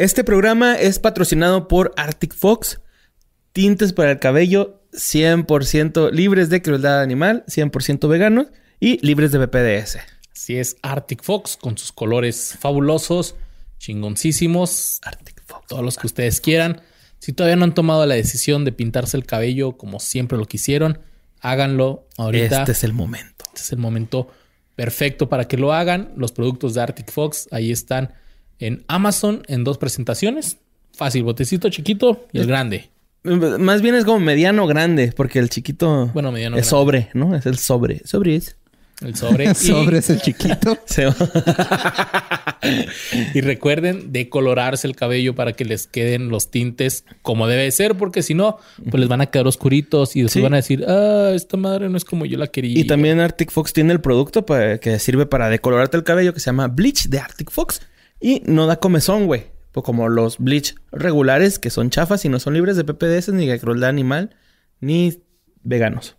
Este 0.00 0.24
programa 0.24 0.76
es 0.76 0.98
patrocinado 0.98 1.68
por 1.68 1.92
Arctic 1.98 2.32
Fox. 2.34 2.80
Tintes 3.52 3.92
para 3.92 4.12
el 4.12 4.18
cabello 4.18 4.80
100% 4.94 6.10
libres 6.10 6.48
de 6.48 6.62
crueldad 6.62 7.02
animal, 7.02 7.44
100% 7.48 8.08
veganos 8.08 8.46
y 8.80 8.96
libres 9.06 9.30
de 9.30 9.44
BPDS. 9.44 9.98
Así 10.34 10.56
es, 10.56 10.78
Arctic 10.80 11.22
Fox 11.22 11.58
con 11.58 11.76
sus 11.76 11.92
colores 11.92 12.56
fabulosos, 12.58 13.34
chingoncísimos. 13.76 15.00
Arctic 15.02 15.42
Fox. 15.44 15.66
Todos 15.66 15.84
los 15.84 15.98
que 15.98 16.06
ustedes 16.06 16.40
quieran. 16.40 16.80
Si 17.18 17.34
todavía 17.34 17.56
no 17.56 17.64
han 17.64 17.74
tomado 17.74 18.06
la 18.06 18.14
decisión 18.14 18.64
de 18.64 18.72
pintarse 18.72 19.18
el 19.18 19.26
cabello 19.26 19.76
como 19.76 20.00
siempre 20.00 20.38
lo 20.38 20.46
quisieron, 20.46 20.98
háganlo 21.42 22.08
ahorita. 22.16 22.60
Este 22.60 22.72
es 22.72 22.84
el 22.84 22.94
momento. 22.94 23.44
Este 23.48 23.60
es 23.60 23.72
el 23.72 23.78
momento 23.78 24.28
perfecto 24.76 25.28
para 25.28 25.46
que 25.46 25.58
lo 25.58 25.74
hagan. 25.74 26.14
Los 26.16 26.32
productos 26.32 26.72
de 26.72 26.80
Arctic 26.80 27.12
Fox 27.12 27.48
ahí 27.50 27.70
están 27.70 28.14
en 28.60 28.84
Amazon 28.86 29.42
en 29.48 29.64
dos 29.64 29.78
presentaciones. 29.78 30.58
Fácil, 30.92 31.22
botecito 31.24 31.68
chiquito 31.70 32.26
y 32.32 32.38
el 32.38 32.46
grande. 32.46 32.90
Más 33.22 33.82
bien 33.82 33.94
es 33.96 34.04
como 34.04 34.20
mediano 34.20 34.66
grande, 34.66 35.12
porque 35.14 35.38
el 35.40 35.48
chiquito 35.50 36.10
Bueno, 36.14 36.30
mediano 36.32 36.56
es 36.56 36.70
grande. 36.70 36.70
sobre, 36.70 37.08
¿no? 37.14 37.34
Es 37.36 37.44
el 37.46 37.58
sobre. 37.58 38.00
Sobre 38.06 38.36
es. 38.36 38.56
El 39.02 39.14
sobre. 39.16 39.44
El 39.48 39.54
sobre 39.56 39.98
es 39.98 40.10
el 40.10 40.20
chiquito. 40.20 40.76
Y, 43.34 43.40
recuerden 43.40 44.12
decolorarse 44.12 44.86
el 44.86 44.94
cabello 44.94 45.34
para 45.34 45.54
que 45.54 45.64
les 45.64 45.86
queden 45.86 46.28
los 46.28 46.50
tintes 46.50 47.04
como 47.22 47.46
debe 47.46 47.70
ser, 47.70 47.94
porque 47.96 48.22
si 48.22 48.34
no, 48.34 48.58
pues 48.90 49.00
les 49.00 49.08
van 49.08 49.22
a 49.22 49.26
quedar 49.26 49.46
oscuritos 49.46 50.14
y 50.16 50.22
después 50.22 50.34
Sí. 50.34 50.40
van 50.42 50.52
a 50.52 50.56
decir, 50.56 50.84
ah, 50.86 51.32
esta 51.34 51.56
madre 51.56 51.88
no 51.88 51.96
es 51.96 52.04
como 52.04 52.26
yo 52.26 52.36
la 52.36 52.48
quería. 52.48 52.78
Y 52.78 52.84
también 52.86 53.18
Arctic 53.20 53.50
Fox 53.50 53.72
tiene 53.72 53.92
el 53.94 54.00
producto 54.02 54.44
que 54.44 54.98
sirve 54.98 55.24
para 55.24 55.48
decolorarte 55.48 55.96
el 55.96 56.04
cabello 56.04 56.34
que 56.34 56.40
se 56.40 56.46
llama 56.46 56.68
Bleach 56.68 57.08
de 57.08 57.18
Arctic 57.18 57.50
Fox. 57.50 57.80
Y 58.20 58.42
no 58.44 58.66
da 58.66 58.76
comezón, 58.76 59.26
güey. 59.26 59.46
Pues 59.72 59.84
como 59.84 60.08
los 60.08 60.38
bleach 60.38 60.74
regulares 60.92 61.58
que 61.58 61.70
son 61.70 61.90
chafas 61.90 62.24
y 62.24 62.28
no 62.28 62.38
son 62.38 62.54
libres 62.54 62.76
de 62.76 62.84
PPDS 62.84 63.32
ni 63.32 63.46
de 63.46 63.58
crueldad 63.58 63.88
animal 63.88 64.36
ni 64.80 65.22
veganos. 65.62 66.16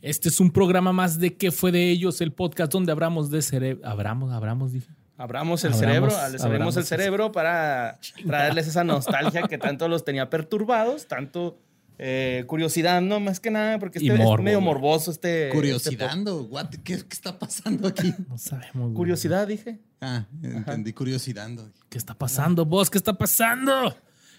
Este 0.00 0.28
es 0.28 0.40
un 0.40 0.52
programa 0.52 0.92
más 0.92 1.18
de 1.18 1.36
¿Qué 1.36 1.50
fue 1.50 1.72
de 1.72 1.90
ellos? 1.90 2.20
El 2.20 2.32
podcast 2.32 2.72
donde 2.72 2.92
hablamos 2.92 3.30
de 3.30 3.42
cerebro. 3.42 3.88
Abramos, 3.88 4.32
abramos, 4.32 4.72
dije. 4.72 4.88
Abramos 5.18 5.64
el 5.64 5.72
Abramos- 5.72 6.12
cerebro, 6.12 6.32
les 6.32 6.42
abrimos 6.42 6.76
el 6.76 6.84
cerebro 6.84 7.32
para 7.32 7.98
traerles 8.26 8.68
esa 8.68 8.84
nostalgia 8.84 9.42
que 9.42 9.58
tanto 9.58 9.88
los 9.88 10.04
tenía 10.04 10.30
perturbados, 10.30 11.06
tanto 11.08 11.58
eh, 11.98 12.44
curiosidad, 12.46 13.02
¿no? 13.02 13.18
Más 13.18 13.40
que 13.40 13.50
nada, 13.50 13.80
porque 13.80 13.98
este 13.98 14.14
morbo, 14.16 14.36
es 14.36 14.44
medio 14.44 14.60
morboso 14.60 15.10
este... 15.10 15.46
este 15.48 15.56
Curiosidando. 15.56 16.42
What? 16.44 16.68
¿Qué, 16.84 16.98
qué 16.98 17.02
está 17.10 17.36
pasando 17.36 17.88
aquí? 17.88 18.14
No 18.28 18.38
sabemos. 18.38 18.72
güey. 18.74 18.94
curiosidad, 18.94 19.48
dije. 19.48 19.80
Ah, 20.00 20.24
entendí 20.40 20.92
curiosidando. 20.92 21.68
¿Qué 21.90 21.98
está 21.98 22.14
pasando, 22.14 22.64
vos? 22.64 22.88
¿Qué 22.88 22.98
está 22.98 23.14
pasando? 23.14 23.96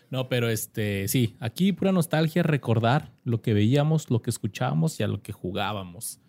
No, 0.10 0.30
pero 0.30 0.50
este, 0.50 1.10
sí, 1.10 1.36
aquí 1.42 1.74
pura 1.74 1.92
nostalgia, 1.92 2.42
recordar 2.42 3.12
lo 3.26 3.42
que 3.42 3.54
veíamos, 3.54 4.10
lo 4.10 4.22
que 4.22 4.30
escuchábamos 4.30 4.98
y 5.00 5.04
a 5.04 5.08
lo 5.08 5.22
que 5.22 5.34
jugábamos. 5.34 6.22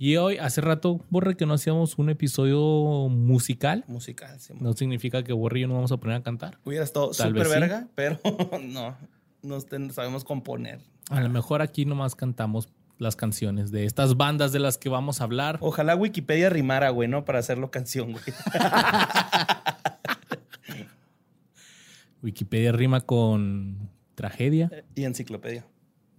Y 0.00 0.16
hoy, 0.16 0.38
hace 0.38 0.60
rato, 0.60 1.04
Borre, 1.10 1.36
que 1.36 1.44
no 1.44 1.54
hacíamos 1.54 1.98
un 1.98 2.08
episodio 2.08 3.08
musical. 3.08 3.84
Musical, 3.88 4.38
sí. 4.38 4.54
No 4.60 4.72
significa 4.74 5.24
que 5.24 5.32
Borre 5.32 5.58
y 5.58 5.62
yo 5.62 5.68
no 5.68 5.74
vamos 5.74 5.90
a 5.90 5.96
poner 5.96 6.18
a 6.18 6.22
cantar. 6.22 6.56
Hubiera 6.64 6.84
estado 6.84 7.12
súper 7.12 7.46
sí. 7.46 7.50
verga, 7.50 7.88
pero 7.96 8.20
no, 8.62 8.96
no 9.42 9.60
sabemos 9.90 10.22
componer. 10.22 10.78
A 11.10 11.20
lo 11.20 11.28
mejor 11.28 11.62
aquí 11.62 11.84
nomás 11.84 12.14
cantamos 12.14 12.68
las 12.98 13.16
canciones 13.16 13.72
de 13.72 13.86
estas 13.86 14.16
bandas 14.16 14.52
de 14.52 14.60
las 14.60 14.78
que 14.78 14.88
vamos 14.88 15.20
a 15.20 15.24
hablar. 15.24 15.58
Ojalá 15.62 15.96
Wikipedia 15.96 16.48
rimara, 16.48 16.90
güey, 16.90 17.08
¿no? 17.08 17.24
Para 17.24 17.40
hacerlo 17.40 17.72
canción, 17.72 18.12
güey. 18.12 18.24
Wikipedia 22.22 22.70
rima 22.70 23.00
con 23.00 23.90
tragedia, 24.14 24.70
y 24.94 25.02
enciclopedia. 25.02 25.66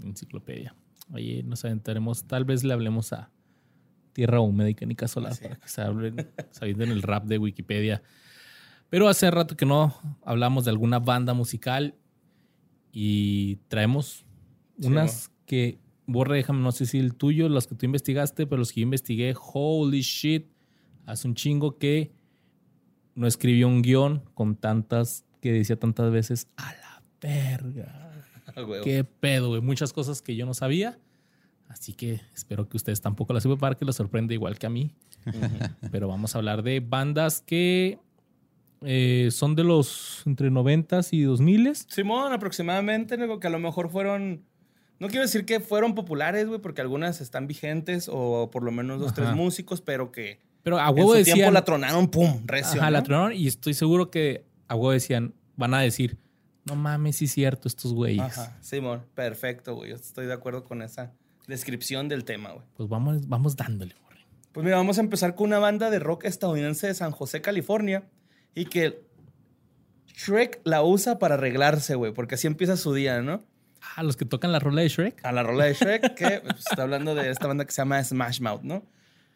enciclopedia. 0.03 0.75
Oye, 1.13 1.43
nos 1.43 1.63
aventaremos, 1.63 2.25
tal 2.25 2.43
vez 2.43 2.65
le 2.65 2.73
hablemos 2.73 3.13
a 3.13 3.29
Tierra 4.13 4.39
Húmeda 4.41 4.69
y 4.69 4.75
Canica 4.75 5.07
Solar 5.07 5.33
Sí. 5.35 5.43
para 5.43 5.55
que 5.55 5.67
se 5.67 5.81
hablen, 5.81 6.15
se 6.51 6.63
avienten 6.65 6.89
el 6.91 7.01
rap 7.01 7.25
de 7.25 7.37
Wikipedia. 7.37 8.01
Pero 8.89 9.07
hace 9.07 9.29
rato 9.31 9.55
que 9.55 9.65
no 9.65 9.93
hablamos 10.23 10.65
de 10.65 10.71
alguna 10.71 10.99
banda 10.99 11.33
musical 11.33 11.95
y 12.91 13.57
traemos 13.67 14.25
Sí, 14.79 14.87
unas 14.87 15.31
que, 15.45 15.79
Borre, 16.07 16.37
déjame, 16.37 16.61
no 16.61 16.71
sé 16.71 16.85
si 16.85 16.97
el 16.97 17.13
tuyo, 17.15 17.49
los 17.49 17.67
que 17.67 17.75
tú 17.75 17.85
investigaste, 17.85 18.47
pero 18.47 18.57
los 18.59 18.71
que 18.71 18.81
yo 18.81 18.85
investigué, 18.85 19.35
holy 19.37 20.01
shit, 20.01 20.47
hace 21.05 21.27
un 21.27 21.35
chingo 21.35 21.77
que 21.77 22.11
no 23.15 23.27
escribió 23.27 23.67
un 23.67 23.81
guion 23.81 24.23
con 24.33 24.55
tantas, 24.55 25.25
que 25.41 25.51
decía 25.51 25.77
tantas 25.77 26.11
veces, 26.11 26.47
a 26.57 26.73
la 26.73 27.03
verga. 27.21 28.05
Ah. 28.55 28.63
Qué 28.83 29.03
pedo, 29.03 29.49
güey. 29.49 29.61
Muchas 29.61 29.93
cosas 29.93 30.23
que 30.23 30.35
yo 30.35 30.45
no 30.47 30.55
sabía. 30.55 30.97
Así 31.69 31.93
que 31.93 32.19
espero 32.35 32.67
que 32.67 32.75
ustedes 32.77 32.99
tampoco 32.99 33.31
las 33.31 33.43
sepan 33.43 33.59
para 33.59 33.75
que 33.75 33.85
les 33.85 33.95
sorprenda 33.95 34.33
igual 34.33 34.57
que 34.59 34.65
a 34.65 34.69
mí. 34.69 34.91
Pero 35.91 36.07
vamos 36.07 36.35
a 36.35 36.39
hablar 36.39 36.63
de 36.63 36.79
bandas 36.81 37.41
que 37.45 37.99
eh, 38.81 39.29
son 39.31 39.55
de 39.55 39.63
los 39.63 40.23
entre 40.25 40.49
90s 40.49 41.09
y 41.11 41.23
2000s. 41.23 41.85
Simón, 41.89 42.33
aproximadamente, 42.33 43.17
que 43.39 43.47
a 43.47 43.49
lo 43.51 43.59
mejor 43.59 43.89
fueron. 43.89 44.43
No 44.99 45.07
quiero 45.07 45.21
decir 45.21 45.45
que 45.45 45.59
fueron 45.59 45.95
populares, 45.95 46.47
güey, 46.47 46.59
porque 46.59 46.81
algunas 46.81 47.21
están 47.21 47.47
vigentes 47.47 48.09
o 48.11 48.49
por 48.51 48.63
lo 48.63 48.71
menos 48.71 48.99
dos, 48.99 49.11
Ajá. 49.13 49.21
tres 49.21 49.35
músicos, 49.35 49.79
pero 49.81 50.11
que 50.11 50.39
Pero 50.63 50.77
a 50.79 50.89
en 50.89 50.95
huevo 50.97 51.11
su 51.11 51.17
decían. 51.19 51.35
tiempo 51.35 51.51
la 51.53 51.63
tronaron, 51.63 52.09
pum, 52.09 52.41
recio. 52.45 52.81
Ajá, 52.81 52.89
la 52.91 52.99
¿no? 52.99 53.03
tronaron 53.05 53.33
y 53.33 53.47
estoy 53.47 53.73
seguro 53.75 54.09
que 54.11 54.43
a 54.67 54.75
huevo 54.75 54.91
decían, 54.91 55.33
van 55.55 55.73
a 55.73 55.79
decir, 55.79 56.17
no 56.65 56.75
mames, 56.75 57.15
sí 57.17 57.25
es 57.25 57.31
cierto, 57.31 57.67
estos 57.69 57.93
güeyes. 57.93 58.21
Ajá, 58.37 58.57
Simón, 58.61 59.03
perfecto, 59.15 59.75
güey. 59.75 59.91
Yo 59.91 59.95
estoy 59.95 60.25
de 60.25 60.33
acuerdo 60.33 60.63
con 60.65 60.81
esa 60.81 61.13
descripción 61.49 62.07
del 62.07 62.23
tema, 62.23 62.51
güey. 62.51 62.65
Pues 62.75 62.87
vamos, 62.87 63.27
vamos 63.27 63.55
dándole, 63.57 63.95
güey. 64.05 64.19
Pues 64.53 64.63
mira, 64.63 64.77
vamos 64.77 64.97
a 64.97 65.01
empezar 65.01 65.35
con 65.35 65.47
una 65.47 65.59
banda 65.59 65.89
de 65.89 65.99
rock 65.99 66.25
estadounidense 66.25 66.87
de 66.87 66.93
San 66.93 67.11
José, 67.11 67.41
California, 67.41 68.07
y 68.55 68.65
que 68.65 69.03
Shrek 70.07 70.61
la 70.63 70.83
usa 70.83 71.19
para 71.19 71.35
arreglarse, 71.35 71.95
güey, 71.95 72.13
porque 72.13 72.35
así 72.35 72.47
empieza 72.47 72.77
su 72.77 72.93
día, 72.93 73.21
¿no? 73.21 73.43
Ah, 73.95 74.03
los 74.03 74.17
que 74.17 74.25
tocan 74.25 74.51
la 74.51 74.59
rola 74.59 74.81
de 74.81 74.89
Shrek. 74.89 75.23
a 75.23 75.31
la 75.31 75.43
rola 75.43 75.65
de 75.65 75.73
Shrek, 75.73 76.13
que 76.13 76.41
pues, 76.43 76.57
está 76.69 76.83
hablando 76.83 77.15
de 77.15 77.29
esta 77.29 77.47
banda 77.47 77.65
que 77.65 77.71
se 77.71 77.81
llama 77.81 78.03
Smash 78.03 78.41
Mouth, 78.41 78.63
¿no? 78.63 78.83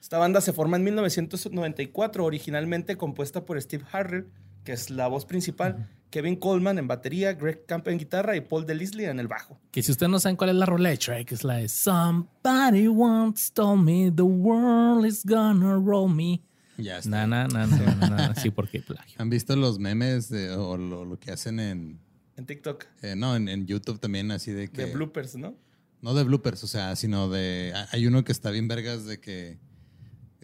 Esta 0.01 0.17
banda 0.17 0.41
se 0.41 0.51
forma 0.51 0.75
en 0.77 0.83
1994, 0.83 2.25
originalmente 2.25 2.97
compuesta 2.97 3.45
por 3.45 3.61
Steve 3.61 3.85
Harrell, 3.91 4.27
que 4.65 4.73
es 4.73 4.89
la 4.89 5.07
voz 5.07 5.25
principal, 5.25 5.87
Kevin 6.13 6.35
Coleman 6.35 6.77
en 6.77 6.87
batería, 6.87 7.33
Greg 7.33 7.65
Camp 7.65 7.87
en 7.87 7.97
guitarra 7.97 8.35
y 8.35 8.41
Paul 8.41 8.67
DeLisle 8.67 9.05
en 9.09 9.19
el 9.19 9.27
bajo. 9.27 9.59
Que 9.71 9.81
si 9.81 9.91
ustedes 9.91 10.11
no 10.11 10.19
saben 10.19 10.35
cuál 10.35 10.51
es 10.51 10.55
la 10.57 10.67
rola 10.67 10.89
de 10.89 10.97
Shrek, 10.97 11.31
es 11.31 11.43
la 11.43 11.55
de 11.55 11.67
Somebody 11.67 12.87
once 12.87 13.49
told 13.51 13.83
me 13.83 14.11
the 14.15 14.21
world 14.21 15.07
is 15.07 15.25
gonna 15.25 15.73
roll 15.73 16.13
me. 16.13 16.39
Ya 16.77 16.99
está. 16.99 17.25
Na, 17.25 17.25
na, 17.25 17.47
na, 17.47 17.65
na, 17.65 17.95
na, 17.95 18.09
na. 18.29 18.35
Sí, 18.35 18.51
porque 18.51 18.81
plagio. 18.81 19.15
¿Han 19.17 19.31
visto 19.31 19.55
los 19.55 19.79
memes 19.79 20.29
de- 20.29 20.51
o 20.51 20.77
lo, 20.77 21.03
lo 21.03 21.19
que 21.19 21.31
hacen 21.31 21.59
en, 21.59 21.99
En 22.37 22.45
TikTok, 22.45 22.85
eh, 23.01 23.15
no, 23.15 23.35
en, 23.35 23.49
en 23.49 23.65
YouTube 23.65 23.99
también, 23.99 24.29
así 24.31 24.51
de 24.51 24.67
que... 24.67 24.85
de 24.85 24.93
bloopers, 24.93 25.35
¿no? 25.35 25.55
No 26.03 26.13
de 26.13 26.23
bloopers, 26.23 26.63
o 26.63 26.67
sea, 26.67 26.95
sino 26.95 27.27
de... 27.27 27.73
Hay 27.91 28.05
uno 28.05 28.23
que 28.23 28.31
está 28.31 28.51
bien 28.51 28.67
vergas 28.67 29.05
de 29.05 29.19
que 29.19 29.57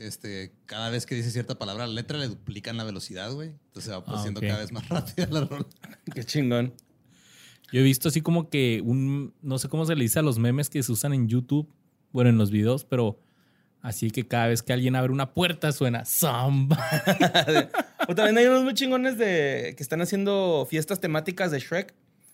este, 0.08 0.52
cada 0.66 0.90
vez 0.90 1.06
que 1.06 1.16
dice 1.16 1.32
cierta 1.32 1.58
palabra, 1.58 1.88
la 1.88 1.94
letra 1.94 2.18
le 2.18 2.28
duplican 2.28 2.78
la 2.78 2.84
velocidad, 2.84 3.32
güey. 3.32 3.50
Entonces 3.68 3.92
va 3.94 4.04
Ah, 4.08 4.22
siendo 4.22 4.40
ok. 4.40 4.48
cada 4.48 4.60
vez 4.60 4.72
más 4.72 4.88
rápida 4.90 5.28
la 5.30 5.42
rola. 5.46 5.66
Qué 6.14 6.24
chingón. 6.24 6.74
Yo 7.72 7.82
he 7.82 7.84
visto 7.84 8.10
así 8.10 8.22
como 8.22 8.50
que 8.50 8.82
un, 8.84 9.34
no 9.42 9.60
sé 9.60 9.70
cómo 9.70 9.86
se 9.86 9.96
le 9.96 10.02
dice 10.04 10.20
a 10.20 10.22
los 10.24 10.40
memes 10.40 10.70
que 10.70 10.82
se 10.82 10.92
usan 10.92 11.14
en 11.14 11.28
YouTube, 11.28 11.68
bueno, 12.12 12.30
en 12.32 12.38
los 12.38 12.50
videos, 12.50 12.84
pero 12.84 13.20
así 13.82 14.10
que 14.10 14.28
cada 14.28 14.48
vez 14.48 14.64
que 14.64 14.74
alguien 14.74 14.96
abre 14.96 15.12
una 15.14 15.34
puerta 15.34 15.72
suena 15.72 16.04
Somebody. 16.06 16.82
o 18.08 18.16
también 18.16 18.38
hay 18.40 18.46
unos 18.48 18.64
muy 18.64 18.74
chingones 18.74 19.18
de 19.18 19.76
que 19.78 19.84
están 19.84 20.02
haciendo 20.02 20.66
fiestas 20.70 21.00
temáticas 21.00 21.52
de 21.52 21.60
Shrek 21.60 21.94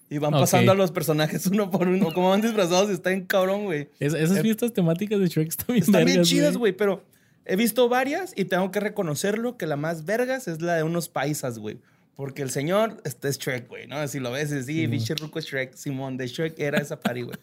y 0.09 0.19
van 0.19 0.33
Ok. 0.33 0.41
pasando 0.41 0.71
a 0.71 0.75
los 0.75 0.91
personajes 0.91 1.45
uno 1.47 1.69
por 1.69 1.87
uno, 1.87 2.13
como 2.13 2.29
van 2.29 2.39
disfrazados 2.41 2.89
y 2.89 2.93
está 2.93 3.11
en 3.11 3.25
cabrón, 3.25 3.65
güey. 3.65 3.89
Es- 3.99 4.13
esas 4.13 4.39
fiestas 4.41 4.71
temáticas 4.71 5.19
de 5.19 5.27
Shrek 5.27 5.49
están 5.49 5.67
bien 5.67 5.79
Están 5.83 6.05
bien 6.05 6.07
vergas, 6.17 6.29
chidas, 6.29 6.55
güey, 6.57 6.71
pero 6.71 7.03
he 7.45 7.55
visto 7.55 7.87
varias 7.89 8.33
y 8.35 8.45
tengo 8.45 8.71
que 8.71 8.79
reconocerlo 8.79 9.57
que 9.57 9.67
la 9.67 9.75
más 9.75 10.05
vergas 10.05 10.47
es 10.47 10.61
la 10.61 10.75
de 10.75 10.83
unos 10.83 11.09
paisas, 11.09 11.59
güey. 11.59 11.79
Porque 12.15 12.41
el 12.41 12.49
señor 12.49 13.01
este 13.03 13.27
es 13.27 13.37
Shrek, 13.37 13.67
güey, 13.67 13.87
¿no? 13.87 14.07
Si 14.07 14.19
lo 14.19 14.31
ves, 14.31 14.51
es, 14.51 14.65
sí, 14.67 14.87
pinche 14.87 15.15
ruco 15.15 15.39
Shrek, 15.41 15.73
Simón, 15.75 16.15
de 16.17 16.27
Shrek 16.27 16.57
era 16.59 16.79
esa 16.79 16.99
party, 16.99 17.23
güey. 17.23 17.37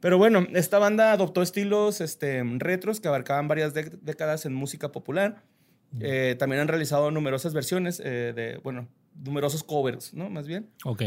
Pero 0.00 0.16
bueno, 0.18 0.46
esta 0.54 0.78
banda 0.78 1.10
adoptó 1.12 1.42
estilos 1.42 2.00
este, 2.00 2.42
retros 2.58 3.00
que 3.00 3.08
abarcaban 3.08 3.48
varias 3.48 3.74
dé- 3.74 3.90
décadas 4.02 4.46
en 4.46 4.54
música 4.54 4.92
popular. 4.92 5.42
Eh, 6.00 6.36
también 6.38 6.60
han 6.62 6.68
realizado 6.68 7.10
numerosas 7.10 7.54
versiones 7.54 8.00
eh, 8.04 8.32
de, 8.36 8.60
bueno, 8.62 8.86
numerosos 9.24 9.64
covers, 9.64 10.14
¿no? 10.14 10.30
Más 10.30 10.46
bien. 10.46 10.68
Ok. 10.84 11.02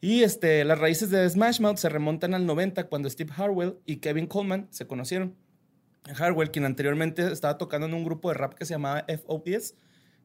Y 0.00 0.22
este, 0.22 0.64
las 0.64 0.78
raíces 0.78 1.10
de 1.10 1.28
Smash 1.28 1.58
Mouth 1.60 1.78
se 1.78 1.88
remontan 1.88 2.34
al 2.34 2.46
90 2.46 2.84
cuando 2.84 3.10
Steve 3.10 3.32
Harwell 3.36 3.74
y 3.86 3.96
Kevin 3.96 4.26
Coleman 4.26 4.68
se 4.70 4.86
conocieron. 4.86 5.34
Harwell, 6.18 6.50
quien 6.50 6.64
anteriormente 6.64 7.32
estaba 7.32 7.58
tocando 7.58 7.86
en 7.86 7.94
un 7.94 8.04
grupo 8.04 8.28
de 8.28 8.34
rap 8.34 8.54
que 8.54 8.64
se 8.64 8.74
llamaba 8.74 9.04
FOPS, 9.08 9.74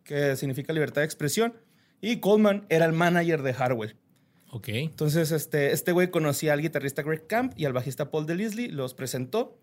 que 0.03 0.35
significa 0.35 0.73
libertad 0.73 1.01
de 1.01 1.05
expresión, 1.05 1.53
y 2.01 2.17
Coleman 2.17 2.65
era 2.69 2.85
el 2.85 2.93
manager 2.93 3.41
de 3.43 3.51
Harwell. 3.51 3.95
Ok. 4.51 4.67
Entonces, 4.69 5.31
este, 5.31 5.71
este 5.71 5.91
güey 5.91 6.11
conocía 6.11 6.53
al 6.53 6.61
guitarrista 6.61 7.03
Greg 7.03 7.25
Camp 7.25 7.53
y 7.55 7.65
al 7.65 7.73
bajista 7.73 8.11
Paul 8.11 8.25
DeLisle, 8.25 8.69
los 8.69 8.93
presentó. 8.93 9.57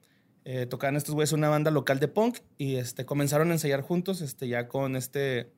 Eh, 0.45 0.67
tocaban 0.67 0.97
estos 0.97 1.15
güeyes 1.15 1.33
una 1.33 1.51
banda 1.51 1.71
local 1.71 2.01
de 2.01 2.09
punk 2.09 2.39
y 2.57 2.77
este, 2.77 3.05
comenzaron 3.05 3.51
a 3.51 3.53
ensayar 3.53 3.83
juntos 3.83 4.23
este, 4.23 4.49
ya 4.49 4.67
con 4.67 4.97
este, 4.97 5.53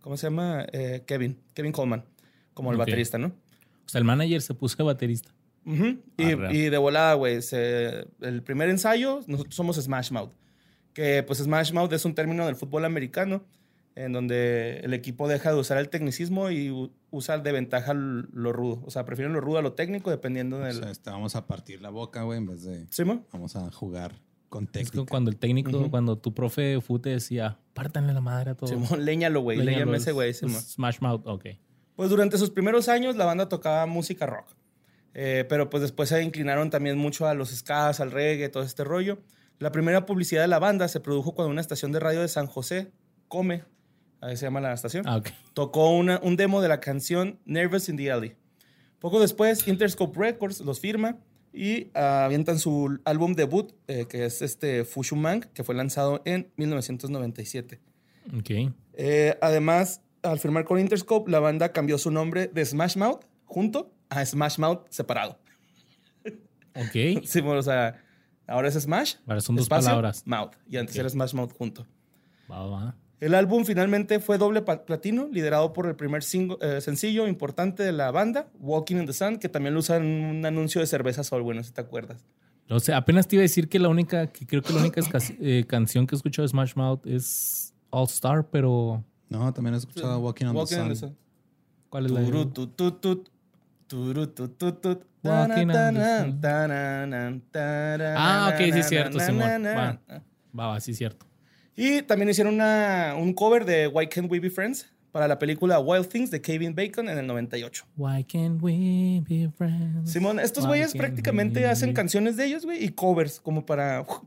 ¿cómo 0.00 0.18
se 0.18 0.26
llama? 0.26 0.66
Eh, 0.72 1.04
Kevin, 1.06 1.40
Kevin 1.54 1.72
Coleman, 1.72 2.04
como 2.52 2.70
el 2.70 2.76
baterista, 2.76 3.16
¿no? 3.16 3.28
O 3.28 3.88
sea, 3.88 3.98
el 3.98 4.04
manager 4.04 4.42
se 4.42 4.52
puso 4.52 4.84
baterista. 4.84 5.32
Ujú. 5.66 5.98
y, 6.16 6.32
Arre. 6.32 6.56
y 6.56 6.68
de 6.70 6.78
volada, 6.78 7.14
güey, 7.14 7.38
el 8.20 8.42
primer 8.42 8.68
ensayo, 8.70 9.20
nosotros 9.26 9.54
somos 9.54 9.76
Smash 9.76 10.10
Mouth. 10.10 10.32
Que 10.92 11.22
pues 11.22 11.38
Smash 11.38 11.72
Mouth 11.72 11.92
es 11.92 12.04
un 12.04 12.14
término 12.14 12.46
del 12.46 12.56
fútbol 12.56 12.84
americano 12.84 13.44
en 13.94 14.12
donde 14.12 14.80
el 14.80 14.94
equipo 14.94 15.28
deja 15.28 15.52
de 15.52 15.58
usar 15.58 15.78
el 15.78 15.88
tecnicismo 15.88 16.50
y 16.50 16.90
usa 17.10 17.38
de 17.38 17.52
ventaja 17.52 17.92
lo 17.94 18.52
rudo. 18.52 18.82
O 18.86 18.90
sea, 18.90 19.04
prefieren 19.04 19.32
lo 19.32 19.40
rudo 19.40 19.58
a 19.58 19.62
lo 19.62 19.72
técnico 19.74 20.10
dependiendo 20.10 20.56
O 20.56 20.60
del... 20.60 20.76
sea, 20.76 20.90
este, 20.90 21.10
vamos 21.10 21.36
a 21.36 21.46
partir 21.46 21.80
la 21.82 21.90
boca, 21.90 22.22
güey, 22.22 22.38
en 22.38 22.46
vez 22.46 22.62
de 22.62 22.86
¿Sí, 22.90 23.04
mo? 23.04 23.24
vamos 23.32 23.54
a 23.56 23.70
jugar 23.70 24.14
con 24.48 24.64
Es 24.64 24.70
técnica. 24.72 24.92
como 24.96 25.06
cuando 25.06 25.30
el 25.30 25.36
técnico, 25.36 25.70
Ujú. 25.76 25.90
cuando 25.90 26.18
tu 26.18 26.34
profe 26.34 26.62
de 26.62 26.80
fútbol 26.80 27.02
te 27.02 27.10
decía, 27.10 27.58
pártanle 27.74 28.12
la 28.12 28.20
madre 28.20 28.52
a 28.52 28.54
todos. 28.54 28.70
Simón, 28.70 29.04
léñalo, 29.04 29.40
güey. 29.42 29.58
Léñame 29.58 29.96
ese 29.98 30.10
es- 30.10 30.14
güey. 30.14 30.30
es. 30.30 30.38
Smash 30.38 30.98
Mouth, 31.00 31.22
ok. 31.26 31.46
Pues 31.94 32.10
durante 32.10 32.38
sus 32.38 32.50
primeros 32.50 32.88
años 32.88 33.14
la 33.16 33.26
banda 33.26 33.48
tocaba 33.48 33.86
música 33.86 34.26
rock. 34.26 34.48
Eh, 35.14 35.44
pero 35.48 35.68
pues 35.70 35.80
después 35.82 36.08
se 36.08 36.22
inclinaron 36.22 36.70
también 36.70 36.96
mucho 36.98 37.26
a 37.26 37.34
los 37.34 37.50
skas, 37.50 38.00
al 38.00 38.10
reggae, 38.12 38.48
todo 38.48 38.62
este 38.62 38.84
rollo. 38.84 39.18
La 39.58 39.72
primera 39.72 40.06
publicidad 40.06 40.42
de 40.42 40.48
la 40.48 40.58
banda 40.58 40.88
se 40.88 41.00
produjo 41.00 41.34
cuando 41.34 41.50
una 41.50 41.60
estación 41.60 41.92
de 41.92 42.00
radio 42.00 42.20
de 42.20 42.28
San 42.28 42.46
José, 42.46 42.92
Come, 43.28 43.64
ahí 44.20 44.36
se 44.36 44.46
llama 44.46 44.60
la 44.60 44.72
estación, 44.72 45.04
Ah, 45.06 45.20
tocó 45.54 45.90
una- 45.90 46.20
un 46.22 46.36
demo 46.36 46.60
de 46.62 46.68
la 46.68 46.80
canción 46.80 47.38
Nervous 47.44 47.88
in 47.88 47.96
the 47.96 48.10
Alley. 48.10 48.34
Poco 48.98 49.20
después, 49.20 49.66
Interscope 49.66 50.18
Records 50.18 50.60
los 50.60 50.78
firma 50.80 51.18
y 51.52 51.90
ah, 51.94 52.24
avientan 52.26 52.58
su 52.58 53.00
álbum 53.04 53.34
debut, 53.34 53.72
eh, 53.88 54.06
que 54.08 54.24
es 54.24 54.42
este 54.42 54.84
Fushumang, 54.84 55.40
que 55.52 55.64
fue 55.64 55.74
lanzado 55.74 56.22
en 56.24 56.50
1997. 56.56 57.80
Ok. 58.38 58.72
Eh, 58.94 59.36
además, 59.40 60.02
al 60.22 60.38
firmar 60.38 60.64
con 60.64 60.78
Interscope, 60.78 61.30
la 61.30 61.40
banda 61.40 61.72
cambió 61.72 61.98
su 61.98 62.10
nombre 62.10 62.46
de 62.48 62.64
Smash 62.64 62.96
Mouth 62.96 63.24
junto 63.44 63.92
a 64.10 64.24
Smash 64.26 64.58
Mouth 64.58 64.86
separado. 64.90 65.38
Ok. 66.74 67.22
Sí, 67.24 67.40
bueno, 67.40 67.60
o 67.60 67.62
sea, 67.62 68.02
ahora 68.46 68.68
es 68.68 68.74
Smash. 68.74 69.14
Ahora 69.26 69.40
son 69.40 69.56
dos 69.56 69.64
espacio, 69.64 69.86
palabras. 69.88 70.22
Mouth. 70.26 70.52
Y 70.68 70.76
antes 70.76 70.94
Ok. 70.94 71.00
era 71.00 71.08
Smash 71.08 71.34
Mouth 71.34 71.52
junto. 71.56 71.86
Va, 72.50 72.66
va. 72.66 72.96
El 73.20 73.34
álbum 73.34 73.64
finalmente 73.66 74.18
fue 74.18 74.38
doble 74.38 74.62
platino, 74.62 75.28
liderado 75.30 75.72
por 75.74 75.86
el 75.86 75.94
primer 75.94 76.22
singo- 76.22 76.58
eh, 76.62 76.80
sencillo 76.80 77.28
importante 77.28 77.82
de 77.82 77.92
la 77.92 78.10
banda, 78.10 78.48
Walking 78.58 78.96
in 78.96 79.06
the 79.06 79.12
Sun, 79.12 79.36
que 79.38 79.48
también 79.50 79.74
lo 79.74 79.80
usan 79.80 80.02
en 80.04 80.24
un 80.38 80.46
anuncio 80.46 80.80
de 80.80 80.86
cerveza 80.86 81.22
Sol, 81.22 81.42
bueno, 81.42 81.62
si 81.62 81.70
te 81.70 81.82
acuerdas. 81.82 82.24
O 82.70 82.80
sea, 82.80 82.96
apenas 82.96 83.28
te 83.28 83.36
iba 83.36 83.40
a 83.40 83.42
decir 83.42 83.68
que 83.68 83.78
la 83.78 83.88
única, 83.88 84.28
que 84.28 84.46
creo 84.46 84.62
que 84.62 84.72
la 84.72 84.80
única 84.80 85.02
eh, 85.40 85.64
canción 85.68 86.06
que 86.06 86.14
he 86.14 86.16
escuchado 86.16 86.44
de 86.44 86.48
Smash 86.50 86.72
Mouth 86.76 87.04
es 87.06 87.74
All 87.90 88.06
Star, 88.06 88.48
pero 88.48 89.04
No, 89.28 89.52
también 89.52 89.74
he 89.74 89.78
escuchado 89.78 90.18
Walking 90.20 90.46
on 90.46 90.56
Walking 90.56 90.76
the 90.76 90.80
in 90.82 90.86
Sun. 90.86 90.88
the 90.94 90.96
Sun. 90.96 91.16
¿cuál 91.90 92.06
es 92.06 92.12
la 92.12 92.22
turutututut, 92.24 93.18
Walking 93.18 93.39
Ah, 98.16 98.50
ok, 98.54 98.58
sí 98.72 98.78
es 98.78 98.88
cierto, 98.88 99.18
Simón. 99.20 99.64
Va, 99.66 100.66
va, 100.66 100.80
sí, 100.80 100.94
cierto. 100.94 101.26
Y 101.76 102.02
también 102.02 102.28
hicieron 102.28 102.54
una, 102.54 103.14
un 103.18 103.32
cover 103.32 103.64
de 103.64 103.86
Why 103.86 104.08
Can't 104.08 104.30
We 104.30 104.40
Be 104.40 104.50
Friends 104.50 104.92
para 105.12 105.26
la 105.26 105.38
película 105.38 105.78
Wild 105.80 106.08
Things 106.08 106.30
de 106.30 106.40
Kevin 106.40 106.74
Bacon 106.74 107.08
en 107.08 107.18
el 107.18 107.26
98. 107.26 107.84
Why 107.96 108.24
can't 108.24 108.62
we 108.62 109.22
be 109.28 109.50
friends? 109.56 110.10
Simón, 110.10 110.38
estos 110.38 110.66
güeyes 110.66 110.92
prácticamente 110.94 111.66
hacen 111.66 111.92
canciones 111.92 112.36
de 112.36 112.46
ellos, 112.46 112.64
güey, 112.64 112.84
y 112.84 112.90
covers, 112.90 113.40
como 113.40 113.64
para 113.66 114.02
uf, 114.02 114.22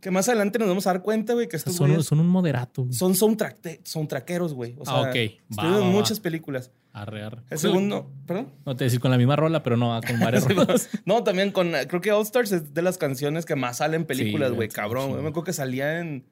que 0.00 0.10
más 0.10 0.28
adelante 0.28 0.58
nos 0.58 0.68
vamos 0.68 0.86
a 0.86 0.92
dar 0.92 1.02
cuenta, 1.02 1.34
güey, 1.34 1.46
que 1.48 1.58
sea, 1.58 1.70
estos 1.70 1.76
son, 1.76 2.02
son 2.02 2.20
un 2.20 2.28
moderato. 2.28 2.86
son 2.90 3.14
soundtrack, 3.14 3.80
soundtrackeros, 3.84 4.54
güey. 4.54 4.74
O 4.78 4.84
sea, 4.84 4.94
Ah, 4.94 5.00
ok. 5.02 5.06
Va, 5.06 5.10
estuvieron 5.12 5.74
en 5.74 5.80
va, 5.82 5.86
va. 5.86 5.92
muchas 5.92 6.20
películas. 6.20 6.70
Arre, 6.94 7.24
arre. 7.24 7.42
El 7.50 7.58
segundo, 7.58 8.08
perdón. 8.24 8.52
No 8.64 8.76
te 8.76 8.84
decir 8.84 9.00
con 9.00 9.10
la 9.10 9.18
misma 9.18 9.34
rola, 9.34 9.64
pero 9.64 9.76
no, 9.76 10.00
con 10.06 10.20
varias 10.20 10.48
rolas. 10.48 10.88
No, 11.04 11.24
también 11.24 11.50
con. 11.50 11.72
Creo 11.88 12.00
que 12.00 12.12
All 12.12 12.22
Stars 12.22 12.52
es 12.52 12.72
de 12.72 12.82
las 12.82 12.98
canciones 12.98 13.44
que 13.44 13.56
más 13.56 13.78
salen 13.78 14.02
en 14.02 14.06
películas, 14.06 14.52
güey. 14.52 14.70
sí, 14.70 14.76
cabrón. 14.76 15.10
güey. 15.10 15.20
Me 15.20 15.28
acuerdo 15.28 15.44
que 15.44 15.52
salía 15.52 15.98
en. 15.98 16.24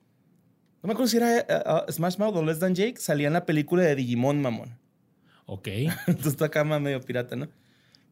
No 0.81 0.87
me 0.87 0.93
acuerdo 0.93 1.09
si 1.09 1.17
era 1.17 1.39
eh, 1.39 1.47
eh, 1.49 1.93
Smash 1.93 2.17
Mouth 2.19 2.37
o 2.37 2.45
Less 2.45 2.61
Than 2.61 2.77
Jake. 2.77 2.99
Salía 2.99 3.27
en 3.27 3.33
la 3.33 3.45
película 3.45 3.83
de 3.83 3.97
Digimon, 3.97 4.41
mamón. 4.41 4.79
Ok. 5.47 5.67
Entonces 6.07 6.29
está 6.29 6.47
acá 6.47 6.63
más 6.63 6.81
medio 6.81 7.01
pirata, 7.01 7.35
¿no? 7.35 7.49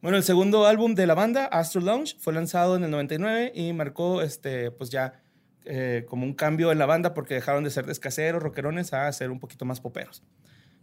Bueno, 0.03 0.17
el 0.17 0.25
segundo 0.25 0.67
álbum 0.67 0.97
de 0.97 1.07
la 1.07 1.15
banda, 1.15 1.45
Astro 1.45 1.81
Lounge, 1.81 2.17
fue 2.19 2.33
lanzado 2.33 2.75
en 2.75 2.83
el 2.83 2.91
99 2.91 3.53
y 3.55 3.73
marcó, 3.75 4.23
este, 4.23 4.73
pues 4.73 4.91
ya 4.91 5.23
eh, 5.67 6.05
como 6.09 6.25
un 6.25 6.33
cambio 6.33 6.73
en 6.73 6.79
la 6.79 6.87
banda 6.87 7.15
porque 7.15 7.35
dejaron 7.35 7.63
de 7.63 7.71
ser 7.71 7.87
descaseros, 7.87 8.43
rockerones, 8.43 8.93
a 8.93 9.13
ser 9.13 9.31
un 9.31 9.39
poquito 9.39 9.65
más 9.67 9.81
poperos. 9.81 10.25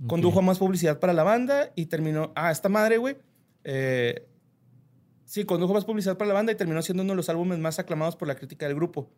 Condujo 0.06 0.40
a 0.40 0.42
más 0.44 0.60
publicidad 0.60 1.00
para 1.00 1.14
la 1.14 1.24
banda 1.24 1.72
y 1.76 1.88
terminó. 1.88 2.32
Ah, 2.36 2.52
esta 2.52 2.70
madre, 2.70 2.98
güey. 2.98 3.18
eh, 3.64 4.28
sí, 5.26 5.44
condujo 5.44 5.74
más 5.74 5.86
publicidad 5.86 6.18
para 6.18 6.28
la 6.30 6.34
banda 6.36 6.52
y 6.52 6.56
terminó 6.56 6.82
siendo 6.82 7.04
uno 7.04 7.14
de 7.14 7.18
los 7.18 7.30
álbumes 7.30 7.58
más 7.60 7.80
aclamados 7.80 8.16
por 8.16 8.28
la 8.28 8.36
crítica 8.36 8.68
del 8.68 8.76
grupo. 8.76 9.10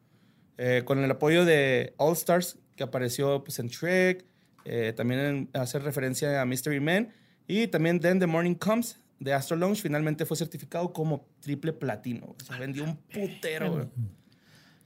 Eh, 0.58 0.84
con 0.86 1.04
el 1.04 1.12
apoyo 1.12 1.46
de 1.46 1.94
All 1.98 2.14
Stars, 2.14 2.58
que 2.76 2.84
apareció 2.84 3.44
pues, 3.44 3.60
en 3.60 3.68
Shrek, 3.68 4.26
eh, 4.66 4.94
también 4.96 5.20
en- 5.20 5.50
hace 5.54 5.80
referencia 5.80 6.42
a 6.42 6.46
Mystery 6.46 6.80
Man, 6.80 7.14
y 7.48 7.68
también 7.68 8.00
Then 8.00 8.20
the 8.20 8.28
Morning 8.28 8.56
Comes 8.56 9.00
de 9.20 9.34
Astro 9.34 9.58
Lounge 9.58 9.81
finalmente 9.81 10.26
fue 10.26 10.38
certificado 10.38 10.92
como 10.94 11.28
triple 11.42 11.74
platino. 11.74 12.36
O 12.40 12.44
sea, 12.44 12.58
vendió 12.58 12.84
un 12.86 12.96
putero, 12.98 13.72
güey. 13.72 13.86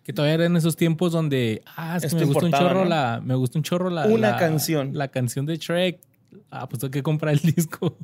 Que 0.03 0.11
todavía 0.13 0.35
eran 0.35 0.55
esos 0.57 0.75
tiempos 0.75 1.11
donde, 1.13 1.61
ah, 1.77 1.95
es 1.95 2.01
que 2.01 2.07
Esto 2.07 2.19
me 2.19 2.25
gusta 2.25 2.45
un 2.45 2.51
chorro 2.51 2.83
¿no? 2.83 2.85
la, 2.89 3.21
me 3.23 3.35
gusta 3.35 3.57
un 3.59 3.63
chorro 3.63 3.89
la, 3.89 4.05
Una 4.07 4.31
la- 4.31 4.37
canción. 4.37 4.91
La 4.93 5.07
canción 5.07 5.45
de 5.45 5.55
Shrek. 5.57 5.99
Ah, 6.51 6.67
pues 6.67 6.79
tengo 6.81 6.91
que 6.91 7.03
comprar 7.03 7.33
el 7.33 7.39
disco. 7.55 7.97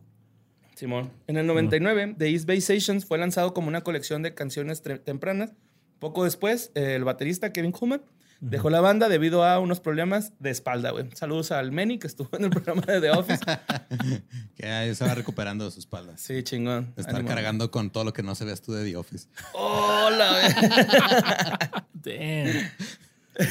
Simón. 0.76 1.10
En 1.28 1.36
el 1.38 1.46
99, 1.46 2.16
The 2.18 2.30
East 2.30 2.46
Bay 2.48 2.62
Sessions 2.62 3.06
fue 3.06 3.18
lanzado 3.18 3.54
como 3.54 3.68
una 3.68 3.82
colección 3.82 4.22
de 4.22 4.34
canciones 4.34 4.82
tempranas. 5.04 5.52
Poco 6.00 6.24
después, 6.24 6.72
el 6.76 7.04
baterista 7.04 7.52
Kevin 7.52 7.74
Coleman 7.74 8.02
dejó 8.42 8.70
la 8.70 8.82
banda 8.82 9.10
debido 9.10 9.44
a 9.44 9.60
unos 9.60 9.80
problemas 9.80 10.34
de 10.40 10.50
espalda, 10.50 10.92
güey. 10.92 11.10
Saludos 11.14 11.52
al 11.52 11.72
Manny, 11.72 12.00
que 12.00 12.08
estuvo 12.08 12.30
en 12.38 12.46
el 12.46 12.50
programa 12.50 12.82
de 12.82 13.02
The 13.02 13.12
Office. 13.12 13.40
Que 14.56 14.68
ahí 14.68 14.94
se 14.94 15.06
va 15.06 15.16
recuperando 15.16 15.64
de 15.66 15.72
sus 15.72 15.80
espaldas. 15.80 16.20
Sí, 16.20 16.44
chingón. 16.44 16.94
De 16.96 17.02
estar 17.02 17.24
cargando 17.24 17.72
con 17.72 17.92
todo 17.92 18.04
lo 18.04 18.12
que 18.12 18.24
no 18.24 18.36
se 18.36 18.44
veas 18.44 18.62
tú 18.62 18.74
de 18.74 18.84
The 18.84 18.98
Office. 18.98 19.28
¡Hola! 19.54 20.34
Damn. 21.94 22.70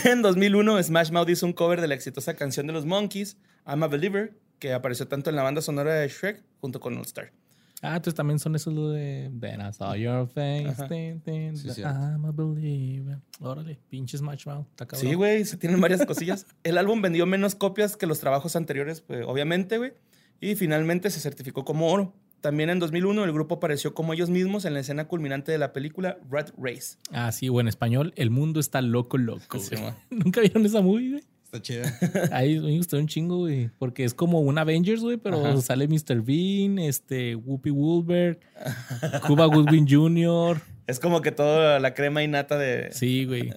en 0.04 0.22
2001, 0.22 0.82
Smash 0.82 1.10
Mouth 1.10 1.30
hizo 1.30 1.46
un 1.46 1.54
cover 1.54 1.80
de 1.80 1.88
la 1.88 1.94
exitosa 1.94 2.34
canción 2.34 2.66
de 2.66 2.74
los 2.74 2.84
Monkeys, 2.84 3.38
I'm 3.66 3.82
a 3.82 3.88
Believer, 3.88 4.34
que 4.58 4.74
apareció 4.74 5.08
tanto 5.08 5.30
en 5.30 5.36
la 5.36 5.42
banda 5.42 5.62
sonora 5.62 5.94
de 5.94 6.08
Shrek 6.08 6.42
junto 6.60 6.78
con 6.78 6.96
All 6.96 7.04
Star. 7.06 7.32
Ah, 7.80 7.96
entonces 7.96 8.14
también 8.14 8.38
son 8.38 8.56
esos 8.56 8.74
de 8.92 9.30
Then 9.38 9.60
I 9.60 9.72
saw 9.72 9.94
your 9.94 10.26
face. 10.26 10.74
Sí. 11.54 11.82
I'm 11.82 12.24
a 12.24 12.32
believer. 12.32 13.18
Órale, 13.40 13.78
pinches 13.88 14.20
Smash 14.20 14.46
Mouth. 14.46 14.66
Sí, 14.94 15.14
güey, 15.14 15.44
se 15.44 15.56
tienen 15.56 15.80
varias 15.80 16.04
cosillas. 16.04 16.46
El 16.64 16.76
álbum 16.76 17.00
vendió 17.00 17.24
menos 17.26 17.54
copias 17.54 17.96
que 17.96 18.06
los 18.06 18.18
trabajos 18.18 18.56
anteriores, 18.56 19.00
pues, 19.00 19.24
obviamente, 19.26 19.78
güey. 19.78 19.92
Y 20.40 20.56
finalmente 20.56 21.10
se 21.10 21.20
certificó 21.20 21.64
como 21.64 21.90
oro. 21.90 22.14
También 22.40 22.70
en 22.70 22.78
2001 22.78 23.24
el 23.24 23.32
grupo 23.32 23.56
apareció 23.56 23.94
como 23.94 24.12
ellos 24.12 24.30
mismos 24.30 24.64
en 24.64 24.74
la 24.74 24.80
escena 24.80 25.08
culminante 25.08 25.50
de 25.50 25.58
la 25.58 25.72
película 25.72 26.18
Red 26.30 26.50
Race. 26.56 26.96
Ah, 27.10 27.32
sí, 27.32 27.48
o 27.48 27.60
en 27.60 27.66
español, 27.66 28.12
El 28.16 28.30
mundo 28.30 28.60
está 28.60 28.80
loco, 28.80 29.18
loco. 29.18 29.58
Sí. 29.58 29.74
¿Nunca 30.10 30.40
vieron 30.40 30.64
esa 30.64 30.80
movie, 30.80 31.10
güey? 31.10 31.24
Está 31.50 31.62
chido. 31.62 31.84
Ahí 32.32 32.60
me 32.60 32.76
gustó 32.76 32.98
un 32.98 33.06
chingo, 33.06 33.38
güey. 33.38 33.70
Porque 33.78 34.04
es 34.04 34.12
como 34.12 34.40
un 34.40 34.58
Avengers, 34.58 35.00
güey, 35.00 35.16
pero 35.16 35.44
Ajá. 35.46 35.60
sale 35.62 35.88
Mr. 35.88 36.20
Bean, 36.22 36.78
este, 36.78 37.34
Whoopi 37.36 37.70
Goldberg, 37.70 38.38
Cuba 39.26 39.46
Goodwin 39.46 39.86
Jr. 39.88 40.60
Es 40.86 41.00
como 41.00 41.22
que 41.22 41.32
toda 41.32 41.80
la 41.80 41.94
crema 41.94 42.22
y 42.22 42.28
nata 42.28 42.58
de... 42.58 42.90
Sí, 42.92 43.24
güey. 43.24 43.52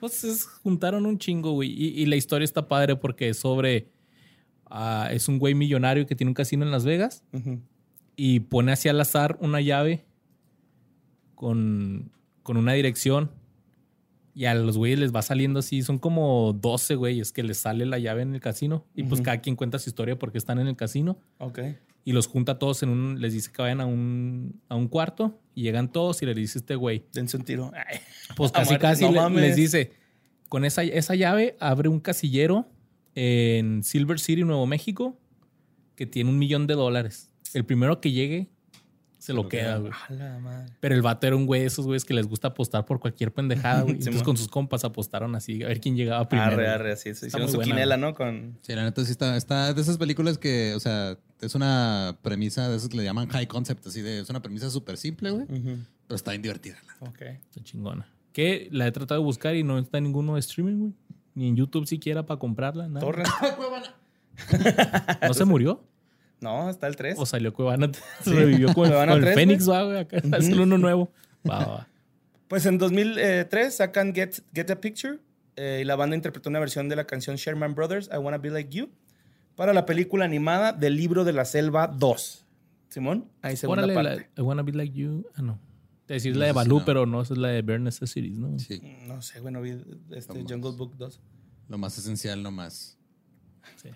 Pues 0.00 0.24
es- 0.24 0.44
juntaron 0.44 1.06
un 1.06 1.18
chingo, 1.18 1.52
güey. 1.52 1.70
Y, 1.70 1.88
y 2.02 2.06
la 2.06 2.16
historia 2.16 2.44
está 2.44 2.66
padre 2.66 2.96
porque 2.96 3.28
es 3.28 3.38
sobre. 3.38 3.88
ah, 4.66 5.08
es 5.12 5.28
un 5.28 5.38
güey 5.38 5.54
millonario 5.54 6.04
que 6.06 6.16
tiene 6.16 6.30
un 6.30 6.34
casino 6.34 6.64
en 6.64 6.72
Las 6.72 6.84
Vegas 6.84 7.22
y 8.16 8.40
pone 8.40 8.72
hacia 8.72 8.90
al 8.90 9.00
azar 9.00 9.36
una 9.40 9.60
llave 9.60 10.04
con, 11.34 12.10
con 12.42 12.56
una 12.56 12.72
dirección 12.72 13.30
Y 14.36 14.44
a 14.44 14.54
los 14.54 14.76
güeyes 14.76 14.98
les 14.98 15.14
va 15.14 15.22
saliendo 15.22 15.60
así, 15.60 15.80
son 15.82 15.98
como 15.98 16.52
12 16.52 16.94
güeyes 16.96 17.32
que 17.32 17.42
les 17.42 17.56
sale 17.56 17.86
la 17.86 17.98
llave 17.98 18.20
en 18.20 18.34
el 18.34 18.40
casino. 18.42 18.84
Y 18.94 19.02
pues 19.04 19.14
Ujú. 19.20 19.24
cada 19.24 19.40
quien 19.40 19.56
cuenta 19.56 19.78
su 19.78 19.88
historia 19.88 20.18
porque 20.18 20.36
están 20.36 20.58
en 20.58 20.66
el 20.68 20.76
casino. 20.76 21.18
Ok. 21.38 21.58
Y 22.04 22.12
los 22.12 22.26
junta 22.26 22.58
todos 22.58 22.82
en 22.82 22.90
un, 22.90 23.20
les 23.20 23.32
dice 23.32 23.50
que 23.50 23.62
vayan 23.62 23.80
a 23.80 23.86
un, 23.86 24.60
a 24.68 24.76
un 24.76 24.88
cuarto. 24.88 25.40
Y 25.54 25.62
llegan 25.62 25.90
todos 25.90 26.20
y 26.20 26.26
le 26.26 26.34
dice 26.34 26.58
este 26.58 26.74
güey. 26.76 27.06
Dense 27.14 27.36
un 27.38 27.44
tiro. 27.44 27.72
Ay. 27.74 27.98
Pues 28.36 28.52
casi 28.52 28.76
casi 28.76 29.04
no 29.04 29.12
le- 29.12 29.20
mames. 29.20 29.40
les 29.40 29.56
dice, 29.56 29.92
con 30.50 30.66
esa, 30.66 30.82
esa 30.82 31.14
llave 31.14 31.56
abre 31.58 31.88
un 31.88 31.98
casillero 32.00 32.68
en 33.14 33.82
Silver 33.82 34.20
City, 34.20 34.44
Nuevo 34.44 34.66
México, 34.66 35.18
que 35.94 36.04
tiene 36.04 36.28
un 36.28 36.38
millón 36.38 36.66
de 36.66 36.74
dólares. 36.74 37.30
El 37.54 37.64
primero 37.64 38.02
que 38.02 38.12
llegue 38.12 38.50
se 39.26 39.32
lo 39.32 39.42
lo 39.42 39.48
queda, 39.48 39.80
queda. 40.08 40.38
güey. 40.38 40.66
Pero 40.80 40.94
el 40.94 41.02
vato 41.02 41.26
era 41.26 41.34
un 41.34 41.46
güey, 41.46 41.62
de 41.62 41.66
esos 41.66 41.84
güeyes 41.84 42.04
que 42.04 42.14
les 42.14 42.26
gusta 42.28 42.48
apostar 42.48 42.84
por 42.84 43.00
cualquier 43.00 43.32
pendejada, 43.32 43.82
güey. 43.82 43.94
Entonces 43.98 44.22
con 44.22 44.36
sus 44.36 44.46
compas 44.48 44.84
apostaron 44.84 45.34
así, 45.34 45.62
a 45.64 45.68
ver 45.68 45.80
quién 45.80 45.96
llegaba 45.96 46.28
primero. 46.28 46.48
Arre, 46.52 46.62
güey. 46.62 46.66
arre, 46.68 46.92
así. 46.92 47.02
Se 47.02 47.10
Está 47.10 47.26
hicieron 47.26 47.46
muy 47.46 47.50
su 47.52 47.56
buena, 47.58 47.72
quinela, 47.74 47.96
¿no? 47.96 48.14
Con... 48.14 48.58
Sí, 48.62 48.72
la 48.74 48.84
neta 48.84 49.04
sí 49.04 49.10
está, 49.10 49.36
está 49.36 49.74
de 49.74 49.80
esas 49.82 49.98
películas 49.98 50.38
que, 50.38 50.74
o 50.74 50.80
sea, 50.80 51.18
es 51.40 51.54
una 51.56 52.16
premisa 52.22 52.68
de 52.68 52.76
esas 52.76 52.88
que 52.88 52.96
le 52.96 53.04
llaman 53.04 53.28
high 53.28 53.46
concept, 53.48 53.86
así 53.86 54.00
de, 54.00 54.20
es 54.20 54.30
una 54.30 54.40
premisa 54.40 54.70
súper 54.70 54.96
simple, 54.96 55.30
güey, 55.32 55.46
pero 55.46 56.14
está 56.14 56.30
bien 56.30 56.42
divertida. 56.42 56.76
la- 57.00 57.08
Ok. 57.08 57.22
Está 57.22 57.62
chingona. 57.64 58.06
Que 58.32 58.68
la 58.70 58.86
he 58.86 58.92
tratado 58.92 59.20
de 59.20 59.24
buscar 59.24 59.56
y 59.56 59.64
no 59.64 59.78
está 59.78 59.98
en 59.98 60.04
ninguno 60.04 60.34
de 60.34 60.40
streaming, 60.40 60.76
güey. 60.78 60.92
Ni 61.34 61.48
en 61.48 61.56
YouTube 61.56 61.86
siquiera 61.86 62.24
para 62.24 62.38
comprarla. 62.38 62.86
Nada. 62.86 63.00
Torrent. 63.00 63.28
¿No 65.26 65.34
se 65.34 65.44
murió? 65.44 65.82
No, 66.40 66.68
está 66.68 66.86
el 66.86 66.96
3. 66.96 67.16
O 67.18 67.26
salió 67.26 67.52
Cuevana, 67.52 67.90
revivió 68.24 68.66
con, 68.68 68.88
Cuevana 68.88 69.12
con 69.12 69.18
el 69.18 69.24
3, 69.24 69.34
Fénix, 69.34 69.68
va, 69.68 69.82
güey. 69.84 69.98
Acá 69.98 70.20
uno 70.60 70.78
nuevo. 70.78 71.10
Va, 71.48 71.64
va. 71.64 71.88
Pues 72.48 72.66
en 72.66 72.76
2003 72.76 73.76
sacan 73.76 74.12
Get, 74.12 74.42
Get 74.52 74.68
a 74.70 74.80
Picture 74.80 75.20
eh, 75.54 75.80
y 75.82 75.84
la 75.84 75.94
banda 75.94 76.16
interpretó 76.16 76.50
una 76.50 76.58
versión 76.58 76.88
de 76.88 76.96
la 76.96 77.06
canción 77.06 77.36
Sherman 77.36 77.74
Brothers, 77.76 78.10
I 78.12 78.18
Wanna 78.18 78.38
Be 78.38 78.50
Like 78.50 78.70
You, 78.70 78.90
para 79.54 79.72
la 79.72 79.86
película 79.86 80.24
animada 80.24 80.72
del 80.72 80.96
libro 80.96 81.24
de 81.24 81.32
la 81.32 81.44
selva 81.44 81.86
2. 81.86 82.46
Simón, 82.88 83.30
ahí 83.42 83.56
segunda 83.56 83.84
Órale, 83.84 83.94
la, 83.94 84.16
parte. 84.16 84.30
I 84.36 84.40
wanna 84.42 84.62
be 84.62 84.72
like 84.72 84.92
you. 84.96 85.26
Ah, 85.34 85.42
no. 85.42 85.58
Te 86.06 86.14
decir 86.14 86.32
No 86.34 86.40
la 86.40 86.46
de 86.46 86.68
no. 86.68 86.84
pero 86.84 87.04
no, 87.04 87.20
esa 87.22 87.34
es 87.34 87.38
la 87.38 87.48
de 87.48 87.62
Bare 87.62 87.80
Necessities, 87.80 88.38
¿no? 88.38 88.58
Sí, 88.58 88.80
No 89.06 89.20
sé, 89.22 89.40
bueno, 89.40 89.60
vi 89.60 89.76
este. 90.10 90.40
Jungle 90.42 90.72
Book 90.76 90.96
2. 90.96 91.20
lo 91.68 91.78
más 91.78 91.98
esencial 91.98 92.42
nomás, 92.42 92.96
Sí. 93.76 93.90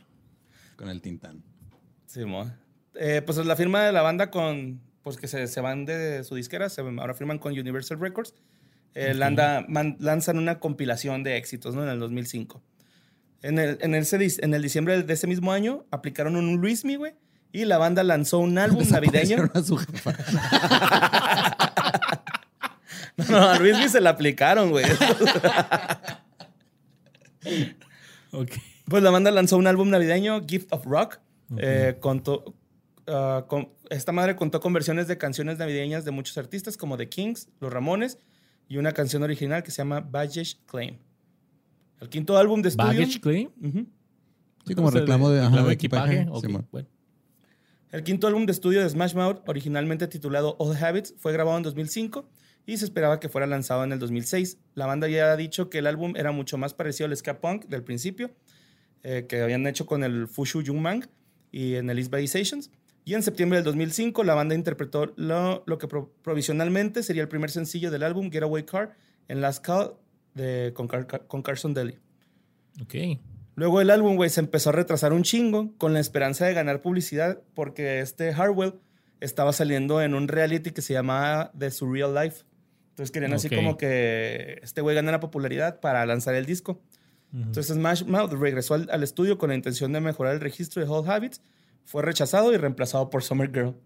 con 0.76 0.88
el 0.88 1.00
tintán. 1.00 1.42
Simón. 2.12 2.56
Eh, 2.96 3.22
pues 3.24 3.38
la 3.38 3.56
firma 3.56 3.82
de 3.84 3.92
la 3.92 4.02
banda 4.02 4.30
con, 4.30 4.80
pues 5.02 5.16
que 5.16 5.28
se, 5.28 5.46
se 5.46 5.60
van 5.60 5.84
de 5.84 6.24
su 6.24 6.34
disquera, 6.34 6.68
se, 6.68 6.80
ahora 6.80 7.14
firman 7.14 7.38
con 7.38 7.52
Universal 7.58 8.00
Records. 8.00 8.34
Eh, 8.94 9.14
landa- 9.14 9.64
man- 9.68 9.96
lanzan 10.00 10.36
una 10.38 10.58
compilación 10.58 11.22
de 11.22 11.36
éxitos, 11.36 11.74
¿no? 11.76 11.84
En 11.84 11.88
el 11.90 12.00
2005. 12.00 12.60
En 13.42 13.58
el, 13.60 13.78
en 13.80 13.94
dis- 14.18 14.40
en 14.42 14.52
el 14.54 14.62
diciembre 14.62 15.00
de 15.02 15.12
ese 15.12 15.26
mismo 15.28 15.52
año 15.52 15.84
aplicaron 15.92 16.34
un 16.36 16.56
Luis 16.60 16.84
Me, 16.84 16.96
güey. 16.96 17.14
Y 17.52 17.64
la 17.64 17.78
banda 17.78 18.02
lanzó 18.02 18.38
un 18.40 18.58
álbum 18.58 18.84
navideño. 18.90 19.48
A 19.54 19.62
su 19.62 19.76
jefa. 19.76 20.12
No, 23.28 23.36
a 23.36 23.58
se 23.88 24.00
la 24.00 24.10
aplicaron, 24.10 24.70
güey. 24.70 24.84
Ok. 28.32 28.50
Pues 28.86 29.02
la 29.02 29.10
banda 29.10 29.30
lanzó 29.30 29.56
un 29.56 29.66
álbum 29.66 29.90
navideño, 29.90 30.46
Gift 30.46 30.72
of 30.72 30.84
Rock. 30.86 31.18
Eh, 31.58 31.96
contó, 32.00 32.54
ah, 33.06 33.44
con- 33.48 33.70
esta 33.90 34.12
madre 34.12 34.36
contó 34.36 34.60
con 34.60 34.72
versiones 34.72 35.08
de 35.08 35.18
canciones 35.18 35.58
navideñas 35.58 36.04
de 36.04 36.10
muchos 36.12 36.38
artistas 36.38 36.76
como 36.76 36.96
The 36.96 37.08
Kings, 37.08 37.48
Los 37.60 37.72
Ramones 37.72 38.18
y 38.68 38.76
una 38.76 38.92
canción 38.92 39.22
original 39.22 39.62
que 39.62 39.70
se 39.70 39.78
llama 39.78 40.00
Baggage 40.00 40.56
Claim. 40.66 40.96
El 42.00 42.08
quinto 42.08 42.36
álbum 42.38 42.62
de 42.62 42.68
estudio. 42.70 42.88
Baggage 42.88 43.20
Claim. 43.20 43.50
Sí, 44.66 44.74
como 44.74 44.90
reclamo 44.90 45.30
de, 45.30 45.40
ajá, 45.40 45.48
reclamo 45.48 45.68
de 45.68 45.74
equipaje. 45.74 46.26
Bueno. 46.70 46.88
El 47.90 48.04
quinto 48.04 48.28
álbum 48.28 48.46
de 48.46 48.52
estudio 48.52 48.80
de 48.82 48.88
Smash 48.88 49.14
Mouth, 49.14 49.42
originalmente 49.48 50.06
titulado 50.06 50.54
Old 50.60 50.80
Habits, 50.82 51.14
fue 51.18 51.32
grabado 51.32 51.56
en 51.56 51.64
2005 51.64 52.28
y 52.64 52.76
se 52.76 52.84
esperaba 52.84 53.18
que 53.18 53.28
fuera 53.28 53.48
lanzado 53.48 53.82
en 53.82 53.90
el 53.92 53.98
2006. 53.98 54.58
La 54.74 54.86
banda 54.86 55.08
ya 55.08 55.32
ha 55.32 55.36
dicho 55.36 55.68
que 55.68 55.78
el 55.78 55.88
álbum 55.88 56.14
era 56.16 56.30
mucho 56.30 56.56
más 56.56 56.72
parecido 56.72 57.06
al 57.08 57.16
ska 57.16 57.40
punk 57.40 57.64
del 57.66 57.82
principio, 57.82 58.30
eh, 59.02 59.26
que 59.28 59.40
habían 59.42 59.66
hecho 59.66 59.86
con 59.86 60.04
el 60.04 60.28
Fushu 60.28 60.62
Jungmang 60.64 61.04
y 61.50 61.74
en 61.74 61.90
el 61.90 61.98
East 61.98 62.10
Bay 62.10 62.26
Sessions. 62.26 62.70
Y 63.04 63.14
en 63.14 63.22
septiembre 63.22 63.58
del 63.58 63.64
2005, 63.64 64.24
la 64.24 64.34
banda 64.34 64.54
interpretó 64.54 65.12
lo, 65.16 65.62
lo 65.66 65.78
que 65.78 65.88
pro- 65.88 66.12
provisionalmente 66.22 67.02
sería 67.02 67.22
el 67.22 67.28
primer 67.28 67.50
sencillo 67.50 67.90
del 67.90 68.02
álbum, 68.02 68.30
Getaway 68.30 68.64
Car, 68.64 68.94
en 69.28 69.40
Last 69.40 69.64
Call 69.64 69.94
de, 70.34 70.72
con, 70.74 70.86
Car- 70.86 71.26
con 71.26 71.42
Carson 71.42 71.72
Daly. 71.74 71.98
Ok. 72.82 72.94
Luego 73.56 73.80
el 73.80 73.90
álbum, 73.90 74.16
güey, 74.16 74.30
se 74.30 74.40
empezó 74.40 74.70
a 74.70 74.72
retrasar 74.72 75.12
un 75.12 75.22
chingo 75.22 75.74
con 75.76 75.92
la 75.92 76.00
esperanza 76.00 76.46
de 76.46 76.54
ganar 76.54 76.82
publicidad 76.82 77.40
porque 77.54 78.00
este 78.00 78.30
Harwell 78.32 78.74
estaba 79.20 79.52
saliendo 79.52 80.00
en 80.00 80.14
un 80.14 80.28
reality 80.28 80.70
que 80.70 80.80
se 80.82 80.92
llamaba 80.94 81.52
The 81.58 81.70
Surreal 81.70 82.14
Life. 82.14 82.44
Entonces 82.90 83.10
querían 83.10 83.32
así 83.32 83.48
como 83.56 83.76
que 83.76 84.60
este 84.62 84.80
güey 84.82 84.94
ganara 84.94 85.20
popularidad 85.20 85.80
para 85.80 86.04
lanzar 86.06 86.34
el 86.34 86.46
disco. 86.46 86.80
Entonces 87.32 87.68
Smash 87.76 88.04
Mouth 88.04 88.32
regresó 88.32 88.74
al, 88.74 88.88
al 88.90 89.02
estudio 89.02 89.38
con 89.38 89.50
la 89.50 89.54
intención 89.54 89.92
de 89.92 90.00
mejorar 90.00 90.34
el 90.34 90.40
registro 90.40 90.84
de 90.84 90.90
Old 90.90 91.08
Habits. 91.08 91.40
Fue 91.84 92.02
rechazado 92.02 92.52
y 92.52 92.56
reemplazado 92.56 93.08
por 93.08 93.22
Summer 93.22 93.50
Girl. 93.52 93.76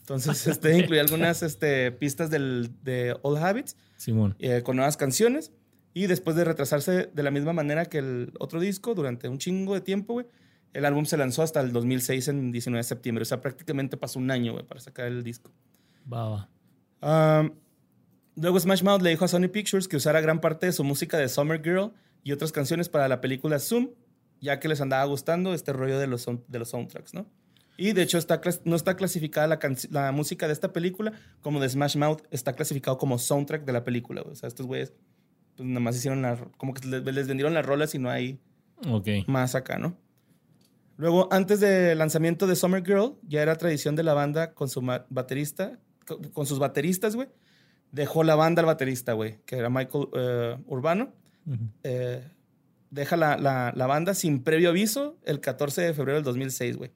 Entonces 0.00 0.46
este, 0.46 0.76
incluía 0.76 1.00
algunas 1.00 1.42
este, 1.42 1.92
pistas 1.92 2.30
del, 2.30 2.70
de 2.82 3.16
Old 3.22 3.38
Habits 3.38 3.76
Simón. 3.96 4.34
eh, 4.38 4.62
con 4.62 4.76
nuevas 4.76 4.96
canciones. 4.96 5.52
Y 5.94 6.06
después 6.06 6.36
de 6.36 6.44
retrasarse 6.44 7.10
de 7.12 7.22
la 7.22 7.30
misma 7.30 7.52
manera 7.52 7.84
que 7.84 7.98
el 7.98 8.32
otro 8.38 8.60
disco 8.60 8.94
durante 8.94 9.28
un 9.28 9.38
chingo 9.38 9.74
de 9.74 9.82
tiempo, 9.82 10.14
güey, 10.14 10.26
el 10.72 10.86
álbum 10.86 11.04
se 11.04 11.18
lanzó 11.18 11.42
hasta 11.42 11.60
el 11.60 11.72
2006 11.72 12.28
en 12.28 12.50
19 12.50 12.78
de 12.78 12.84
septiembre. 12.84 13.22
O 13.22 13.24
sea, 13.26 13.40
prácticamente 13.42 13.98
pasó 13.98 14.18
un 14.18 14.30
año, 14.30 14.52
güey, 14.52 14.64
para 14.64 14.80
sacar 14.80 15.06
el 15.06 15.22
disco. 15.22 15.52
Va. 16.10 16.48
Um, 17.02 17.50
luego 18.36 18.58
Smash 18.58 18.82
Mouth 18.82 19.02
le 19.02 19.10
dijo 19.10 19.24
a 19.26 19.28
Sony 19.28 19.48
Pictures 19.48 19.86
que 19.86 19.96
usara 19.96 20.22
gran 20.22 20.40
parte 20.40 20.66
de 20.66 20.72
su 20.72 20.82
música 20.82 21.18
de 21.18 21.28
Summer 21.28 21.60
Girl 21.62 21.92
y 22.22 22.32
otras 22.32 22.52
canciones 22.52 22.88
para 22.88 23.08
la 23.08 23.20
película 23.20 23.58
Zoom, 23.58 23.90
ya 24.40 24.60
que 24.60 24.68
les 24.68 24.80
andaba 24.80 25.04
gustando 25.04 25.54
este 25.54 25.72
rollo 25.72 25.98
de 25.98 26.06
los, 26.06 26.26
de 26.26 26.58
los 26.58 26.68
soundtracks, 26.68 27.14
¿no? 27.14 27.26
Y 27.76 27.92
de 27.92 28.02
hecho 28.02 28.18
está, 28.18 28.40
no 28.64 28.76
está 28.76 28.96
clasificada 28.96 29.46
la, 29.46 29.58
la 29.90 30.12
música 30.12 30.46
de 30.46 30.52
esta 30.52 30.72
película 30.72 31.12
como 31.40 31.58
de 31.58 31.68
Smash 31.68 31.96
Mouth, 31.96 32.22
está 32.30 32.52
clasificado 32.52 32.98
como 32.98 33.18
soundtrack 33.18 33.64
de 33.64 33.72
la 33.72 33.82
película. 33.82 34.22
O 34.22 34.34
sea, 34.34 34.46
estos 34.46 34.66
güeyes 34.66 34.92
pues 35.56 35.68
nada 35.68 35.80
más 35.80 35.96
hicieron 35.96 36.22
la, 36.22 36.36
como 36.56 36.74
que 36.74 36.86
les, 36.86 37.02
les 37.02 37.28
vendieron 37.28 37.54
las 37.54 37.64
rolas 37.64 37.94
y 37.94 37.98
no 37.98 38.10
hay 38.10 38.40
Ok. 38.88 39.08
más 39.26 39.54
acá, 39.54 39.78
¿no? 39.78 39.96
Luego, 40.96 41.28
antes 41.32 41.60
del 41.60 41.98
lanzamiento 41.98 42.46
de 42.46 42.54
Summer 42.54 42.84
Girl, 42.84 43.16
ya 43.26 43.42
era 43.42 43.56
tradición 43.56 43.96
de 43.96 44.02
la 44.02 44.14
banda 44.14 44.52
con 44.54 44.68
su 44.68 44.82
baterista, 45.08 45.78
con, 46.32 46.46
sus 46.46 46.58
bateristas, 46.58 47.16
güey. 47.16 47.28
Dejó 47.90 48.22
la 48.24 48.34
banda 48.34 48.60
al 48.60 48.66
baterista, 48.66 49.14
güey, 49.14 49.40
que 49.44 49.56
era 49.56 49.68
Michael 49.70 50.08
eh, 50.14 50.56
Urbano. 50.66 51.12
Ujú. 51.46 51.58
Eh, 51.84 52.22
deja 52.90 53.16
la, 53.16 53.36
la- 53.36 53.72
la 53.74 53.86
banda 53.86 54.14
sin 54.14 54.42
previo 54.42 54.68
aviso 54.70 55.16
el 55.24 55.40
14 55.40 55.82
de 55.82 55.94
febrero 55.94 56.16
del 56.16 56.24
2006, 56.24 56.76
güey. 56.76 56.90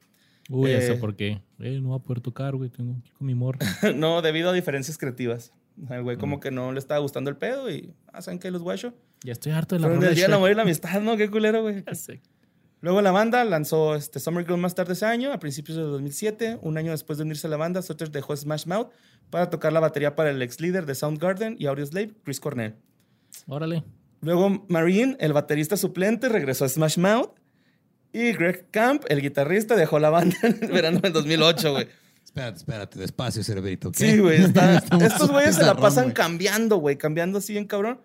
Uy, 0.49 0.71
Eh. 0.71 0.97
por 1.01 1.17
qué. 1.17 1.43
Eh, 1.59 1.81
no 1.81 1.91
va 1.91 1.97
a 1.97 1.99
poder 2.01 2.21
tocar, 2.21 2.55
güey. 2.55 2.71
Tengo 2.71 2.93
que 3.03 3.09
ir 3.09 3.15
con 3.15 3.27
mi 3.27 3.35
morra. 3.35 3.59
no, 3.97 4.23
debido 4.23 4.51
a 4.51 4.53
diferencias 4.53 4.97
creativas. 4.99 5.53
El 5.91 6.03
güey 6.05 6.17
Mm. 6.17 6.21
como 6.21 6.41
que 6.41 6.51
no 6.51 6.73
le 6.73 6.79
estaba 6.79 7.01
gustando 7.01 7.29
el 7.31 7.37
pedo 7.37 7.71
y, 7.71 7.93
ah, 8.13 8.23
¿saben 8.23 8.39
qué? 8.39 8.51
Los 8.51 8.63
guachos. 8.63 8.95
ya 9.25 9.33
estoy 9.33 9.53
harto 9.53 9.75
de 9.75 9.81
la 9.81 9.89
rola 9.89 10.01
del 10.01 10.11
de 10.11 10.15
día 10.15 10.29
del 10.29 10.51
y 10.53 10.55
la 10.55 10.63
amistad, 10.63 11.01
¿no? 11.01 11.17
Qué 11.17 11.29
culero, 11.31 11.63
güey. 11.63 11.83
Luego 12.83 13.03
la 13.03 13.11
banda 13.11 13.45
lanzó 13.45 13.95
este 13.97 14.21
Summer 14.21 14.45
Girl 14.47 14.59
más 14.61 14.75
tarde 14.75 14.93
ese 14.93 15.07
año, 15.07 15.33
a 15.33 15.41
principios 15.41 15.77
de 15.77 15.83
2007. 15.83 16.59
Un 16.63 16.77
año 16.79 16.93
después 16.93 17.19
de 17.19 17.25
unirse 17.25 17.47
a 17.47 17.51
la 17.51 17.57
banda, 17.57 17.83
Sutter 17.83 18.11
dejó 18.11 18.37
Smash 18.37 18.67
Mouth 18.67 18.91
para 19.31 19.51
tocar 19.51 19.73
la 19.73 19.81
batería 19.81 20.15
para 20.15 20.31
el 20.31 20.41
ex 20.43 20.61
líder 20.61 20.87
de 20.87 20.95
Soundgarden 20.95 21.57
y 21.59 21.67
Audioslave, 21.67 22.13
Chris 22.23 22.39
Cornell. 22.39 22.77
Órale. 23.47 23.83
Luego 24.21 24.65
Marine, 24.69 25.17
el 25.21 25.33
baterista 25.33 25.77
suplente, 25.77 26.29
regresó 26.29 26.65
a 26.65 26.69
Smash 26.69 26.99
Mouth. 26.99 27.31
Y 28.13 28.33
Greg 28.33 28.71
Camp, 28.71 29.05
el 29.09 29.21
guitarrista, 29.21 29.77
dejó 29.77 29.99
la 29.99 30.11
banda 30.11 30.37
en 30.43 30.59
el 30.63 30.71
verano 30.71 31.01
del 31.01 31.13
2008, 31.13 31.73
güey. 31.73 31.89
Espérate, 32.25 32.59
espérate, 32.59 32.99
despacio, 32.99 33.43
cerebrito. 33.45 33.93
¿qué? 33.93 34.13
Sí, 34.13 34.19
güey. 34.19 34.43
estos 35.01 35.31
güeyes 35.31 35.57
se 35.57 35.63
la 35.65 35.77
pasan 35.77 36.05
güey. 36.05 36.15
cambiando, 36.15 36.77
güey. 36.77 36.97
Cambiando 36.97 37.39
así 37.39 37.53
bien 37.53 37.67
cabrón. 37.67 38.01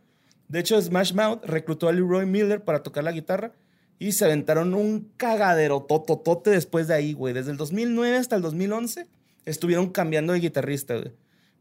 De 0.48 0.60
hecho, 0.60 0.82
Smash 0.82 1.14
Mouth 1.14 1.46
reclutó 1.46 1.88
a 1.88 1.94
Leroy 1.94 2.26
Miller 2.26 2.64
para 2.64 2.84
tocar 2.84 3.04
la 3.04 3.14
guitarra 3.14 3.54
y 4.00 4.14
se 4.14 4.26
aventaron 4.26 4.74
un 4.74 5.12
cagadero 5.16 5.84
tototote 5.84 6.50
después 6.50 6.88
de 6.88 6.96
ahí, 6.96 7.14
güey. 7.14 7.34
Desde 7.34 7.52
el 7.52 7.58
2009 7.58 8.18
hasta 8.18 8.36
el 8.36 8.42
2011 8.42 9.08
estuvieron 9.46 9.90
cambiando 9.92 10.34
de 10.34 10.40
guitarrista, 10.40 10.96
güey. 10.96 11.14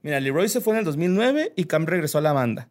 Mira, 0.03 0.19
Leroy 0.19 0.49
se 0.49 0.61
fue 0.61 0.73
en 0.73 0.79
el 0.81 0.85
2009 0.85 1.53
y 1.55 1.65
Cam 1.65 1.87
regresó 1.87 2.19
a 2.19 2.23
la 2.23 2.33
banda. 2.33 2.69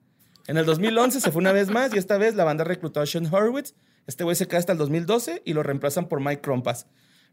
En 0.49 0.57
el 0.57 0.65
2011 0.65 1.21
se 1.21 1.31
fue 1.31 1.41
una 1.41 1.51
vez 1.51 1.69
más 1.69 1.93
y 1.93 1.99
esta 1.99 2.17
vez 2.17 2.33
la 2.33 2.43
banda 2.43 2.63
reclutó 2.63 3.01
a 3.01 3.05
Sean 3.05 3.31
Horwitz. 3.31 3.75
Este 4.07 4.23
güey 4.23 4.35
se 4.35 4.47
queda 4.47 4.57
hasta 4.57 4.71
el 4.71 4.79
2012 4.79 5.43
y 5.45 5.53
lo 5.53 5.61
reemplazan 5.61 6.07
por 6.07 6.21
Mike 6.21 6.41
Crompas. 6.41 6.87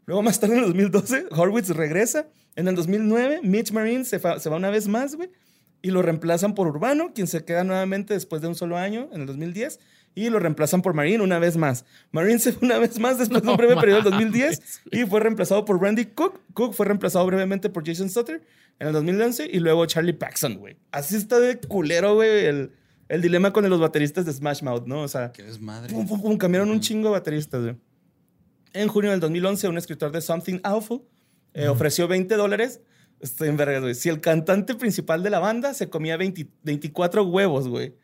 Luego 0.05 0.21
más 0.21 0.39
tarde 0.39 0.53
en 0.53 0.59
el 0.59 0.67
2012 0.67 1.25
Horwitz 1.31 1.69
regresa. 1.69 2.27
En 2.55 2.67
el 2.67 2.75
2009 2.75 3.39
Mitch 3.41 3.71
Marine 3.71 4.05
se, 4.05 4.19
se 4.19 4.49
va 4.51 4.55
una 4.55 4.69
vez 4.69 4.87
más, 4.87 5.15
güey. 5.15 5.31
y 5.81 5.89
lo 5.89 6.03
reemplazan 6.03 6.53
por 6.53 6.67
Urbano, 6.67 7.11
quien 7.15 7.25
se 7.25 7.43
queda 7.43 7.63
nuevamente 7.63 8.13
después 8.13 8.43
de 8.43 8.49
un 8.49 8.55
solo 8.55 8.77
año, 8.77 9.09
en 9.11 9.21
el 9.21 9.25
2010, 9.25 9.79
y 10.13 10.29
lo 10.29 10.37
reemplazan 10.37 10.83
por 10.83 10.93
Marine 10.93 11.23
una 11.23 11.39
vez 11.39 11.57
más. 11.57 11.85
Marine 12.11 12.37
se 12.37 12.53
fue 12.53 12.67
una 12.67 12.77
vez 12.77 12.99
más 12.99 13.17
después 13.17 13.41
de 13.41 13.47
un 13.47 13.53
No 13.53 13.57
breve 13.57 13.77
periodo 13.77 14.03
del 14.03 14.13
mames, 14.13 14.31
2010 14.31 14.81
y 14.91 15.05
fue 15.07 15.21
reemplazado 15.21 15.65
por 15.65 15.81
Randy 15.81 16.05
Cook. 16.05 16.39
Cook 16.53 16.75
fue 16.75 16.85
reemplazado 16.85 17.25
brevemente 17.25 17.71
por 17.71 17.83
Jason 17.83 18.11
Sutter 18.11 18.43
en 18.77 18.87
el 18.87 18.93
2011 18.93 19.49
y 19.51 19.59
luego 19.59 19.87
Charlie 19.87 20.13
Paxson, 20.13 20.57
güey. 20.57 20.77
Así 20.91 21.15
está 21.15 21.39
de 21.39 21.57
culero, 21.59 22.13
güey, 22.13 22.45
el, 22.45 22.71
el 23.09 23.21
dilema 23.21 23.53
con 23.53 23.69
los 23.69 23.79
bateristas 23.79 24.25
de 24.25 24.33
Smash 24.33 24.61
Mouth, 24.63 24.85
¿no? 24.85 25.01
O 25.01 25.07
sea, 25.07 25.31
pum, 25.89 26.07
pum, 26.07 26.21
pum, 26.21 26.37
cambiaron 26.37 26.69
un 26.69 26.79
chingo 26.79 27.09
de 27.09 27.13
bateristas, 27.13 27.61
güey. 27.61 27.77
En 28.73 28.87
junio 28.89 29.11
del 29.11 29.19
2011, 29.19 29.69
un 29.69 29.77
escritor 29.77 30.11
de 30.11 30.21
Something 30.21 30.59
Awful 30.63 31.01
eh, 31.53 31.67
ofreció 31.67 32.07
20 32.07 32.35
dólares. 32.35 32.81
Estoy 33.19 33.49
en 33.49 33.57
vergas, 33.57 33.81
güey. 33.81 33.95
Si 33.95 34.09
el 34.09 34.21
cantante 34.21 34.75
principal 34.75 35.23
de 35.23 35.29
la 35.29 35.39
banda 35.39 35.73
se 35.73 35.89
comía 35.89 36.17
20 36.17 36.47
24 36.63 37.23
huevos, 37.23 37.67
güey. 37.67 37.95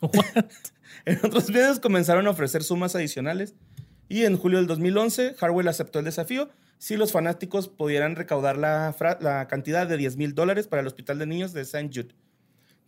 En 1.04 1.18
otros 1.24 1.48
videos 1.48 1.80
comenzaron 1.80 2.26
a 2.26 2.30
ofrecer 2.30 2.62
sumas 2.62 2.94
adicionales. 2.94 3.54
Y 4.08 4.24
en 4.24 4.36
julio 4.36 4.58
del 4.58 4.66
2011, 4.66 5.36
Harwell 5.40 5.66
aceptó 5.68 5.98
el 5.98 6.04
desafío 6.04 6.50
si 6.78 6.96
los 6.96 7.12
fanáticos 7.12 7.68
pudieran 7.68 8.14
recaudar 8.14 8.58
la, 8.58 8.94
la 9.20 9.48
cantidad 9.48 9.86
de 9.86 9.96
10 9.96 10.16
mil 10.16 10.34
dólares 10.34 10.68
para 10.68 10.80
el 10.80 10.86
Hospital 10.86 11.18
de 11.18 11.26
Niños 11.26 11.52
de 11.52 11.62
St. 11.62 11.88
Jude. 11.92 12.14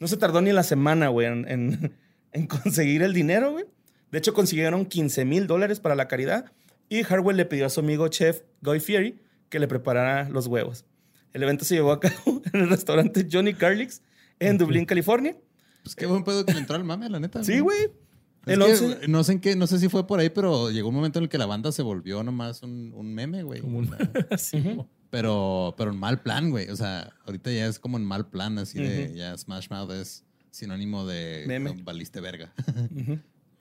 No 0.05 0.09
se 0.09 0.19
tardó 0.19 0.43
ni 0.43 0.53
la 0.53 0.63
semana, 0.63 1.09
güey, 1.09 1.29
en, 1.29 1.49
en- 1.49 1.95
en 2.33 2.47
conseguir 2.47 3.01
el 3.03 3.15
dinero, 3.15 3.53
güey. 3.53 3.65
De 4.13 4.19
hecho, 4.19 4.35
consiguieron 4.35 4.85
15 4.85 5.25
mil 5.25 5.47
dólares 5.47 5.81
para 5.81 5.95
la 5.95 6.09
caridad. 6.09 6.53
Y 6.91 7.03
Harwell 7.11 7.39
le 7.39 7.47
pidió 7.47 7.65
a 7.65 7.71
su 7.71 7.81
amigo 7.81 8.07
chef 8.09 8.43
Guy 8.61 8.81
Fieri 8.81 9.19
que 9.49 9.59
le 9.59 9.67
preparara 9.67 10.29
los 10.29 10.47
huevos. 10.47 10.85
El 11.33 11.43
evento 11.43 11.65
se 11.65 11.77
llevó 11.77 11.91
a 11.93 12.01
cabo 12.01 12.43
en 12.53 12.61
el 12.61 12.69
restaurante 12.69 13.27
Johnny 13.33 13.55
Carlix 13.55 14.03
en 14.41 14.59
Dublín, 14.59 14.85
California. 14.85 15.35
Pues 15.83 15.97
qué 15.97 16.05
buen 16.05 16.23
pedo 16.23 16.45
que 16.45 16.53
le 16.53 16.59
entró 16.59 16.77
al 16.77 16.85
mame, 16.85 17.09
la 17.09 17.19
neta. 17.19 17.43
Sí, 17.43 17.61
güey. 17.61 17.85
Es 18.45 18.53
El 18.53 18.59
que, 18.59 18.65
11 18.73 19.09
no 19.09 19.25
sé 19.25 19.33
en 19.33 19.41
qué, 19.41 19.57
no 19.57 19.67
sé 19.67 19.79
si 19.79 19.89
fue 19.89 20.07
por 20.07 20.21
ahí, 20.21 20.29
pero 20.29 20.71
llegó 20.71 20.91
un 20.91 20.95
momento 20.97 21.19
en 21.19 21.23
el 21.23 21.29
que 21.31 21.39
la 21.39 21.47
banda 21.47 21.73
se 21.73 21.81
volvió 21.81 22.23
nomás 22.23 22.63
un, 22.63 22.93
un 22.95 23.15
meme, 23.15 23.43
güey. 23.43 23.63
Como 23.63 23.79
un- 23.79 23.89
Sí, 24.37 24.59
Ujú. 24.59 24.87
Pero, 25.17 25.75
pero 25.79 25.93
en 25.93 25.97
mal 25.99 26.21
plan, 26.23 26.51
güey. 26.51 26.69
O 26.71 26.77
sea, 26.77 27.13
ahorita 27.25 27.53
ya 27.53 27.67
es 27.67 27.79
como 27.79 27.97
en 27.99 28.05
mal 28.05 28.27
plan, 28.29 28.59
así 28.59 28.79
de 28.81 29.15
ya 29.15 29.37
Smash 29.39 29.69
Mouth 29.71 29.93
es 29.93 30.25
sinónimo 30.51 31.07
de 31.07 31.45
Meme. 31.47 31.75
no, 31.75 31.85
valiste 31.85 32.21
verga. 32.21 32.53
Ujú. 32.97 33.13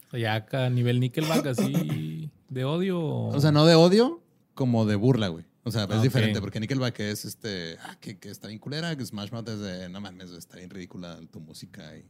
O 0.07 0.09
sea, 0.11 0.19
ya 0.19 0.33
acá 0.35 0.65
a 0.65 0.69
nivel 0.71 0.99
Nickelback 0.99 1.45
así 1.47 2.31
de 2.49 2.65
odio. 2.65 2.99
o 3.01 3.39
sea, 3.39 3.51
no 3.51 3.65
de 3.67 3.75
odio, 3.75 4.23
como 4.55 4.85
de 4.85 4.95
burla, 4.95 5.27
güey. 5.27 5.45
O 5.63 5.71
sea, 5.71 5.83
es 5.83 5.91
Ah, 5.91 6.01
diferente, 6.01 6.41
porque 6.41 6.59
Nickelback 6.59 6.99
es 7.01 7.23
este, 7.23 7.77
ah, 7.83 7.95
que, 8.01 8.17
que 8.17 8.29
está 8.29 8.47
bien 8.47 8.59
culera, 8.59 8.95
que 8.97 9.05
Smash 9.05 9.31
Mouth 9.31 9.47
es 9.49 9.59
de, 9.59 9.89
no 9.89 10.01
mames, 10.01 10.31
está 10.31 10.57
bien 10.57 10.69
ridícula 10.71 11.19
tu 11.31 11.39
música 11.39 11.83
y 11.95 12.03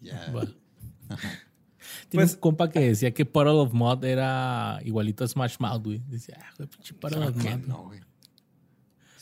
ya. 0.00 0.32
Tiene 2.08 2.24
Pues- 2.24 2.34
un 2.34 2.40
compa 2.40 2.70
que 2.70 2.80
decía 2.80 3.12
que 3.14 3.24
Puddle 3.24 3.50
of 3.60 3.72
Mud 3.72 4.02
era 4.04 4.80
igualito 4.84 5.24
a 5.24 5.28
Smash 5.28 5.56
Mouth, 5.60 5.84
güey. 5.84 6.02
Decía, 6.08 6.38
ah, 6.42 6.52
güey, 6.56 6.68
pinche 6.68 6.94
Puddle 6.94 7.26
of 7.26 7.36
Mud. 7.36 7.66
no, 7.66 7.84
güey. 7.84 8.00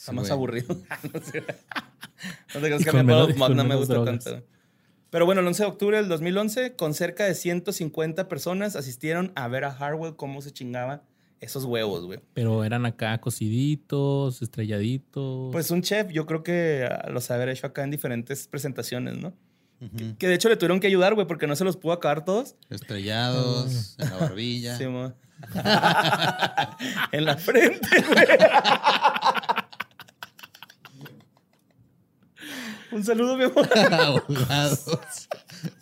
Está 0.06 0.12
Sí, 0.12 0.16
más 0.18 0.30
aburrido. 0.30 0.68
no 1.12 1.20
sé. 1.20 1.42
No 2.54 2.60
te 2.60 2.66
creas 2.66 2.80
Y 2.80 2.84
que 2.84 2.90
con 2.90 3.00
a 3.00 3.02
mí 3.02 3.12
menos- 3.12 3.34
con 3.36 3.56
no 3.56 3.64
me 3.64 3.74
gusta 3.74 3.94
drogas. 3.94 4.24
tanto. 4.24 4.46
Pero 5.10 5.26
bueno, 5.26 5.40
el 5.40 5.46
11 5.48 5.62
de 5.64 5.68
octubre 5.68 5.96
del 5.96 6.08
2011, 6.08 6.76
con 6.76 6.94
cerca 6.94 7.24
de 7.24 7.34
150 7.34 8.28
personas 8.28 8.76
asistieron 8.76 9.32
a 9.34 9.48
ver 9.48 9.64
a 9.64 9.70
Harwell 9.70 10.14
cómo 10.14 10.42
se 10.42 10.52
chingaba 10.52 11.02
esos 11.40 11.64
huevos, 11.64 12.04
güey. 12.06 12.20
Pero 12.34 12.62
eran 12.64 12.86
acá 12.86 13.18
cociditos, 13.20 14.42
estrelladitos. 14.42 15.50
Pues 15.52 15.70
un 15.72 15.82
chef, 15.82 16.10
yo 16.12 16.24
creo 16.26 16.42
que 16.44 16.88
ah, 16.90 17.08
los 17.10 17.30
haber 17.32 17.48
hecho 17.48 17.66
acá 17.66 17.82
en 17.84 17.90
diferentes 17.90 18.46
presentaciones, 18.48 19.16
¿no? 19.18 19.34
Que 20.18 20.26
de 20.28 20.34
hecho 20.34 20.48
le 20.48 20.56
tuvieron 20.56 20.80
que 20.80 20.86
ayudar, 20.86 21.14
güey, 21.14 21.26
porque 21.26 21.46
no 21.46 21.54
se 21.56 21.64
los 21.64 21.76
pudo 21.76 21.92
acabar 21.92 22.24
todos. 22.24 22.54
Estrellados, 22.70 23.96
en 23.98 24.08
la 24.10 24.16
barbilla. 24.16 24.78
Sí, 24.78 24.86
mo. 24.86 25.12
en 27.12 27.24
la 27.26 27.36
frente, 27.36 27.88
güey. 28.08 28.26
Un 32.92 33.04
saludo, 33.04 33.36
mi 33.36 33.44
amor. 33.44 33.68
ahogados 33.92 35.28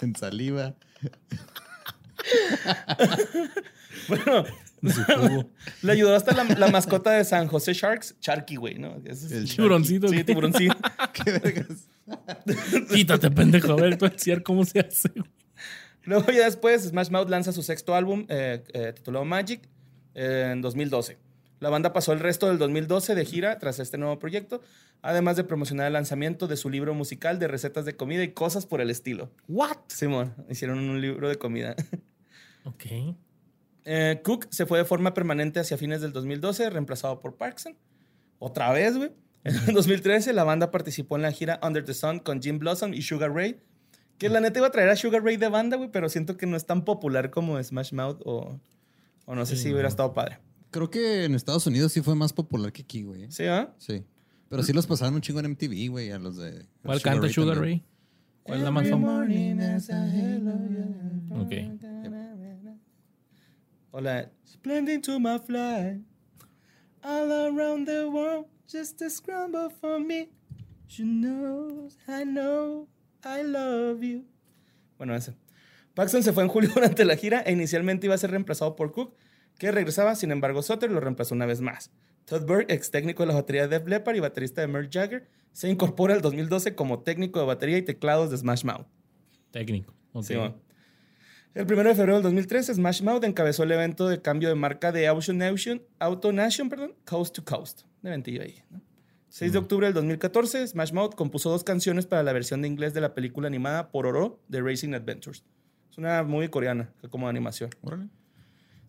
en 0.00 0.16
saliva. 0.16 0.74
Bueno, 4.08 4.44
le 5.82 5.92
ayudó 5.92 6.14
hasta 6.14 6.32
la, 6.34 6.44
la 6.44 6.68
mascota 6.68 7.12
de 7.12 7.24
San 7.24 7.46
José 7.48 7.72
Sharks, 7.74 8.16
Sharky, 8.20 8.56
güey, 8.56 8.78
¿no? 8.78 8.96
Es- 9.04 9.30
El 9.30 9.48
Tiburoncito. 9.48 10.08
Sí, 10.08 10.14
güey. 10.14 10.24
tiburoncito. 10.24 10.76
Qué 11.12 11.32
vergas. 11.32 11.88
Quítate, 12.92 13.30
pendejo. 13.30 13.72
A 13.72 13.76
ver, 13.76 13.96
tú 13.98 14.06
enseñar 14.06 14.42
cómo 14.42 14.64
se 14.64 14.80
hace. 14.80 15.08
güey. 15.08 15.30
Luego 16.04 16.30
ya 16.32 16.44
después, 16.44 16.82
Smash 16.82 17.08
Mouth 17.10 17.30
lanza 17.30 17.52
su 17.52 17.62
sexto 17.62 17.94
álbum, 17.94 18.26
eh, 18.28 18.62
eh, 18.74 18.92
titulado 18.94 19.24
Magic, 19.24 19.66
eh, 20.14 20.50
en 20.52 20.60
2012. 20.60 21.16
La 21.64 21.70
banda 21.70 21.94
pasó 21.94 22.12
el 22.12 22.20
resto 22.20 22.46
del 22.48 22.58
2012 22.58 23.14
de 23.14 23.24
gira 23.24 23.58
tras 23.58 23.78
este 23.78 23.96
nuevo 23.96 24.18
proyecto, 24.18 24.60
además 25.00 25.36
de 25.38 25.44
promocionar 25.44 25.86
el 25.86 25.94
lanzamiento 25.94 26.46
de 26.46 26.58
su 26.58 26.68
libro 26.68 26.92
musical 26.92 27.38
de 27.38 27.48
recetas 27.48 27.86
de 27.86 27.96
comida 27.96 28.22
y 28.22 28.32
cosas 28.32 28.66
por 28.66 28.82
el 28.82 28.90
estilo. 28.90 29.30
¿What? 29.48 29.78
Simón, 29.86 30.34
hicieron 30.50 30.78
un 30.78 31.00
libro 31.00 31.26
de 31.28 31.36
comida. 31.36 31.74
Ok. 32.66 33.16
Eh, 33.86 34.20
Cook 34.24 34.46
se 34.50 34.66
fue 34.66 34.76
de 34.78 34.84
forma 34.84 35.14
permanente 35.14 35.58
hacia 35.60 35.78
fines 35.78 36.02
del 36.02 36.12
2012, 36.12 36.68
reemplazado 36.68 37.20
por 37.20 37.36
Parkson. 37.36 37.76
Otra 38.38 38.70
vez, 38.72 38.96
güey. 38.96 39.10
En 39.44 39.54
el 39.56 39.74
2013, 39.74 40.32
la 40.34 40.44
banda 40.44 40.70
participó 40.70 41.16
en 41.16 41.22
la 41.22 41.32
gira 41.32 41.60
Under 41.62 41.82
the 41.84 41.94
Sun 41.94 42.18
con 42.20 42.42
Jim 42.42 42.58
Blossom 42.58 42.92
y 42.92 43.00
Sugar 43.02 43.32
Ray. 43.34 43.58
Que 44.18 44.28
la 44.28 44.40
neta 44.40 44.58
iba 44.58 44.68
a 44.68 44.70
traer 44.70 44.88
a 44.90 44.96
Sugar 44.96 45.22
Ray 45.24 45.38
de 45.38 45.48
banda, 45.48 45.76
güey, 45.78 45.90
pero 45.90 46.08
siento 46.10 46.36
que 46.36 46.44
no 46.46 46.56
es 46.58 46.66
tan 46.66 46.84
popular 46.84 47.30
como 47.30 47.62
Smash 47.62 47.92
Mouth 47.92 48.20
o, 48.24 48.58
o 49.26 49.34
no 49.34 49.44
sé 49.46 49.56
Sí, 49.56 49.62
si 49.64 49.68
hubiera 49.68 49.84
no. 49.84 49.88
estado 49.88 50.12
padre. 50.14 50.38
Creo 50.74 50.90
que 50.90 51.24
en 51.24 51.36
Estados 51.36 51.64
Unidos 51.68 51.92
sí 51.92 52.00
fue 52.00 52.16
más 52.16 52.32
popular 52.32 52.72
que 52.72 52.82
aquí, 52.82 53.04
güey. 53.04 53.30
¿Sí, 53.30 53.44
ah? 53.44 53.72
Sí. 53.78 54.04
Pero 54.48 54.64
sí 54.64 54.72
los 54.72 54.88
pasaron 54.88 55.14
un 55.14 55.20
chingo 55.20 55.38
en 55.38 55.52
MTV, 55.52 55.88
güey, 55.88 56.10
a 56.10 56.18
los 56.18 56.36
de. 56.36 56.66
¿Cuál 56.82 57.00
canta 57.00 57.28
Sugar 57.28 57.54
también. 57.54 57.78
Ray? 57.78 57.84
¿Cuál 58.42 58.58
es 58.58 58.64
la 58.64 58.70
más 58.72 58.90
famosa? 58.90 59.24
Ok. 61.30 61.52
Hola. 63.92 64.32
Splendid 64.44 65.02
to 65.02 65.20
my 65.20 65.38
fly. 65.38 66.02
All 67.04 67.30
around 67.30 67.86
the 67.86 68.08
world, 68.08 68.46
just 68.68 69.00
a 69.02 69.10
scramble 69.10 69.70
for 69.80 70.00
me. 70.00 70.30
She 70.88 71.04
knows, 71.04 71.96
I 72.08 72.24
know, 72.24 72.88
I 73.24 73.44
love 73.44 74.02
you. 74.02 74.24
Bueno, 74.98 75.14
ese. 75.14 75.36
Paxton 75.94 76.24
se 76.24 76.32
fue 76.32 76.42
en 76.42 76.48
julio 76.48 76.70
durante 76.74 77.04
la 77.04 77.14
gira 77.14 77.42
e 77.42 77.52
inicialmente 77.52 78.08
iba 78.08 78.16
a 78.16 78.18
ser 78.18 78.32
reemplazado 78.32 78.74
por 78.74 78.90
Cook, 78.90 79.14
que 79.58 79.72
regresaba, 79.72 80.14
sin 80.14 80.30
embargo, 80.30 80.62
Sutter 80.62 80.90
lo 80.90 81.00
reemplazó 81.00 81.34
una 81.34 81.46
vez 81.46 81.60
más. 81.60 81.90
Todd 82.24 82.46
Berg, 82.46 82.66
ex 82.68 82.90
técnico 82.90 83.22
de 83.22 83.28
la 83.28 83.34
batería 83.34 83.68
de 83.68 83.78
Def 83.78 83.86
Leppard 83.86 84.16
y 84.16 84.20
baterista 84.20 84.60
de 84.60 84.68
Merle 84.68 84.88
Jagger, 84.90 85.28
se 85.52 85.68
incorpora 85.68 86.14
el 86.14 86.22
2012 86.22 86.74
como 86.74 87.00
técnico 87.00 87.38
de 87.38 87.46
batería 87.46 87.78
y 87.78 87.82
teclados 87.82 88.30
de 88.30 88.38
Smash 88.38 88.64
Mouth. 88.64 88.86
Técnico. 89.50 89.94
Ok. 90.12 90.24
Sí, 90.24 90.34
bueno. 90.34 90.56
El 91.54 91.72
1 91.72 91.84
de 91.84 91.94
febrero 91.94 92.14
del 92.14 92.24
2013, 92.24 92.74
Smash 92.74 93.02
Mouth 93.02 93.22
encabezó 93.22 93.62
el 93.62 93.70
evento 93.70 94.08
de 94.08 94.20
cambio 94.20 94.48
de 94.48 94.56
marca 94.56 94.90
de 94.90 95.06
Auto 95.06 95.32
Nation, 95.32 95.80
Auto 96.00 96.32
Nation 96.32 96.68
perdón, 96.68 96.94
Coast 97.04 97.36
to 97.36 97.44
Coast. 97.44 97.82
Un 98.02 98.08
eventillo 98.08 98.42
ahí. 98.42 98.56
¿no? 98.70 98.80
6 99.28 99.52
de 99.52 99.58
octubre 99.58 99.86
del 99.86 99.94
2014, 99.94 100.66
Smash 100.66 100.92
Mouth 100.92 101.14
compuso 101.14 101.50
dos 101.50 101.62
canciones 101.62 102.06
para 102.06 102.22
la 102.24 102.32
versión 102.32 102.62
de 102.62 102.68
inglés 102.68 102.94
de 102.94 103.00
la 103.00 103.14
película 103.14 103.46
animada 103.46 103.90
Pororo 103.90 104.40
de 104.48 104.62
Racing 104.62 104.94
Adventures. 104.94 105.44
Es 105.90 105.98
una 105.98 106.22
movie 106.24 106.50
coreana, 106.50 106.92
como 107.10 107.28
animación. 107.28 107.70
Órale. 107.82 108.08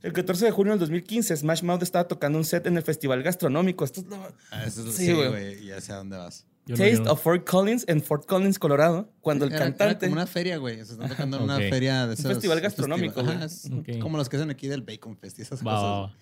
El 0.01 0.13
14 0.13 0.45
de 0.45 0.51
junio 0.51 0.73
del 0.73 0.79
2015, 0.79 1.35
Smash 1.35 1.63
Mouth 1.63 1.81
estaba 1.83 2.07
tocando 2.07 2.37
un 2.37 2.45
set 2.45 2.67
en 2.67 2.77
el 2.77 2.83
Festival 2.83 3.23
Gastronómico. 3.23 3.83
Esto 3.85 4.01
es 4.01 4.07
lo- 4.07 4.17
Ah, 4.51 4.65
eso 4.65 4.87
es- 4.87 4.95
Sí, 4.95 5.07
sí, 5.07 5.13
güey. 5.13 5.29
güey. 5.29 5.65
Ya 5.65 5.81
sé 5.81 5.93
a 5.93 5.97
dónde 5.97 6.17
vas. 6.17 6.45
Yo 6.67 6.75
Taste 6.75 7.01
no- 7.01 7.11
of 7.11 7.21
Fort 7.21 7.47
Collins 7.47 7.85
en 7.87 8.01
Fort 8.01 8.25
Collins, 8.25 8.57
Colorado, 8.59 9.11
cuando 9.21 9.45
el 9.45 9.51
Era- 9.51 9.65
era 9.65 9.75
cantante... 9.75 10.07
como 10.07 10.13
una 10.13 10.27
feria, 10.27 10.57
güey. 10.57 10.77
Se 10.85 10.93
están 10.93 11.09
tocando 11.09 11.37
en 11.37 11.43
una 11.43 11.57
feria 11.57 12.07
de 12.07 12.15
festival 12.15 12.57
un 12.57 12.63
gastronómico, 12.63 13.13
festival- 13.15 13.25
güey. 13.25 13.37
Ajá, 13.37 13.45
es 13.45 13.69
Ok. 13.97 13.99
Como 14.01 14.17
los 14.17 14.29
que 14.29 14.37
hacen 14.37 14.49
aquí 14.49 14.67
del 14.67 14.81
Bacon 14.81 15.17
Fest 15.17 15.39
y 15.39 15.41
esas 15.43 15.61
va, 15.65 16.09
cosas. 16.09 16.17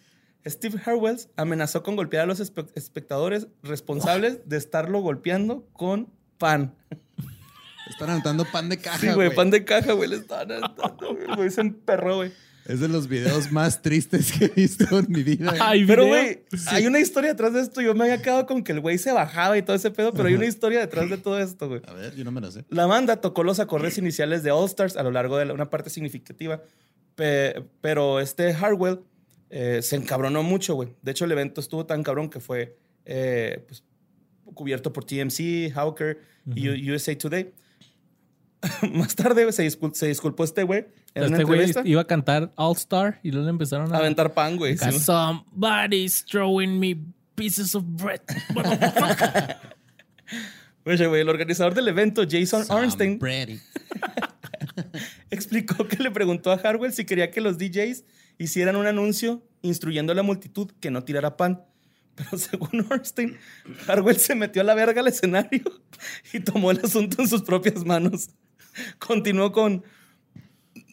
Steve 0.46 0.80
Harwells 0.86 1.30
amenazó 1.38 1.84
con 1.84 1.96
golpear 1.96 2.24
a 2.24 2.26
los 2.26 2.42
espe- 2.42 2.70
espectadores 2.76 3.48
responsables 3.64 4.40
de 4.46 4.58
estarlo 4.58 5.00
golpeando 5.02 5.66
con 5.72 6.10
pan. 6.38 6.76
Están 7.90 8.10
anotando 8.10 8.46
pan 8.46 8.68
de 8.70 8.78
caja. 8.78 9.00
Sí, 9.00 9.08
güey, 9.14 9.34
pan 9.34 9.50
de 9.52 9.64
caja, 9.64 9.94
güey. 9.94 10.10
Le 10.10 10.18
estaban 10.18 10.52
aventando, 10.52 11.18
güey. 11.36 11.50
Se 11.52 11.62
emperró, 11.62 12.18
güey. 12.18 12.32
Es 12.66 12.80
de 12.80 12.88
los 12.88 13.08
videos 13.10 13.52
más 13.52 13.82
tristes 13.82 14.32
que 14.32 14.46
he 14.46 14.48
visto 14.50 14.98
en 15.00 15.06
mi 15.10 15.22
vida. 15.24 15.54
Ay, 15.60 15.86
Pero, 15.86 16.08
güey, 16.08 16.44
hay 16.68 16.86
una 16.88 17.00
historia 17.00 17.32
detrás 17.32 17.54
de 17.54 17.62
esto. 17.62 17.82
Yo 17.82 17.94
me 17.94 18.06
había 18.06 18.22
quedado 18.22 18.46
con 18.46 18.64
que 18.64 18.72
el 18.72 18.80
güey 18.80 18.98
se 18.98 19.12
bajaba 19.12 19.58
y 19.58 19.62
todo 19.64 19.76
ese 19.76 19.92
pedo, 19.92 20.14
pero 20.14 20.30
hay 20.30 20.36
una 20.36 20.46
historia 20.46 20.80
detrás 20.80 21.10
de 21.10 21.18
todo 21.18 21.40
esto, 21.40 21.68
güey. 21.68 21.82
A 21.88 21.94
ver, 21.94 22.16
yo 22.16 22.24
no 22.24 22.32
me 22.32 22.40
lo 22.40 22.50
sé. 22.52 22.64
La 22.70 22.86
banda 22.86 23.18
tocó 23.20 23.44
los 23.44 23.60
acordes 23.60 23.98
iniciales 23.98 24.44
de 24.44 24.52
All 24.52 24.66
Stars 24.68 24.96
a 24.96 25.04
lo 25.04 25.12
largo 25.12 25.38
de 25.38 25.46
la- 25.46 25.54
una 25.54 25.70
parte 25.70 25.90
significativa, 25.90 26.62
pe- 27.16 27.64
pero 27.82 28.20
este 28.22 28.54
Harwell 28.54 29.02
eh, 29.50 29.82
se 29.82 29.96
encabronó 29.98 30.42
mucho, 30.42 30.74
güey. 30.76 30.96
De 31.02 31.12
hecho, 31.12 31.26
el 31.26 31.32
evento 31.34 31.60
estuvo 31.62 31.86
tan 31.86 32.02
cabrón 32.02 32.30
que 32.30 32.40
fue 32.40 32.78
eh, 33.06 33.66
pues, 33.68 33.84
cubierto 34.54 34.94
por 34.94 35.04
TMC, 35.06 35.72
Hawker 35.74 36.20
y. 36.56 36.92
USA 36.92 37.18
Today. 37.18 37.52
Más 38.94 39.16
tarde 39.16 39.52
se, 39.52 39.66
discul- 39.66 39.94
se 39.94 40.08
disculpó 40.08 40.44
este 40.44 40.64
güey 40.64 40.86
Este 41.14 41.44
güey 41.44 41.72
iba 41.86 42.02
a 42.02 42.08
cantar 42.08 42.52
All 42.56 42.76
Star 42.76 43.20
y 43.24 43.32
luego 43.32 43.46
le 43.46 43.52
empezaron 43.52 43.92
A 43.94 43.98
a 43.98 44.00
aventar 44.00 44.34
pan, 44.34 44.58
güey. 44.58 44.78
sí. 44.78 44.92
Somebody's 45.00 46.26
throwing 46.26 46.80
me 46.80 46.98
pieces 47.36 47.76
of 47.76 47.84
bread. 47.86 48.22
Oye, 50.86 51.08
güey, 51.08 51.22
el 51.22 51.30
organizador 51.30 51.74
del 51.74 51.88
evento, 51.88 52.24
Jason 52.30 52.66
Arnstein, 52.70 53.18
explicó 55.30 55.88
que 55.88 55.98
le 56.04 56.12
preguntó 56.12 56.52
a 56.52 56.56
Harwell 56.56 56.94
si 56.94 57.06
quería 57.06 57.32
que 57.32 57.40
los 57.42 57.58
DJs 57.58 58.04
hicieran 58.38 58.76
un 58.76 58.86
anuncio 58.88 59.42
instruyendo 59.62 60.12
a 60.12 60.16
la 60.16 60.24
multitud 60.24 60.72
que 60.80 60.92
no 60.92 61.04
tirara 61.04 61.38
pan. 61.38 61.64
Pero 62.16 62.38
según 62.38 62.86
Ornstein, 62.92 63.38
Harwell 63.88 64.18
se 64.18 64.36
metió 64.36 64.62
a 64.62 64.66
la 64.66 64.76
verga 64.76 65.02
al 65.02 65.08
escenario 65.08 65.64
y 66.34 66.40
tomó 66.42 66.70
el 66.72 66.80
asunto 66.84 67.22
en 67.22 67.28
sus 67.30 67.44
propias 67.44 67.86
manos. 67.86 68.30
Continuó 69.00 69.52
con, 69.52 69.84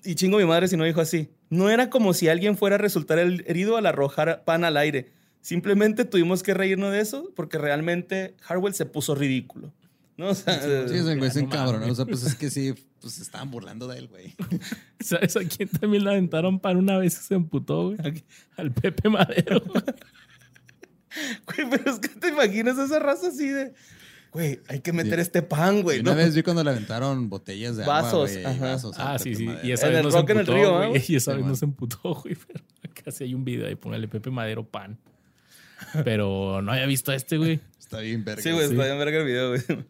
y 0.04 0.14
chingo 0.14 0.38
mi 0.38 0.44
madre 0.44 0.68
si 0.68 0.76
no 0.76 0.84
dijo 0.84 1.00
así, 1.00 1.30
no 1.48 1.68
era 1.70 1.90
como 1.90 2.14
si 2.14 2.28
alguien 2.28 2.56
fuera 2.56 2.76
a 2.76 2.78
resultar 2.78 3.18
el- 3.18 3.44
herido 3.46 3.76
al 3.76 3.86
arrojar 3.86 4.44
pan 4.44 4.64
al 4.64 4.76
aire. 4.76 5.12
Simplemente 5.42 6.04
tuvimos 6.04 6.42
que 6.42 6.52
reírnos 6.54 6.92
de 6.92 7.00
eso 7.00 7.32
porque 7.34 7.56
realmente 7.58 8.36
Harwell 8.46 8.74
se 8.74 8.86
puso 8.86 9.14
ridículo. 9.14 9.72
¿No? 10.16 10.28
O 10.28 10.34
sea, 10.34 10.60
Sí, 10.86 10.94
ese 10.96 11.16
güey 11.16 11.30
se 11.30 11.40
no 11.40 11.46
encabronó. 11.46 11.78
mames. 11.80 11.92
O 11.92 11.94
sea, 11.96 12.04
pues 12.04 12.22
es 12.24 12.34
que 12.34 12.50
sí, 12.50 12.74
pues 13.00 13.14
se 13.14 13.22
estaban 13.22 13.50
burlando 13.50 13.88
de 13.88 13.96
él, 14.00 14.08
güey. 14.08 14.34
¿Sabes 15.00 15.34
a 15.36 15.40
quién 15.44 15.66
también 15.70 16.04
le 16.04 16.10
aventaron 16.10 16.60
pan 16.60 16.76
una 16.76 16.98
vez 16.98 17.18
y 17.18 17.22
se 17.24 17.34
emputó, 17.36 17.84
güey? 17.96 18.22
Al 18.58 18.70
Pepe 18.70 19.08
Madero. 19.08 19.62
Güey, 21.46 21.68
pero 21.70 21.90
es 21.90 21.98
que 21.98 22.08
te 22.08 22.28
imaginas 22.28 22.78
esa 22.78 22.98
raza 23.00 23.28
así 23.28 23.48
de. 23.48 23.72
Güey, 24.32 24.60
hay 24.68 24.80
que 24.80 24.92
meter 24.92 25.14
Sí. 25.16 25.20
este 25.22 25.42
pan, 25.42 25.82
güey. 25.82 26.02
¿no? 26.02 26.12
una 26.12 26.22
vez 26.22 26.34
vi 26.34 26.42
cuando 26.42 26.62
le 26.62 26.70
aventaron 26.70 27.28
botellas 27.28 27.76
de 27.76 27.84
Vasos, 27.84 28.30
agua, 28.36 28.42
güey, 28.50 28.58
vasos 28.60 28.94
ah, 28.98 29.18
sí, 29.18 29.34
sí. 29.34 29.44
Madero. 29.44 29.66
Y 29.68 29.72
esa 29.72 29.86
En 29.88 29.92
vez 29.92 29.98
el 29.98 30.04
no 30.04 30.10
se 30.12 30.16
Rock 30.18 30.30
en 30.30 30.36
el 30.36 30.40
emputó, 30.40 30.56
Río, 30.58 30.88
güey. 30.90 31.02
Y 31.08 31.16
esa 31.16 31.30
Sí, 31.32 31.36
vez 31.36 31.40
no 31.44 31.46
man. 31.48 31.56
se 31.56 31.64
emputó, 31.64 32.14
güey. 32.14 32.36
Pero 32.46 32.64
casi 33.04 33.24
hay 33.24 33.34
un 33.34 33.44
video 33.44 33.66
ahí, 33.66 33.74
póngale 33.74 34.06
Pepe 34.08 34.30
Madero 34.30 34.64
pan. 34.64 34.98
Pero 36.04 36.62
no 36.62 36.72
había 36.72 36.86
visto 36.86 37.10
a 37.12 37.16
este, 37.16 37.36
güey. 37.38 37.60
Está 37.78 38.00
bien 38.00 38.24
verga. 38.24 38.42
Sí, 38.42 38.50
güey, 38.52 38.66
Sí. 38.66 38.72
está 38.72 38.84
bien 38.84 38.98
verga 38.98 39.18
el 39.18 39.24
video, 39.26 39.48
güey. 39.50 39.62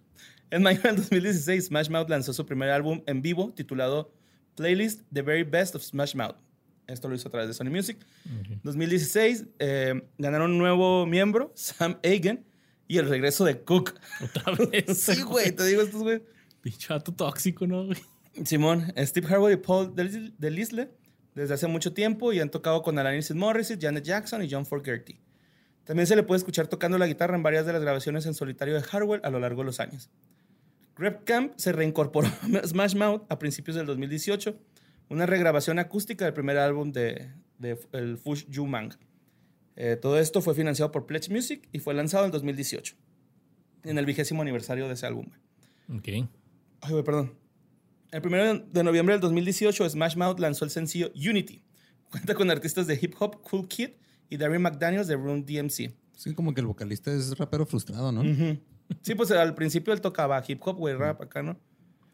En 0.53 0.63
mayo 0.65 0.81
del 0.83 0.97
2016, 0.97 1.67
Smash 1.67 1.91
Mouth 1.91 2.09
lanzó 2.11 2.33
su 2.33 2.45
primer 2.45 2.71
álbum 2.71 3.03
en 3.07 3.23
vivo 3.23 3.53
titulado 3.55 4.13
Playlist 4.57 5.03
The 5.13 5.23
Very 5.23 5.45
Best 5.45 5.77
of 5.77 5.83
Smash 5.85 6.17
Mouth. 6.17 6.35
Esto 6.89 7.09
lo 7.09 7.15
hizo 7.15 7.29
a 7.29 7.31
través 7.31 7.47
de 7.47 7.55
Sony 7.55 7.71
Music. 7.71 7.99
2016 8.65 9.45
eh, 9.61 10.03
ganaron 10.19 10.51
un 10.51 10.59
nuevo 10.59 11.07
miembro, 11.07 11.53
Sam 11.55 11.99
Hagen, 12.03 12.45
y 12.91 12.99
el 12.99 13.09
regreso 13.09 13.45
de 13.45 13.63
Cook. 13.63 13.95
Otra 14.25 14.53
vez. 14.67 14.85
Sí, 14.99 15.23
güey, 15.23 15.53
te 15.53 15.65
digo 15.65 15.83
estos, 15.83 16.03
güey. 16.03 16.23
Pinche 16.61 16.93
vato 16.93 17.13
tóxico, 17.13 17.67
¿no, 17.67 17.87
güey? 17.87 17.99
Simón, 18.45 18.93
Steve 18.99 19.27
Harwell 19.29 19.55
y 19.55 19.57
Paul 19.57 19.95
Del- 19.95 20.35
Delisle 20.39 20.91
desde 21.35 21.55
hace 21.55 21.67
mucho 21.67 21.93
tiempo 21.93 22.33
y 22.33 22.41
han 22.41 22.51
tocado 22.51 22.83
con 22.83 22.99
Alanis 22.99 23.35
Morissette, 23.35 23.81
Janet 23.83 24.05
Jackson 24.05 24.43
y 24.43 24.49
John 24.51 24.67
Fogerty. 24.67 25.21
También 25.85 26.07
se 26.07 26.15
le 26.17 26.23
puede 26.23 26.39
escuchar 26.39 26.67
tocando 26.69 26.99
la 26.99 27.07
guitarra 27.07 27.35
en 27.37 27.43
varias 27.43 27.67
de 27.67 27.73
las 27.73 27.83
grabaciones 27.83 28.27
en 28.27 28.35
solitario 28.35 28.75
de 28.75 28.85
Harwell 28.91 29.21
a 29.25 29.31
lo 29.31 29.41
largo 29.41 29.63
de 29.63 29.67
los 29.67 29.81
años. 29.81 30.11
Greg 30.97 31.25
Camp 31.25 31.53
se 31.57 31.73
reincorporó 31.73 32.29
a 32.63 32.67
Smash 32.67 32.95
Mouth 32.95 33.23
a 33.29 33.39
principios 33.39 33.77
del 33.77 33.87
2018, 33.87 34.59
una 35.09 35.27
regrabación 35.27 35.79
acústica 35.79 36.25
del 36.25 36.35
primer 36.35 36.59
álbum 36.59 36.93
de, 36.93 37.33
de 37.59 37.79
el 37.93 38.19
Fush 38.19 38.47
Yu 38.49 38.67
Mang. 38.67 38.93
Eh, 39.83 39.97
todo 39.97 40.19
esto 40.19 40.43
fue 40.43 40.55
financiado 40.55 40.93
por 40.93 41.07
Pledge 41.07 41.31
Music 41.31 41.67
y 41.73 41.79
fue 41.79 41.95
lanzado 41.95 42.27
en 42.27 42.31
2018, 42.31 42.97
en 43.85 43.97
el 43.97 44.05
vigésimo 44.05 44.43
aniversario 44.43 44.87
de 44.87 44.93
ese 44.93 45.07
álbum. 45.07 45.25
Ok. 45.89 46.07
Ay, 46.07 46.91
güey, 46.91 47.03
perdón. 47.03 47.33
El 48.11 48.21
1 48.23 48.67
de 48.71 48.85
noviembre 48.85 49.15
del 49.15 49.23
2018, 49.23 49.89
Smash 49.89 50.17
Mouth 50.17 50.39
lanzó 50.39 50.67
el 50.67 50.71
sencillo 50.71 51.11
Unity. 51.15 51.63
Cuenta 52.11 52.35
con 52.35 52.51
artistas 52.51 52.87
de 52.87 52.99
hip 53.01 53.15
hop, 53.21 53.41
Cool 53.41 53.69
Kid 53.69 53.93
y 54.29 54.37
Darren 54.37 54.61
McDaniels 54.61 55.07
de 55.07 55.17
Room 55.17 55.47
DMC. 55.47 55.95
Sí, 56.15 56.35
como 56.35 56.53
que 56.53 56.61
el 56.61 56.67
vocalista 56.67 57.11
es 57.11 57.39
rapero 57.39 57.65
frustrado, 57.65 58.13
¿no? 58.13 58.23
Sí, 59.01 59.15
pues 59.15 59.31
al 59.31 59.55
principio 59.55 59.95
él 59.95 60.03
tocaba 60.03 60.45
hip 60.47 60.61
hop, 60.63 60.77
güey, 60.77 60.95
rap 60.95 61.23
acá, 61.23 61.43
¿no? 61.43 61.59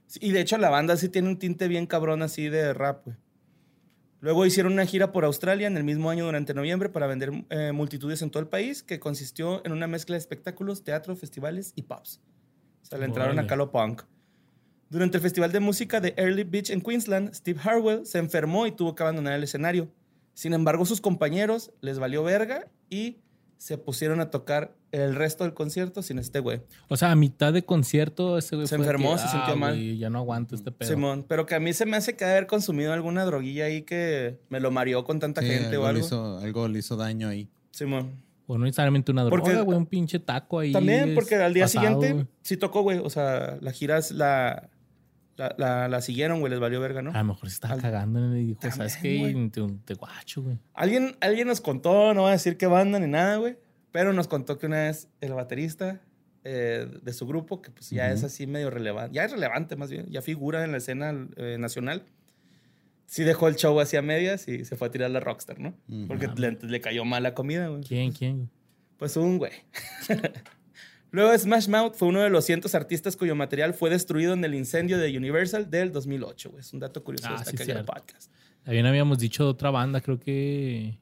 Sí, 0.07 0.20
y 0.22 0.31
de 0.31 0.40
hecho 0.40 0.57
la 0.57 0.70
banda 0.70 0.96
sí 0.96 1.09
tiene 1.09 1.31
un 1.31 1.37
tinte 1.40 1.66
bien 1.66 1.87
cabrón 1.87 2.22
así 2.22 2.48
de 2.48 2.72
rap, 2.72 3.07
güey. 3.07 3.16
Luego 4.27 4.45
hicieron 4.45 4.73
una 4.73 4.85
gira 4.87 5.12
por 5.12 5.25
Australia 5.25 5.69
en 5.69 5.77
el 5.77 5.85
mismo 5.85 6.11
año 6.11 6.25
durante 6.25 6.53
noviembre 6.53 6.89
para 6.89 7.07
vender 7.07 7.45
eh, 7.49 7.71
multitudes 7.71 8.23
en 8.23 8.31
todo 8.33 8.43
el 8.43 8.49
país, 8.49 8.83
que 8.83 8.99
consistió 8.99 9.65
en 9.65 9.71
una 9.71 9.87
mezcla 9.87 10.15
de 10.15 10.19
espectáculos, 10.19 10.83
teatro, 10.83 11.15
festivales 11.15 11.73
y 11.77 11.83
pubs. 11.83 12.21
O 12.83 12.87
sea, 12.87 12.99
le 12.99 13.05
entraron 13.05 13.39
a 13.39 13.47
Calo 13.47 13.71
Punk. 13.71 14.03
Durante 14.91 15.19
el 15.19 15.23
Festival 15.23 15.53
de 15.53 15.61
Música 15.61 16.01
de 16.01 16.12
Early 16.17 16.43
Beach 16.43 16.71
en 16.71 16.81
Queensland, 16.81 17.35
Steve 17.35 17.61
Harwell 17.62 18.05
se 18.05 18.19
enfermó 18.19 18.67
y 18.67 18.73
tuvo 18.73 18.97
que 18.97 19.05
abandonar 19.05 19.35
el 19.35 19.45
escenario. 19.45 19.93
Sin 20.35 20.55
embargo, 20.55 20.85
sus 20.87 21.01
compañeros 21.01 21.71
les 21.81 22.01
valió 22.01 22.25
verga 22.25 22.67
y 22.91 23.21
se 23.59 23.79
pusieron 23.79 24.21
a 24.21 24.31
tocar 24.31 24.75
el 24.92 25.14
resto 25.14 25.45
del 25.45 25.55
concierto 25.55 26.03
sin 26.03 26.19
este 26.19 26.40
güey. 26.40 26.61
O 26.88 26.97
sea, 26.97 27.11
a 27.12 27.16
mitad 27.16 27.53
de 27.53 27.62
concierto 27.64 28.38
ese 28.38 28.57
güey 28.57 28.69
Se 28.69 28.77
fue 28.77 28.85
enfermó, 28.85 29.14
que, 29.14 29.23
se 29.23 29.29
sintió 29.29 29.57
mal". 29.57 29.75
güey, 29.75 29.99
ya 29.99 30.11
no 30.11 30.19
aguanto 30.19 30.55
este 30.55 30.71
pedo. 30.73 30.88
Simón, 30.90 31.25
pero 31.29 31.47
que 31.47 31.55
a 31.55 31.61
mí 31.61 31.73
se 31.73 31.87
me 31.87 31.97
hace 31.97 32.16
que 32.16 32.25
haber 32.25 32.47
consumido 32.47 32.92
alguna 32.92 33.25
droguilla 33.25 33.64
ahí 33.66 33.83
que 33.83 34.38
me 34.49 34.61
lo 34.61 34.71
mareó 34.71 35.05
con 35.05 35.19
tanta 35.19 35.40
Sí, 35.42 35.49
gente 35.49 35.77
o 35.77 35.87
algo, 35.87 35.87
le 35.87 35.88
algo. 35.88 36.07
hizo, 36.07 36.38
algo 36.38 36.69
le 36.69 36.79
hizo 36.79 36.97
daño 36.97 37.29
ahí. 37.29 37.49
Simón. 37.73 38.25
O 38.47 38.57
no 38.57 38.64
necesariamente 38.64 39.11
una 39.11 39.25
droga, 39.25 39.42
Porque- 39.42 39.61
güey, 39.62 39.77
un 39.77 39.87
pinche 39.87 40.21
taco 40.21 40.61
ahí. 40.61 40.71
También 40.73 41.14
porque 41.14 41.35
al 41.35 41.53
día 41.53 41.64
pasado, 41.64 41.85
siguiente 41.85 42.12
güey. 42.12 42.27
sí 42.42 42.57
tocó, 42.57 42.83
güey. 42.83 42.99
O 42.99 43.11
sea, 43.11 43.59
la 43.61 43.73
gira 43.73 43.99
es 43.99 44.12
la, 44.12 44.69
la, 45.37 45.55
la, 45.59 45.88
la 45.88 46.01
siguieron, 46.01 46.40
güey. 46.40 46.51
Les 46.51 46.61
valió 46.61 46.81
verga, 46.81 47.03
¿no? 47.03 47.11
A 47.12 47.18
lo 47.18 47.25
mejor 47.25 47.49
se 47.49 47.55
estaba 47.55 47.75
Al- 47.75 47.81
cagando 47.83 48.37
y 48.37 48.46
dijo, 48.46 48.61
También, 48.61 48.77
¿sabes 48.77 48.96
qué? 48.96 49.18
güey. 49.18 49.51
Te, 49.51 49.62
te 49.85 49.94
guacho, 49.94 50.42
güey. 50.42 50.59
Alguien, 50.75 51.16
alguien 51.20 51.46
nos 51.49 51.61
contó, 51.61 52.14
no 52.14 52.22
voy 52.22 52.31
a 52.31 52.33
decir 52.33 52.57
qué 52.57 52.66
banda 52.66 52.99
ni 52.99 53.07
nada, 53.07 53.37
güey. 53.37 53.57
Pero 53.92 54.12
nos 54.12 54.29
contó 54.29 54.59
que 54.59 54.66
una 54.66 54.85
vez 54.85 55.09
el 55.20 55.33
baterista 55.35 56.01
eh, 56.44 56.87
de 57.03 57.12
su 57.12 57.27
grupo, 57.27 57.62
que 57.62 57.70
pues 57.70 57.90
ya 57.90 58.11
es 58.12 58.22
así 58.25 58.46
medio 58.46 58.70
relevante, 58.70 59.14
ya 59.14 59.25
es 59.25 59.33
relevante 59.33 59.75
más 59.77 59.90
bien, 59.90 60.07
ya 60.11 60.20
figura 60.22 60.64
en 60.64 60.72
la 60.72 60.79
escena 60.79 61.14
eh, 61.37 61.57
nacional, 61.59 62.05
sí 63.07 63.25
dejó 63.25 63.49
el 63.49 63.57
show 63.57 63.79
así 63.81 63.96
a 63.96 64.03
medias 64.03 64.46
y 64.49 64.64
se 64.64 64.77
fue 64.77 64.88
a 64.88 64.90
tirar 64.90 65.11
la 65.11 65.20
Rockstar, 65.20 65.59
¿no? 65.59 65.75
Porque 66.09 66.29
le, 66.37 66.53
le 66.61 66.81
cayó 66.81 67.05
mal 67.05 67.22
la 67.22 67.35
comida, 67.35 67.68
güey. 67.68 67.83
¿Quién, 67.85 68.12
quién? 68.12 68.51
Pues 68.99 69.16
un 69.16 69.38
güey. 69.38 69.53
Luego 71.11 71.37
Smash 71.38 71.69
Mouth 71.69 71.95
fue 71.95 72.09
uno 72.09 72.21
de 72.21 72.31
los 72.31 72.45
cientos 72.45 72.75
artistas 72.75 73.16
cuyo 73.16 73.35
material 73.35 73.75
fue 73.75 73.88
destruido 73.90 74.33
en 74.35 74.45
el 74.45 74.55
incendio 74.55 74.99
de 74.99 75.16
Universal 75.16 75.71
del 75.71 75.92
2008, 75.92 76.51
güey. 76.51 76.61
Es 76.61 76.73
un 76.73 76.81
dato 76.81 77.03
curioso 77.03 77.29
Ah, 77.31 77.37
de 77.37 77.42
esta 77.42 77.51
sí, 77.53 77.64
cierto. 77.64 77.85
podcast. 77.87 78.31
También 78.64 78.87
habíamos 78.87 79.19
dicho 79.19 79.45
de 79.45 79.51
otra 79.51 79.71
banda, 79.71 80.01
creo 80.01 80.19
que 80.19 80.99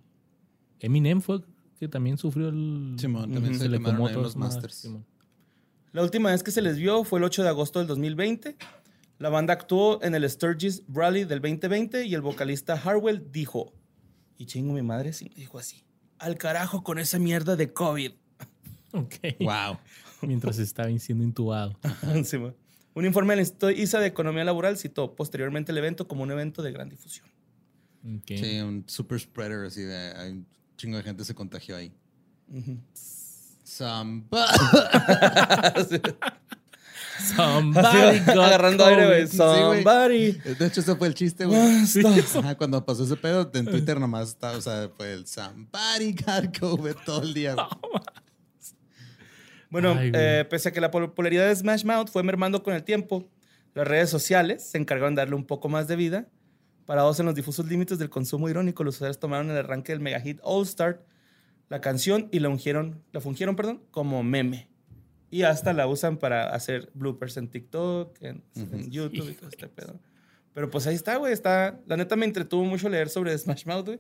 Eminem 0.80 1.20
fue 1.22 1.40
que 1.78 1.88
también 1.88 2.18
sufrió 2.18 2.48
el... 2.50 2.94
Simón, 2.98 3.32
también 3.32 3.54
Ujú. 3.54 3.62
se 3.62 3.68
le 3.68 3.78
quemaron 3.78 3.98
todas 4.08 4.16
los 4.16 4.36
masters. 4.36 4.74
Simón. 4.74 5.04
La 5.92 6.02
última 6.02 6.30
vez 6.30 6.42
que 6.42 6.50
se 6.50 6.60
les 6.62 6.76
vio 6.76 7.04
fue 7.04 7.18
el 7.18 7.24
8 7.24 7.42
de 7.42 7.48
agosto 7.48 7.78
del 7.78 7.88
2020. 7.88 8.56
La 9.18 9.28
banda 9.30 9.54
actuó 9.54 10.02
en 10.02 10.14
el 10.14 10.28
Sturgis 10.28 10.82
Rally 10.88 11.24
del 11.24 11.40
2020 11.40 12.04
y 12.04 12.14
el 12.14 12.20
vocalista 12.20 12.74
Harwell 12.74 13.30
dijo, 13.32 13.72
y 14.36 14.46
chingo 14.46 14.72
mi 14.74 14.82
madre 14.82 15.12
si 15.12 15.24
me 15.26 15.34
dijo 15.34 15.58
así, 15.58 15.84
al 16.18 16.36
carajo 16.36 16.82
con 16.82 16.98
esa 16.98 17.18
mierda 17.18 17.56
de 17.56 17.72
COVID. 17.72 18.12
Ok. 18.94 19.14
Wow. 19.40 19.78
Mientras 20.22 20.58
estaba 20.58 20.88
siendo 20.98 21.24
intubado. 21.24 21.76
Sí, 22.24 22.38
un 22.94 23.04
informe 23.04 23.32
del 23.32 23.40
Instituto 23.40 23.70
ISA 23.70 23.98
de 23.98 24.06
Economía 24.06 24.44
Laboral 24.44 24.78
citó 24.78 25.14
posteriormente 25.16 25.72
el 25.72 25.78
evento 25.78 26.06
como 26.06 26.22
un 26.22 26.30
evento 26.30 26.62
de 26.62 26.72
gran 26.72 26.88
difusión. 26.88 27.26
Sí, 28.26 28.60
un 28.60 28.84
super 28.86 29.18
spreader 29.18 29.66
así 29.66 29.82
de 29.82 30.12
hay 30.16 30.30
un 30.30 30.46
chingo 30.76 30.96
de 30.98 31.02
gente 31.02 31.24
se 31.24 31.34
contagió 31.34 31.76
ahí. 31.76 31.92
Samba. 33.64 34.46
Somebody 37.34 38.20
got 38.20 38.28
Agarrando 38.44 38.84
aire, 38.84 39.06
güey. 39.06 39.26
Somebody. 39.26 40.32
De 40.32 40.66
hecho, 40.66 40.80
ese 40.80 40.94
fue 40.94 41.08
el 41.08 41.14
chiste, 41.14 41.46
güey. 41.46 41.84
Cuando 42.58 42.84
pasó 42.84 43.04
ese 43.04 43.16
pedo, 43.16 43.50
en 43.54 43.64
Twitter 43.66 43.98
nomás 43.98 44.28
estaba, 44.28 44.56
o 44.56 44.60
sea, 44.60 44.88
fue 44.96 45.12
el 45.12 45.26
somebody 45.26 46.12
got 46.12 46.58
COVID 46.58 46.94
todo 47.04 47.22
el 47.22 47.34
día. 47.34 47.54
güey. 47.54 47.68
Bueno, 49.74 49.96
Ay, 49.98 50.12
eh, 50.14 50.46
pese 50.48 50.68
a 50.68 50.72
que 50.72 50.80
la 50.80 50.92
popularidad 50.92 51.48
de 51.48 51.56
Smash 51.56 51.84
Mouth 51.84 52.06
fue 52.06 52.22
mermando 52.22 52.62
con 52.62 52.74
el 52.74 52.84
tiempo, 52.84 53.28
las 53.74 53.88
redes 53.88 54.08
sociales 54.08 54.62
se 54.62 54.78
encargaron 54.78 55.16
de 55.16 55.22
darle 55.22 55.34
un 55.34 55.46
poco 55.46 55.68
más 55.68 55.88
de 55.88 55.96
vida. 55.96 56.28
Parados 56.86 57.18
en 57.18 57.26
los 57.26 57.34
difusos 57.34 57.66
límites 57.66 57.98
del 57.98 58.08
consumo 58.08 58.48
irónico, 58.48 58.84
los 58.84 58.94
usuarios 58.94 59.18
tomaron 59.18 59.50
el 59.50 59.56
arranque 59.56 59.90
del 59.90 60.00
mega 60.00 60.20
hit 60.20 60.38
All 60.44 60.62
Star, 60.62 61.04
la 61.70 61.80
canción, 61.80 62.28
y 62.30 62.38
la 62.38 62.50
ungieron, 62.50 63.02
la 63.10 63.20
fungieron, 63.20 63.56
perdón, 63.56 63.82
como 63.90 64.22
meme. 64.22 64.68
Y 65.28 65.42
hasta 65.42 65.72
la 65.72 65.88
usan 65.88 66.18
para 66.18 66.54
hacer 66.54 66.92
bloopers 66.94 67.36
en 67.36 67.48
TikTok, 67.48 68.16
en, 68.22 68.44
en 68.54 68.92
YouTube 68.92 69.28
y 69.28 69.34
todo 69.34 69.48
este 69.48 69.66
pedo. 69.66 69.98
Pero 70.52 70.70
pues 70.70 70.86
ahí 70.86 70.94
está, 70.94 71.16
güey. 71.16 71.32
Está, 71.32 71.80
la 71.88 71.96
neta 71.96 72.14
me 72.14 72.26
entretuvo 72.26 72.64
mucho 72.64 72.88
leer 72.88 73.08
sobre 73.08 73.36
Smash 73.36 73.66
Mouth, 73.66 73.86
güey. 73.86 73.98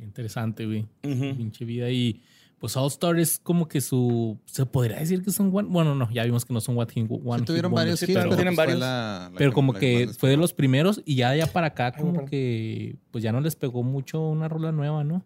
Interesante, 0.00 0.64
güey. 0.64 0.86
Ujú. 1.02 1.36
Pinche 1.36 1.66
vida. 1.66 1.90
Y 1.90 2.22
Pues 2.58 2.74
All 2.76 2.86
Star 2.88 3.18
es 3.18 3.38
como 3.38 3.68
que 3.68 3.80
su. 3.82 4.38
Se 4.46 4.64
podría 4.64 4.98
decir 4.98 5.22
que 5.22 5.30
son 5.30 5.50
one. 5.54 5.68
Bueno, 5.68 5.94
no, 5.94 6.10
ya 6.10 6.24
vimos 6.24 6.44
que 6.46 6.54
no 6.54 6.60
son 6.62 6.78
One 6.78 6.90
Hit 6.90 7.06
One 7.10 7.40
Sí, 7.40 7.44
tuvieron 7.44 7.72
varios 7.72 8.02
hits, 8.02 8.12
pero 8.14 8.22
pero, 8.24 8.36
tienen 8.36 8.54
pues, 8.54 8.66
varios. 8.66 8.80
la- 8.80 9.28
la 9.30 9.38
Pero 9.38 9.52
como 9.52 9.74
la 9.74 9.78
que 9.78 10.08
fue 10.18 10.30
de 10.30 10.38
los 10.38 10.54
primeros 10.54 11.02
y 11.04 11.16
ya 11.16 11.30
de 11.32 11.42
allá 11.42 11.52
para 11.52 11.66
acá, 11.68 11.92
como 11.92 12.24
que. 12.24 12.96
Pues 13.10 13.22
ya 13.22 13.30
no 13.32 13.40
les 13.42 13.56
pegó 13.56 13.82
mucho 13.82 14.20
una 14.20 14.48
rola 14.48 14.72
nueva, 14.72 15.04
¿no? 15.04 15.22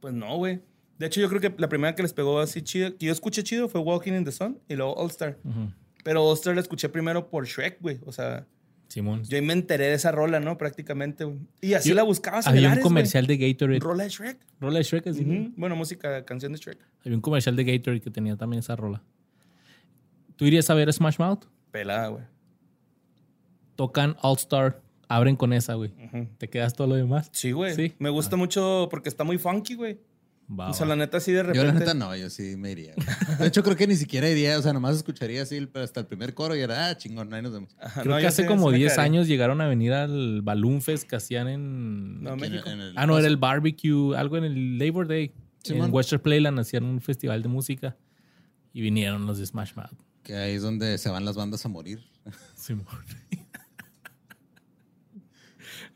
Pues 0.00 0.12
no, 0.12 0.36
güey. 0.36 0.60
De 0.98 1.06
hecho, 1.06 1.20
yo 1.20 1.28
creo 1.28 1.40
que 1.40 1.54
la 1.56 1.68
primera 1.68 1.94
que 1.94 2.02
les 2.02 2.12
pegó 2.12 2.38
así 2.40 2.60
chido, 2.60 2.96
que 2.98 3.06
yo 3.06 3.12
escuché 3.12 3.42
chido 3.44 3.68
fue 3.68 3.80
Walking 3.80 4.12
in 4.12 4.24
the 4.24 4.32
Sun 4.32 4.58
y 4.68 4.74
luego 4.74 4.94
All 4.94 5.08
Star. 5.08 5.38
Pero 6.04 6.22
All 6.24 6.34
Star 6.34 6.54
la 6.54 6.60
escuché 6.60 6.88
primero 6.90 7.30
por 7.30 7.46
Shrek, 7.46 7.80
güey. 7.80 7.98
O 8.04 8.12
sea, 8.12 8.46
Simón. 8.88 9.22
yo 9.24 9.36
ahí 9.36 9.42
me 9.44 9.52
enteré 9.52 9.86
de 9.88 9.94
esa 9.94 10.10
rola, 10.12 10.40
¿no? 10.40 10.56
Prácticamente, 10.58 11.24
güey. 11.24 11.38
Y 11.60 11.74
así 11.74 11.90
Yo- 11.90 11.94
la 11.94 12.02
buscabas 12.02 12.46
en 12.46 12.50
Había 12.52 12.62
un 12.62 12.68
Lares, 12.70 12.82
comercial 12.82 13.26
de 13.26 13.36
Gatorade. 13.36 13.78
Rola 13.80 14.04
de 14.04 14.10
Shrek. 14.10 14.38
Rola 14.60 14.78
de 14.78 14.82
Shrek, 14.84 15.06
así. 15.08 15.52
Bueno, 15.56 15.76
música, 15.76 16.24
canción 16.24 16.52
de 16.52 16.58
Shrek. 16.58 16.78
Había 17.04 17.16
un 17.16 17.20
comercial 17.20 17.54
de 17.54 17.64
Gatorade 17.64 18.00
que 18.00 18.10
tenía 18.10 18.36
también 18.36 18.60
esa 18.60 18.74
rola. 18.76 19.02
¿Tú 20.36 20.44
irías 20.46 20.68
a 20.70 20.74
ver 20.74 20.92
Smash 20.92 21.18
Mouth? 21.18 21.44
Pelada, 21.70 22.08
güey. 22.08 22.24
Tocan 23.76 24.16
All 24.22 24.36
Star, 24.36 24.80
abren 25.08 25.36
con 25.36 25.52
esa, 25.52 25.74
güey. 25.74 25.92
¿Te 26.38 26.48
quedas 26.48 26.74
todo 26.74 26.86
lo 26.88 26.94
demás? 26.96 27.28
Sí, 27.32 27.52
güey. 27.52 27.74
Sí. 27.74 27.94
Me 27.98 28.08
gusta 28.10 28.36
mucho 28.36 28.88
porque 28.90 29.08
está 29.08 29.24
muy 29.24 29.38
funky, 29.38 29.74
güey. 29.74 29.98
Va, 30.50 30.70
O 30.70 30.72
sea, 30.72 30.86
va. 30.86 30.94
la 30.94 30.96
neta, 31.04 31.18
así 31.18 31.30
de 31.32 31.42
repente. 31.42 31.58
Yo 31.58 31.64
la 31.64 31.78
neta 31.78 31.92
no, 31.92 32.16
yo 32.16 32.30
sí 32.30 32.56
me 32.56 32.70
iría. 32.72 32.94
güey. 32.96 33.36
De 33.38 33.46
hecho, 33.48 33.62
creo 33.62 33.76
que 33.76 33.86
ni 33.86 33.96
siquiera 33.96 34.28
iría, 34.30 34.58
o 34.58 34.62
sea, 34.62 34.72
nomás 34.72 34.96
escucharía 34.96 35.42
así 35.42 35.68
hasta 35.74 36.00
el 36.00 36.06
primer 36.06 36.32
coro 36.32 36.56
y 36.56 36.60
era, 36.60 36.88
ah, 36.88 36.96
chingón, 36.96 37.32
ahí 37.34 37.42
nos 37.42 37.52
vemos. 37.52 37.76
Ajá, 37.78 38.02
Creo 38.02 38.14
no, 38.14 38.20
que 38.20 38.26
hace 38.28 38.42
sí- 38.42 38.48
como 38.48 38.68
sí 38.68 38.72
me 38.72 38.78
10 38.78 38.92
quedaría. 38.92 39.04
años 39.04 39.28
llegaron 39.28 39.60
a 39.60 39.68
venir 39.68 39.92
al 39.92 40.40
Balloon 40.40 40.80
Fest 40.80 41.06
que 41.06 41.16
hacían 41.16 41.48
en... 41.48 42.22
No, 42.22 42.32
en- 42.32 42.40
México. 42.40 42.68
en 42.70 42.80
el- 42.80 42.92
ah, 42.96 43.06
no, 43.06 43.18
era 43.18 43.28
el 43.28 43.36
barbecue, 43.36 44.16
algo 44.16 44.38
en 44.38 44.44
el 44.44 44.78
Labor 44.78 45.06
Day. 45.06 45.32
En 45.64 45.92
Western 45.92 46.22
Playland 46.22 46.58
hacían 46.60 46.84
un 46.84 47.00
festival 47.02 47.42
de 47.42 47.48
música 47.48 47.96
y 48.72 48.80
vinieron 48.80 49.26
los 49.26 49.36
de 49.38 49.44
Smash 49.44 49.74
Mouth. 49.74 49.98
Que 50.22 50.34
ahí 50.34 50.54
es 50.54 50.62
donde 50.62 50.96
se 50.96 51.10
van 51.10 51.26
las 51.26 51.36
bandas 51.36 51.62
a 51.66 51.68
morir. 51.68 52.00
Simón. 52.54 52.86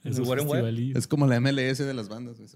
Es 0.04 1.06
como 1.06 1.26
la 1.26 1.40
MLS 1.40 1.78
de 1.78 1.94
las 1.94 2.08
bandas. 2.08 2.36
güey. 2.38 2.48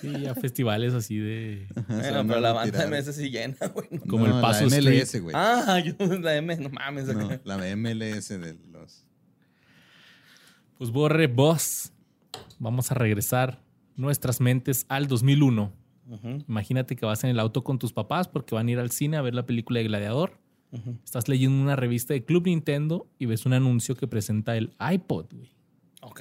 Sí, 0.00 0.26
a 0.26 0.34
festivales 0.34 0.94
así 0.94 1.18
de... 1.18 1.66
Bueno, 1.88 2.24
pero 2.26 2.40
la 2.40 2.52
banda 2.52 2.84
retirar. 2.84 3.02
MS 3.04 3.14
sí 3.14 3.30
llena, 3.30 3.56
güey. 3.74 3.88
no. 3.90 4.00
Como 4.02 4.26
el 4.26 4.32
Paso 4.40 4.66
la 4.66 4.76
Street. 4.76 5.00
MLS, 5.00 5.20
güey. 5.22 5.34
Ah, 5.36 5.80
yo 5.80 5.94
la 6.18 6.36
M, 6.36 6.56
no 6.56 6.68
mames. 6.70 7.06
No, 7.06 7.26
acá. 7.26 7.40
la 7.44 7.56
MLS 7.76 8.28
de 8.28 8.56
los... 8.70 9.04
Pues 10.78 10.90
Borre, 10.90 11.26
vos, 11.26 11.92
vamos 12.58 12.90
a 12.90 12.94
regresar 12.94 13.62
nuestras 13.96 14.40
mentes 14.40 14.86
al 14.88 15.08
2001. 15.08 15.72
Ujú, 16.08 16.44
Imagínate 16.48 16.96
que 16.96 17.04
vas 17.04 17.22
en 17.24 17.30
el 17.30 17.38
auto 17.38 17.62
con 17.62 17.78
tus 17.78 17.92
papás 17.92 18.28
porque 18.28 18.54
van 18.54 18.68
a 18.68 18.70
ir 18.70 18.78
al 18.78 18.90
cine 18.90 19.16
a 19.16 19.22
ver 19.22 19.34
la 19.34 19.44
película 19.46 19.78
de 19.80 19.84
Gladiador. 19.86 20.38
Estás 21.04 21.28
leyendo 21.28 21.60
una 21.60 21.74
revista 21.74 22.14
de 22.14 22.24
Club 22.24 22.46
Nintendo 22.46 23.08
y 23.18 23.26
ves 23.26 23.44
un 23.44 23.52
anuncio 23.54 23.96
que 23.96 24.06
presenta 24.06 24.56
el 24.56 24.72
iPod, 24.80 25.26
güey. 25.34 25.50
Ok. 26.02 26.20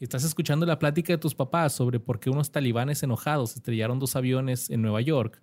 Y 0.00 0.04
Estás 0.04 0.24
escuchando 0.24 0.64
la 0.66 0.78
plática 0.78 1.12
de 1.12 1.18
tus 1.18 1.34
papás 1.34 1.74
sobre 1.74 2.00
por 2.00 2.18
qué 2.20 2.30
unos 2.30 2.50
talibanes 2.50 3.02
enojados 3.02 3.54
estrellaron 3.54 3.98
dos 3.98 4.16
aviones 4.16 4.70
en 4.70 4.80
Nueva 4.82 5.02
York. 5.02 5.42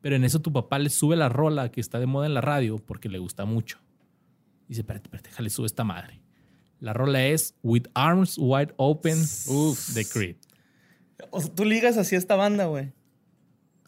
Pero 0.00 0.16
en 0.16 0.24
eso 0.24 0.40
tu 0.40 0.52
papá 0.52 0.78
le 0.80 0.90
sube 0.90 1.14
la 1.16 1.28
rola 1.28 1.70
que 1.70 1.80
está 1.80 1.98
de 2.00 2.06
moda 2.06 2.26
en 2.26 2.34
la 2.34 2.40
radio 2.40 2.76
porque 2.78 3.08
le 3.08 3.18
gusta 3.18 3.44
mucho. 3.44 3.78
Dice, 4.68 4.80
espérate, 4.80 5.06
espérate, 5.06 5.30
déjale, 5.30 5.48
sube 5.48 5.66
esta 5.66 5.84
madre. 5.84 6.20
La 6.80 6.92
rola 6.92 7.24
es 7.24 7.54
With 7.62 7.84
Arms 7.94 8.36
Wide 8.36 8.74
Open 8.76 9.16
Uf. 9.46 9.90
de 9.94 10.04
Creed. 10.04 10.36
O 11.30 11.40
sea, 11.40 11.54
tú 11.54 11.64
ligas 11.64 11.96
así 11.96 12.16
a 12.16 12.18
esta 12.18 12.34
banda, 12.34 12.66
güey. 12.66 12.92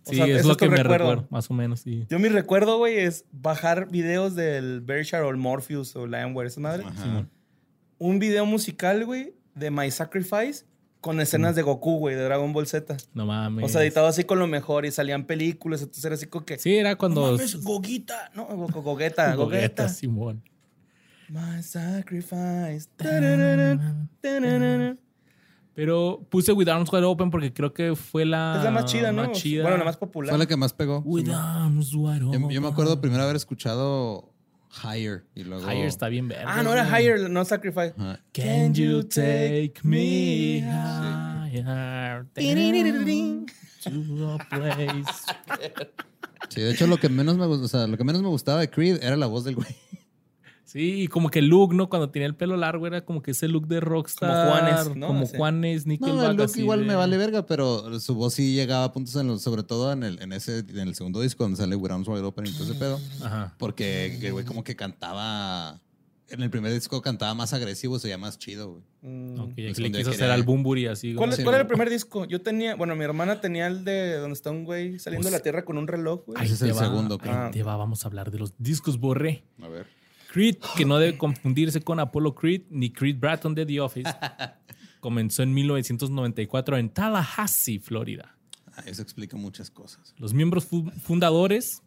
O 0.06 0.10
Sí, 0.10 0.16
sea, 0.16 0.26
es 0.26 0.46
lo 0.46 0.56
que 0.56 0.68
me 0.70 0.76
recuerdo. 0.76 1.10
recuerdo, 1.10 1.28
más 1.30 1.50
o 1.50 1.54
menos, 1.54 1.80
sí. 1.80 2.06
Yo 2.08 2.20
mi 2.20 2.28
recuerdo, 2.28 2.78
güey, 2.78 2.96
es 2.98 3.24
bajar 3.32 3.90
videos 3.90 4.36
del 4.36 4.80
Berkshire 4.82 5.22
o 5.22 5.30
el 5.30 5.36
Morpheus 5.36 5.96
o 5.96 6.06
Lionware, 6.06 6.46
esa 6.46 6.60
madre. 6.60 6.84
Ajá. 6.86 7.26
Un 7.98 8.20
video 8.20 8.46
musical, 8.46 9.04
güey, 9.04 9.34
de 9.56 9.70
My 9.72 9.90
Sacrifice 9.90 10.64
con 11.00 11.20
escenas 11.20 11.54
de 11.56 11.62
Goku, 11.62 11.98
güey, 11.98 12.14
de 12.14 12.22
Dragon 12.24 12.52
Ball 12.52 12.66
Z. 12.66 12.96
No 13.14 13.26
mames. 13.26 13.64
O 13.64 13.68
sea, 13.68 13.82
editado 13.82 14.06
así 14.06 14.24
con 14.24 14.38
lo 14.38 14.46
mejor 14.46 14.86
y 14.86 14.90
salían 14.92 15.24
películas, 15.24 15.80
entonces 15.80 16.04
era 16.04 16.14
así 16.14 16.26
como 16.26 16.44
que... 16.44 16.58
Sí, 16.58 16.76
era 16.76 16.96
cuando... 16.96 17.22
No 17.26 17.32
mames, 17.32 17.62
Gogita, 17.62 18.30
no, 18.34 18.46
Go- 18.46 18.68
Go- 18.68 18.82
Gogeta, 18.82 19.34
Gogeta. 19.34 19.88
Simón. 19.88 20.42
My 21.28 21.62
Sacrifice. 21.62 22.88
tararara, 22.96 24.08
tararara. 24.20 24.96
Pero 25.74 26.26
puse 26.30 26.52
With 26.52 26.68
Arms 26.68 26.90
Wide 26.92 27.04
Open 27.04 27.30
porque 27.30 27.52
creo 27.52 27.72
que 27.74 27.94
fue 27.94 28.24
la... 28.24 28.54
Es 28.58 28.64
la 28.64 28.70
más 28.70 28.86
chida, 28.86 29.12
¿no? 29.12 29.28
más 29.28 29.32
chida. 29.38 29.62
Bueno, 29.62 29.76
la 29.76 29.84
más 29.84 29.96
popular. 29.98 30.30
Fue 30.30 30.38
la 30.38 30.46
que 30.46 30.56
más 30.56 30.72
pegó. 30.72 31.00
With 31.04 31.28
Arms 31.30 31.92
Wide 31.94 32.20
Yo, 32.20 32.28
Open. 32.30 32.48
yo 32.50 32.60
me 32.62 32.68
acuerdo 32.68 33.00
primero 33.00 33.22
haber 33.22 33.36
escuchado 33.36 34.32
Higher 34.82 35.24
y 35.34 35.44
luego... 35.44 35.62
Higher 35.70 35.86
está 35.86 36.08
bien 36.08 36.28
verde. 36.28 36.44
Ah, 36.46 36.62
no 36.62 36.72
era 36.72 36.84
Higher, 36.86 37.30
no 37.30 37.44
Sacrifice. 37.44 37.94
Ajá. 37.96 38.20
Can 38.32 38.74
you 38.74 39.02
take 39.02 39.74
me 39.82 40.60
higher 40.60 42.26
to 43.84 44.28
a 44.28 44.38
place? 44.50 45.04
Sí, 46.48 46.60
de 46.60 46.70
hecho 46.72 46.86
lo 46.86 46.98
que 46.98 47.08
menos 47.08 47.36
me 47.36 47.46
gustó, 47.46 47.64
o 47.64 47.68
sea, 47.68 47.86
lo 47.86 47.96
que 47.96 48.04
menos 48.04 48.22
me 48.22 48.28
gustaba 48.28 48.60
de 48.60 48.70
Creed 48.70 49.02
era 49.02 49.16
la 49.16 49.26
voz 49.26 49.44
del 49.44 49.56
güey. 49.56 49.76
Sí, 50.66 51.02
y 51.02 51.06
como 51.08 51.30
que 51.30 51.38
el 51.38 51.46
look, 51.46 51.72
¿no? 51.74 51.88
Cuando 51.88 52.10
tenía 52.10 52.26
el 52.26 52.34
pelo 52.34 52.56
largo 52.56 52.86
era 52.88 53.04
como 53.04 53.22
que 53.22 53.30
ese 53.30 53.46
look 53.46 53.68
de 53.68 53.78
rockstar. 53.80 54.48
Como 54.48 54.50
Juanes, 54.58 54.96
¿no? 54.96 55.06
Como. 55.06 55.26
Juanes, 55.26 55.86
Nickelback. 55.86 56.14
No, 56.16 56.30
el 56.30 56.36
look 56.36 56.44
así 56.46 56.60
igual 56.62 56.80
de- 56.80 56.86
me 56.86 56.94
vale 56.96 57.16
verga, 57.16 57.46
pero 57.46 57.98
su 58.00 58.14
voz 58.16 58.34
sí 58.34 58.52
llegaba 58.54 58.84
a 58.84 58.92
puntos 58.92 59.14
en 59.16 59.28
los, 59.28 59.42
sobre 59.42 59.62
todo 59.62 59.92
en 59.92 60.02
el, 60.02 60.20
en 60.20 60.32
ese, 60.32 60.58
en 60.58 60.78
el 60.80 60.94
segundo 60.96 61.20
disco 61.20 61.44
donde 61.44 61.56
sale 61.56 61.76
With 61.76 61.92
Arms 61.92 62.08
Wide 62.08 62.22
Open 62.22 62.46
y 62.46 62.50
todo 62.52 62.64
ese 62.64 62.74
pedo. 62.74 63.00
Ajá. 63.22 63.54
Porque 63.58 64.18
el 64.20 64.32
güey 64.32 64.44
como 64.44 64.64
que 64.64 64.74
cantaba, 64.74 65.80
en 66.28 66.42
el 66.42 66.50
primer 66.50 66.72
disco 66.72 67.00
cantaba 67.00 67.32
más 67.34 67.52
agresivo, 67.52 68.00
se 68.00 68.08
llama 68.08 68.26
más 68.26 68.36
chido, 68.38 68.72
güey. 68.72 68.82
Mm. 69.02 69.38
Ok, 69.38 69.52
Pues 69.54 69.76
que 69.76 69.82
le 69.82 69.92
quiso 69.92 70.10
hacer 70.10 70.32
al 70.32 70.42
Bumburi 70.42 70.88
así. 70.88 71.14
¿Cuál, 71.14 71.30
cuál 71.30 71.54
era 71.54 71.60
el 71.60 71.68
primer 71.68 71.88
disco? 71.88 72.24
Yo 72.24 72.42
tenía, 72.42 72.74
bueno, 72.74 72.96
mi 72.96 73.04
hermana 73.04 73.40
tenía 73.40 73.68
el 73.68 73.84
de 73.84 74.16
donde 74.16 74.32
está 74.34 74.50
un 74.50 74.64
güey 74.64 74.98
saliendo 74.98 75.22
Pues- 75.26 75.32
de 75.32 75.38
la 75.38 75.42
tierra 75.44 75.64
con 75.64 75.78
un 75.78 75.86
reloj, 75.86 76.22
güey. 76.26 76.44
Ese 76.44 76.54
es 76.54 76.62
el 76.62 76.72
va, 76.76 76.80
segundo, 76.80 77.14
ahí 77.22 77.30
creo. 77.30 77.50
te 77.52 77.62
va, 77.62 77.76
vamos 77.76 78.04
a 78.04 78.08
hablar 78.08 78.32
de 78.32 78.40
los 78.40 78.54
discos 78.58 78.98
Borré. 78.98 79.44
A 79.62 79.68
ver. 79.68 79.86
Creed, 80.36 80.56
que 80.76 80.84
no 80.84 80.98
debe 80.98 81.16
confundirse 81.16 81.80
con 81.80 81.98
Apollo 81.98 82.34
Creed 82.34 82.62
ni 82.68 82.90
Creed 82.90 83.18
Bratton 83.18 83.54
de 83.54 83.64
The 83.64 83.80
Office, 83.80 84.10
comenzó 85.00 85.42
en 85.42 85.54
1994 85.54 86.76
en 86.76 86.90
Tallahassee, 86.90 87.78
Florida. 87.78 88.36
Ah, 88.74 88.82
eso 88.84 89.00
explica 89.00 89.36
muchas 89.38 89.70
cosas. 89.70 90.14
Los 90.18 90.34
miembros 90.34 90.66
fu- 90.66 90.90
fundadores, 91.02 91.82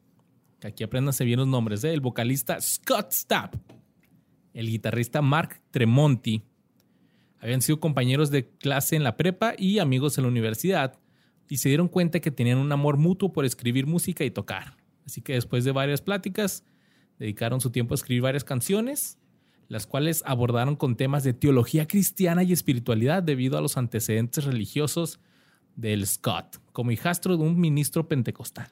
que 0.60 0.66
aquí 0.68 0.84
apréndanse 0.84 1.24
bien 1.26 1.38
los 1.38 1.48
nombres, 1.48 1.84
¿eh? 1.84 1.94
el 1.94 2.02
vocalista 2.02 2.60
Scott 2.60 3.12
Stapp, 3.12 3.54
el 4.56 4.68
guitarrista 4.68 5.22
Mark 5.22 5.62
Tremonti, 5.70 6.42
habían 7.40 7.62
sido 7.62 7.80
compañeros 7.80 8.32
de 8.32 8.50
clase 8.50 8.96
en 8.96 9.04
la 9.04 9.16
prepa 9.16 9.54
y 9.58 9.78
amigos 9.78 10.18
en 10.18 10.24
la 10.24 10.30
universidad, 10.30 10.98
y 11.48 11.58
se 11.58 11.70
dieron 11.70 11.88
cuenta 11.88 12.20
que 12.20 12.32
tenían 12.32 12.58
un 12.58 12.72
amor 12.72 12.98
mutuo 12.98 13.32
por 13.32 13.46
escribir 13.46 13.86
música 13.86 14.24
y 14.26 14.32
tocar. 14.32 14.76
Así 15.06 15.22
que 15.22 15.34
después 15.34 15.64
de 15.66 15.72
varias 15.72 16.02
pláticas, 16.02 16.64
dedicaron 17.20 17.62
su 17.62 17.70
tiempo 17.70 17.94
a 17.94 17.96
escribir 17.96 18.24
varias 18.24 18.44
canciones, 18.44 19.18
las 19.68 19.86
cuales 19.86 20.24
abordaron 20.26 20.76
con 20.76 20.96
temas 20.96 21.24
de 21.24 21.34
teología 21.34 21.88
cristiana 21.88 22.42
y 22.44 22.54
espiritualidad 22.54 23.22
debido 23.22 23.58
a 23.58 23.62
los 23.62 23.78
antecedentes 23.78 24.46
religiosos 24.46 25.20
del 25.76 26.08
Scott, 26.08 26.60
como 26.72 26.92
hijastro 26.92 27.38
de 27.38 27.44
un 27.44 27.60
ministro 27.60 28.08
pentecostal. 28.08 28.68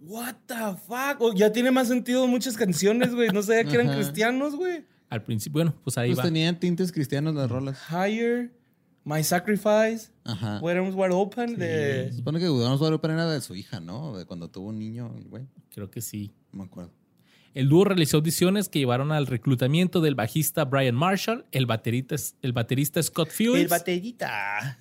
What 0.00 0.34
the 0.46 0.54
fuck? 0.86 1.20
Oh, 1.20 1.32
ya 1.34 1.52
tiene 1.52 1.70
más 1.70 1.88
sentido 1.88 2.26
muchas 2.26 2.56
canciones, 2.56 3.14
güey. 3.14 3.28
No 3.28 3.42
sabía 3.42 3.64
que 3.64 3.74
eran 3.74 3.94
cristianos, 3.94 4.56
güey. 4.56 4.84
Al 5.10 5.22
principio, 5.22 5.58
bueno, 5.62 5.74
pues 5.84 5.98
ahí 5.98 6.08
Pues 6.08 6.18
va. 6.20 6.22
tenían 6.24 6.58
tintes 6.58 6.90
cristianos 6.90 7.34
las 7.34 7.48
rolas. 7.50 7.78
Higher, 7.90 8.52
My 9.04 9.22
Sacrifice, 9.22 10.10
Ajá. 10.24 10.58
Where 10.60 10.80
Arms 10.80 10.94
Wide 10.96 11.12
Open, 11.12 11.56
de... 11.56 12.08
Se 12.10 12.16
supone 12.16 12.40
que 12.40 12.48
Gudrun 12.48 12.80
Wide 12.80 12.94
Open 12.94 13.10
era 13.12 13.30
de 13.30 13.40
su 13.40 13.54
hija, 13.54 13.78
¿no? 13.78 14.16
De 14.16 14.24
cuando 14.24 14.48
tuvo 14.50 14.68
un 14.68 14.78
niño, 14.78 15.12
güey. 15.28 15.46
Creo 15.70 15.90
que 15.90 16.00
sí. 16.00 16.32
No 16.52 16.60
me 16.60 16.64
acuerdo. 16.64 16.90
El 17.54 17.68
dúo 17.68 17.84
realizó 17.84 18.18
audiciones 18.18 18.68
que 18.68 18.78
llevaron 18.78 19.12
al 19.12 19.26
reclutamiento 19.26 20.00
del 20.00 20.14
bajista 20.14 20.64
Brian 20.64 20.94
Marshall, 20.94 21.44
el 21.52 21.66
baterista, 21.66 22.16
el 22.40 22.52
baterista 22.52 23.02
Scott 23.02 23.28
El 23.28 23.34
Phillips 23.34 23.70
baterita. 23.70 24.78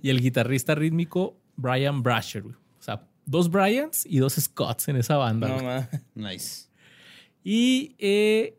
y 0.00 0.10
el 0.10 0.20
guitarrista 0.20 0.74
rítmico 0.74 1.36
Brian 1.56 2.02
Brasher. 2.02 2.44
O 2.44 2.82
sea, 2.82 3.06
dos 3.26 3.50
Bryans 3.50 4.06
y 4.06 4.18
dos 4.18 4.34
Scotts 4.34 4.88
en 4.88 4.96
esa 4.96 5.16
banda. 5.16 5.48
No. 5.48 5.88
Nice. 6.14 6.68
y 7.42 7.96
eh, 7.98 8.56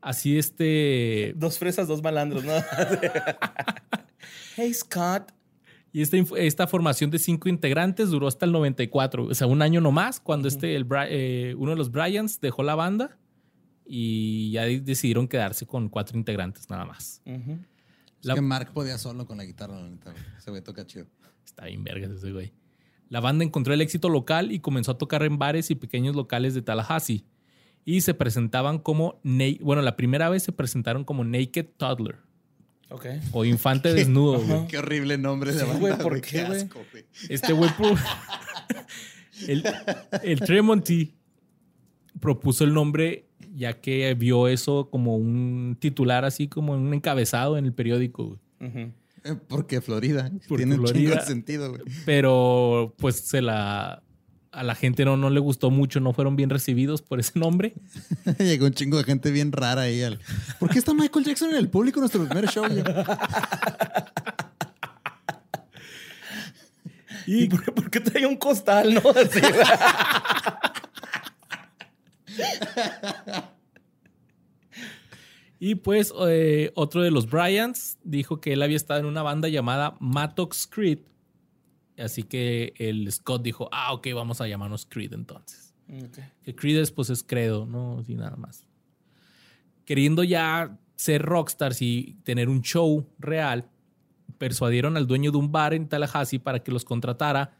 así 0.00 0.38
este... 0.38 1.34
Dos 1.36 1.58
fresas, 1.58 1.86
dos 1.86 2.02
malandros, 2.02 2.44
¿no? 2.44 2.54
hey, 4.56 4.72
Scott. 4.72 5.32
Y 5.92 6.02
esta, 6.02 6.16
esta 6.36 6.66
formación 6.66 7.10
de 7.10 7.18
cinco 7.18 7.48
integrantes 7.48 8.10
duró 8.10 8.28
hasta 8.28 8.46
el 8.46 8.52
94, 8.52 9.24
o 9.24 9.34
sea, 9.34 9.46
un 9.48 9.60
año 9.60 9.80
nomás, 9.80 10.20
cuando 10.20 10.46
este, 10.48 10.76
el, 10.76 10.86
eh, 11.08 11.54
uno 11.58 11.72
de 11.72 11.76
los 11.76 11.90
Bryans 11.90 12.40
dejó 12.40 12.62
la 12.62 12.74
banda 12.76 13.18
y 13.84 14.52
ya 14.52 14.64
de- 14.64 14.80
decidieron 14.80 15.26
quedarse 15.26 15.66
con 15.66 15.88
cuatro 15.88 16.16
integrantes 16.16 16.68
nada 16.70 16.84
más. 16.84 17.20
Es 17.24 18.26
La- 18.26 18.34
que 18.34 18.40
Mark 18.40 18.72
podía 18.72 18.98
solo 18.98 19.26
con 19.26 19.38
la 19.38 19.44
guitarra, 19.44 19.80
la 19.80 19.88
neta. 19.88 20.14
Ese 20.38 20.50
güey 20.50 20.62
toca 20.62 20.86
chido. 20.86 21.06
Está 21.44 21.64
bien 21.66 21.82
vergas 21.82 22.10
ese 22.12 22.30
güey. 22.32 22.52
La 23.08 23.18
banda 23.20 23.44
encontró 23.44 23.74
el 23.74 23.80
éxito 23.80 24.08
local 24.08 24.52
y 24.52 24.60
comenzó 24.60 24.92
a 24.92 24.98
tocar 24.98 25.24
en 25.24 25.38
bares 25.38 25.70
y 25.72 25.74
pequeños 25.74 26.14
locales 26.14 26.54
de 26.54 26.62
Tallahassee. 26.62 27.24
Y 27.84 28.02
se 28.02 28.14
presentaban 28.14 28.78
como, 28.78 29.20
bueno, 29.60 29.82
la 29.82 29.96
primera 29.96 30.28
vez 30.28 30.44
se 30.44 30.52
presentaron 30.52 31.02
como 31.02 31.24
Naked 31.24 31.66
Toddler 31.76 32.18
Ok. 32.90 33.06
o 33.32 33.44
Infante 33.44 33.92
Desnudo, 33.94 34.40
güey. 34.40 34.66
Qué 34.66 34.78
horrible 34.78 35.16
nombre 35.18 35.52
de 35.52 35.60
Sí, 35.60 35.64
banda, 35.64 35.80
güey, 35.80 35.96
¿por 35.98 36.08
güey, 36.12 36.20
qué, 36.22 36.44
güey? 36.44 36.60
asco, 36.62 36.80
güey. 36.92 37.04
Este 37.28 37.52
güey, 37.52 37.70
el, 39.48 39.64
el 40.22 40.40
Tremonti 40.40 41.14
propuso 42.20 42.64
el 42.64 42.74
nombre 42.74 43.26
ya 43.54 43.80
que 43.80 44.14
vio 44.14 44.48
eso 44.48 44.88
como 44.90 45.16
un 45.16 45.76
titular, 45.80 46.24
así 46.24 46.48
como 46.48 46.72
un 46.74 46.92
encabezado 46.94 47.58
en 47.58 47.64
el 47.66 47.72
periódico, 47.72 48.38
güey. 48.60 48.92
Eh, 49.24 49.36
Porque 49.48 49.80
Florida. 49.80 50.30
Porque 50.48 50.64
Tiene 50.64 50.78
un 50.80 50.86
chingo 50.86 51.14
de 51.14 51.20
sentido, 51.22 51.70
güey. 51.70 51.82
Pero 52.06 52.94
pues 52.98 53.16
se 53.16 53.42
la 53.42 54.02
a 54.52 54.64
la 54.64 54.74
gente 54.74 55.04
no, 55.04 55.16
no 55.16 55.30
le 55.30 55.40
gustó 55.40 55.70
mucho, 55.70 56.00
no 56.00 56.12
fueron 56.12 56.36
bien 56.36 56.50
recibidos 56.50 57.02
por 57.02 57.20
ese 57.20 57.38
nombre. 57.38 57.74
Llegó 58.38 58.66
un 58.66 58.72
chingo 58.72 58.98
de 58.98 59.04
gente 59.04 59.30
bien 59.30 59.52
rara 59.52 59.82
ahí. 59.82 60.02
Al... 60.02 60.18
¿Por 60.58 60.70
qué 60.70 60.78
está 60.78 60.92
Michael 60.94 61.24
Jackson 61.24 61.50
en 61.50 61.56
el 61.56 61.68
público 61.68 61.98
en 61.98 62.02
nuestro 62.02 62.24
primer 62.24 62.48
show? 62.48 62.64
¿Y 67.26 67.46
por, 67.48 67.74
por 67.74 67.90
qué 67.90 68.00
traía 68.00 68.26
un 68.28 68.36
costal, 68.36 68.94
no? 68.94 69.00
Así. 69.10 69.40
Y 75.62 75.74
pues 75.74 76.12
eh, 76.26 76.72
otro 76.74 77.02
de 77.02 77.10
los 77.10 77.30
Bryans 77.30 77.98
dijo 78.02 78.40
que 78.40 78.54
él 78.54 78.62
había 78.62 78.76
estado 78.76 79.00
en 79.00 79.06
una 79.06 79.22
banda 79.22 79.48
llamada 79.48 79.94
Mattox 80.00 80.66
Creed. 80.66 81.00
Así 82.00 82.22
que 82.22 82.72
el 82.78 83.10
Scott 83.12 83.42
dijo, 83.42 83.68
ah, 83.72 83.92
ok, 83.92 84.08
vamos 84.14 84.40
a 84.40 84.48
llamarnos 84.48 84.86
Creed 84.86 85.12
entonces. 85.12 85.74
Ok. 85.88 86.18
Que 86.42 86.54
Creed 86.54 86.78
es, 86.78 86.90
pues 86.90 87.10
es 87.10 87.22
credo, 87.22 87.66
no 87.66 87.98
así 87.98 88.14
nada 88.14 88.36
más. 88.36 88.66
Queriendo 89.84 90.24
ya 90.24 90.78
ser 90.96 91.22
rockstars 91.22 91.82
y 91.82 92.16
tener 92.24 92.48
un 92.48 92.62
show 92.62 93.06
real, 93.18 93.68
persuadieron 94.38 94.96
al 94.96 95.06
dueño 95.06 95.30
de 95.32 95.38
un 95.38 95.52
bar 95.52 95.74
en 95.74 95.88
Tallahassee 95.88 96.38
para 96.38 96.62
que 96.62 96.72
los 96.72 96.84
contratara, 96.84 97.58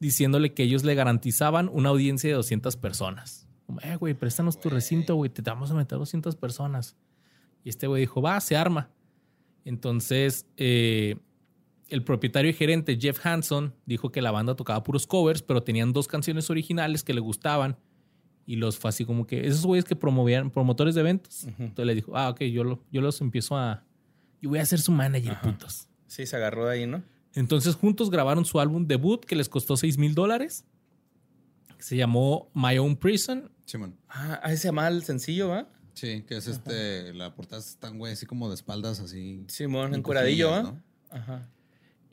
diciéndole 0.00 0.54
que 0.54 0.64
ellos 0.64 0.84
le 0.84 0.94
garantizaban 0.94 1.68
una 1.72 1.88
audiencia 1.88 2.28
de 2.30 2.36
200 2.36 2.76
personas. 2.76 3.48
Como, 3.66 3.80
eh, 3.80 3.96
güey, 3.96 4.14
préstanos 4.14 4.58
tu 4.58 4.70
recinto, 4.70 5.14
güey, 5.14 5.30
te 5.30 5.42
vamos 5.42 5.70
a 5.70 5.74
meter 5.74 5.98
200 5.98 6.36
personas. 6.36 6.96
Y 7.64 7.68
este 7.68 7.86
güey 7.86 8.00
dijo, 8.00 8.22
va, 8.22 8.40
se 8.40 8.56
arma. 8.56 8.90
Entonces, 9.64 10.46
eh, 10.56 11.16
el 11.88 12.04
propietario 12.04 12.50
y 12.50 12.54
gerente 12.54 12.98
Jeff 13.00 13.24
Hanson 13.24 13.74
dijo 13.86 14.10
que 14.12 14.20
la 14.22 14.30
banda 14.30 14.54
tocaba 14.56 14.82
puros 14.82 15.06
covers, 15.06 15.42
pero 15.42 15.62
tenían 15.62 15.92
dos 15.92 16.06
canciones 16.08 16.50
originales 16.50 17.02
que 17.02 17.14
le 17.14 17.20
gustaban. 17.20 17.76
Y 18.46 18.56
los 18.56 18.78
fue 18.78 18.88
así 18.88 19.04
como 19.04 19.26
que 19.26 19.46
esos 19.46 19.64
güeyes 19.66 19.84
que 19.84 19.94
promovían, 19.96 20.50
promotores 20.50 20.94
de 20.94 21.02
eventos. 21.02 21.44
Entonces 21.58 21.84
le 21.86 21.94
dijo, 21.94 22.16
ah, 22.16 22.30
ok, 22.30 22.42
yo, 22.44 22.64
lo- 22.64 22.82
yo 22.90 23.00
los 23.02 23.20
empiezo 23.20 23.56
a. 23.56 23.84
Yo 24.40 24.48
voy 24.50 24.58
a 24.58 24.64
ser 24.66 24.80
su 24.80 24.90
manager, 24.92 25.38
putos. 25.42 25.88
Sí, 26.06 26.24
se 26.26 26.36
agarró 26.36 26.64
de 26.66 26.72
ahí, 26.74 26.86
¿no? 26.86 27.02
Entonces 27.34 27.74
juntos 27.74 28.08
grabaron 28.10 28.44
su 28.46 28.58
álbum 28.58 28.86
debut 28.86 29.22
que 29.24 29.36
les 29.36 29.48
costó 29.50 29.76
6 29.76 29.98
mil 29.98 30.14
dólares. 30.14 30.64
Se 31.78 31.96
llamó 31.96 32.50
My 32.54 32.78
Own 32.78 32.96
Prison. 32.96 33.50
Simón. 33.66 33.96
Ah, 34.08 34.40
ahí 34.42 34.56
se 34.56 34.68
llama 34.68 34.88
el 34.88 35.02
sencillo, 35.04 35.48
¿va? 35.48 35.68
Sí, 35.92 36.22
que 36.26 36.36
es 36.38 36.46
este. 36.46 37.12
La 37.14 37.34
portada 37.34 37.60
está, 37.60 37.90
güey, 37.90 38.12
así 38.14 38.24
como 38.26 38.48
de 38.48 38.54
espaldas, 38.54 39.00
así. 39.00 39.44
Simón, 39.48 39.88
en 39.88 39.96
encueradillo, 40.00 40.50
¿va? 40.50 40.62
¿no? 40.62 40.82
Ajá. 41.10 41.48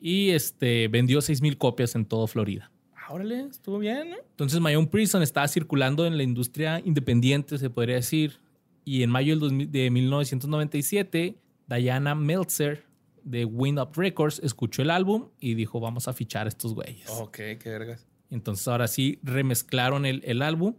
Y 0.00 0.30
este, 0.30 0.88
vendió 0.88 1.20
6 1.20 1.42
mil 1.42 1.58
copias 1.58 1.94
en 1.94 2.04
todo 2.04 2.26
Florida. 2.26 2.70
Ah, 2.94 3.12
órale, 3.12 3.42
estuvo 3.42 3.78
bien, 3.78 4.10
¿no? 4.10 4.16
Entonces, 4.30 4.60
My 4.60 4.74
Own 4.74 4.88
Prison 4.88 5.22
estaba 5.22 5.46
circulando 5.48 6.06
en 6.06 6.16
la 6.16 6.22
industria 6.22 6.80
independiente, 6.84 7.58
se 7.58 7.70
podría 7.70 7.96
decir. 7.96 8.40
Y 8.84 9.02
en 9.02 9.10
mayo 9.10 9.32
del 9.32 9.40
2000 9.40 9.72
de 9.72 9.90
1997, 9.90 11.38
Diana 11.68 12.14
Meltzer 12.14 12.84
de 13.22 13.44
Wind 13.44 13.78
Up 13.80 13.90
Records 13.96 14.40
escuchó 14.42 14.82
el 14.82 14.90
álbum 14.90 15.28
y 15.40 15.54
dijo: 15.54 15.80
Vamos 15.80 16.08
a 16.08 16.12
fichar 16.12 16.46
a 16.46 16.48
estos 16.48 16.74
güeyes. 16.74 17.08
Ok, 17.10 17.36
qué 17.36 17.60
vergas. 17.64 18.06
Entonces, 18.30 18.66
ahora 18.68 18.88
sí 18.88 19.18
remezclaron 19.22 20.06
el, 20.06 20.22
el 20.24 20.42
álbum 20.42 20.74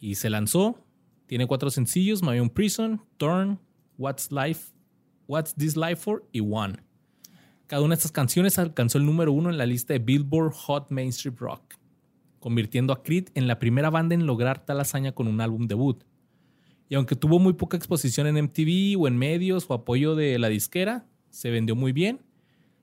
y 0.00 0.16
se 0.16 0.30
lanzó. 0.30 0.84
Tiene 1.26 1.46
cuatro 1.46 1.70
sencillos: 1.70 2.22
My 2.22 2.38
Own 2.38 2.50
Prison, 2.50 3.02
Turn, 3.16 3.58
What's 3.98 4.30
Life, 4.32 4.72
What's 5.26 5.54
This 5.54 5.76
Life 5.76 5.96
For 5.96 6.24
y 6.32 6.40
One. 6.40 6.76
Cada 7.72 7.84
una 7.84 7.94
de 7.94 8.00
estas 8.00 8.12
canciones 8.12 8.58
alcanzó 8.58 8.98
el 8.98 9.06
número 9.06 9.32
uno 9.32 9.48
en 9.48 9.56
la 9.56 9.64
lista 9.64 9.94
de 9.94 9.98
Billboard 9.98 10.52
Hot 10.52 10.90
Mainstream 10.90 11.34
Rock, 11.38 11.76
convirtiendo 12.38 12.92
a 12.92 13.02
Creed 13.02 13.28
en 13.32 13.46
la 13.46 13.58
primera 13.58 13.88
banda 13.88 14.14
en 14.14 14.26
lograr 14.26 14.66
tal 14.66 14.78
hazaña 14.78 15.12
con 15.12 15.26
un 15.26 15.40
álbum 15.40 15.66
debut. 15.66 16.04
Y 16.90 16.96
aunque 16.96 17.16
tuvo 17.16 17.38
muy 17.38 17.54
poca 17.54 17.78
exposición 17.78 18.26
en 18.26 18.44
MTV 18.44 19.00
o 19.00 19.08
en 19.08 19.16
medios 19.16 19.64
o 19.70 19.72
apoyo 19.72 20.14
de 20.14 20.38
la 20.38 20.50
disquera, 20.50 21.06
se 21.30 21.50
vendió 21.50 21.74
muy 21.74 21.92
bien 21.92 22.20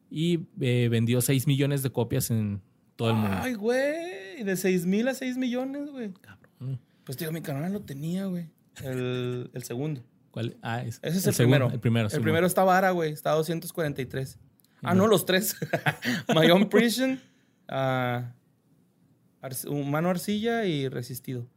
y 0.09 0.47
eh, 0.59 0.87
vendió 0.89 1.21
6 1.21 1.45
millones 1.45 1.83
de 1.83 1.91
copias 1.91 2.31
en 2.31 2.59
todo 2.95 3.11
el 3.11 3.17
mundo. 3.17 3.37
Ay, 3.41 3.53
güey. 3.53 4.43
De 4.43 4.57
6 4.57 4.87
mil 4.87 5.07
a 5.07 5.13
6 5.13 5.37
millones, 5.37 5.91
güey. 5.91 6.11
Cabrón. 6.13 6.79
Pues 7.03 7.15
digo, 7.15 7.31
mi 7.31 7.43
canal 7.43 7.71
lo 7.71 7.81
tenía, 7.81 8.25
güey. 8.25 8.49
El, 8.83 9.51
el 9.53 9.63
segundo. 9.63 10.01
¿Cuál? 10.31 10.57
Ah, 10.63 10.81
es, 10.81 10.99
Ese 11.03 11.19
es 11.19 11.27
el, 11.27 11.35
primero. 11.35 11.69
El 11.71 11.79
primero. 11.79 12.09
El 12.11 12.21
primero 12.21 12.47
está 12.47 12.63
vara, 12.63 12.89
güey. 12.89 13.11
Está 13.11 13.33
a 13.33 13.35
243. 13.35 14.39
Ah, 14.81 14.93
no, 14.95 15.07
los 15.07 15.25
tres. 15.25 15.55
My 16.35 16.49
Own 16.51 16.69
Prison, 16.69 17.19
Arce- 17.67 18.33
Humano 19.69 20.09
Arcilla 20.09 20.65
y 20.65 20.87
Resistido. 20.89 21.47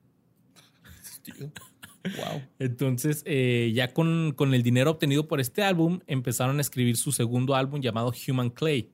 Wow. 2.04 2.42
Entonces, 2.58 3.22
eh, 3.26 3.70
ya 3.74 3.92
con, 3.92 4.32
con 4.32 4.54
el 4.54 4.62
dinero 4.64 4.90
obtenido 4.90 5.28
por 5.28 5.40
este 5.40 5.62
álbum, 5.62 6.00
empezaron 6.08 6.58
a 6.58 6.60
escribir 6.60 6.96
su 6.96 7.12
segundo 7.12 7.54
álbum 7.54 7.80
llamado 7.80 8.12
Human 8.28 8.50
Clay. 8.50 8.90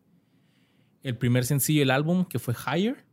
El 1.03 1.17
primer 1.17 1.47
sencillo 1.47 1.81
del 1.81 1.91
álbum, 1.91 2.27
que 2.27 2.39
fue 2.39 2.55
Higher, 2.55 3.07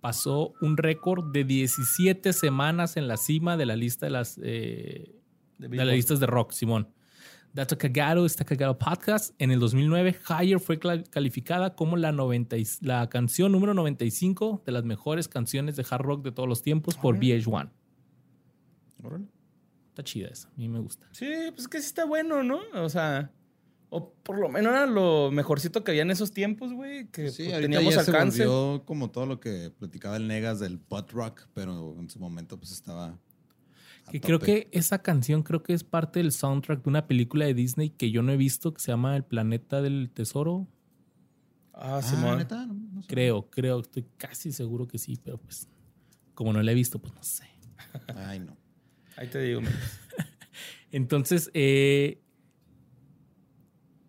pasó 0.00 0.54
un 0.60 0.76
récord 0.76 1.30
de 1.32 1.44
17 1.44 2.32
semanas 2.32 2.96
en 2.96 3.06
la 3.06 3.16
cima 3.16 3.56
de 3.56 3.66
la 3.66 3.76
lista 3.76 4.06
de 4.06 4.10
las, 4.10 4.40
eh, 4.42 5.14
De 5.58 5.68
de 5.68 5.76
las 5.84 5.94
listas 5.94 6.18
de 6.18 6.26
rock, 6.26 6.50
Simón. 6.52 6.88
Dato 7.56 7.78
Cagado, 7.78 8.26
está 8.26 8.44
Cagado 8.44 8.78
Podcast. 8.78 9.34
En 9.38 9.50
el 9.50 9.58
2009, 9.60 10.14
Higher 10.28 10.60
fue 10.60 10.78
calificada 10.78 11.74
como 11.74 11.96
la, 11.96 12.12
90 12.12 12.58
y- 12.58 12.66
la 12.82 13.08
canción 13.08 13.50
número 13.50 13.72
95 13.72 14.62
de 14.66 14.72
las 14.72 14.84
mejores 14.84 15.26
canciones 15.26 15.74
de 15.74 15.86
hard 15.88 16.02
rock 16.02 16.22
de 16.22 16.32
todos 16.32 16.46
los 16.46 16.60
tiempos 16.60 16.98
por 16.98 17.16
VH1. 17.18 17.70
Órale. 19.02 19.24
Está 19.88 20.04
chida 20.04 20.28
esa, 20.28 20.48
a 20.48 20.52
mí 20.58 20.68
me 20.68 20.80
gusta. 20.80 21.06
Sí, 21.12 21.26
pues 21.54 21.66
que 21.66 21.80
sí 21.80 21.86
está 21.86 22.04
bueno, 22.04 22.42
¿no? 22.42 22.60
O 22.74 22.90
sea, 22.90 23.32
o 23.88 24.12
por 24.22 24.38
lo 24.38 24.50
menos 24.50 24.72
era 24.74 24.84
lo 24.84 25.30
mejorcito 25.32 25.82
que 25.82 25.92
había 25.92 26.02
en 26.02 26.10
esos 26.10 26.32
tiempos, 26.32 26.74
güey, 26.74 27.06
que 27.10 27.30
Sí, 27.30 27.46
pues, 27.48 27.60
teníamos 27.62 27.94
ya 27.94 28.00
alcance. 28.00 28.42
se 28.44 28.80
como 28.84 29.10
todo 29.10 29.24
lo 29.24 29.40
que 29.40 29.70
platicaba 29.78 30.18
el 30.18 30.28
Negas 30.28 30.60
del 30.60 30.78
pot 30.78 31.10
rock, 31.12 31.46
pero 31.54 31.96
en 31.98 32.10
su 32.10 32.18
momento 32.20 32.58
pues 32.58 32.70
estaba... 32.72 33.18
Que 34.10 34.20
creo 34.20 34.38
que 34.38 34.68
esa 34.72 35.02
canción 35.02 35.42
creo 35.42 35.62
que 35.62 35.72
es 35.72 35.82
parte 35.82 36.20
del 36.20 36.30
soundtrack 36.32 36.82
de 36.84 36.88
una 36.88 37.06
película 37.06 37.44
de 37.44 37.54
Disney 37.54 37.90
que 37.90 38.10
yo 38.10 38.22
no 38.22 38.32
he 38.32 38.36
visto 38.36 38.72
que 38.72 38.80
se 38.80 38.92
llama 38.92 39.16
El 39.16 39.24
Planeta 39.24 39.82
del 39.82 40.10
Tesoro. 40.12 40.68
Ah, 41.74 41.96
Ah, 41.98 42.02
Simón. 42.02 42.38
¿neta? 42.38 42.66
No, 42.66 42.74
no 42.74 43.02
sé. 43.02 43.08
Creo, 43.08 43.50
creo, 43.50 43.80
estoy 43.80 44.06
casi 44.16 44.52
seguro 44.52 44.86
que 44.86 44.98
sí, 44.98 45.18
pero 45.22 45.38
pues 45.38 45.68
como 46.34 46.52
no 46.52 46.62
la 46.62 46.72
he 46.72 46.74
visto, 46.74 46.98
pues 46.98 47.14
no 47.14 47.22
sé. 47.22 47.44
Ay, 48.16 48.38
no. 48.40 48.56
Ahí 49.16 49.28
te 49.28 49.40
digo. 49.40 49.60
Entonces, 50.92 51.50
eh, 51.52 52.20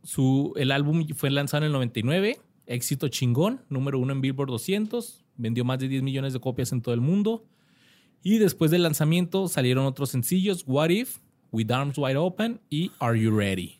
su, 0.03 0.53
el 0.57 0.71
álbum 0.71 1.07
fue 1.15 1.31
lanzado 1.31 1.63
en 1.63 1.67
el 1.67 1.73
99, 1.73 2.39
éxito 2.65 3.07
chingón, 3.07 3.65
número 3.69 3.99
uno 3.99 4.13
en 4.13 4.21
Billboard 4.21 4.49
200, 4.49 5.25
vendió 5.35 5.65
más 5.65 5.79
de 5.79 5.87
10 5.87 6.03
millones 6.03 6.33
de 6.33 6.39
copias 6.39 6.71
en 6.71 6.81
todo 6.81 6.93
el 6.93 7.01
mundo. 7.01 7.45
Y 8.27 8.39
después 8.39 8.71
del 8.71 8.83
lanzamiento 8.83 9.47
salieron 9.47 9.85
otros 9.85 10.09
sencillos, 10.09 10.65
What 10.67 10.89
If, 10.89 11.19
With 11.53 11.71
Arms 11.71 11.97
Wide 11.97 12.17
Open 12.17 12.59
y 12.69 12.91
Are 12.99 13.17
You 13.17 13.31
Ready. 13.31 13.79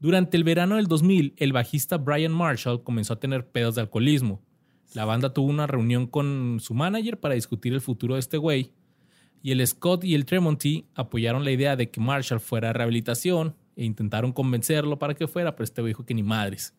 Durante 0.00 0.36
el 0.36 0.44
verano 0.44 0.76
del 0.76 0.86
2000, 0.86 1.32
el 1.38 1.54
bajista 1.54 1.96
Brian 1.96 2.32
Marshall 2.32 2.82
comenzó 2.82 3.14
a 3.14 3.18
tener 3.18 3.46
pedos 3.48 3.74
de 3.74 3.80
alcoholismo. 3.80 4.42
La 4.92 5.06
banda 5.06 5.32
tuvo 5.32 5.48
una 5.48 5.66
reunión 5.66 6.06
con 6.06 6.58
su 6.60 6.74
manager 6.74 7.18
para 7.18 7.32
discutir 7.32 7.72
el 7.72 7.80
futuro 7.80 8.16
de 8.16 8.20
este 8.20 8.36
güey 8.36 8.74
y 9.42 9.50
el 9.52 9.66
Scott 9.66 10.04
y 10.04 10.14
el 10.14 10.26
Tremonti 10.26 10.84
apoyaron 10.94 11.42
la 11.42 11.52
idea 11.52 11.74
de 11.74 11.90
que 11.90 12.02
Marshall 12.02 12.40
fuera 12.40 12.68
a 12.68 12.72
rehabilitación 12.74 13.56
e 13.76 13.86
intentaron 13.86 14.34
convencerlo 14.34 14.98
para 14.98 15.14
que 15.14 15.26
fuera, 15.26 15.56
pero 15.56 15.64
este 15.64 15.80
güey 15.80 15.92
dijo 15.92 16.04
que 16.04 16.12
ni 16.12 16.22
madres. 16.22 16.74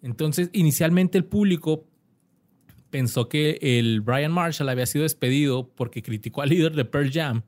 Entonces, 0.00 0.48
inicialmente 0.54 1.18
el 1.18 1.26
público 1.26 1.84
pensó 2.90 3.28
que 3.28 3.58
el 3.60 4.00
Brian 4.00 4.32
Marshall 4.32 4.68
había 4.68 4.86
sido 4.86 5.02
despedido 5.02 5.68
porque 5.74 6.02
criticó 6.02 6.42
al 6.42 6.48
líder 6.50 6.72
de 6.74 6.84
Pearl 6.84 7.10
Jam 7.12 7.42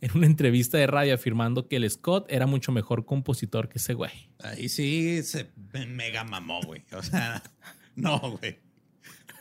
en 0.00 0.10
una 0.16 0.26
entrevista 0.26 0.78
de 0.78 0.86
radio 0.86 1.14
afirmando 1.14 1.68
que 1.68 1.76
el 1.76 1.88
Scott 1.90 2.26
era 2.30 2.46
mucho 2.46 2.72
mejor 2.72 3.04
compositor 3.04 3.68
que 3.68 3.78
ese 3.78 3.92
güey. 3.94 4.10
Ahí 4.42 4.68
sí 4.70 5.22
se 5.22 5.50
me- 5.72 5.86
mega 5.86 6.24
mamó, 6.24 6.60
güey. 6.62 6.84
O 6.92 7.02
sea, 7.02 7.42
No, 7.96 8.18
güey. 8.38 8.58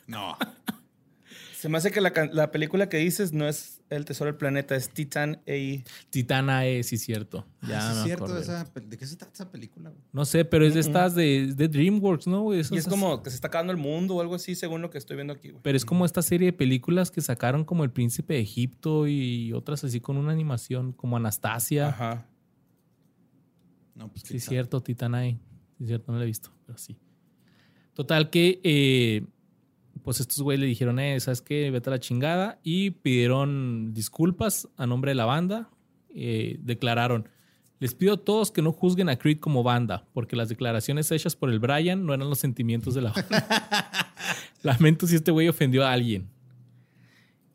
No. 0.07 0.37
Se 1.55 1.69
me 1.69 1.77
hace 1.77 1.91
que 1.91 2.01
la, 2.01 2.11
la 2.33 2.51
película 2.51 2.89
que 2.89 2.97
dices 2.97 3.31
no 3.31 3.47
es 3.47 3.78
El 3.89 4.05
Tesoro 4.05 4.27
del 4.29 4.37
Planeta, 4.37 4.75
es 4.75 4.89
Titan 4.91 5.41
AI. 5.47 5.83
Titana 6.11 6.65
E, 6.67 6.83
sí, 6.83 6.97
cierto. 6.97 7.47
Ya 7.67 7.79
Ah, 7.79 7.81
sí 7.81 7.87
me 7.95 7.99
es 7.99 8.03
cierto. 8.05 8.37
esa 8.37 8.63
¿De 8.65 8.97
qué 8.97 9.07
se 9.07 9.15
trata 9.15 9.33
esa 9.33 9.51
película, 9.51 9.89
güey? 9.89 10.01
No 10.13 10.25
sé, 10.25 10.45
pero 10.45 10.63
es 10.65 10.75
de 10.75 10.81
estas 10.81 11.15
de, 11.15 11.53
de 11.55 11.67
DreamWorks, 11.67 12.27
¿no? 12.27 12.43
güey? 12.43 12.59
Y 12.59 12.61
Esas- 12.61 12.77
es 12.77 12.87
como 12.87 13.23
que 13.23 13.31
se 13.31 13.35
está 13.35 13.47
acabando 13.47 13.71
el 13.71 13.77
mundo 13.79 14.15
o 14.15 14.21
algo 14.21 14.35
así, 14.35 14.53
según 14.53 14.81
lo 14.83 14.91
que 14.91 14.99
estoy 14.99 15.15
viendo 15.15 15.33
aquí, 15.33 15.49
güey. 15.49 15.61
Pero 15.63 15.75
es 15.75 15.85
como 15.85 16.05
esta 16.05 16.21
serie 16.21 16.47
de 16.47 16.53
películas 16.53 17.09
que 17.09 17.21
sacaron 17.21 17.65
como 17.65 17.83
El 17.83 17.89
Príncipe 17.91 18.35
de 18.35 18.41
Egipto 18.41 19.07
y 19.07 19.53
otras 19.53 19.83
así 19.83 19.99
con 19.99 20.17
una 20.17 20.31
animación 20.33 20.93
como 20.93 21.17
Anastasia. 21.17 21.87
Ajá. 21.89 22.27
No, 23.95 24.07
pues 24.09 24.23
Sí, 24.23 24.37
es 24.37 24.45
cierto, 24.45 24.81
Titanae. 24.81 25.39
Sí, 25.77 25.83
es 25.83 25.87
cierto, 25.87 26.11
no 26.11 26.17
la 26.19 26.23
he 26.23 26.27
visto, 26.27 26.51
pero 26.65 26.77
sí. 26.77 26.97
Total 27.93 28.29
que, 28.29 28.61
eh, 28.63 29.25
pues 30.03 30.19
estos 30.19 30.41
güeyes 30.41 30.59
le 30.59 30.67
dijeron, 30.67 30.99
eh, 30.99 31.19
¿sabes 31.19 31.41
qué? 31.41 31.69
Vete 31.71 31.89
a 31.89 31.91
la 31.91 31.99
chingada. 31.99 32.59
Y 32.63 32.91
pidieron 32.91 33.93
disculpas 33.93 34.67
a 34.77 34.87
nombre 34.87 35.11
de 35.11 35.15
la 35.15 35.25
banda. 35.25 35.69
Eh, 36.13 36.57
declararon, 36.61 37.29
les 37.79 37.93
pido 37.93 38.13
a 38.13 38.17
todos 38.17 38.51
que 38.51 38.61
no 38.61 38.71
juzguen 38.71 39.09
a 39.09 39.17
Creed 39.17 39.39
como 39.39 39.63
banda, 39.63 40.05
porque 40.13 40.35
las 40.35 40.49
declaraciones 40.49 41.11
hechas 41.11 41.35
por 41.35 41.49
el 41.49 41.59
Brian 41.59 42.05
no 42.05 42.13
eran 42.13 42.29
los 42.29 42.39
sentimientos 42.39 42.93
de 42.93 43.01
la 43.01 43.11
banda. 43.11 44.13
Lamento 44.63 45.07
si 45.07 45.15
este 45.15 45.31
güey 45.31 45.47
ofendió 45.47 45.85
a 45.85 45.93
alguien. 45.93 46.29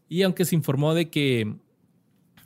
Y 0.09 0.23
aunque 0.23 0.45
se 0.45 0.55
informó 0.55 0.95
de 0.95 1.11
que 1.11 1.57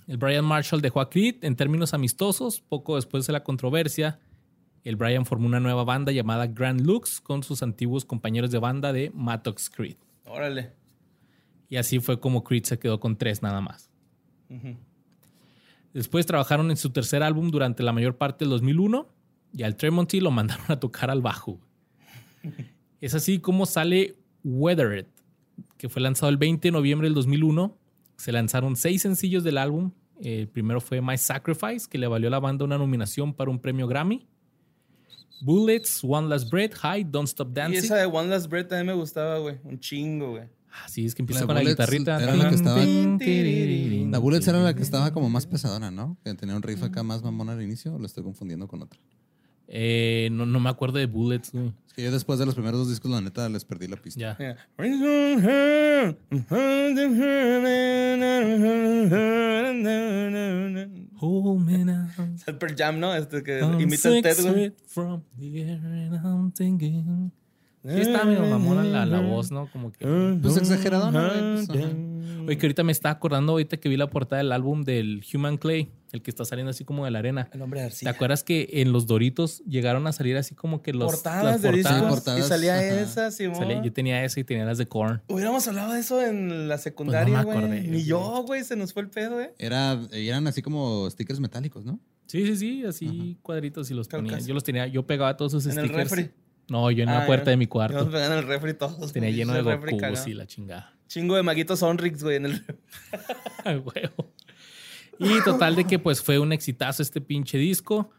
el 0.09 0.16
Brian 0.16 0.44
Marshall 0.44 0.80
dejó 0.80 1.01
a 1.01 1.11
Creed 1.11 1.36
en 1.42 1.55
términos 1.55 1.92
amistosos. 1.92 2.62
Poco 2.62 2.96
después 2.96 3.26
de 3.26 3.34
la 3.34 3.44
controversia, 3.44 4.18
el 4.85 4.97
Brian 4.97 5.26
formó 5.26 5.47
una 5.47 5.61
nueva 5.61 5.85
banda 5.85 6.12
llamada 6.12 6.47
Grand 6.47 6.81
Lux 6.81 7.20
con 7.20 7.43
sus 7.43 7.62
antiguos 7.62 8.05
compañeros 8.05 8.51
de 8.51 8.59
banda 8.59 8.93
de 8.93 9.11
Mattox 9.14 9.70
Creed. 9.70 9.97
Órale. 10.24 10.72
Y 11.68 11.76
así 11.76 12.01
fue 12.01 12.20
como 12.20 12.45
Creed 12.45 12.64
se 12.64 12.79
quedó 12.79 13.01
con 13.01 13.16
tres 13.16 13.43
nada 13.43 13.61
más. 13.61 13.91
Después 15.93 16.26
trabajaron 16.26 16.70
en 16.70 16.76
su 16.76 16.91
tercer 16.91 17.22
álbum 17.22 17.51
durante 17.51 17.83
la 17.83 17.93
mayor 17.93 18.16
parte 18.16 18.45
del 18.45 18.51
2001 18.51 19.09
y 19.53 19.62
al 19.62 19.76
Tremonti 19.76 20.20
lo 20.20 20.31
mandaron 20.31 20.66
a 20.68 20.81
tocar 20.81 21.11
al 21.11 21.22
bajo. 21.22 21.61
Es 23.01 23.14
así 23.14 23.39
como 23.39 23.64
sale 23.64 24.16
Weathered, 24.43 25.07
que 25.76 25.89
fue 25.89 26.03
lanzado 26.03 26.31
el 26.31 26.37
20 26.37 26.66
de 26.66 26.72
noviembre 26.72 27.07
del 27.07 27.14
2001. 27.14 27.79
Se 28.16 28.33
lanzaron 28.33 28.74
seis 28.74 29.03
sencillos 29.03 29.45
del 29.45 29.57
álbum. 29.57 29.93
El 30.20 30.49
primero 30.49 30.81
fue 30.81 31.01
My 31.01 31.16
Sacrifice, 31.16 31.89
que 31.89 31.97
le 31.97 32.09
valió 32.09 32.26
a 32.26 32.33
la 32.33 32.41
banda 32.41 32.64
una 32.64 32.76
nominación 32.76 33.35
para 33.35 33.53
un 33.53 33.61
premio 33.61 33.87
Grammy. 33.87 34.26
Bullets, 35.40 36.00
One 36.02 36.28
Last 36.28 36.50
Breath, 36.50 36.74
High, 36.82 37.04
Don't 37.04 37.28
Stop 37.28 37.50
Y 37.50 37.54
Dancing. 37.54 37.78
esa 37.84 37.96
de 37.96 38.06
One 38.06 38.28
Last 38.28 38.48
Breath 38.48 38.68
también 38.68 38.86
me 38.86 38.92
gustaba, 38.94 39.38
güey. 39.38 39.56
Un 39.64 39.78
chingo, 39.78 40.30
güey. 40.32 40.44
Ah, 40.70 40.88
sí, 40.88 41.06
es 41.06 41.14
que 41.14 41.22
empieza 41.22 41.40
La 41.42 41.46
con 41.46 41.54
la 41.56 41.61
Bullets 41.62 41.78
guitarrita. 41.78 42.22
era 42.22 42.36
la 42.36 42.48
que 42.48 42.54
estaba- 42.54 42.84
La 42.84 44.11
La 44.11 44.18
Bullets 44.18 44.48
era 44.48 44.62
la 44.62 44.74
que 44.74 44.82
estaba 44.82 45.12
como 45.12 45.28
más 45.30 45.46
pesadona, 45.46 45.90
¿no? 45.90 46.16
Que 46.24 46.34
tenía 46.34 46.54
un 46.56 46.62
riff 46.62 46.82
acá 46.82 47.02
más 47.02 47.22
mamón 47.22 47.48
al 47.50 47.62
inicio, 47.62 47.94
o 47.94 47.98
lo 47.98 48.06
estoy 48.06 48.22
confundiendo 48.24 48.66
con 48.68 48.82
otra. 48.82 48.98
Eh, 49.69 50.31
no, 50.33 50.47
no 50.47 50.61
me 50.61 50.71
acuerdo 50.71 50.99
de 50.99 51.07
Bullets, 51.07 51.53
güey. 51.53 51.73
Es 51.87 51.93
que 51.93 52.03
yo 52.03 52.11
después 52.11 52.39
de 52.39 52.47
los 52.47 52.55
primeros 52.55 52.81
dos 52.81 52.89
discos, 52.89 53.11
la 53.11 53.21
neta, 53.21 53.49
les 53.49 53.64
perdí 53.64 53.87
la 53.87 53.97
pista. 53.97 54.19
Ya. 54.19 54.37
Yeah. 54.39 54.57
Jam, 62.79 63.01
¿no? 63.01 63.14
Este 63.14 63.43
que 63.43 63.59
I'm 63.61 63.81
imita 63.81 64.09
el 64.09 64.23
Ted, 64.23 64.35
six 64.35 64.47
güey. 64.47 64.71
feet 64.71 64.81
from 64.87 65.23
the 65.39 65.62
air 65.62 65.81
and 65.85 66.14
I'm 66.14 66.53
thinking. 66.53 67.33
Sí, 67.95 68.01
está 68.01 68.24
medio 68.24 68.45
mamona 68.47 68.84
la, 68.84 69.07
la 69.07 69.20
voz, 69.20 69.51
¿no? 69.51 69.70
Como 69.72 69.93
que. 69.93 70.07
Pues 70.43 70.57
exageradona, 70.57 71.28
güey, 71.28 71.66
pues. 71.66 71.78
Oye, 72.47 72.57
que 72.57 72.66
ahorita 72.66 72.82
me 72.82 72.93
estaba 72.93 73.12
acordando, 73.12 73.53
ahorita 73.53 73.76
que 73.76 73.89
vi 73.91 73.97
la 73.97 74.09
portada 74.09 74.39
del 74.43 74.53
álbum 74.53 74.82
del 74.82 75.22
Human 75.34 75.59
Clay, 75.59 75.91
el 76.12 76.22
que 76.22 76.30
está 76.30 76.47
saliendo 76.47 76.70
así 76.70 76.82
como 76.84 77.05
de 77.05 77.11
la 77.11 77.18
arena. 77.18 77.51
El 77.53 77.61
hombre 77.61 77.80
de 77.80 77.86
¿Te 77.86 77.93
arcilla. 77.93 78.11
acuerdas 78.12 78.43
que 78.43 78.68
en 78.72 78.91
los 78.93 79.07
Doritos 79.07 79.62
llegaron 79.66 80.07
a 80.07 80.12
salir 80.12 80.36
así 80.39 80.55
como 80.55 80.80
que 80.80 80.93
los. 80.95 81.12
portadas 81.12 81.45
las 81.45 81.62
de 81.62 81.72
discos. 81.72 81.93
Portadas? 81.93 82.14
portadas, 82.14 82.47
y 82.47 82.49
salía 82.49 82.74
ajá. 82.76 83.01
esa, 83.01 83.30
Simón. 83.30 83.57
Salía- 83.57 83.82
yo 83.82 83.93
tenía 83.93 84.24
esa 84.24 84.41
y 84.41 84.45
tenía 84.45 84.64
las 84.64 84.78
de 84.78 84.86
Korn. 84.86 85.20
Hubiéramos 85.28 85.66
hablado 85.68 85.93
de 85.93 86.01
eso 86.01 86.22
en 86.24 86.68
la 86.68 86.78
secundaria, 86.78 87.43
güey. 87.43 87.68
Ni 87.68 87.89
güey. 87.89 88.05
yo, 88.05 88.45
güey, 88.47 88.64
se 88.64 88.76
nos 88.76 88.93
fue 88.95 89.03
el 89.03 89.11
pedo, 89.11 89.41
eh. 89.43 89.53
Era, 89.59 90.01
eran 90.12 90.47
así 90.47 90.62
como 90.62 91.09
stickers 91.11 91.41
metálicos, 91.41 91.84
¿no? 91.84 92.01
Sí, 92.26 92.47
sí, 92.47 92.57
sí, 92.57 92.84
así 92.84 93.39
cuadritos 93.43 93.91
y 93.91 93.95
los 93.95 94.09
ponía. 94.09 94.39
Yo 94.39 94.55
los 94.55 94.64
tenía, 94.64 94.86
yo 94.86 95.07
pegaba 95.07 95.36
todos 95.36 95.53
esos 95.55 95.66
En 95.72 95.78
el 95.78 95.86
stickers. 95.86 96.11
refri. 96.11 96.30
No, 96.69 96.91
yo 96.91 97.03
en 97.03 97.09
Ah, 97.09 97.21
la 97.21 97.27
puerta 97.27 97.47
ya. 97.47 97.51
de 97.53 97.57
mi 97.57 97.64
Nos 97.64 97.71
cuarto. 97.71 98.11
pegan 98.11 98.33
en 98.33 98.39
el 98.39 98.45
refri 98.47 98.75
todos. 98.75 99.12
Tenía 99.12 99.31
lleno 99.31 99.55
de 99.55 99.62
Goku 99.62 99.97
y 100.27 100.35
la 100.35 100.47
chingada. 100.47 100.95
Chingo 101.07 101.37
de 101.37 101.43
maguitos 101.43 101.79
Sonrix, 101.79 102.23
güey, 102.23 102.37
en 102.37 102.47
el 102.47 102.64
A 103.64 103.71
huevo. 103.79 104.33
Y 105.19 105.43
total 105.45 105.75
de 105.77 105.85
que 105.85 105.99
pues 105.99 106.23
fue 106.23 106.39
un 106.39 106.53
exitazo 106.53 107.03
este 107.03 107.21
pinche 107.21 107.57
disco. 107.59 108.11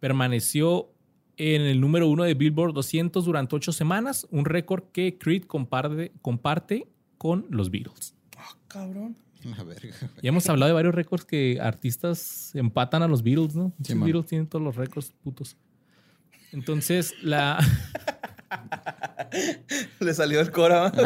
Permaneció 0.00 0.90
en 1.36 1.62
el 1.62 1.80
número 1.80 2.08
uno 2.08 2.24
de 2.24 2.34
Billboard 2.34 2.72
200 2.72 3.24
durante 3.24 3.54
ocho 3.54 3.72
semanas, 3.72 4.26
un 4.30 4.44
récord 4.44 4.84
que 4.92 5.18
Creed 5.18 5.44
comparte, 5.44 6.10
comparte 6.22 6.88
con 7.18 7.46
los 7.50 7.70
Beatles. 7.70 8.14
Ah, 8.36 8.56
cabrón. 8.68 9.16
La 9.44 9.62
verga. 9.62 9.94
Ya 10.22 10.30
hemos 10.30 10.48
hablado 10.48 10.68
de 10.68 10.72
varios 10.74 10.94
récords 10.94 11.24
que 11.24 11.58
artistas 11.60 12.52
empatan 12.54 13.02
a 13.04 13.08
los 13.08 13.22
Beatles, 13.22 13.54
¿no? 13.54 13.72
Sí, 13.84 13.94
los. 13.94 14.04
Beatles 14.04 14.26
tienen 14.26 14.46
todos 14.48 14.64
los 14.64 14.74
récords 14.74 15.12
putos. 15.22 15.56
Entonces, 16.52 17.14
la... 17.22 17.58
Le 20.00 20.14
salió 20.14 20.40
el 20.40 20.50
cora. 20.50 20.90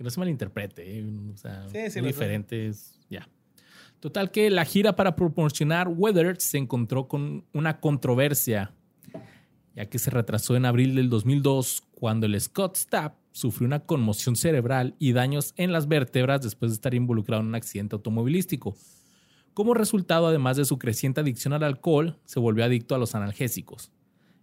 Que 0.00 0.04
no 0.04 0.08
se 0.08 0.18
malinterprete, 0.18 0.98
¿eh? 0.98 1.04
o 1.34 1.36
sea, 1.36 1.68
Sí, 1.68 1.90
sí, 1.90 2.00
diferentes, 2.00 2.98
ya. 3.10 3.28
Total 4.00 4.30
que 4.30 4.48
la 4.48 4.64
gira 4.64 4.96
para 4.96 5.14
proporcionar 5.14 5.88
Weather 5.88 6.40
se 6.40 6.56
encontró 6.56 7.06
con 7.06 7.44
una 7.52 7.80
controversia, 7.80 8.72
ya 9.76 9.90
que 9.90 9.98
se 9.98 10.10
retrasó 10.10 10.56
en 10.56 10.64
abril 10.64 10.94
del 10.94 11.10
2002 11.10 11.82
cuando 11.90 12.24
el 12.24 12.40
Scott 12.40 12.76
Stapp 12.76 13.18
sufrió 13.32 13.66
una 13.66 13.80
conmoción 13.80 14.36
cerebral 14.36 14.94
y 14.98 15.12
daños 15.12 15.52
en 15.58 15.70
las 15.70 15.86
vértebras 15.86 16.40
después 16.40 16.70
de 16.70 16.76
estar 16.76 16.94
involucrado 16.94 17.42
en 17.42 17.48
un 17.48 17.54
accidente 17.54 17.94
automovilístico. 17.94 18.74
Como 19.54 19.74
resultado, 19.74 20.28
además 20.28 20.56
de 20.56 20.64
su 20.64 20.78
creciente 20.78 21.20
adicción 21.20 21.52
al 21.52 21.64
alcohol, 21.64 22.18
se 22.24 22.40
volvió 22.40 22.64
adicto 22.64 22.94
a 22.94 22.98
los 22.98 23.14
analgésicos. 23.14 23.90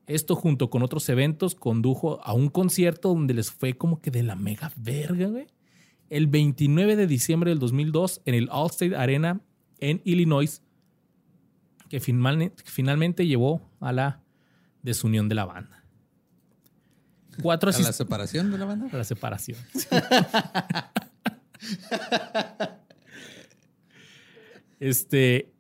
Esto 0.05 0.36
junto 0.36 0.70
con 0.70 0.84
otros 0.84 1.08
eventos 1.10 1.55
condujo 1.55 2.22
a 2.24 2.34
un 2.34 2.49
concierto 2.49 3.10
donde 3.10 3.34
les 3.34 3.51
fue 3.51 3.78
como 3.78 4.01
que 4.01 4.12
de 4.12 4.24
la 4.24 4.36
mega 4.36 4.72
verga, 4.78 5.28
güey. 5.28 5.47
El 6.10 6.28
29 6.28 6.95
de 6.95 7.08
diciembre 7.08 7.51
del 7.51 7.60
2002 7.60 8.22
en 8.26 8.36
el 8.36 8.49
Allstate 8.49 8.95
Arena 8.95 9.41
en 9.80 10.01
Illinois, 10.05 10.62
que 11.89 11.99
finalmente, 11.99 13.28
llevó 13.28 13.62
a 13.80 13.91
la 13.91 14.22
desunión 14.82 15.28
de 15.28 15.36
la 15.36 15.45
banda. 15.45 15.84
Cuatro 17.41 17.70
A 17.70 17.80
la 17.80 17.93
separación 17.93 18.51
de 18.51 18.58
la 18.58 18.66
banda. 18.66 18.88
a 18.91 18.97
la 18.97 19.03
separación. 19.03 19.60
este, 24.80 25.51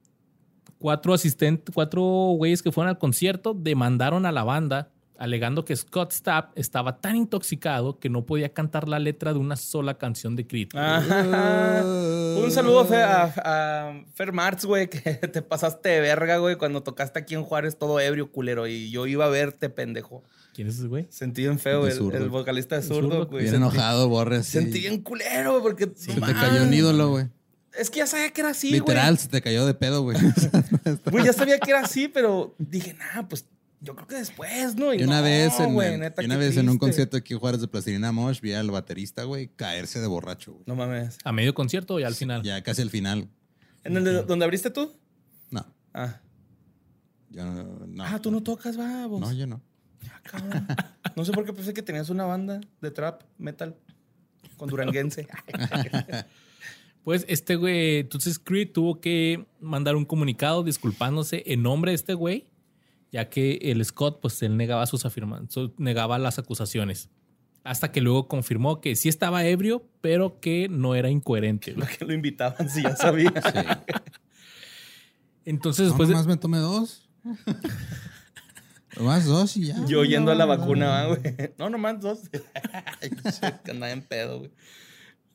cuatro 0.79 1.13
asistentes, 1.13 1.73
cuatro 1.73 2.01
güeyes 2.37 2.61
que 2.61 2.71
fueron 2.71 2.89
al 2.89 2.97
concierto 2.99 3.53
demandaron 3.53 4.25
a 4.25 4.31
la 4.31 4.43
banda 4.43 4.91
alegando 5.19 5.65
que 5.65 5.75
Scott 5.75 6.11
Stapp 6.13 6.51
estaba 6.55 6.97
tan 7.01 7.15
intoxicado 7.15 7.97
que 7.97 8.07
no 8.07 8.25
podía 8.27 8.49
cantar 8.53 8.87
la 8.87 8.99
letra 8.99 9.33
de 9.33 9.39
una 9.39 9.55
sola 9.55 9.97
canción 9.97 10.35
de 10.35 10.45
Creed. 10.45 10.69
Ajá. 10.75 11.83
Un 12.37 12.51
saludo 12.51 12.87
a, 12.93 13.23
a 13.43 14.03
Fer 14.13 14.31
Marx, 14.31 14.65
güey, 14.65 14.87
que 14.89 14.99
te 15.33 15.41
pasaste 15.41 15.89
de 15.89 16.01
verga, 16.01 16.37
güey, 16.37 16.55
cuando 16.55 16.83
tocaste 16.83 17.17
aquí 17.17 17.33
en 17.33 17.41
Juárez 17.43 17.79
todo 17.79 17.99
ebrio, 17.99 18.31
culero. 18.31 18.67
Y 18.67 18.91
yo 18.91 19.07
iba 19.07 19.25
a 19.25 19.29
verte, 19.29 19.69
pendejo. 19.71 20.23
¿Quién 20.53 20.67
es 20.67 20.77
ese 20.77 20.87
güey? 20.87 21.07
Sentí 21.09 21.41
bien 21.41 21.57
feo 21.57 21.87
el, 21.87 22.15
el 22.15 22.29
vocalista 22.29 22.75
de 22.75 22.83
zurdo, 22.83 23.25
güey. 23.25 23.43
Bien 23.43 23.55
Sentí- 23.55 23.57
enojado, 23.57 24.09
borre. 24.09 24.43
Sentí 24.43 24.81
bien 24.81 25.01
culero, 25.01 25.61
porque. 25.63 25.91
Se 25.95 26.13
te 26.13 26.21
cayó 26.21 26.61
un 26.61 26.73
ídolo, 26.73 27.09
güey. 27.09 27.25
Es 27.77 27.89
que 27.89 27.99
ya 27.99 28.07
sabía 28.07 28.29
que 28.31 28.41
era 28.41 28.49
así, 28.51 28.69
güey. 28.69 28.79
Literal, 28.79 29.17
se 29.17 29.27
te 29.27 29.41
cayó 29.41 29.65
de 29.65 29.73
pedo, 29.73 30.01
güey. 30.03 30.17
Güey, 31.11 31.25
ya 31.25 31.33
sabía 31.33 31.59
que 31.59 31.69
era 31.71 31.81
así, 31.81 32.07
pero 32.07 32.55
dije, 32.57 32.93
nah, 32.95 33.23
pues 33.27 33.45
yo 33.81 33.95
creo 33.95 34.07
que 34.07 34.15
después, 34.15 34.75
¿no? 34.75 34.93
Y 34.93 35.03
una 35.03 35.17
no, 35.17 35.23
vez, 35.23 35.53
en, 35.59 35.99
neta, 35.99 36.21
y 36.21 36.25
una 36.25 36.37
vez 36.37 36.57
en 36.57 36.67
un 36.69 36.77
concierto 36.79 37.17
aquí 37.17 37.33
en 37.33 37.39
Juárez 37.39 37.61
de 37.61 37.67
Plastilina 37.67 38.11
Mosh, 38.11 38.41
vi 38.41 38.53
al 38.53 38.71
baterista, 38.71 39.23
güey, 39.23 39.49
caerse 39.55 39.99
de 39.99 40.07
borracho, 40.07 40.53
güey. 40.53 40.63
No 40.65 40.75
mames. 40.75 41.17
¿A 41.23 41.31
medio 41.31 41.53
concierto 41.53 41.93
o 41.95 41.99
ya 41.99 42.07
al 42.07 42.15
final? 42.15 42.41
Ya 42.43 42.61
casi 42.63 42.81
al 42.81 42.89
final. 42.89 43.29
¿En 43.83 43.95
el 43.95 44.03
de- 44.03 44.23
donde 44.23 44.45
abriste 44.45 44.69
tú? 44.71 44.93
No, 45.51 45.65
Ah. 45.93 46.19
yo 47.29 47.45
no. 47.45 47.85
no. 47.85 48.03
ah, 48.03 48.19
tú 48.19 48.31
no 48.31 48.41
tocas, 48.41 48.75
vamos. 48.77 49.21
No, 49.21 49.31
yo 49.33 49.45
no. 49.45 49.61
Ah, 50.09 50.21
cabrón. 50.23 50.67
No 51.15 51.25
sé 51.25 51.31
por 51.31 51.45
qué 51.45 51.53
pensé 51.53 51.73
que 51.73 51.81
tenías 51.83 52.09
una 52.09 52.25
banda 52.25 52.59
de 52.81 52.91
trap 52.91 53.21
metal 53.37 53.75
con 54.57 54.69
duranguense. 54.69 55.27
Pues 57.07 57.23
este 57.29 57.55
güey, 57.55 57.99
entonces 57.99 58.37
Creed 58.37 58.73
tuvo 58.73 58.99
que 58.99 59.45
mandar 59.61 59.95
un 59.95 60.03
comunicado 60.03 60.61
disculpándose 60.61 61.41
en 61.45 61.63
nombre 61.63 61.91
de 61.91 61.95
este 61.95 62.13
güey 62.13 62.47
ya 63.13 63.29
que 63.29 63.59
el 63.61 63.85
Scott, 63.85 64.19
pues 64.21 64.43
él 64.43 64.57
negaba 64.57 64.85
sus 64.87 65.05
afirmaciones, 65.05 65.71
negaba 65.77 66.19
las 66.19 66.37
acusaciones. 66.37 67.09
Hasta 67.63 67.93
que 67.93 68.01
luego 68.01 68.27
confirmó 68.27 68.81
que 68.81 68.97
sí 68.97 69.07
estaba 69.07 69.45
ebrio, 69.45 69.87
pero 70.01 70.41
que 70.41 70.67
no 70.67 70.95
era 70.95 71.09
incoherente. 71.09 71.71
Lo 71.71 71.85
que 71.97 72.03
lo 72.03 72.11
invitaban, 72.13 72.69
si 72.69 72.83
ya 72.83 72.93
sabía. 72.97 73.31
Entonces, 75.45 75.83
No, 75.85 75.89
después 75.91 76.09
de- 76.09 76.15
nomás 76.15 76.27
me 76.27 76.35
tomé 76.35 76.57
dos. 76.57 77.07
nomás 78.97 79.23
dos 79.25 79.55
y 79.55 79.67
ya. 79.67 79.85
Yo 79.85 80.03
yendo 80.03 80.31
a 80.31 80.35
la 80.35 80.45
No, 80.45 80.57
vacuna, 80.57 80.85
no. 80.85 80.91
¿va, 81.09 81.15
güey. 81.15 81.35
No, 81.57 81.69
nomás 81.69 82.01
dos. 82.01 82.19
que 82.29 83.71
andaba 83.71 83.91
en 83.93 84.01
pedo, 84.01 84.39
güey. 84.39 84.51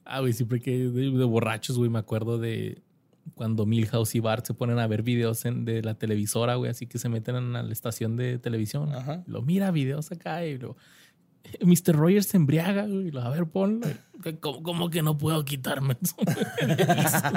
Ah, 0.05 0.21
güey, 0.21 0.33
siempre 0.33 0.61
que 0.61 0.77
de, 0.89 1.11
de 1.11 1.25
borrachos, 1.25 1.79
güey, 1.79 1.91
me 1.91 1.99
acuerdo 1.99 2.39
de 2.39 2.83
cuando 3.35 3.67
Milhouse 3.67 4.15
y 4.17 4.21
Bart 4.21 4.45
se 4.47 4.53
ponen 4.55 4.79
a 4.81 4.87
ver 4.89 5.03
videos 5.03 5.45
en- 5.45 5.65
de 5.65 5.81
la 5.83 5.95
televisora, 5.95 6.57
güey, 6.57 6.71
así 6.71 6.87
que 6.87 6.99
se 6.99 7.09
meten 7.09 7.37
a 7.57 7.63
la 7.63 7.73
estación 7.73 8.17
de 8.17 8.39
televisión. 8.39 8.93
Ajá. 8.95 9.23
Lo 9.27 9.43
mira 9.43 9.71
videos 9.71 10.11
acá 10.11 10.45
y 10.45 10.59
lo. 10.59 10.77
Mr. 11.61 11.95
Rogers 11.97 12.27
se 12.27 12.37
embriaga, 12.37 12.87
güey. 12.87 13.11
lo, 13.11 13.21
a 13.21 13.31
ver, 13.31 13.47
ponlo. 13.47 13.87
¿Cómo, 14.41 14.63
cómo 14.63 14.91
que 14.91 15.03
no 15.03 15.19
puedo 15.19 15.45
quitarme 15.45 15.97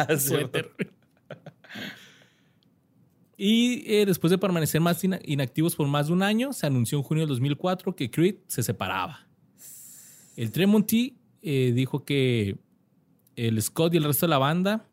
el 0.10 0.20
suéter? 0.20 0.72
Y 3.38 3.84
eh, 3.94 4.06
después 4.06 4.32
de 4.32 4.38
permanecer 4.38 4.80
más 4.80 5.04
ina- 5.04 5.20
inactivos 5.26 5.76
por 5.76 5.88
más 5.88 6.08
de 6.08 6.14
un 6.14 6.24
año, 6.24 6.54
se 6.54 6.66
anunció 6.68 6.98
en 6.98 7.04
junio 7.04 7.22
del 7.24 7.30
2004 7.30 7.96
que 7.96 8.10
Creed 8.10 8.36
se 8.48 8.64
separaba. 8.64 9.28
El 10.38 10.52
Tremonti 10.52 11.18
eh, 11.48 11.74
dijo 11.74 12.04
que 12.04 12.58
el 13.36 13.62
Scott 13.62 13.94
y 13.94 13.98
el 13.98 14.04
resto 14.04 14.26
de 14.26 14.32
la 14.32 14.40
banda 14.40 14.90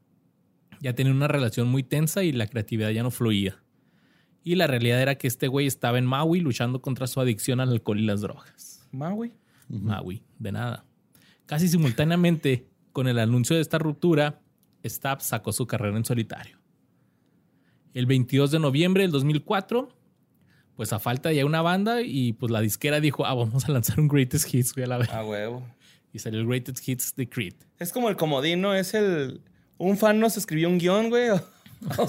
ya 0.82 0.94
tenían 0.94 1.16
una 1.16 1.26
relación 1.26 1.66
muy 1.68 1.82
tensa 1.82 2.24
y 2.24 2.32
la 2.32 2.46
creatividad 2.46 2.90
ya 2.90 3.02
no 3.02 3.10
fluía. 3.10 3.62
Y 4.44 4.56
la 4.56 4.66
realidad 4.66 5.00
era 5.00 5.14
que 5.14 5.28
este 5.28 5.48
güey 5.48 5.66
estaba 5.66 5.96
en 5.96 6.04
Maui 6.04 6.40
luchando 6.40 6.82
contra 6.82 7.06
su 7.06 7.20
adicción 7.20 7.60
al 7.60 7.70
alcohol 7.70 7.98
y 7.98 8.04
las 8.04 8.20
drogas. 8.20 8.86
Maui. 8.92 9.32
Maui, 9.68 10.22
de 10.38 10.52
nada. 10.52 10.84
Casi 11.46 11.68
simultáneamente 11.68 12.68
con 12.92 13.08
el 13.08 13.18
anuncio 13.18 13.56
de 13.56 13.62
esta 13.62 13.78
ruptura, 13.78 14.42
Stab 14.84 15.22
sacó 15.22 15.52
su 15.52 15.66
carrera 15.66 15.96
en 15.96 16.04
solitario. 16.04 16.58
El 17.94 18.04
22 18.04 18.50
de 18.50 18.58
noviembre 18.58 19.04
del 19.04 19.10
2004, 19.10 19.88
pues 20.76 20.92
a 20.92 20.98
falta 20.98 21.30
de 21.30 21.36
ya 21.36 21.46
una 21.46 21.62
banda 21.62 22.02
y 22.02 22.34
pues 22.34 22.52
la 22.52 22.60
disquera 22.60 23.00
dijo, 23.00 23.24
ah, 23.24 23.32
vamos 23.32 23.66
a 23.66 23.72
lanzar 23.72 24.00
un 24.00 24.08
Greatest 24.08 24.52
Hits, 24.52 24.74
güey, 24.74 24.84
a 24.84 24.88
la 24.88 24.98
vez. 24.98 25.08
A 25.08 25.24
huevo. 25.24 25.66
Y 26.12 26.18
salió 26.18 26.40
el 26.40 26.46
Greatest 26.46 26.86
Hits 26.86 27.14
de 27.16 27.28
Creed. 27.28 27.54
Es 27.78 27.92
como 27.92 28.08
el 28.08 28.16
comodín, 28.16 28.60
¿no? 28.60 28.74
Es 28.74 28.94
el. 28.94 29.40
Un 29.78 29.96
fan 29.96 30.20
nos 30.20 30.36
escribió 30.36 30.68
un 30.68 30.78
guion, 30.78 31.08
güey. 31.08 31.28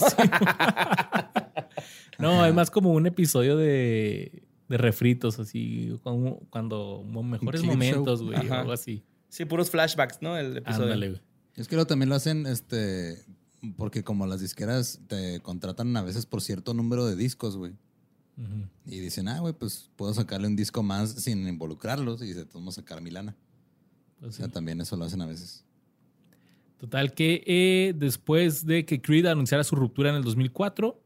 No, 2.19 2.45
es 2.45 2.53
más 2.53 2.69
como 2.69 2.93
un 2.93 3.07
episodio 3.07 3.57
de, 3.57 4.43
de 4.69 4.77
refritos, 4.77 5.39
así, 5.39 5.99
como 6.03 6.39
cuando 6.49 7.03
mejores 7.03 7.61
clip 7.61 7.71
momentos, 7.71 8.21
güey, 8.21 8.47
o 8.47 8.53
algo 8.53 8.71
así. 8.71 9.03
Sí, 9.29 9.45
puros 9.45 9.69
flashbacks, 9.71 10.21
¿no? 10.21 10.37
El 10.37 10.57
episodio. 10.57 10.85
Ándale, 10.85 11.09
güey. 11.09 11.21
Es 11.55 11.67
que 11.67 11.75
luego 11.75 11.87
también 11.87 12.09
lo 12.09 12.15
hacen, 12.15 12.45
este, 12.45 13.19
porque 13.77 14.03
como 14.03 14.25
las 14.27 14.41
disqueras 14.41 15.01
te 15.07 15.39
contratan 15.41 15.95
a 15.97 16.01
veces 16.01 16.25
por 16.25 16.41
cierto 16.41 16.73
número 16.73 17.05
de 17.05 17.15
discos, 17.15 17.57
güey. 17.57 17.73
Y 18.85 18.99
dicen, 18.99 19.27
ah, 19.27 19.39
güey, 19.39 19.53
pues 19.53 19.91
puedo 19.95 20.11
sacarle 20.11 20.47
un 20.47 20.55
disco 20.55 20.81
más 20.81 21.11
sin 21.11 21.47
involucrarlos 21.47 22.23
y 22.23 22.33
se 22.33 22.45
vamos 22.45 22.77
a 22.77 22.81
sacar 22.81 22.99
mi 22.99 23.11
lana. 24.23 24.23
Pues 24.23 24.35
O 24.35 24.37
sea, 24.37 24.45
sí. 24.47 24.51
también 24.51 24.81
eso 24.81 24.95
lo 24.97 25.05
hacen 25.05 25.21
a 25.21 25.25
veces. 25.25 25.63
Total 26.79 27.13
que 27.13 27.43
eh, 27.45 27.93
después 27.95 28.65
de 28.65 28.85
que 28.85 29.01
Creed 29.01 29.25
anunciara 29.27 29.63
su 29.63 29.75
ruptura 29.75 30.09
en 30.09 30.15
el 30.17 30.23
2004, 30.23 31.01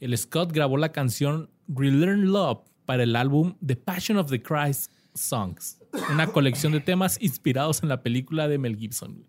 el 0.00 0.18
Scott 0.18 0.52
grabó 0.52 0.76
la 0.76 0.90
canción 0.92 1.50
Relearn 1.68 2.26
Love 2.32 2.62
para 2.84 3.04
el 3.04 3.14
álbum 3.16 3.56
The 3.64 3.76
Passion 3.76 4.18
of 4.18 4.28
the 4.30 4.42
Christ 4.42 4.90
Songs, 5.14 5.78
una 6.12 6.26
colección 6.26 6.72
de 6.72 6.80
temas 6.80 7.16
inspirados 7.22 7.82
en 7.82 7.88
la 7.88 8.02
película 8.02 8.48
de 8.48 8.58
Mel 8.58 8.76
Gibson. 8.76 9.24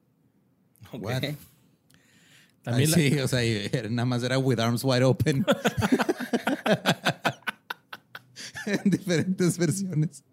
Ok. 0.91 1.03
What? 1.03 1.21
También 2.63 2.89
Ay, 2.95 3.09
la- 3.09 3.17
sí, 3.17 3.19
o 3.19 3.27
sea, 3.27 3.41
nada 3.91 4.05
más 4.07 4.23
era 4.23 4.39
With 4.39 4.59
Arms 4.59 4.83
Wide 4.83 5.03
Open. 5.03 5.45
en 8.65 8.89
diferentes 8.89 9.55
versiones. 9.59 10.23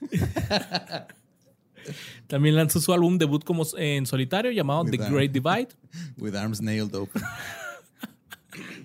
También 2.26 2.54
lanzó 2.56 2.80
su 2.80 2.92
álbum 2.92 3.18
debut 3.18 3.44
como 3.44 3.66
en 3.76 4.06
solitario 4.06 4.50
llamado 4.52 4.84
The. 4.84 4.96
Great 4.98 5.32
Divide. 5.32 5.68
With 6.18 6.34
Arms 6.34 6.60
Nailed 6.60 6.94
Open. 6.94 7.22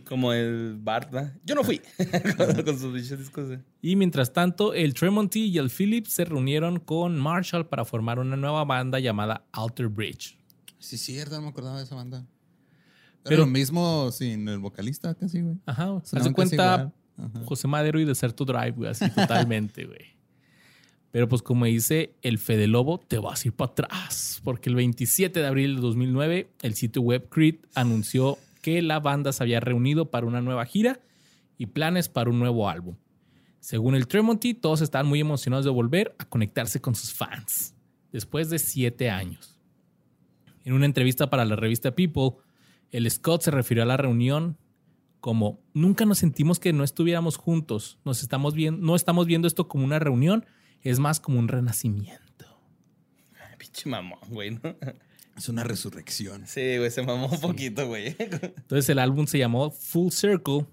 Como 0.07 0.33
el 0.33 0.77
Bart, 0.79 1.09
¿verdad? 1.11 1.33
Yo 1.45 1.55
no 1.55 1.63
fui. 1.63 1.81
con, 2.37 2.63
con 2.63 2.77
sus 2.79 2.93
bichos 2.93 3.17
discos. 3.17 3.49
de- 3.49 3.59
Y 3.81 3.95
mientras 3.95 4.31
tanto, 4.33 4.73
el 4.73 4.93
Tremonti 4.93 5.45
y 5.47 5.57
el 5.57 5.69
Phillips 5.71 6.11
se 6.13 6.25
reunieron 6.25 6.79
con 6.79 7.17
Marshall 7.17 7.65
para 7.67 7.85
formar 7.85 8.19
una 8.19 8.35
nueva 8.35 8.63
banda 8.65 8.99
llamada 8.99 9.45
Alter 9.51 9.87
Bridge. 9.87 10.37
Sí, 10.79 10.97
cierto, 10.97 11.35
no 11.37 11.43
me 11.43 11.47
acordaba 11.49 11.77
de 11.77 11.85
esa 11.85 11.95
banda. 11.95 12.25
Pero- 13.23 13.37
lo 13.37 13.47
mismo 13.47 14.11
sin 14.11 14.47
el 14.49 14.59
vocalista, 14.59 15.15
casi, 15.15 15.41
güey. 15.41 15.55
Ajá, 15.65 16.01
casi 16.11 16.31
cuenta. 16.33 16.91
José 17.45 17.67
Madero 17.67 17.99
y 17.99 18.05
Deserto 18.05 18.43
Drive, 18.43 18.71
güey, 18.71 18.89
así 18.89 19.09
totalmente, 19.09 19.85
güey. 19.85 20.12
Pero 21.13 21.29
pues 21.29 21.43
como 21.43 21.65
dice 21.65 22.15
el 22.23 22.39
Fede 22.39 22.65
Lobo, 22.65 22.97
te 22.97 23.19
vas 23.19 23.45
a 23.45 23.47
ir 23.47 23.53
para 23.53 23.69
atrás, 23.69 24.41
porque 24.43 24.71
el 24.71 24.75
27 24.75 25.41
de 25.41 25.45
abril 25.45 25.75
de 25.75 25.81
2009 25.81 26.49
el 26.63 26.73
sitio 26.73 27.03
web 27.03 27.29
Creed 27.29 27.57
anunció 27.75 28.39
que 28.63 28.81
la 28.81 28.99
banda 28.99 29.31
se 29.31 29.43
había 29.43 29.59
reunido 29.59 30.09
para 30.09 30.25
una 30.25 30.41
nueva 30.41 30.65
gira 30.65 31.01
y 31.59 31.67
planes 31.67 32.09
para 32.09 32.31
un 32.31 32.39
nuevo 32.39 32.67
álbum. 32.67 32.95
Según 33.59 33.93
el 33.93 34.07
Tremonti, 34.07 34.55
todos 34.55 34.81
estaban 34.81 35.05
muy 35.05 35.19
emocionados 35.19 35.65
de 35.65 35.69
volver 35.69 36.15
a 36.17 36.25
conectarse 36.25 36.81
con 36.81 36.95
sus 36.95 37.13
fans, 37.13 37.75
después 38.11 38.49
de 38.49 38.57
siete 38.57 39.11
años. 39.11 39.61
En 40.63 40.73
una 40.73 40.87
entrevista 40.87 41.29
para 41.29 41.45
la 41.45 41.55
revista 41.55 41.93
People, 41.93 42.43
el 42.89 43.07
Scott 43.11 43.43
se 43.43 43.51
refirió 43.51 43.83
a 43.83 43.85
la 43.85 43.97
reunión 43.97 44.57
como 45.19 45.61
nunca 45.75 46.05
nos 46.05 46.17
sentimos 46.17 46.59
que 46.59 46.73
no 46.73 46.83
estuviéramos 46.83 47.37
juntos, 47.37 47.99
nos 48.03 48.23
estamos 48.23 48.55
viendo, 48.55 48.83
no 48.83 48.95
estamos 48.95 49.27
viendo 49.27 49.47
esto 49.47 49.67
como 49.67 49.85
una 49.85 49.99
reunión, 49.99 50.47
es 50.83 50.99
más 50.99 51.19
como 51.19 51.39
un 51.39 51.47
renacimiento. 51.47 52.45
Ay, 53.39 53.55
pinche 53.57 53.89
mamón, 53.89 54.19
güey, 54.29 54.51
¿no? 54.51 54.61
Es 55.35 55.49
una 55.49 55.63
resurrección. 55.63 56.45
Sí, 56.45 56.77
güey, 56.77 56.91
se 56.91 57.01
mamó 57.01 57.27
un 57.27 57.39
poquito, 57.41 57.87
güey. 57.87 58.15
Entonces 58.19 58.87
el 58.89 58.99
álbum 58.99 59.25
se 59.25 59.39
llamó 59.39 59.71
Full 59.71 60.11
Circle, 60.11 60.65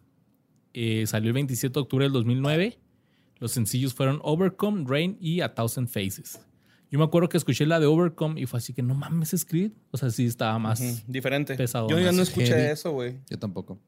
eh, 0.75 1.07
salió 1.07 1.29
el 1.29 1.35
27 1.35 1.73
de 1.73 1.81
octubre 1.81 2.05
del 2.05 2.13
2009. 2.13 2.79
Los 3.39 3.53
sencillos 3.53 3.95
fueron 3.95 4.21
Overcome, 4.23 4.85
Rain 4.87 5.17
y 5.21 5.41
A 5.41 5.55
Thousand 5.55 5.89
Faces. 5.89 6.41
Yo 6.91 6.99
me 6.99 7.05
acuerdo 7.05 7.29
que 7.29 7.37
escuché 7.39 7.65
la 7.67 7.81
de 7.81 7.87
Overcome 7.87 8.39
y 8.41 8.47
fue 8.47 8.59
así 8.59 8.75
que 8.75 8.83
no 8.83 8.95
mames, 8.95 9.33
es 9.33 9.45
Creed. 9.45 9.71
O 9.93 9.97
sea, 9.97 10.11
sí 10.11 10.27
estaba 10.27 10.59
más. 10.59 11.05
Diferente. 11.07 11.55
pesado, 11.55 11.89
Yo 11.89 11.99
ya 12.01 12.13
no 12.13 12.21
escuché 12.23 12.49
heavy. 12.49 12.73
eso, 12.73 12.91
güey. 12.91 13.17
Yo 13.31 13.39
tampoco. 13.39 13.79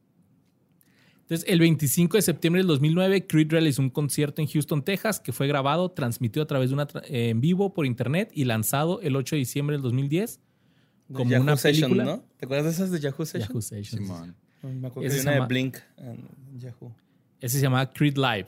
Entonces, 1.23 1.49
el 1.49 1.61
25 1.61 2.17
de 2.19 2.23
septiembre 2.23 2.61
del 2.61 2.67
2009, 2.67 3.27
Creed 3.27 3.51
realizó 3.51 3.81
un 3.81 3.91
concierto 3.91 4.43
en 4.43 4.49
Houston, 4.49 4.83
Texas, 4.85 5.19
que 5.21 5.33
fue 5.33 5.47
grabado, 5.47 5.91
transmitido 5.91 6.43
a 6.43 6.47
través 6.47 6.71
de 6.71 6.75
una 6.75 6.87
tra- 6.87 7.03
eh, 7.09 7.31
en 7.31 7.41
vivo 7.41 7.73
por 7.73 7.87
internet 7.87 8.31
y 8.35 8.45
lanzado 8.45 9.01
el 9.01 9.17
8 9.17 9.37
de 9.37 9.39
diciembre 9.41 9.75
del 9.77 9.83
2010 9.83 10.41
De 11.09 11.15
como 11.15 11.31
Yahoo 11.31 11.43
una 11.43 11.57
Session, 11.57 11.91
película. 11.91 12.17
¿no? 12.17 12.25
¿Te 12.37 12.45
acuerdas 12.45 12.67
de 12.67 12.71
esas 12.73 12.91
de 12.91 13.01
Yahoo 13.01 13.25
Session? 13.25 13.49
Yahoo 13.49 13.63
Sessions. 13.63 14.03
Simón. 14.07 14.37
Me 14.63 14.87
acuerdo 14.89 15.09
Ese 15.09 15.17
que 15.17 15.23
una 15.23 15.31
de 15.33 15.37
llama- 15.39 15.47
Blink 15.49 15.77
en 15.99 16.59
Yahoo. 16.59 16.93
Ese 17.41 17.57
se 17.57 17.63
llamaba 17.63 17.91
Creed 17.93 18.17
Live, 18.17 18.47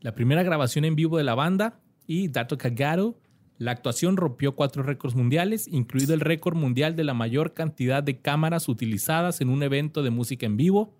la 0.00 0.14
primera 0.14 0.42
grabación 0.42 0.84
en 0.84 0.94
vivo 0.94 1.16
de 1.18 1.24
la 1.24 1.34
banda 1.34 1.80
y 2.06 2.28
Dato 2.28 2.58
Cagaro. 2.58 3.18
La 3.58 3.72
actuación 3.72 4.16
rompió 4.16 4.54
cuatro 4.54 4.84
récords 4.84 5.16
mundiales, 5.16 5.66
incluido 5.66 6.14
el 6.14 6.20
récord 6.20 6.56
mundial 6.56 6.94
de 6.94 7.02
la 7.02 7.14
mayor 7.14 7.54
cantidad 7.54 8.02
de 8.04 8.20
cámaras 8.20 8.68
utilizadas 8.68 9.40
en 9.40 9.48
un 9.48 9.64
evento 9.64 10.04
de 10.04 10.10
música 10.10 10.46
en 10.46 10.56
vivo, 10.56 10.94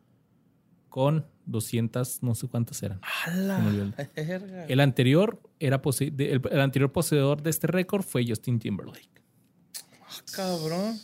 con 0.89 1.27
200, 1.47 2.23
no 2.23 2.35
sé 2.35 2.47
cuántas 2.49 2.83
eran. 2.83 3.01
¡A 3.03 3.31
Se 3.31 3.37
me 3.37 3.67
olvidó. 3.69 3.85
la 3.97 4.09
verga! 4.25 4.65
El 4.67 4.81
anterior, 4.81 5.41
era 5.61 5.81
pose- 5.83 6.13
el, 6.17 6.41
el 6.51 6.61
anterior 6.61 6.93
poseedor 6.93 7.43
de 7.43 7.51
este 7.51 7.67
récord 7.67 8.03
fue 8.03 8.25
Justin 8.27 8.59
Timberlake. 8.59 9.23
Cabrón. 10.35 10.97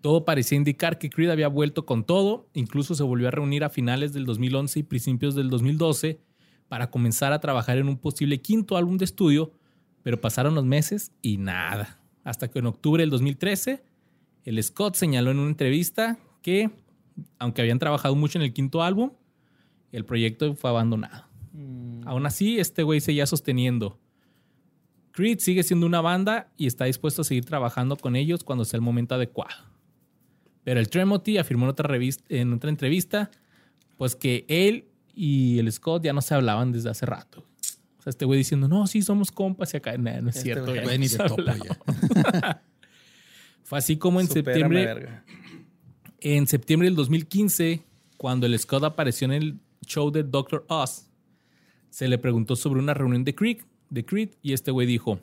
Todo 0.00 0.24
parecía 0.24 0.56
indicar 0.56 0.98
que 0.98 1.08
Creed 1.08 1.30
había 1.30 1.48
vuelto 1.48 1.86
con 1.86 2.04
todo, 2.04 2.48
incluso 2.52 2.94
se 2.94 3.02
volvió 3.02 3.28
a 3.28 3.30
reunir 3.30 3.64
a 3.64 3.70
finales 3.70 4.12
del 4.12 4.26
2011 4.26 4.80
y 4.80 4.82
principios 4.82 5.34
del 5.34 5.48
2012 5.48 6.20
para 6.68 6.90
comenzar 6.90 7.32
a 7.32 7.40
trabajar 7.40 7.78
en 7.78 7.88
un 7.88 7.96
posible 7.96 8.40
quinto 8.42 8.76
álbum 8.76 8.98
de 8.98 9.06
estudio, 9.06 9.52
pero 10.02 10.20
pasaron 10.20 10.54
los 10.54 10.64
meses 10.64 11.12
y 11.22 11.38
nada. 11.38 12.00
Hasta 12.22 12.48
que 12.50 12.58
en 12.58 12.66
octubre 12.66 13.02
del 13.02 13.10
2013, 13.10 13.82
el 14.44 14.62
Scott 14.62 14.94
señaló 14.96 15.30
en 15.30 15.38
una 15.38 15.48
entrevista 15.48 16.18
que, 16.42 16.70
aunque 17.38 17.62
habían 17.62 17.78
trabajado 17.78 18.14
mucho 18.14 18.38
en 18.38 18.44
el 18.44 18.52
quinto 18.52 18.82
álbum, 18.82 19.12
el 19.92 20.04
proyecto 20.04 20.54
fue 20.54 20.70
abandonado. 20.70 21.24
Aún 22.06 22.26
así, 22.26 22.58
este 22.58 22.82
güey 22.82 23.00
seguía 23.00 23.26
sosteniendo. 23.26 23.98
Creed 25.12 25.38
sigue 25.38 25.62
siendo 25.62 25.86
una 25.86 26.00
banda 26.00 26.50
y 26.56 26.66
está 26.66 26.86
dispuesto 26.86 27.22
a 27.22 27.24
seguir 27.24 27.44
trabajando 27.44 27.96
con 27.96 28.16
ellos 28.16 28.42
cuando 28.42 28.64
sea 28.64 28.78
el 28.78 28.82
momento 28.82 29.14
adecuado. 29.14 29.54
Pero 30.64 30.80
el 30.80 30.88
Tremonti 30.88 31.38
afirmó 31.38 31.64
en 31.66 31.70
otra, 31.70 31.86
revista, 31.88 32.24
en 32.30 32.52
otra 32.54 32.70
entrevista 32.70 33.30
Pues 33.96 34.16
que 34.16 34.44
él 34.48 34.86
y 35.14 35.58
el 35.60 35.70
Scott 35.70 36.02
ya 36.02 36.12
no 36.12 36.20
se 36.20 36.34
hablaban 36.34 36.72
desde 36.72 36.90
hace 36.90 37.06
rato. 37.06 37.46
O 37.98 38.02
sea, 38.02 38.10
este 38.10 38.24
güey 38.24 38.38
diciendo, 38.38 38.66
no, 38.66 38.86
sí, 38.88 39.00
somos 39.02 39.30
compas 39.30 39.72
y 39.74 39.76
acá, 39.76 39.96
nah, 39.96 40.20
no 40.20 40.30
es 40.30 40.36
Este 40.36 40.42
cierto. 40.52 40.64
güey, 40.66 40.76
ya 40.78 40.82
Güey, 40.82 40.98
no 40.98 41.00
ni 41.02 41.08
se 41.08 41.18
te 41.18 41.24
topo 41.28 41.40
hablaba". 41.42 41.58
ya. 41.64 42.62
Fue 43.62 43.78
así 43.78 43.96
como 43.96 44.20
en 44.20 44.26
Supérame, 44.26 44.74
septiembre. 44.84 45.20
En 46.24 46.46
septiembre 46.46 46.88
del 46.88 46.96
2015, 46.96 47.82
cuando 48.16 48.46
el 48.46 48.58
Scott 48.58 48.82
apareció 48.82 49.26
en 49.26 49.32
el 49.32 49.60
show 49.86 50.10
de 50.10 50.22
Dr. 50.22 50.64
Oz, 50.68 51.10
se 51.90 52.08
le 52.08 52.16
preguntó 52.16 52.56
sobre 52.56 52.80
una 52.80 52.94
reunión 52.94 53.24
de 53.24 53.34
Creed, 53.34 53.58
de 53.90 54.06
Creed 54.06 54.30
y 54.40 54.54
este 54.54 54.70
güey 54.70 54.86
dijo, 54.86 55.20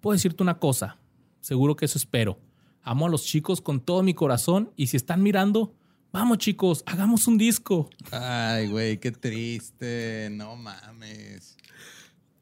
puedo 0.00 0.14
decirte 0.14 0.42
una 0.42 0.58
cosa, 0.58 0.96
seguro 1.42 1.76
que 1.76 1.84
eso 1.84 1.98
espero. 1.98 2.38
Amo 2.82 3.06
a 3.06 3.10
los 3.10 3.24
chicos 3.24 3.60
con 3.60 3.80
todo 3.80 4.02
mi 4.02 4.14
corazón 4.14 4.72
y 4.76 4.86
si 4.86 4.96
están 4.96 5.22
mirando, 5.22 5.74
vamos 6.10 6.38
chicos, 6.38 6.84
hagamos 6.86 7.26
un 7.26 7.36
disco. 7.36 7.90
Ay, 8.10 8.68
güey, 8.68 8.96
qué 8.96 9.12
triste. 9.12 10.30
No 10.32 10.56
mames. 10.56 11.58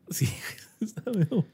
Sí, 0.08 0.28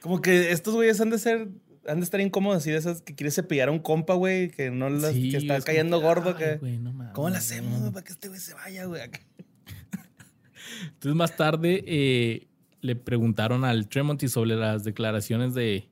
Como 0.00 0.20
que 0.20 0.50
estos 0.50 0.74
güeyes 0.74 1.00
han 1.00 1.10
de 1.10 1.20
ser, 1.20 1.48
han 1.86 1.98
de 1.98 2.04
estar 2.04 2.20
incómodos 2.20 2.58
así 2.58 2.70
de 2.70 2.76
esas 2.76 3.02
que 3.02 3.14
quieres 3.14 3.34
cepillar 3.34 3.68
a 3.68 3.72
un 3.72 3.78
compa, 3.78 4.14
güey, 4.14 4.50
que 4.50 4.70
no 4.70 4.88
las, 4.88 5.12
Sí, 5.14 5.30
que 5.30 5.38
está 5.38 5.56
es 5.56 5.64
cayendo 5.64 5.98
que, 5.98 6.06
gordo. 6.06 6.30
ay, 6.30 6.34
que, 6.36 6.56
güey, 6.56 6.78
no 6.78 6.92
mames. 6.92 7.14
¿Cómo 7.14 7.30
le 7.30 7.36
hacemos, 7.36 7.80
güey, 7.80 7.92
para 7.92 8.04
que 8.04 8.12
este 8.12 8.28
güey 8.28 8.40
se 8.40 8.54
vaya, 8.54 8.84
güey? 8.86 9.02
Entonces 10.84 11.16
más 11.16 11.36
tarde 11.36 11.84
eh, 11.86 12.48
le 12.80 12.96
preguntaron 12.96 13.64
al 13.64 13.88
Tremonti 13.88 14.28
sobre 14.28 14.56
las 14.56 14.84
declaraciones 14.84 15.54
de, 15.54 15.88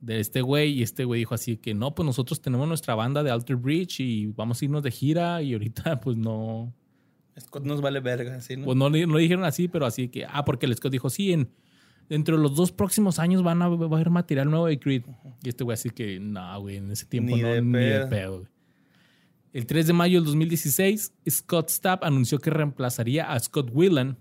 de 0.00 0.20
este 0.20 0.42
güey 0.42 0.72
y 0.72 0.82
este 0.82 1.04
güey 1.04 1.20
dijo 1.20 1.34
así 1.34 1.56
que 1.56 1.74
no, 1.74 1.94
pues 1.94 2.06
nosotros 2.06 2.40
tenemos 2.40 2.66
nuestra 2.68 2.94
banda 2.94 3.22
de 3.22 3.30
Alter 3.30 3.56
Bridge 3.56 4.00
y 4.00 4.26
vamos 4.28 4.60
a 4.60 4.64
irnos 4.64 4.82
de 4.82 4.90
gira 4.90 5.42
y 5.42 5.52
ahorita 5.52 6.00
pues 6.00 6.16
no, 6.16 6.74
Scott 7.38 7.64
nos 7.64 7.80
vale 7.80 8.00
verga, 8.00 8.36
así, 8.36 8.56
¿no? 8.56 8.64
pues 8.66 8.76
no, 8.76 8.90
no 8.90 9.14
le 9.16 9.22
dijeron 9.22 9.44
así, 9.44 9.68
pero 9.68 9.86
así 9.86 10.08
que, 10.08 10.26
ah, 10.26 10.44
porque 10.44 10.66
el 10.66 10.74
Scott 10.74 10.92
dijo, 10.92 11.10
sí, 11.10 11.32
en, 11.32 11.50
dentro 12.10 12.36
de 12.36 12.42
los 12.42 12.54
dos 12.54 12.72
próximos 12.72 13.18
años 13.18 13.42
van 13.42 13.62
a, 13.62 13.68
va 13.68 13.86
a 13.86 14.00
haber 14.00 14.10
material 14.10 14.50
nuevo 14.50 14.66
de 14.66 14.78
Creed. 14.78 15.04
Y 15.42 15.48
este 15.48 15.64
güey 15.64 15.74
así 15.74 15.88
que, 15.88 16.20
no, 16.20 16.60
güey, 16.60 16.76
en 16.76 16.90
ese 16.90 17.06
tiempo 17.06 17.34
Ni 17.34 17.40
no, 17.40 17.48
de 17.48 17.62
ni 17.62 17.72
de 17.78 17.90
pedo. 18.00 18.08
pedo. 18.10 18.38
güey. 18.40 18.50
El 19.52 19.66
3 19.66 19.86
de 19.86 19.92
mayo 19.94 20.18
del 20.18 20.26
2016, 20.26 21.12
Scott 21.30 21.70
Stapp 21.70 22.04
anunció 22.04 22.38
que 22.38 22.50
reemplazaría 22.50 23.32
a 23.32 23.38
Scott 23.40 23.70
Whelan, 23.72 24.18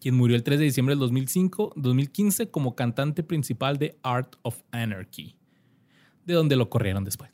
quien 0.00 0.14
murió 0.14 0.36
el 0.36 0.42
3 0.42 0.58
de 0.58 0.64
diciembre 0.66 0.92
del 0.94 0.98
2005, 1.00 1.72
2015 1.76 2.50
como 2.50 2.74
cantante 2.74 3.22
principal 3.22 3.78
de 3.78 3.98
Art 4.02 4.36
of 4.42 4.62
Anarchy, 4.72 5.36
de 6.24 6.34
donde 6.34 6.56
lo 6.56 6.68
corrieron 6.68 7.04
después. 7.04 7.30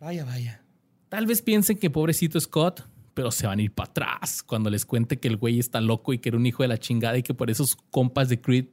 Vaya, 0.00 0.24
vaya. 0.24 0.62
Tal 1.08 1.26
vez 1.26 1.42
piensen 1.42 1.78
que 1.78 1.90
pobrecito 1.90 2.38
Scott, 2.38 2.86
pero 3.14 3.30
se 3.30 3.46
van 3.46 3.60
a 3.60 3.62
ir 3.62 3.72
para 3.72 3.90
atrás 3.90 4.42
cuando 4.42 4.70
les 4.70 4.84
cuente 4.84 5.18
que 5.18 5.28
el 5.28 5.36
güey 5.36 5.58
está 5.58 5.80
loco 5.80 6.12
y 6.12 6.18
que 6.18 6.28
era 6.28 6.38
un 6.38 6.46
hijo 6.46 6.62
de 6.62 6.68
la 6.68 6.78
chingada 6.78 7.16
y 7.16 7.22
que 7.22 7.32
por 7.32 7.50
esos 7.50 7.76
compas 7.90 8.28
de 8.28 8.40
Creed 8.40 8.66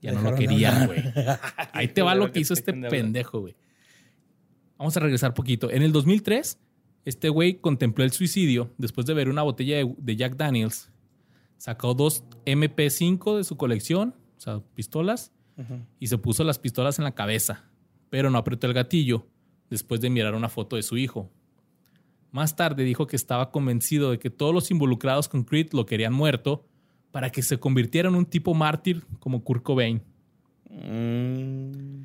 ya 0.00 0.12
no 0.12 0.22
lo 0.22 0.36
querían, 0.36 0.86
güey. 0.86 1.02
Ahí 1.72 1.88
te 1.88 2.02
va 2.02 2.14
lo 2.14 2.30
que 2.30 2.40
hizo 2.40 2.54
este 2.54 2.72
pendejo, 2.72 3.40
güey. 3.40 3.56
Vamos 4.78 4.96
a 4.96 5.00
regresar 5.00 5.34
poquito. 5.34 5.70
En 5.70 5.82
el 5.82 5.90
2003, 5.92 6.58
este 7.04 7.28
güey 7.28 7.60
contempló 7.60 8.04
el 8.04 8.12
suicidio 8.12 8.72
después 8.78 9.06
de 9.06 9.14
ver 9.14 9.28
una 9.28 9.42
botella 9.42 9.76
de, 9.76 9.94
de 9.98 10.16
Jack 10.16 10.36
Daniels. 10.36 10.90
Sacó 11.56 11.94
dos 11.94 12.24
MP5 12.44 13.38
de 13.38 13.44
su 13.44 13.56
colección, 13.56 14.14
o 14.36 14.40
sea, 14.40 14.60
pistolas, 14.74 15.32
y 15.98 16.08
se 16.08 16.18
puso 16.18 16.44
las 16.44 16.58
pistolas 16.58 16.98
en 16.98 17.04
la 17.04 17.14
cabeza, 17.14 17.64
pero 18.10 18.28
no 18.28 18.36
apretó 18.36 18.66
el 18.66 18.74
gatillo 18.74 19.26
después 19.70 20.02
de 20.02 20.10
mirar 20.10 20.34
una 20.34 20.50
foto 20.50 20.76
de 20.76 20.82
su 20.82 20.98
hijo. 20.98 21.30
Más 22.36 22.54
tarde 22.54 22.84
dijo 22.84 23.06
que 23.06 23.16
estaba 23.16 23.50
convencido 23.50 24.10
de 24.10 24.18
que 24.18 24.28
todos 24.28 24.52
los 24.52 24.70
involucrados 24.70 25.26
con 25.26 25.42
Creed 25.42 25.68
lo 25.72 25.86
querían 25.86 26.12
muerto 26.12 26.66
para 27.10 27.30
que 27.30 27.40
se 27.40 27.58
convirtiera 27.58 28.10
en 28.10 28.14
un 28.14 28.26
tipo 28.26 28.52
mártir 28.52 29.06
como 29.20 29.42
Kurt 29.42 29.62
Cobain. 29.62 30.02
Mm. 30.68 32.02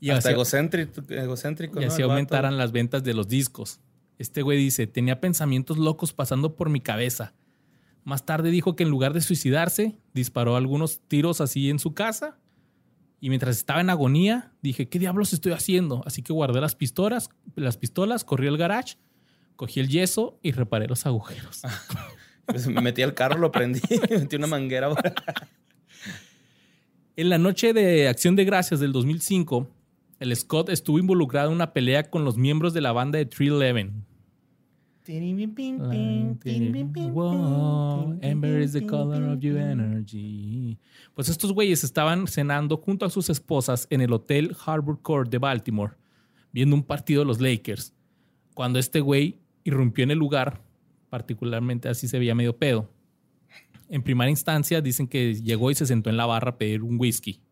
Y 0.00 0.08
Hasta 0.08 0.30
egocéntrico, 0.30 1.02
egocéntrico, 1.06 1.82
y 1.82 1.84
¿no? 1.84 1.92
así 1.92 2.00
aumentaran 2.00 2.56
las 2.56 2.72
ventas 2.72 3.04
de 3.04 3.12
los 3.12 3.28
discos. 3.28 3.80
Este 4.16 4.40
güey 4.40 4.56
dice, 4.56 4.86
tenía 4.86 5.20
pensamientos 5.20 5.76
locos 5.76 6.14
pasando 6.14 6.56
por 6.56 6.70
mi 6.70 6.80
cabeza. 6.80 7.34
Más 8.04 8.24
tarde 8.24 8.50
dijo 8.50 8.74
que 8.74 8.84
en 8.84 8.88
lugar 8.88 9.12
de 9.12 9.20
suicidarse, 9.20 9.98
disparó 10.14 10.56
algunos 10.56 11.02
tiros 11.08 11.42
así 11.42 11.68
en 11.68 11.78
su 11.78 11.92
casa. 11.92 12.38
Y 13.20 13.28
mientras 13.28 13.58
estaba 13.58 13.82
en 13.82 13.90
agonía, 13.90 14.54
dije, 14.62 14.88
¿qué 14.88 14.98
diablos 14.98 15.34
estoy 15.34 15.52
haciendo? 15.52 16.02
Así 16.06 16.22
que 16.22 16.32
guardé 16.32 16.62
las 16.62 16.74
pistolas, 16.74 17.28
las 17.54 17.76
pistolas, 17.76 18.24
corrí 18.24 18.48
al 18.48 18.56
garage, 18.56 18.96
cogí 19.56 19.80
el 19.80 19.88
yeso 19.88 20.38
y 20.42 20.52
reparé 20.52 20.86
los 20.86 21.06
agujeros. 21.06 21.62
Pues 22.46 22.66
me 22.66 22.80
metí 22.80 23.02
al 23.02 23.14
carro, 23.14 23.38
lo 23.38 23.52
prendí, 23.52 23.80
metí 24.10 24.36
una 24.36 24.46
manguera. 24.46 24.88
En 27.14 27.28
la 27.28 27.36
noche 27.36 27.74
de 27.74 28.08
Acción 28.08 28.36
de 28.36 28.46
Gracias 28.46 28.80
del 28.80 28.90
2005, 28.90 29.68
el 30.18 30.34
Scott 30.34 30.70
estuvo 30.70 30.98
involucrado 30.98 31.50
en 31.50 31.56
una 31.56 31.74
pelea 31.74 32.08
con 32.08 32.24
los 32.24 32.38
miembros 32.38 32.72
de 32.72 32.80
la 32.80 32.92
banda 32.92 33.18
de 33.18 33.26
311. 33.26 33.92
Wow, 37.10 38.18
Amber 38.22 38.62
is 38.62 38.72
the 38.72 38.86
color 38.86 39.24
of 39.24 39.40
your 39.40 39.58
energy. 39.58 40.78
Pues 41.14 41.28
estos 41.28 41.52
güeyes 41.52 41.84
estaban 41.84 42.26
cenando 42.26 42.78
junto 42.78 43.04
a 43.04 43.10
sus 43.10 43.28
esposas 43.28 43.86
en 43.90 44.00
el 44.00 44.12
Hotel 44.12 44.56
Harbor 44.64 45.02
Court 45.02 45.30
de 45.30 45.36
Baltimore, 45.36 45.94
viendo 46.50 46.74
un 46.76 46.82
partido 46.82 47.20
de 47.20 47.26
los 47.26 47.42
Lakers, 47.42 47.92
cuando 48.54 48.78
este 48.78 49.00
güey 49.00 49.41
irrumpió 49.64 50.04
en 50.04 50.10
el 50.10 50.18
lugar, 50.18 50.62
particularmente 51.10 51.88
así 51.88 52.08
se 52.08 52.18
veía 52.18 52.34
medio 52.34 52.56
pedo. 52.56 52.90
En 53.88 54.02
primera 54.02 54.30
instancia 54.30 54.80
dicen 54.80 55.06
que 55.06 55.34
llegó 55.34 55.70
y 55.70 55.74
se 55.74 55.86
sentó 55.86 56.08
en 56.08 56.16
la 56.16 56.26
barra 56.26 56.52
a 56.52 56.56
pedir 56.58 56.82
un 56.82 56.98
whisky. 56.98 57.42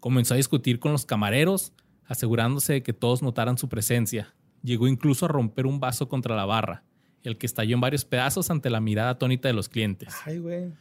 Comenzó 0.00 0.34
a 0.34 0.38
discutir 0.38 0.80
con 0.80 0.92
los 0.92 1.06
camareros, 1.06 1.72
asegurándose 2.06 2.72
de 2.74 2.82
que 2.82 2.92
todos 2.92 3.22
notaran 3.22 3.56
su 3.56 3.68
presencia. 3.68 4.34
Llegó 4.62 4.88
incluso 4.88 5.26
a 5.26 5.28
romper 5.28 5.66
un 5.66 5.78
vaso 5.78 6.08
contra 6.08 6.34
la 6.34 6.44
barra, 6.44 6.82
el 7.22 7.38
que 7.38 7.46
estalló 7.46 7.74
en 7.74 7.80
varios 7.80 8.04
pedazos 8.04 8.50
ante 8.50 8.70
la 8.70 8.80
mirada 8.80 9.10
atónita 9.10 9.48
de 9.48 9.54
los 9.54 9.68
clientes. 9.68 10.14
Ay, 10.24 10.38
güey. 10.38 10.72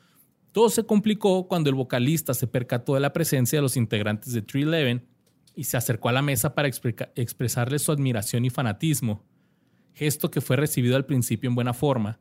Todo 0.51 0.69
se 0.69 0.83
complicó 0.83 1.47
cuando 1.47 1.69
el 1.69 1.75
vocalista 1.75 2.33
se 2.33 2.47
percató 2.47 2.95
de 2.95 3.01
la 3.01 3.13
presencia 3.13 3.59
de 3.59 3.61
los 3.61 3.77
integrantes 3.77 4.33
de 4.33 4.41
311 4.41 5.05
y 5.55 5.65
se 5.65 5.77
acercó 5.77 6.09
a 6.09 6.13
la 6.13 6.21
mesa 6.21 6.55
para 6.55 6.67
expresarles 6.67 7.83
su 7.83 7.91
admiración 7.91 8.45
y 8.45 8.49
fanatismo, 8.49 9.23
gesto 9.99 10.31
que 10.31 10.39
fue 10.41 10.55
recibido 10.55 10.95
al 10.95 11.05
principio 11.05 11.49
en 11.49 11.55
buena 11.55 11.73
forma, 11.73 12.17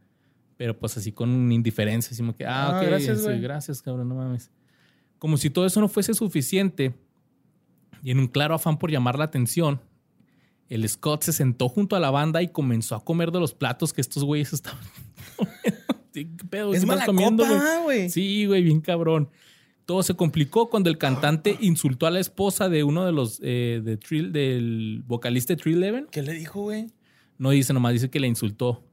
pero 0.57 0.77
pues 0.77 0.97
así 0.97 1.13
con 1.13 1.51
indiferencia, 1.53 2.11
así 2.13 2.21
como 2.23 2.35
que, 2.35 2.45
ah, 2.45 2.71
Ah, 2.73 2.81
ok, 2.81 2.87
gracias, 2.89 3.23
sí, 3.23 3.39
gracias, 3.41 3.81
cabrón, 3.81 4.09
no 4.09 4.17
mames. 4.17 4.51
Como 5.19 5.37
si 5.37 5.49
todo 5.51 5.65
eso 5.65 5.81
no 5.81 5.89
fuese 5.89 6.13
suficiente, 6.15 6.93
y 8.03 8.11
en 8.11 8.19
un 8.19 8.27
claro 8.29 8.55
afán 8.55 8.79
por 8.79 8.91
llamar 8.91 9.17
la 9.19 9.25
atención, 9.25 9.81
el 10.69 10.87
Scott 10.89 11.23
se 11.23 11.33
sentó 11.33 11.69
junto 11.69 11.95
a 11.97 12.01
la 12.01 12.11
banda 12.11 12.43
y 12.43 12.49
comenzó 12.49 12.95
a 12.97 13.05
comer 13.05 13.31
de 13.31 13.41
los 13.41 13.55
platos 13.55 13.93
que 13.93 14.01
estos 14.01 14.23
güeyes 14.25 14.53
estaban 14.53 14.81
¿Qué 16.13 16.27
pedo? 16.51 16.75
Es 16.75 16.81
¿Qué 16.81 16.87
mala 16.87 17.07
comiendo, 17.07 17.45
güey? 17.85 18.11
Sí, 18.11 18.45
güey, 18.47 18.63
bien 18.63 18.81
cabrón. 18.81 19.29
Todo 19.87 20.03
se 20.03 20.15
complicó 20.15 20.69
cuando 20.69 20.91
el 20.91 20.99
cantante 20.99 21.57
insultó 21.61 22.07
a 22.07 22.11
la 22.11 22.19
esposa 22.21 22.69
de 22.69 22.83
uno 22.85 23.07
de 23.07 23.13
los 23.13 23.41
eh, 23.43 23.81
de 23.83 23.99
Trill- 23.99 24.33
del 24.33 25.03
vocalista 25.07 25.55
de 25.55 25.63
311. 25.63 26.09
¿Qué 26.11 26.23
le 26.23 26.33
dijo, 26.35 26.63
güey? 26.63 26.89
No 27.39 27.51
dice, 27.51 27.73
nomás 27.73 27.93
dice 27.93 28.11
que 28.11 28.21
le 28.21 28.27
insultó. 28.27 28.85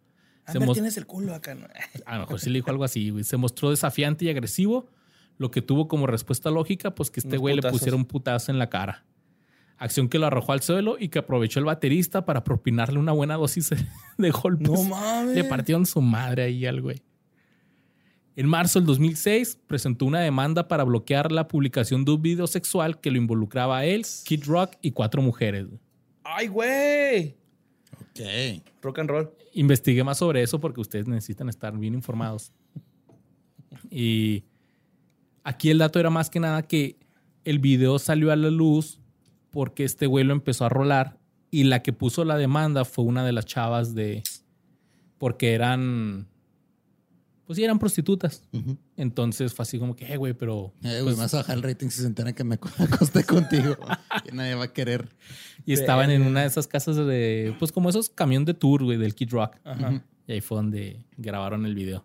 Se 0.45 0.51
Amber, 0.53 0.67
mos- 0.67 0.75
tienes 0.75 0.95
el 0.97 1.05
culo 1.07 1.33
acá, 1.33 1.55
¿no? 1.55 1.67
a 2.05 2.13
lo 2.15 2.21
mejor 2.21 2.39
sí 2.39 2.49
le 2.49 2.59
dijo 2.59 2.69
algo 2.69 2.83
así, 2.83 3.09
güey. 3.09 3.23
Se 3.23 3.37
mostró 3.37 3.71
desafiante 3.71 4.25
y 4.25 4.29
agresivo, 4.29 4.87
lo 5.37 5.49
que 5.51 5.61
tuvo 5.61 5.87
como 5.87 6.05
respuesta 6.07 6.51
lógica, 6.51 6.93
pues 6.93 7.09
que 7.09 7.19
este 7.19 7.29
Unos 7.29 7.41
güey 7.41 7.55
le 7.55 7.61
pusiera 7.69 7.95
un 7.95 8.05
putazo 8.05 8.51
en 8.51 8.59
la 8.59 8.69
cara. 8.69 9.05
Acción 9.77 10.07
que 10.07 10.19
lo 10.19 10.27
arrojó 10.27 10.53
al 10.53 10.61
suelo 10.61 10.95
y 10.97 11.09
que 11.09 11.19
aprovechó 11.19 11.59
el 11.59 11.65
baterista 11.65 12.23
para 12.23 12.43
propinarle 12.45 12.97
una 12.99 13.11
buena 13.11 13.35
dosis 13.35 13.71
de 14.17 14.29
golpes. 14.31 14.69
No 14.69 14.83
mames. 14.83 15.35
Le 15.35 15.43
partieron 15.43 15.85
su 15.85 15.99
madre 16.01 16.43
ahí 16.43 16.65
al 16.65 16.79
güey. 16.81 17.01
En 18.37 18.47
marzo 18.47 18.79
del 18.79 18.85
2006 18.87 19.59
presentó 19.65 20.05
una 20.05 20.19
demanda 20.19 20.67
para 20.67 20.83
bloquear 20.83 21.31
la 21.31 21.47
publicación 21.47 22.03
de 22.05 22.11
un 22.11 22.21
video 22.21 22.47
sexual 22.47 22.99
que 22.99 23.09
lo 23.09 23.17
involucraba 23.17 23.79
a 23.79 23.85
él, 23.85 24.05
Kid 24.25 24.43
Rock 24.45 24.73
y 24.81 24.91
cuatro 24.91 25.21
mujeres. 25.21 25.67
Ay, 26.23 26.47
güey. 26.47 27.35
Ok. 28.17 28.63
Rock 28.81 28.99
and 28.99 29.09
roll. 29.09 29.29
Investigué 29.53 30.03
más 30.03 30.19
sobre 30.19 30.41
eso 30.41 30.59
porque 30.59 30.79
ustedes 30.79 31.07
necesitan 31.07 31.49
estar 31.49 31.77
bien 31.77 31.93
informados. 31.93 32.53
Y 33.89 34.45
aquí 35.43 35.69
el 35.69 35.79
dato 35.79 35.99
era 35.99 36.09
más 36.09 36.29
que 36.29 36.39
nada 36.39 36.63
que 36.63 36.97
el 37.43 37.59
video 37.59 37.99
salió 37.99 38.31
a 38.31 38.35
la 38.35 38.49
luz 38.49 38.99
porque 39.51 39.83
este 39.83 40.07
güey 40.07 40.23
lo 40.23 40.33
empezó 40.33 40.65
a 40.65 40.69
rolar 40.69 41.17
y 41.51 41.65
la 41.65 41.83
que 41.83 41.93
puso 41.93 42.25
la 42.25 42.37
demanda 42.37 42.85
fue 42.85 43.05
una 43.05 43.25
de 43.25 43.31
las 43.31 43.45
chavas 43.45 43.95
de... 43.95 44.23
porque 45.17 45.53
eran... 45.53 46.27
pues 47.45 47.57
sí 47.57 47.63
eran 47.63 47.77
prostitutas. 47.79 48.43
Entonces 48.97 49.53
fue 49.53 49.63
así 49.63 49.77
como 49.79 49.95
que, 49.95 50.11
eh, 50.11 50.17
güey, 50.17 50.33
pero... 50.33 50.73
Eh, 50.83 51.01
güey, 51.01 51.03
pues, 51.03 51.15
me 51.17 51.23
vas 51.23 51.33
a 51.33 51.37
bajar 51.37 51.57
el 51.57 51.63
rating 51.63 51.89
si 51.89 52.01
se 52.01 52.07
enteran 52.07 52.33
que 52.33 52.43
me 52.43 52.55
acosté 52.79 53.23
contigo. 53.23 53.75
que 54.23 54.31
nadie 54.31 54.55
va 54.55 54.65
a 54.65 54.73
querer. 54.73 55.09
y 55.65 55.73
estaban 55.73 56.09
en 56.11 56.23
una 56.23 56.41
de 56.41 56.47
esas 56.47 56.67
casas 56.67 56.95
de, 56.95 57.55
pues 57.59 57.71
como 57.71 57.89
esos 57.89 58.09
camión 58.09 58.45
de 58.45 58.53
tour, 58.53 58.83
güey, 58.83 58.97
del 58.97 59.13
Kid 59.15 59.29
Rock. 59.31 59.57
Y 60.27 60.31
ahí 60.31 60.41
fue 60.41 60.57
donde 60.57 61.05
grabaron 61.17 61.65
el 61.65 61.75
video. 61.75 62.03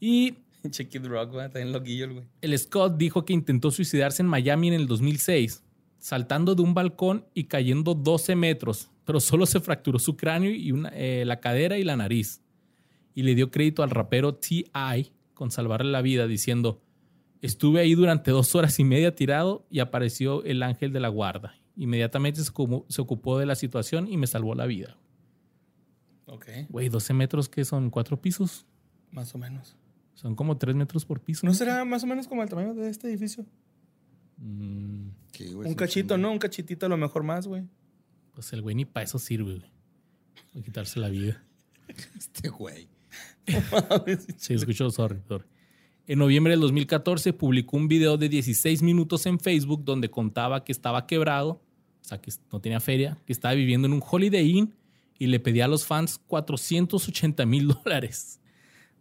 Y 0.00 0.32
Kid 0.62 1.06
Rock, 1.06 1.32
güey. 1.32 1.48
Bien 1.54 1.72
loquillo 1.72 2.04
el 2.06 2.12
güey. 2.14 2.24
el 2.40 2.58
Scott 2.58 2.96
dijo 2.96 3.24
que 3.24 3.32
intentó 3.32 3.70
suicidarse 3.70 4.22
en 4.22 4.28
Miami 4.28 4.68
en 4.68 4.74
el 4.74 4.86
2006, 4.86 5.62
saltando 5.98 6.54
de 6.54 6.62
un 6.62 6.74
balcón 6.74 7.24
y 7.34 7.44
cayendo 7.44 7.94
12 7.94 8.34
metros, 8.34 8.90
pero 9.04 9.20
solo 9.20 9.46
se 9.46 9.60
fracturó 9.60 9.98
su 9.98 10.16
cráneo 10.16 10.50
y 10.50 10.72
una- 10.72 10.90
eh, 10.94 11.24
la 11.26 11.38
cadera 11.40 11.78
y 11.78 11.84
la 11.84 11.96
nariz. 11.96 12.40
Y 13.14 13.22
le 13.22 13.34
dio 13.34 13.50
crédito 13.50 13.82
al 13.82 13.90
rapero 13.90 14.34
T.I. 14.34 15.12
con 15.34 15.50
salvarle 15.50 15.90
la 15.90 16.02
vida, 16.02 16.26
diciendo, 16.26 16.82
estuve 17.42 17.80
ahí 17.80 17.94
durante 17.94 18.30
dos 18.30 18.54
horas 18.54 18.78
y 18.80 18.84
media 18.84 19.14
tirado 19.14 19.66
y 19.70 19.78
apareció 19.80 20.42
el 20.44 20.62
ángel 20.62 20.92
de 20.92 21.00
la 21.00 21.08
guarda. 21.08 21.54
Inmediatamente 21.76 22.42
se 22.42 22.52
ocu- 22.52 22.84
se 22.88 23.00
ocupó 23.02 23.38
de 23.38 23.46
la 23.46 23.54
situación 23.54 24.08
y 24.10 24.16
me 24.16 24.26
salvó 24.26 24.54
la 24.54 24.66
vida. 24.66 24.96
Ok. 26.26 26.46
Güey, 26.68 26.88
12 26.88 27.14
metros 27.14 27.48
que 27.48 27.64
son 27.64 27.90
cuatro 27.90 28.20
pisos. 28.20 28.66
Más 29.10 29.34
o 29.34 29.38
menos. 29.38 29.76
Son 30.14 30.34
como 30.34 30.56
tres 30.58 30.74
metros 30.76 31.04
por 31.04 31.20
piso. 31.20 31.46
¿No 31.46 31.54
será 31.54 31.84
más 31.84 32.02
o 32.04 32.06
menos 32.06 32.26
como 32.28 32.42
el 32.42 32.48
tamaño 32.48 32.74
de 32.74 32.88
este 32.88 33.08
edificio? 33.08 33.44
Mm, 34.38 35.08
Sí, 35.32 35.52
güey, 35.52 35.68
un 35.68 35.74
cachito. 35.74 36.16
¿no? 36.16 36.30
Un 36.30 36.38
cachitito 36.38 36.86
a 36.86 36.88
lo 36.88 36.96
mejor 36.96 37.22
más, 37.24 37.46
güey. 37.46 37.64
pues 38.34 38.52
el 38.52 38.62
güey 38.62 38.74
ni 38.76 38.84
para 38.84 39.04
eso 39.04 39.18
sirve, 39.18 39.56
güey. 39.58 39.70
Para 40.52 40.64
quitarse 40.64 40.98
la 41.00 41.08
vida. 41.08 41.42
Este 42.16 42.48
güey. 42.48 42.88
Sí, 44.36 44.54
escuchó, 44.54 44.90
sorry, 44.90 45.20
sorry. 45.28 45.44
En 46.06 46.18
noviembre 46.18 46.52
del 46.52 46.60
2014 46.60 47.32
publicó 47.32 47.76
un 47.76 47.88
video 47.88 48.18
de 48.18 48.28
16 48.28 48.82
minutos 48.82 49.24
en 49.26 49.40
Facebook 49.40 49.84
donde 49.84 50.10
contaba 50.10 50.62
que 50.62 50.72
estaba 50.72 51.06
quebrado, 51.06 51.48
o 51.50 52.04
sea, 52.04 52.20
que 52.20 52.30
no 52.52 52.60
tenía 52.60 52.80
feria, 52.80 53.18
que 53.26 53.32
estaba 53.32 53.54
viviendo 53.54 53.86
en 53.86 53.94
un 53.94 54.02
Holiday 54.06 54.50
Inn 54.50 54.74
y 55.18 55.28
le 55.28 55.40
pedía 55.40 55.64
a 55.64 55.68
los 55.68 55.86
fans 55.86 56.20
480 56.26 57.46
mil 57.46 57.68
dólares, 57.84 58.40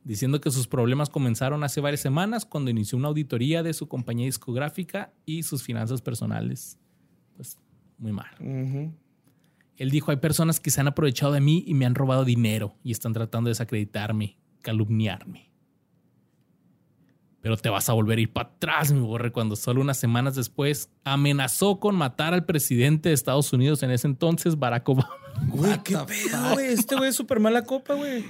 diciendo 0.05 0.39
que 0.39 0.49
sus 0.49 0.68
problemas 0.68 1.09
comenzaron 1.09 1.64
hace 1.66 1.82
varias 1.82 1.99
semanas 1.99 2.45
cuando 2.45 2.72
inició 2.72 2.97
una 2.97 3.09
auditoría 3.09 3.64
de 3.64 3.74
su 3.74 3.88
compañía 3.89 4.26
discográfica 4.26 5.14
y 5.26 5.43
sus 5.43 5.61
finanzas 5.61 6.01
personales. 6.01 6.80
Pues 7.36 7.57
muy 7.97 8.14
mal. 8.14 8.32
Ujú. 8.39 8.93
Él 9.78 9.89
dijo, 9.89 10.11
hay 10.11 10.17
personas 10.17 10.59
que 10.59 10.71
se 10.71 10.82
han 10.82 10.88
aprovechado 10.88 11.34
de 11.34 11.41
mí 11.41 11.63
y 11.65 11.74
me 11.74 11.86
han 11.86 11.95
robado 11.95 12.26
dinero 12.26 12.76
y 12.84 12.91
están 12.91 13.13
tratando 13.13 13.47
de 13.47 13.51
desacreditarme, 13.51 14.38
calumniarme. 14.61 15.51
Pero 17.41 17.57
te 17.57 17.69
vas 17.69 17.89
a 17.89 17.93
volver 17.93 18.19
a 18.19 18.21
ir 18.21 18.32
para 18.32 18.49
atrás, 18.49 18.93
mi 18.93 19.01
borre, 19.01 19.34
cuando 19.34 19.57
solo 19.57 19.82
unas 19.82 19.97
semanas 19.97 20.36
después 20.36 20.89
amenazó 21.03 21.80
con 21.80 21.95
matar 21.95 22.34
al 22.34 22.45
presidente 22.45 23.09
de 23.09 23.15
Estados 23.15 23.51
Unidos 23.51 23.84
en 23.84 23.91
ese 23.91 24.07
entonces, 24.07 24.57
Barack 24.57 24.88
Obama. 24.88 25.09
Güey, 25.49 25.78
qué 25.84 25.97
pedo, 25.97 26.53
güey. 26.53 26.67
Este 26.67 26.95
güey 26.95 27.09
es 27.09 27.15
súper 27.15 27.41
mala 27.41 27.63
copa, 27.63 27.95
güey. 27.95 28.24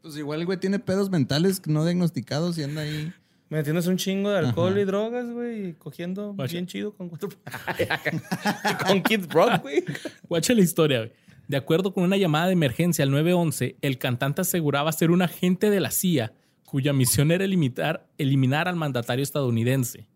Pues 0.00 0.16
igual 0.16 0.40
el 0.40 0.46
güey 0.46 0.60
tiene 0.60 0.78
pedos 0.78 1.10
mentales 1.10 1.60
no 1.66 1.84
diagnosticados 1.84 2.56
y 2.58 2.62
anda 2.62 2.82
ahí. 2.82 3.12
Metiéndose 3.48 3.88
un 3.88 3.96
chingo 3.96 4.30
de 4.30 4.38
alcohol 4.38 4.72
Ajá. 4.72 4.80
y 4.80 4.84
drogas, 4.84 5.30
güey. 5.30 5.68
Y 5.68 5.72
cogiendo 5.74 6.34
bien 6.34 6.66
chido 6.66 6.92
con 6.92 7.08
cuatro... 7.08 7.28
con 8.86 9.02
Kid 9.02 9.26
Rock, 9.30 9.62
güey. 9.62 9.84
Guacha 10.28 10.52
la 10.52 10.62
historia. 10.62 10.98
güey. 10.98 11.12
De 11.46 11.56
acuerdo 11.56 11.92
con 11.92 12.02
una 12.02 12.16
llamada 12.16 12.46
de 12.46 12.54
emergencia 12.54 13.04
al 13.04 13.12
911, 13.12 13.76
el 13.80 13.98
cantante 13.98 14.40
aseguraba 14.40 14.90
ser 14.90 15.12
un 15.12 15.22
agente 15.22 15.70
de 15.70 15.78
la 15.78 15.90
CIA 15.92 16.32
cuya 16.64 16.92
misión 16.92 17.30
era 17.30 17.44
eliminar, 17.44 18.08
eliminar 18.18 18.66
al 18.66 18.74
mandatario 18.74 19.22
estadounidense. 19.22 20.08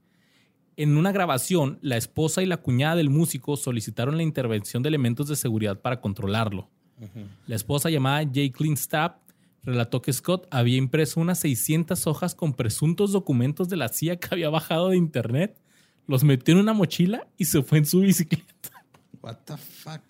En 0.77 0.97
una 0.97 1.13
grabación, 1.13 1.79
la 1.83 1.97
esposa 1.97 2.43
y 2.43 2.47
la 2.47 2.57
cuñada 2.57 2.97
del 2.97 3.11
músico 3.11 3.57
solicitaron 3.57 4.17
la 4.17 4.25
intervención 4.25 4.83
de 4.83 4.89
elementos 4.89 5.29
de 5.29 5.37
seguridad 5.37 5.81
para 5.81 6.01
controlarlo. 6.01 6.69
La 7.47 7.57
esposa 7.57 7.89
llamada 7.89 8.23
Jacqueline 8.25 8.77
Stapp 8.77 9.20
relató 9.63 10.03
que 10.03 10.13
Scott 10.13 10.47
había 10.51 10.77
impreso 10.77 11.21
unas 11.21 11.39
600 11.41 12.07
hojas 12.07 12.35
con 12.35 12.55
presuntos 12.55 13.13
documentos 13.13 13.69
de 13.69 13.77
la 13.77 13.89
CIA 13.89 14.17
que 14.17 14.29
había 14.31 14.51
bajado 14.51 14.91
de 14.91 14.97
internet, 14.97 15.57
los 16.07 16.25
metió 16.25 16.55
en 16.55 16.61
una 16.61 16.73
mochila 16.73 17.29
y 17.37 17.45
se 17.45 17.63
fue 17.63 17.79
en 17.79 17.87
su 17.87 18.01
bicicleta. 18.01 18.85
What 19.23 19.37
the 19.45 19.57
fuck. 19.57 20.01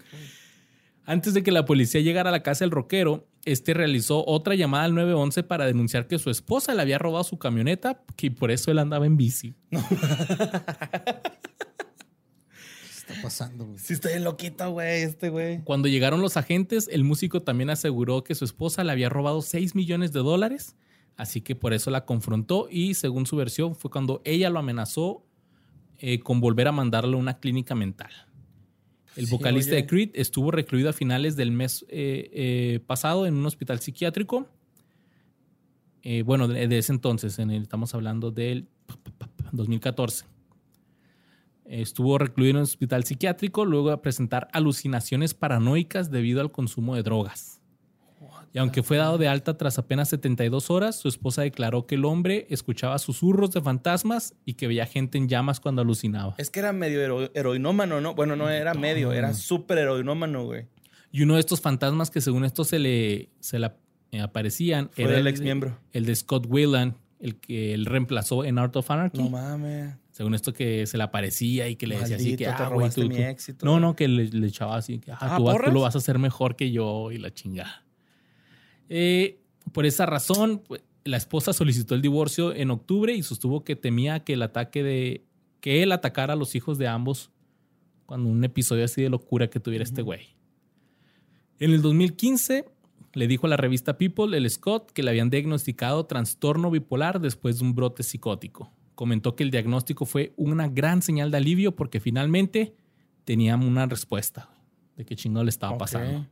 Antes 1.04 1.34
de 1.34 1.42
que 1.42 1.50
la 1.50 1.64
policía 1.64 2.00
llegara 2.00 2.30
a 2.30 2.32
la 2.32 2.42
casa 2.42 2.64
del 2.64 2.70
rockero, 2.70 3.26
este 3.44 3.74
realizó 3.74 4.24
otra 4.26 4.54
llamada 4.54 4.84
al 4.84 4.94
911 4.94 5.42
para 5.42 5.66
denunciar 5.66 6.06
que 6.06 6.18
su 6.18 6.30
esposa 6.30 6.74
le 6.74 6.82
había 6.82 6.98
robado 6.98 7.24
su 7.24 7.38
camioneta 7.38 8.04
y 8.20 8.30
por 8.30 8.50
eso 8.50 8.70
él 8.70 8.78
andaba 8.78 9.06
en 9.06 9.16
bici. 9.16 9.54
¿Qué 9.70 9.78
está 13.10 13.22
pasando, 13.22 13.66
güey? 13.66 13.78
Sí, 13.78 13.92
está 13.94 14.08
bien 14.08 14.24
loquito, 14.24 14.70
güey, 14.70 15.02
este 15.02 15.28
güey. 15.30 15.62
Cuando 15.64 15.88
llegaron 15.88 16.20
los 16.20 16.36
agentes, 16.36 16.88
el 16.90 17.04
músico 17.04 17.42
también 17.42 17.70
aseguró 17.70 18.24
que 18.24 18.34
su 18.34 18.44
esposa 18.44 18.84
le 18.84 18.92
había 18.92 19.08
robado 19.08 19.42
6 19.42 19.74
millones 19.74 20.12
de 20.12 20.20
dólares, 20.20 20.76
así 21.16 21.40
que 21.40 21.54
por 21.56 21.72
eso 21.72 21.90
la 21.90 22.04
confrontó 22.04 22.68
y 22.70 22.94
según 22.94 23.26
su 23.26 23.36
versión 23.36 23.74
fue 23.74 23.90
cuando 23.90 24.22
ella 24.24 24.50
lo 24.50 24.58
amenazó 24.58 25.24
eh, 25.98 26.20
con 26.20 26.40
volver 26.40 26.68
a 26.68 26.72
mandarlo 26.72 27.16
a 27.16 27.20
una 27.20 27.38
clínica 27.38 27.74
mental. 27.74 28.10
El 29.16 29.26
Sí, 29.26 29.30
vocalista 29.32 29.72
oye. 29.72 29.82
de 29.82 29.86
Creed 29.88 30.10
estuvo 30.14 30.50
recluido 30.50 30.88
a 30.88 30.92
finales 30.92 31.34
del 31.36 31.50
mes 31.52 31.84
eh, 31.88 32.30
eh, 32.32 32.80
pasado 32.86 33.26
en 33.26 33.34
un 33.34 33.44
hospital 33.44 33.80
psiquiátrico. 33.80 34.46
Eh, 36.02 36.22
bueno, 36.22 36.48
de, 36.48 36.66
de 36.68 36.78
ese 36.78 36.92
entonces, 36.92 37.38
en 37.38 37.50
el- 37.50 37.62
estamos 37.62 37.92
hablando 37.94 38.30
del 38.30 38.68
2014. 39.52 40.24
Estuvo 41.70 42.18
recluido 42.18 42.50
en 42.50 42.56
un 42.56 42.62
hospital 42.64 43.04
psiquiátrico 43.04 43.64
luego 43.64 43.90
de 43.90 43.98
presentar 43.98 44.48
alucinaciones 44.52 45.34
paranoicas 45.34 46.10
debido 46.10 46.40
al 46.40 46.50
consumo 46.50 46.96
de 46.96 47.02
drogas. 47.04 47.60
Y 48.52 48.58
aunque 48.58 48.82
fue 48.82 48.96
dado 48.96 49.16
de 49.18 49.28
alta 49.28 49.56
tras 49.56 49.78
apenas 49.78 50.08
72 50.08 50.70
horas, 50.70 50.96
su 50.98 51.06
esposa 51.06 51.42
declaró 51.42 51.86
que 51.86 51.94
el 51.94 52.04
hombre 52.04 52.48
escuchaba 52.50 52.98
susurros 52.98 53.52
de 53.52 53.60
fantasmas 53.60 54.34
y 54.44 54.54
que 54.54 54.66
veía 54.66 54.86
gente 54.86 55.16
en 55.18 55.28
llamas 55.28 55.60
cuando 55.60 55.82
alucinaba. 55.82 56.34
Es 56.36 56.50
que 56.50 56.58
era 56.58 56.72
medio 56.72 57.00
hero- 57.00 57.30
heroinómano, 57.34 58.00
¿no? 58.00 58.16
Bueno, 58.16 58.34
no 58.34 58.50
era 58.50 58.74
medio, 58.74 59.12
era 59.12 59.32
súper 59.34 59.78
heroinómano, 59.78 60.44
güey. 60.46 60.66
Y 61.12 61.22
uno 61.22 61.34
de 61.34 61.40
estos 61.40 61.60
fantasmas 61.60 62.10
que 62.10 62.20
según 62.20 62.44
esto 62.44 62.64
se 62.64 62.80
le, 62.80 63.28
se 63.38 63.58
eh, 64.10 64.20
aparecían 64.20 64.90
Fue 64.92 65.04
era 65.04 65.12
el 65.14 65.20
el, 65.20 65.26
ex 65.28 65.40
miembro. 65.40 65.78
el 65.92 66.04
de 66.06 66.16
Scott 66.16 66.46
Whelan, 66.48 66.96
el 67.20 67.36
que 67.36 67.72
él 67.74 67.86
reemplazó 67.86 68.44
en 68.44 68.58
Art 68.58 68.74
of 68.74 68.90
Anarchy. 68.90 69.22
No 69.22 69.30
mames. 69.30 69.94
Según 70.10 70.34
esto 70.34 70.52
que 70.52 70.86
se 70.86 70.96
le 70.96 71.02
aparecía 71.04 71.68
y 71.68 71.76
que 71.76 71.86
le 71.86 71.98
decía 71.98 72.16
así 72.16 72.30
que, 72.32 72.44
te 72.44 72.46
ah, 72.46 72.68
robaste 72.68 73.02
tú- 73.02 73.08
mi 73.08 73.14
tú- 73.16 73.22
éxito. 73.22 73.64
No, 73.66 73.78
no, 73.80 73.94
que 73.96 74.08
le, 74.08 74.26
le 74.26 74.46
echaba 74.46 74.76
así, 74.76 74.98
que 74.98 75.12
ah, 75.12 75.18
Ah, 75.20 75.36
tú, 75.36 75.44
vas- 75.44 75.54
tú 75.54 75.58
¿porras? 75.58 75.74
lo 75.74 75.80
vas 75.82 75.94
a 75.94 75.98
hacer 75.98 76.18
mejor 76.18 76.56
que 76.56 76.70
yo 76.70 77.10
y 77.12 77.18
la 77.18 77.32
chingada. 77.32 77.84
Eh, 78.88 79.40
por 79.72 79.86
esa 79.86 80.06
razón, 80.06 80.62
pues, 80.66 80.82
la 81.04 81.16
esposa 81.16 81.52
solicitó 81.52 81.94
el 81.94 82.02
divorcio 82.02 82.52
en 82.54 82.70
octubre 82.70 83.14
y 83.14 83.22
sostuvo 83.22 83.64
que 83.64 83.76
temía 83.76 84.20
que 84.24 84.34
el 84.34 84.42
ataque 84.42 84.82
de 84.82 85.24
que 85.60 85.82
él 85.82 85.92
atacara 85.92 86.32
a 86.32 86.36
los 86.36 86.54
hijos 86.54 86.76
de 86.78 86.88
ambos 86.88 87.30
cuando 88.06 88.28
un 88.28 88.42
episodio 88.44 88.84
así 88.84 89.00
de 89.02 89.08
locura 89.10 89.48
que 89.48 89.60
tuviera 89.60 89.84
este 89.84 90.02
güey. 90.02 90.34
En 91.58 91.70
el 91.70 91.82
2015 91.82 92.64
le 93.12 93.26
dijo 93.28 93.46
a 93.46 93.50
la 93.50 93.56
revista 93.56 93.96
People 93.98 94.36
el 94.36 94.48
Scott 94.50 94.90
que 94.92 95.02
le 95.02 95.10
habían 95.10 95.30
diagnosticado 95.30 96.06
trastorno 96.06 96.70
bipolar 96.70 97.20
después 97.20 97.58
de 97.58 97.64
un 97.64 97.74
brote 97.74 98.02
psicótico. 98.02 98.72
Comentó 99.00 99.34
que 99.34 99.44
el 99.44 99.50
diagnóstico 99.50 100.04
fue 100.04 100.34
una 100.36 100.68
gran 100.68 101.00
señal 101.00 101.30
de 101.30 101.38
alivio 101.38 101.74
porque 101.74 102.00
finalmente 102.00 102.74
teníamos 103.24 103.66
una 103.66 103.86
respuesta 103.86 104.50
de 104.94 105.06
qué 105.06 105.16
chingado 105.16 105.42
le 105.42 105.48
estaba 105.48 105.78
pasando. 105.78 106.26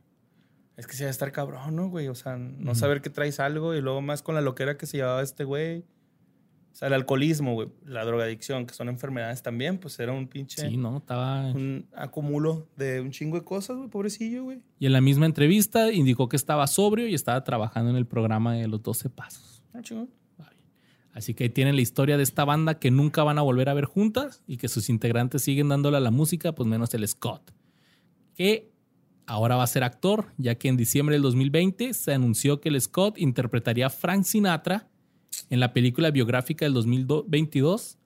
Es 0.77 0.85
que 0.85 0.93
sí 0.93 0.99
debe 0.99 1.09
estar 1.09 1.31
cabrón, 1.31 1.75
¿no, 1.75 1.89
güey? 1.89 2.09
O 2.09 2.13
sea, 2.13 2.37
no 2.37 2.75
saber 2.75 3.01
que 3.01 3.09
traes 3.09 3.39
algo 3.39 3.73
y 3.73 3.81
luego 3.81 4.03
más 4.03 4.21
con 4.21 4.35
la 4.35 4.41
loquera 4.41 4.77
que 4.77 4.85
se 4.85 4.97
llevaba 4.97 5.23
este 5.23 5.45
güey. 5.45 5.79
O 5.79 6.75
sea, 6.75 6.89
el 6.89 6.93
alcoholismo, 6.93 7.55
güey, 7.55 7.69
la 7.87 8.05
drogadicción, 8.05 8.67
que 8.67 8.75
son 8.75 8.87
enfermedades 8.87 9.41
también, 9.41 9.79
pues 9.79 9.99
era 9.99 10.13
un 10.13 10.27
pinche... 10.27 10.69
Sí, 10.69 10.77
no, 10.77 10.97
estaba... 10.97 11.47
Un 11.47 11.87
acumulo 11.95 12.67
de 12.77 13.01
un 13.01 13.09
chingo 13.09 13.37
de 13.37 13.43
cosas, 13.43 13.77
güey, 13.77 13.89
pobrecillo, 13.89 14.43
güey. 14.43 14.61
Y 14.77 14.85
en 14.85 14.93
la 14.93 15.01
misma 15.01 15.25
entrevista 15.25 15.91
indicó 15.91 16.29
que 16.29 16.35
estaba 16.35 16.67
sobrio 16.67 17.07
y 17.07 17.15
estaba 17.15 17.43
trabajando 17.43 17.89
en 17.89 17.95
el 17.95 18.05
programa 18.05 18.53
de 18.53 18.67
los 18.67 18.83
12 18.83 19.09
pasos. 19.09 19.63
Ah, 19.73 19.81
chingón. 19.81 20.18
Así 21.19 21.33
que 21.33 21.43
ahí 21.43 21.49
tienen 21.49 21.75
la 21.75 21.81
historia 21.81 22.15
de 22.15 22.23
esta 22.23 22.45
banda 22.45 22.79
que 22.79 22.91
nunca 22.91 23.25
van 23.25 23.37
a 23.37 23.41
volver 23.41 23.67
a 23.67 23.73
ver 23.73 23.83
juntas 23.83 24.41
y 24.47 24.55
que 24.55 24.69
sus 24.69 24.87
integrantes 24.87 25.41
siguen 25.41 25.67
dándole 25.67 25.97
a 25.97 25.99
la 25.99 26.11
música, 26.11 26.55
pues 26.55 26.65
menos 26.65 26.93
el 26.93 27.05
Scott, 27.05 27.51
que 28.35 28.71
ahora 29.25 29.57
va 29.57 29.63
a 29.63 29.67
ser 29.67 29.83
actor, 29.83 30.27
ya 30.37 30.55
que 30.55 30.69
en 30.69 30.77
diciembre 30.77 31.15
del 31.15 31.23
2020 31.23 31.93
se 31.93 32.13
anunció 32.13 32.61
que 32.61 32.69
el 32.69 32.79
Scott 32.79 33.17
interpretaría 33.17 33.87
a 33.87 33.89
Frank 33.89 34.23
Sinatra 34.23 34.87
en 35.49 35.59
la 35.59 35.73
película 35.73 36.09
biográfica 36.09 36.63
del 36.63 36.73
2022 36.73 37.97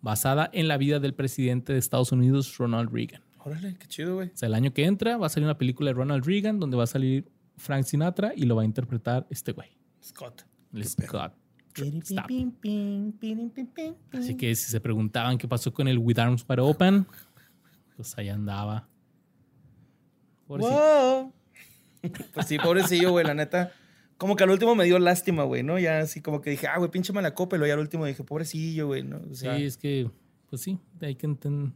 basada 0.00 0.48
en 0.52 0.68
la 0.68 0.76
vida 0.76 1.00
del 1.00 1.14
presidente 1.14 1.72
de 1.72 1.80
Estados 1.80 2.12
Unidos, 2.12 2.56
Ronald 2.58 2.92
Reagan. 2.92 3.22
Órale, 3.40 3.74
qué 3.76 3.88
chido, 3.88 4.14
güey. 4.14 4.28
O 4.28 4.36
sea, 4.36 4.46
el 4.46 4.54
año 4.54 4.72
que 4.72 4.84
entra 4.84 5.16
va 5.16 5.26
a 5.26 5.30
salir 5.30 5.46
una 5.46 5.58
película 5.58 5.90
de 5.90 5.94
Ronald 5.94 6.24
Reagan 6.24 6.60
donde 6.60 6.76
va 6.76 6.84
a 6.84 6.86
salir 6.86 7.28
Frank 7.56 7.86
Sinatra 7.86 8.32
y 8.36 8.44
lo 8.44 8.54
va 8.54 8.62
a 8.62 8.64
interpretar 8.64 9.26
este 9.30 9.50
güey. 9.50 9.76
Scott. 10.00 10.44
El 10.72 10.86
Scott. 10.86 11.41
Stapp. 11.74 12.26
Pim, 12.26 12.50
pim, 12.52 13.12
pim, 13.12 13.50
pim, 13.50 13.66
pim, 13.66 13.94
Así 14.12 14.36
que 14.36 14.54
si 14.54 14.70
se 14.70 14.80
preguntaban 14.80 15.38
qué 15.38 15.48
pasó 15.48 15.72
con 15.72 15.88
el 15.88 15.98
With 15.98 16.18
Arms 16.18 16.44
Wide 16.48 16.62
Open, 16.62 17.06
pues 17.96 18.16
ahí 18.18 18.28
andaba. 18.28 18.88
Pobrecito. 20.46 20.74
Wow. 20.74 21.32
Pues 22.34 22.46
sí, 22.46 22.58
pobrecillo, 22.58 23.10
güey, 23.12 23.24
la 23.24 23.34
neta. 23.34 23.72
Como 24.18 24.36
que 24.36 24.44
al 24.44 24.50
último 24.50 24.74
me 24.74 24.84
dio 24.84 24.98
lástima, 24.98 25.44
güey, 25.44 25.62
¿no? 25.62 25.78
Ya 25.78 26.00
así 26.00 26.20
como 26.20 26.40
que 26.42 26.50
dije, 26.50 26.66
ah, 26.66 26.78
güey, 26.78 26.90
pinche 26.90 27.12
malacopa. 27.12 27.56
Y 27.56 27.58
luego 27.58 27.68
ya 27.68 27.74
al 27.74 27.80
último 27.80 28.06
dije, 28.06 28.22
pobrecillo, 28.24 28.86
güey, 28.88 29.02
¿no? 29.02 29.20
O 29.30 29.34
sea, 29.34 29.56
sí, 29.56 29.64
es 29.64 29.76
que, 29.76 30.10
pues 30.50 30.62
sí, 30.62 30.78
hay 31.00 31.14
que 31.14 31.26
entender. 31.26 31.72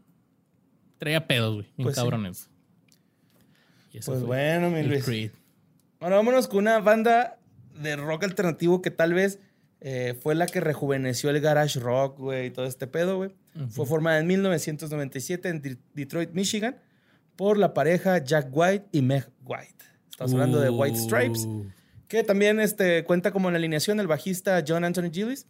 Traía 0.98 1.26
pedos, 1.26 1.54
güey. 1.54 1.66
Bien 1.76 1.84
Pues 1.84 1.94
sí. 1.96 2.00
cabrones. 2.00 2.50
Y 3.92 3.98
eso 3.98 4.12
pues 4.12 4.24
bueno, 4.24 4.70
mi 4.70 4.82
Luis. 4.82 5.04
Creed. 5.04 5.30
Ahora 6.00 6.16
vámonos 6.16 6.48
con 6.48 6.58
una 6.58 6.78
banda 6.80 7.38
de 7.80 7.96
rock 7.96 8.24
alternativo 8.24 8.82
que 8.82 8.90
tal 8.90 9.14
vez 9.14 9.40
eh, 9.80 10.14
fue 10.20 10.34
la 10.34 10.46
que 10.46 10.60
rejuveneció 10.60 11.30
el 11.30 11.40
garage 11.40 11.78
rock, 11.78 12.18
güey, 12.18 12.46
y 12.46 12.50
todo 12.50 12.66
este 12.66 12.86
pedo, 12.86 13.16
güey. 13.16 13.30
Fue 13.70 13.86
formada 13.86 14.18
en 14.18 14.26
1997 14.26 15.48
en 15.48 15.78
Detroit, 15.94 16.32
Michigan, 16.32 16.76
por 17.36 17.58
la 17.58 17.72
pareja 17.74 18.18
Jack 18.18 18.48
White 18.50 18.86
y 18.92 19.02
Meg 19.02 19.28
White. 19.44 19.84
Estamos 20.10 20.32
hablando 20.32 20.60
de 20.60 20.70
White 20.70 20.98
Stripes, 20.98 21.44
Uh, 21.46 21.66
que 22.08 22.22
también 22.22 22.60
este, 22.60 23.04
cuenta 23.04 23.32
como 23.32 23.48
en 23.48 23.54
la 23.54 23.58
alineación 23.58 24.00
el 24.00 24.06
bajista 24.06 24.62
John 24.66 24.84
Anthony 24.84 25.10
Gillis. 25.12 25.46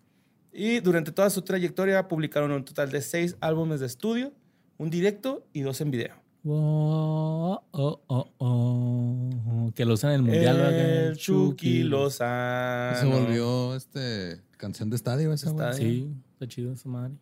Y 0.53 0.81
durante 0.81 1.13
toda 1.13 1.29
su 1.31 1.43
trayectoria 1.43 2.09
publicaron 2.09 2.51
un 2.51 2.65
total 2.65 2.91
de 2.91 3.03
seis 3.03 3.37
álbumes 3.41 3.81
de 3.81 3.87
estudio, 3.87 4.33
un 4.79 4.91
directo 4.91 5.47
y 5.53 5.61
dos 5.61 5.81
en 5.81 5.91
video. 5.91 6.26
Oh, 6.49 7.61
oh, 7.73 8.01
oh, 8.07 8.31
oh. 8.39 9.73
Que 9.75 9.85
lo 9.85 9.95
usan 9.95 10.11
en 10.13 10.17
el 10.17 10.23
mundial. 10.23 10.61
El 10.75 11.17
Chucky 11.17 11.83
Lozano. 11.83 12.97
Se 12.99 13.07
volvió 13.07 13.75
este 13.75 14.41
canción 14.57 14.89
de 14.89 14.97
estadio 14.97 15.33
esa, 15.33 15.51
güey. 15.51 15.69
Estadio. 15.71 15.89
Sí, 15.89 16.09
está 16.35 16.47
chido 16.47 16.73
esa 16.73 16.89
madre. 16.89 17.15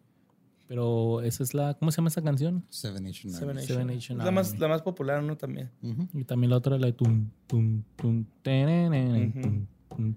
Pero 0.68 1.22
esa 1.22 1.42
es 1.42 1.54
la. 1.54 1.74
¿Cómo 1.74 1.90
se 1.90 1.96
llama 1.96 2.08
esa 2.08 2.22
canción? 2.22 2.64
Seven 2.68 3.02
Nation 3.04 3.32
Seven 3.32 3.86
Nation. 3.86 4.18
La 4.18 4.30
más, 4.30 4.58
la 4.58 4.68
más 4.68 4.82
popular, 4.82 5.22
¿no? 5.22 5.36
También. 5.36 5.70
Y 6.12 6.24
también 6.24 6.50
la 6.50 6.56
otra, 6.56 6.78
la 6.78 6.86
de 6.86 6.92
tum, 6.92 7.30
tum, 7.46 7.82
tum, 7.96 8.24
tum, 8.42 9.66
tum, 9.88 10.14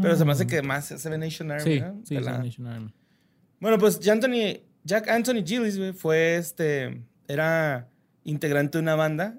Pero 0.00 0.16
se 0.16 0.24
me 0.24 0.32
hace 0.32 0.46
que 0.46 0.60
más 0.62 0.86
Seven 0.86 1.20
Nation 1.20 1.50
Army, 1.50 1.62
Sí, 1.74 1.80
¿no? 1.80 2.00
sí, 2.04 2.14
De 2.16 2.20
la- 2.20 2.32
Seven 2.32 2.46
Nation 2.46 2.66
Army. 2.66 2.92
Bueno, 3.60 3.78
pues 3.78 3.98
Jack 4.00 4.14
Anthony, 4.16 4.60
Jack 4.84 5.08
Anthony 5.08 5.42
Gillis, 5.44 5.78
güey, 5.78 5.92
fue 5.92 6.36
este... 6.36 7.02
Era 7.28 7.88
integrante 8.24 8.78
de 8.78 8.82
una 8.82 8.94
banda 8.94 9.36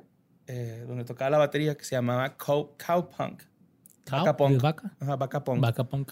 eh, 0.47 0.84
donde 0.88 1.03
tocaba 1.05 1.29
la 1.31 1.38
batería 1.38 1.75
que 1.75 1.86
se 1.86 1.95
llamaba 1.95 2.36
Cow, 2.38 2.75
Cowpunk. 2.86 3.43
Cow, 4.05 4.19
Vaca 4.19 4.36
punk. 4.38 4.51
¿de 4.51 4.57
vaca? 4.57 4.93
Ajá, 4.99 5.15
Vaca 5.15 5.43
Punk. 5.43 5.61
Vaca 5.61 5.84
punk. 5.86 6.11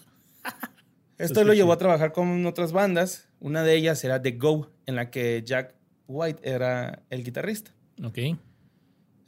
Esto 1.18 1.40
Eso 1.40 1.44
lo 1.44 1.52
llevó 1.54 1.72
sí. 1.72 1.74
a 1.74 1.78
trabajar 1.78 2.12
con 2.12 2.46
otras 2.46 2.72
bandas. 2.72 3.28
Una 3.38 3.62
de 3.62 3.74
ellas 3.76 4.02
era 4.04 4.20
The 4.22 4.32
Go, 4.32 4.70
en 4.86 4.96
la 4.96 5.10
que 5.10 5.42
Jack 5.44 5.74
White 6.08 6.40
era 6.50 7.02
el 7.10 7.22
guitarrista. 7.22 7.72
Ok. 8.02 8.18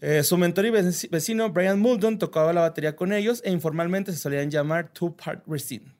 Eh, 0.00 0.22
su 0.22 0.36
mentor 0.38 0.66
y 0.66 0.70
vec- 0.70 1.10
vecino, 1.10 1.50
Brian 1.50 1.78
Muldon, 1.80 2.18
tocaba 2.18 2.52
la 2.52 2.62
batería 2.62 2.96
con 2.96 3.12
ellos 3.12 3.42
e 3.44 3.50
informalmente 3.50 4.12
se 4.12 4.18
solían 4.18 4.50
llamar 4.50 4.88
Two 4.92 5.14
Part 5.16 5.46
Resin. 5.46 5.92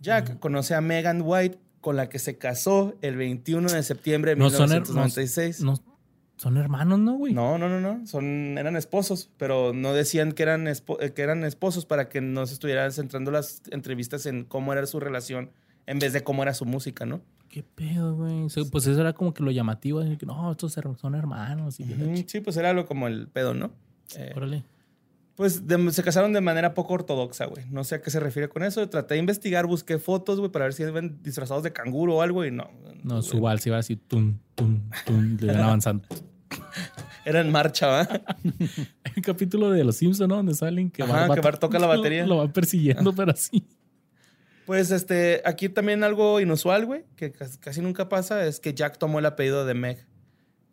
Jack 0.00 0.38
conoce 0.38 0.74
a 0.74 0.80
Megan 0.80 1.22
White, 1.24 1.58
con 1.80 1.96
la 1.96 2.08
que 2.08 2.18
se 2.18 2.38
casó 2.38 2.94
el 3.02 3.16
21 3.16 3.68
de 3.70 3.82
septiembre 3.82 4.32
de 4.32 4.36
No 4.36 4.50
son, 4.50 4.70
her- 4.70 4.82
1996. 4.82 5.60
no, 5.60 5.74
son 6.42 6.56
hermanos, 6.56 6.98
¿no, 6.98 7.14
güey? 7.14 7.32
No, 7.32 7.56
no, 7.58 7.68
no, 7.68 7.80
no. 7.80 8.06
Son, 8.06 8.58
eran 8.58 8.74
esposos, 8.76 9.30
pero 9.36 9.72
no 9.72 9.92
decían 9.92 10.32
que 10.32 10.42
eran, 10.42 10.66
eh, 10.66 10.74
que 11.14 11.22
eran 11.22 11.44
esposos 11.44 11.86
para 11.86 12.08
que 12.08 12.20
no 12.20 12.44
se 12.46 12.54
estuvieran 12.54 12.90
centrando 12.92 13.30
las 13.30 13.62
entrevistas 13.70 14.26
en 14.26 14.44
cómo 14.44 14.72
era 14.72 14.84
su 14.86 14.98
relación 14.98 15.50
en 15.86 15.98
vez 15.98 16.12
de 16.12 16.22
cómo 16.22 16.42
era 16.42 16.52
su 16.54 16.64
música, 16.64 17.06
¿no? 17.06 17.20
¿Qué 17.48 17.62
pedo, 17.62 18.14
güey? 18.16 18.46
Pues 18.70 18.86
eso 18.86 19.00
era 19.00 19.12
como 19.12 19.34
que 19.34 19.42
lo 19.42 19.50
llamativo. 19.50 20.00
de 20.00 20.16
que, 20.18 20.26
no, 20.26 20.50
estos 20.50 20.72
son 20.98 21.14
hermanos. 21.14 21.78
Y 21.80 21.84
Ujú, 21.84 22.04
ch- 22.14 22.24
Sí, 22.26 22.40
pues 22.40 22.56
era 22.56 22.72
lo 22.72 22.86
como 22.86 23.06
el 23.08 23.28
pedo, 23.28 23.52
¿no? 23.54 23.70
Eh, 24.16 24.32
Órale. 24.34 24.64
Pues 25.36 25.66
de- 25.66 25.92
se 25.92 26.02
casaron 26.02 26.32
de 26.32 26.40
manera 26.40 26.74
poco 26.74 26.94
ortodoxa, 26.94 27.46
güey. 27.46 27.64
No 27.70 27.84
sé 27.84 27.96
a 27.96 28.00
qué 28.02 28.10
se 28.10 28.20
refiere 28.20 28.48
con 28.48 28.62
eso. 28.62 28.88
Traté 28.88 29.14
de 29.14 29.20
investigar, 29.20 29.66
busqué 29.66 29.98
fotos, 29.98 30.38
güey, 30.40 30.50
para 30.50 30.64
ver 30.66 30.74
si 30.74 30.82
iban 30.82 31.22
disfrazados 31.22 31.62
de 31.62 31.72
canguro 31.72 32.16
o 32.16 32.22
algo 32.22 32.44
y 32.44 32.50
no. 32.50 32.68
No, 33.02 33.14
güey. 33.16 33.22
su 33.22 33.40
vals 33.40 33.66
iba 33.66 33.78
así, 33.78 33.96
tum, 33.96 34.38
tum, 34.54 34.80
tum, 35.06 35.36
le 35.40 35.52
iban 35.52 35.62
avanzando. 35.64 36.04
Era 37.24 37.40
en 37.40 37.50
marcha, 37.50 37.86
¿va? 37.86 38.00
Hay 39.04 39.12
un 39.16 39.22
capítulo 39.22 39.70
de 39.70 39.84
Los 39.84 39.96
Simpsons, 39.96 40.28
¿no? 40.28 40.36
Donde 40.36 40.54
salen 40.54 40.90
que 40.90 41.02
Ajá, 41.02 41.32
que 41.34 41.40
Bart 41.40 41.60
toca 41.60 41.78
la 41.78 41.86
lo- 41.86 41.96
batería. 41.96 42.26
Lo, 42.26 42.38
van 42.38 42.52
persiguiendo, 42.52 43.14
pero 43.14 43.32
así. 43.32 43.64
Pues 44.66 44.90
este, 44.90 45.42
aquí 45.44 45.68
también 45.68 46.04
algo 46.04 46.40
inusual, 46.40 46.86
güey, 46.86 47.04
que 47.16 47.32
casi, 47.32 47.80
nunca 47.80 48.08
pasa, 48.08 48.46
es 48.46 48.60
que 48.60 48.74
Jack 48.74 48.96
tomó 48.98 49.18
el 49.18 49.26
apellido 49.26 49.66
de 49.66 49.74
Meg. 49.74 50.06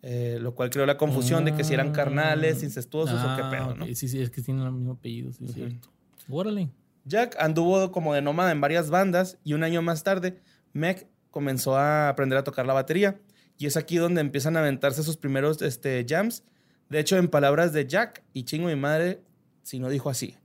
eh, 0.02 0.38
lo 0.40 0.54
cual 0.56 0.70
creó 0.70 0.86
la 0.86 0.96
confusión 0.98 1.44
de 1.44 1.54
que 1.56 1.64
si 1.64 1.74
eran 1.74 1.92
carnales, 1.92 2.64
incestuosos 2.64 3.20
o 3.20 3.36
qué 3.36 3.42
Ah, 3.44 3.50
pedo, 3.52 3.76
¿no? 3.76 3.86
Sí, 3.88 4.08
sí, 4.08 4.22
es 4.22 4.30
que 4.30 4.42
tienen 4.42 4.64
el 4.66 4.72
mismo 4.72 4.94
apellido, 4.94 5.32
sí, 5.34 5.44
es 5.46 5.54
cierto. 5.54 5.90
Órale. 6.30 6.70
Jack 7.06 7.36
anduvo 7.40 7.92
como 7.92 8.14
de 8.14 8.22
nómada 8.22 8.52
en 8.52 8.62
varias 8.62 8.90
bandas 8.92 9.38
y 9.44 9.54
un 9.54 9.64
año 9.64 9.82
más 9.82 10.04
tarde, 10.04 10.40
Meg 10.72 11.08
comenzó 11.32 11.76
a 11.76 12.10
aprender 12.10 12.38
a 12.38 12.44
tocar 12.44 12.66
la 12.66 12.74
batería. 12.74 13.20
Y 13.60 13.68
es 13.68 13.78
aquí 13.78 13.97
donde 13.97 14.22
empiezan 14.22 14.57
a 14.57 14.62
aventarse 14.62 15.03
sus 15.03 15.18
primeros 15.18 15.62
este, 15.62 16.03
jams. 16.10 16.43
De 16.89 16.99
hecho, 16.99 17.18
en 17.18 17.28
palabras 17.28 17.74
de 17.74 17.86
Jack, 17.86 18.24
y 18.34 18.45
chingo 18.45 18.68
mi 18.70 18.76
madre, 18.76 19.22
si 19.62 19.80
no 19.80 19.89
dijo 19.89 20.10
así. 20.10 20.36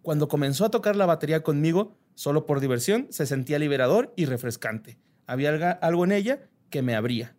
Cuando 0.00 0.28
comenzó 0.28 0.64
a 0.64 0.70
tocar 0.70 0.96
la 0.96 1.04
batería 1.04 1.42
conmigo, 1.42 1.98
solo 2.14 2.46
por 2.46 2.60
diversión, 2.60 3.08
se 3.10 3.26
sentía 3.26 3.58
liberador 3.58 4.14
y 4.16 4.24
refrescante. 4.24 4.98
Había 5.26 5.50
alga- 5.52 5.78
algo 5.82 6.04
en 6.04 6.12
ella 6.12 6.48
que 6.70 6.80
me 6.80 6.94
abría. 6.94 7.34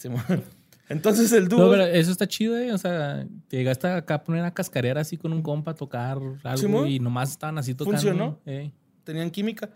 Entonces 0.88 1.30
el 1.32 1.48
dúo... 1.48 1.66
No, 1.66 1.70
pero 1.70 1.84
eso 1.84 2.10
está 2.10 2.26
chido, 2.26 2.56
¿eh? 2.58 2.72
O 2.72 2.78
sea, 2.78 3.26
te 3.48 3.58
llegaste 3.58 3.86
acá 3.86 4.14
a 4.14 4.24
poner 4.24 4.44
a 4.44 4.50
cascarear 4.52 4.96
así 4.98 5.16
con 5.16 5.32
un 5.32 5.42
compa 5.42 5.72
a 5.72 5.74
tocar 5.74 6.16
algo 6.42 6.56
Simón. 6.56 6.88
y 6.88 6.98
nomás 6.98 7.30
estaban 7.30 7.58
así 7.58 7.74
tocando. 7.74 7.98
Funcionó. 8.00 8.40
Eh. 8.46 8.72
tenían 9.04 9.30
química. 9.30 9.70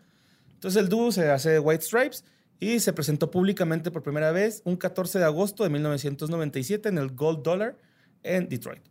Entonces 0.55 0.83
el 0.83 0.89
dúo 0.89 1.13
se 1.13 1.31
hace 1.31 1.59
White 1.59 1.85
Stripes 1.85 2.25
y 2.61 2.81
se 2.81 2.93
presentó 2.93 3.31
públicamente 3.31 3.91
por 3.91 4.03
primera 4.03 4.33
vez 4.33 4.63
un 4.65 4.77
14 4.77 5.19
de 5.19 5.25
agosto 5.25 5.65
de 5.65 5.71
1997 5.71 6.89
en 6.89 6.99
el 6.99 7.11
Gold 7.11 7.43
Dollar 7.43 7.77
en 8.23 8.49
Detroit. 8.49 8.83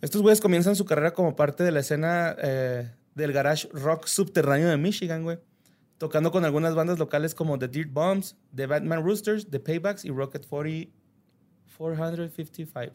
Estos 0.00 0.22
güeyes 0.22 0.40
comienzan 0.40 0.76
su 0.76 0.84
carrera 0.84 1.12
como 1.14 1.34
parte 1.34 1.64
de 1.64 1.72
la 1.72 1.80
escena 1.80 2.36
eh, 2.40 2.92
del 3.16 3.32
garage 3.32 3.68
rock 3.72 4.06
subterráneo 4.06 4.68
de 4.68 4.76
Michigan, 4.76 5.24
güey. 5.24 5.38
Tocando 5.98 6.30
con 6.30 6.44
algunas 6.44 6.76
bandas 6.76 6.98
locales 7.00 7.34
como 7.34 7.58
The 7.58 7.66
Dirt 7.66 7.92
Bombs, 7.92 8.36
The 8.54 8.66
Batman 8.66 9.02
Roosters, 9.04 9.48
The 9.50 9.58
Paybacks 9.58 10.04
y 10.04 10.10
Rocket 10.10 10.46
40, 10.46 10.92
455. 11.76 12.92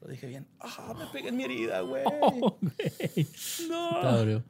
Lo 0.00 0.08
dije 0.08 0.26
bien. 0.26 0.46
¡Ah, 0.60 0.94
me 0.98 1.06
pegué 1.06 1.28
en 1.28 1.36
mi 1.36 1.44
herida, 1.44 1.80
güey! 1.82 2.02
Oh. 2.22 2.58
¡No! 3.68 4.42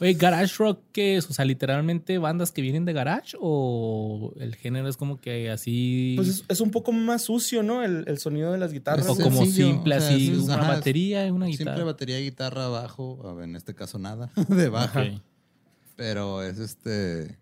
Oye, 0.00 0.14
¿Garage 0.14 0.54
Rock 0.58 0.80
qué 0.92 1.16
es? 1.16 1.30
O 1.30 1.32
sea, 1.32 1.44
literalmente 1.44 2.18
bandas 2.18 2.50
que 2.52 2.60
vienen 2.62 2.84
de 2.84 2.92
Garage 2.92 3.36
o 3.40 4.32
el 4.40 4.54
género 4.56 4.88
es 4.88 4.96
como 4.96 5.20
que 5.20 5.50
así. 5.50 6.14
Pues 6.16 6.28
es, 6.28 6.44
es 6.48 6.60
un 6.60 6.70
poco 6.70 6.90
más 6.92 7.22
sucio, 7.22 7.62
¿no? 7.62 7.82
El, 7.82 8.04
el 8.08 8.18
sonido 8.18 8.50
de 8.52 8.58
las 8.58 8.72
guitarras. 8.72 9.06
o 9.08 9.16
como 9.16 9.42
sencillo, 9.44 9.68
simple, 9.68 9.96
o 9.96 10.00
sea, 10.00 10.08
así, 10.10 10.30
es- 10.32 10.38
una 10.38 10.54
ajá, 10.56 10.68
batería 10.74 11.26
y 11.26 11.30
una 11.30 11.46
guitarra. 11.46 11.72
Simple 11.72 11.84
batería, 11.84 12.18
guitarra, 12.18 12.68
bajo. 12.68 13.20
a 13.28 13.34
ver, 13.34 13.44
En 13.44 13.56
este 13.56 13.74
caso 13.74 13.98
nada 13.98 14.30
de 14.48 14.68
bajo. 14.68 14.98
Ok. 15.00 15.20
Pero 15.96 16.42
es 16.42 16.58
este. 16.58 17.38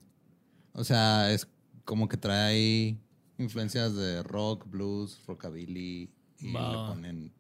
O 0.74 0.84
sea, 0.84 1.32
es 1.32 1.48
como 1.84 2.08
que 2.08 2.16
trae 2.18 2.96
influencias 3.38 3.94
de 3.96 4.22
rock, 4.22 4.66
blues, 4.68 5.20
rockabilly. 5.26 6.10
Y 6.38 6.52
Va. 6.52 6.70
le 6.70 6.76
ponen 6.94 7.32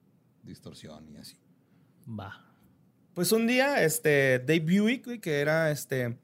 distorsión 0.42 1.08
y 1.12 1.16
así. 1.18 1.36
Va. 2.08 2.48
Pues 3.14 3.32
un 3.32 3.46
día, 3.46 3.82
este, 3.82 4.38
Dave 4.38 4.60
Buick, 4.60 5.20
que 5.20 5.40
era 5.40 5.70
este, 5.70 6.16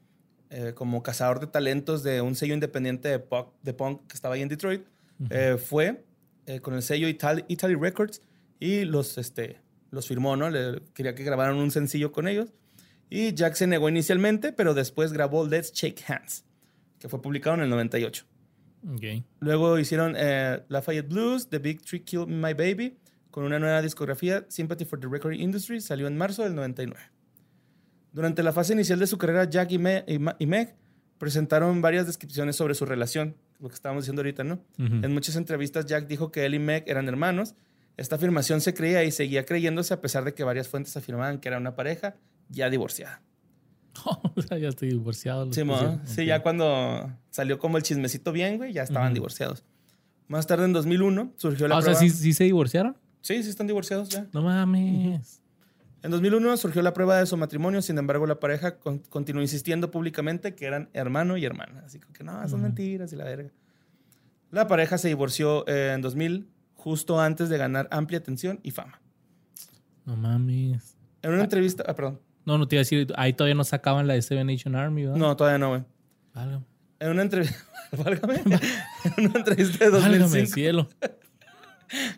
eh, 0.51 0.73
como 0.75 1.03
cazador 1.03 1.41
de 1.41 1.47
talentos 1.47 2.03
de 2.03 2.23
un 2.23 2.35
sello 2.35 2.55
independiente 2.55 3.09
de 3.09 3.19
punk, 3.19 3.49
de 3.63 3.75
punk 3.75 4.07
que 4.07 4.15
estaba 4.15 4.35
ahí 4.35 4.43
en 4.43 4.49
Detroit, 4.49 4.87
eh, 5.31 5.57
fue 5.59 6.05
eh, 6.47 6.61
con 6.61 6.75
el 6.75 6.83
sello 6.83 7.09
Italy, 7.09 7.45
Italy 7.49 7.75
Records 7.75 8.23
y 8.59 8.85
los, 8.85 9.19
este, 9.19 9.61
los 9.91 10.09
firmó, 10.09 10.37
¿no? 10.37 10.49
Le, 10.49 10.81
quería 10.95 11.15
que 11.15 11.25
grabaran 11.25 11.57
un 11.57 11.71
sencillo 11.71 12.13
con 12.13 12.27
ellos. 12.27 12.55
Y 13.11 13.35
Jack 13.35 13.55
se 13.55 13.67
negó 13.67 13.89
inicialmente, 13.89 14.53
pero 14.53 14.75
después 14.75 15.13
grabó 15.13 15.47
Let's 15.47 15.73
Shake 15.73 16.05
Hands, 16.09 16.45
que 16.99 17.09
fue 17.09 17.21
publicado 17.21 17.57
en 17.57 17.63
el 17.63 17.71
98. 17.71 18.25
Ok. 18.95 19.25
Luego 19.41 19.79
hicieron 19.79 20.15
eh, 20.17 20.63
Lafayette 20.69 21.09
Blues, 21.09 21.49
The 21.49 21.59
Big 21.59 21.83
Tree 21.83 22.03
Killed 22.03 22.29
My 22.29 22.55
Baby, 22.55 22.97
con 23.31 23.45
una 23.45 23.59
nueva 23.59 23.83
discografía, 23.83 24.45
Sympathy 24.49 24.85
for 24.85 24.99
the 25.01 25.07
Recording 25.09 25.41
Industry, 25.41 25.81
salió 25.81 26.07
en 26.07 26.17
marzo 26.17 26.43
del 26.45 26.55
99. 26.55 26.99
Durante 28.13 28.43
la 28.43 28.53
fase 28.53 28.73
inicial 28.73 28.99
de 28.99 29.07
su 29.07 29.19
carrera, 29.19 29.45
Jack 29.45 29.71
y, 29.73 29.79
Me- 29.79 30.05
y 30.07 30.47
Meg 30.47 30.75
presentaron 31.19 31.81
varias 31.83 32.07
descripciones 32.07 32.57
sobre 32.57 32.75
su 32.75 32.85
relación, 32.87 33.37
lo 33.61 33.69
que 33.69 33.75
estábamos 33.75 34.05
diciendo 34.05 34.21
ahorita, 34.21 34.45
¿no? 34.45 34.55
Ujú. 34.79 34.95
En 35.05 35.13
muchas 35.13 35.37
entrevistas, 35.37 35.87
Jack 35.87 36.07
dijo 36.07 36.31
que 36.31 36.47
él 36.47 36.55
y 36.55 36.59
Meg 36.59 36.85
eran 36.87 37.09
hermanos, 37.09 37.55
Esta 37.97 38.15
afirmación 38.15 38.61
se 38.61 38.75
creía 38.75 39.03
y 39.03 39.11
seguía 39.11 39.45
creyéndose 39.45 39.93
a 39.93 40.01
pesar 40.01 40.25
de 40.25 40.33
que 40.33 40.45
varias 40.45 40.69
fuentes 40.69 40.97
afirmaban 40.97 41.41
que 41.41 41.49
era 41.49 41.59
una 41.59 41.75
pareja 41.75 42.15
ya 42.49 42.71
divorciada. 42.71 43.21
o 44.37 44.41
sea, 44.41 44.57
ya 44.57 44.69
estoy 44.69 44.91
divorciado. 44.91 45.53
Sí, 45.53 45.63
sí, 46.05 46.25
ya 46.25 46.41
cuando 46.41 47.13
salió 47.31 47.59
como 47.59 47.77
el 47.77 47.83
chismecito 47.83 48.31
bien, 48.31 48.57
güey, 48.57 48.73
ya 48.73 48.85
estaban 48.85 49.09
Ujú. 49.09 49.15
divorciados. 49.15 49.65
Más 50.29 50.47
tarde, 50.47 50.67
en 50.67 50.73
2001, 50.75 51.33
surgió 51.37 51.67
la 51.67 51.75
Ah, 51.75 51.79
o 51.79 51.83
sea, 51.83 51.95
prueba... 51.95 52.01
¿sí, 52.15 52.17
sí 52.17 52.33
se 52.35 52.45
divorciaron? 52.45 52.97
Sí, 53.29 53.43
sí 53.43 53.51
están 53.51 53.67
divorciados 53.67 54.09
ya. 54.09 54.27
No 54.33 54.43
mames. 54.43 55.43
En 56.03 56.11
2001 56.11 56.57
surgió 56.57 56.81
la 56.81 56.93
prueba 56.95 57.19
de 57.19 57.27
su 57.27 57.37
matrimonio, 57.37 57.83
sin 57.83 57.99
embargo 57.99 58.27
la 58.27 58.41
pareja 58.41 58.79
con- 58.79 59.01
continuó 59.01 59.43
insistiendo 59.43 59.91
públicamente 59.91 60.55
que 60.55 60.65
eran 60.65 60.89
hermano 60.93 61.37
y 61.37 61.45
hermana. 61.45 61.83
Así 61.85 61.99
que 62.13 62.25
no, 62.25 62.49
son 62.49 62.63
mentiras 62.63 63.13
y 63.13 63.17
la 63.17 63.25
verga. 63.25 63.51
La 64.51 64.67
pareja 64.67 64.97
se 64.97 65.09
divorció 65.09 65.67
eh, 65.69 65.93
en 65.95 66.01
2000, 66.01 66.49
justo 66.75 67.21
antes 67.21 67.49
de 67.49 67.59
ganar 67.59 67.87
amplia 67.91 68.19
atención 68.19 68.61
y 68.63 68.71
fama. 68.71 69.01
No 70.07 70.17
mames. 70.17 70.97
En 71.23 71.33
una 71.33 71.43
entrevista... 71.45 71.85
Ah, 71.87 71.95
perdón. 71.95 72.21
No, 72.47 72.57
no 72.57 72.67
te 72.67 72.77
iba 72.77 72.81
a 72.81 72.85
decir, 72.85 73.13
ahí 73.17 73.35
todavía 73.35 73.57
no 73.57 73.65
sacaban 73.65 74.07
la 74.07 74.15
de 74.15 74.23
Seven 74.23 74.47
Nation 74.47 74.75
Army, 74.75 75.03
¿verdad? 75.03 75.19
No, 75.19 75.37
todavía 75.37 75.59
no, 75.59 75.69
güey. 75.71 75.85
Válgame. 76.33 76.65
En 77.01 77.11
una 77.11 77.23
entrevista... 77.23 77.57
Válgame. 77.93 78.37
en 79.17 79.27
una 79.27 79.39
entrevista 79.41 79.85
de 79.85 79.91
Válgame 79.91 80.19
2005 80.21 80.55
cielo. 80.55 80.89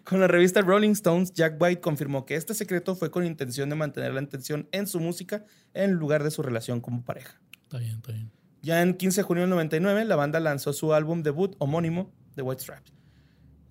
con 0.04 0.20
la 0.20 0.26
revista 0.26 0.60
Rolling 0.60 0.90
Stones, 0.90 1.32
Jack 1.32 1.60
White 1.60 1.80
confirmó 1.80 2.26
que 2.26 2.34
este 2.34 2.54
secreto 2.54 2.94
fue 2.94 3.10
con 3.10 3.24
intención 3.24 3.68
de 3.70 3.76
mantener 3.76 4.12
la 4.14 4.20
atención 4.20 4.68
en 4.72 4.86
su 4.86 5.00
música 5.00 5.44
en 5.74 5.92
lugar 5.92 6.24
de 6.24 6.30
su 6.30 6.42
relación 6.42 6.80
como 6.80 7.04
pareja. 7.04 7.40
Está 7.62 7.78
bien, 7.78 7.96
está 7.96 8.12
bien. 8.12 8.30
Ya 8.62 8.82
en 8.82 8.94
15 8.94 9.20
de 9.20 9.22
junio 9.22 9.42
del 9.42 9.50
99, 9.50 10.04
la 10.04 10.16
banda 10.16 10.40
lanzó 10.40 10.72
su 10.72 10.92
álbum 10.92 11.22
debut 11.22 11.54
homónimo, 11.58 12.12
The 12.34 12.42
White 12.42 12.62
Stripes. 12.62 12.92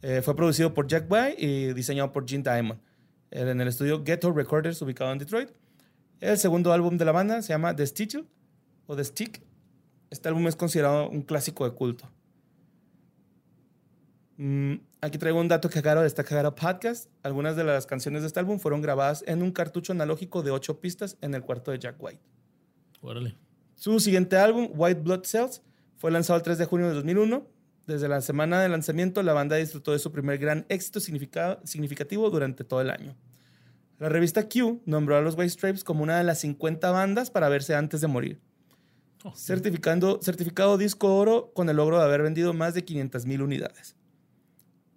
Eh, 0.01 0.21
fue 0.23 0.35
producido 0.35 0.73
por 0.73 0.87
Jack 0.87 1.05
White 1.11 1.35
y 1.37 1.73
diseñado 1.73 2.11
por 2.11 2.27
Gene 2.27 2.43
Diamond. 2.43 2.79
Era 3.31 3.51
en 3.51 3.61
el 3.61 3.67
estudio 3.67 4.03
Ghetto 4.03 4.31
Recorders, 4.31 4.81
ubicado 4.81 5.11
en 5.11 5.19
Detroit. 5.19 5.49
El 6.19 6.37
segundo 6.37 6.73
álbum 6.73 6.97
de 6.97 7.05
la 7.05 7.11
banda 7.11 7.41
se 7.41 7.49
llama 7.49 7.75
The 7.75 7.85
Stitch 7.85 8.17
o 8.87 8.95
The 8.95 9.03
Stick. 9.03 9.41
Este 10.09 10.27
álbum 10.27 10.47
es 10.47 10.55
considerado 10.55 11.09
un 11.09 11.21
clásico 11.21 11.69
de 11.69 11.75
culto. 11.75 12.09
Mm, 14.37 14.75
aquí 15.01 15.17
traigo 15.17 15.39
un 15.39 15.47
dato 15.47 15.69
que 15.69 15.81
cagado 15.81 16.01
de 16.01 16.07
esta 16.07 16.23
podcast. 16.55 17.09
Algunas 17.23 17.55
de 17.55 17.63
las 17.63 17.85
canciones 17.85 18.21
de 18.21 18.27
este 18.27 18.39
álbum 18.39 18.59
fueron 18.59 18.81
grabadas 18.81 19.23
en 19.27 19.41
un 19.41 19.51
cartucho 19.51 19.93
analógico 19.93 20.41
de 20.43 20.51
8 20.51 20.79
pistas 20.79 21.17
en 21.21 21.33
el 21.33 21.41
cuarto 21.41 21.71
de 21.71 21.79
Jack 21.79 21.95
White. 21.99 22.21
Órale. 23.01 23.35
Su 23.75 23.99
siguiente 23.99 24.37
álbum, 24.37 24.69
White 24.73 25.01
Blood 25.01 25.23
Cells, 25.23 25.61
fue 25.97 26.11
lanzado 26.11 26.37
el 26.37 26.43
3 26.43 26.57
de 26.57 26.65
junio 26.65 26.87
de 26.89 26.93
2001. 26.95 27.47
Desde 27.87 28.07
la 28.07 28.21
semana 28.21 28.61
de 28.61 28.69
lanzamiento, 28.69 29.23
la 29.23 29.33
banda 29.33 29.55
disfrutó 29.55 29.93
de 29.93 29.99
su 29.99 30.11
primer 30.11 30.37
gran 30.37 30.65
éxito 30.69 30.99
significa- 30.99 31.59
significativo 31.63 32.29
durante 32.29 32.63
todo 32.63 32.81
el 32.81 32.89
año. 32.89 33.15
La 33.97 34.09
revista 34.09 34.47
Q 34.47 34.81
nombró 34.85 35.17
a 35.17 35.21
los 35.21 35.35
White 35.35 35.49
Stripes 35.49 35.83
como 35.83 36.03
una 36.03 36.17
de 36.17 36.23
las 36.23 36.39
50 36.39 36.91
bandas 36.91 37.31
para 37.31 37.49
verse 37.49 37.75
antes 37.75 37.99
de 38.01 38.07
morir, 38.07 38.39
Oh, 39.25 39.33
certificando, 39.35 40.19
certificado 40.21 40.77
disco 40.77 41.13
oro 41.17 41.51
con 41.53 41.67
el 41.67 41.75
logro 41.75 41.97
de 41.99 42.05
haber 42.05 42.21
vendido 42.21 42.53
más 42.53 42.73
de 42.73 42.85
500.000 42.85 43.41
unidades. 43.41 43.95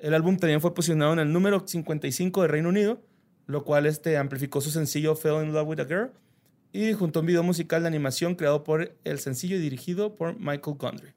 El 0.03 0.15
álbum 0.15 0.37
también 0.37 0.61
fue 0.61 0.75
posicionado 0.75 1.13
en 1.13 1.21
el 1.21 1.33
número 1.33 1.63
55 1.67 2.43
de 2.43 2.49
Reino 2.49 2.69
Unido, 2.71 3.01
lo 3.47 3.65
cual 3.65 3.87
este, 3.87 4.17
amplificó 4.19 4.61
su 4.61 4.71
sencillo 4.71 5.15
Fell 5.15 5.45
in 5.45 5.53
Love 5.53 5.69
with 5.69 5.81
a 5.81 5.85
Girl 5.85 6.11
y 6.73 6.93
junto 6.93 7.19
a 7.19 7.21
un 7.21 7.27
video 7.27 7.43
musical 7.45 7.83
de 7.83 7.89
animación 7.89 8.35
creado 8.35 8.65
por 8.65 8.97
el 9.05 9.19
sencillo 9.21 9.57
y 9.57 9.61
dirigido 9.61 10.17
por 10.17 10.37
Michael 10.39 10.77
Gondry. 10.77 11.11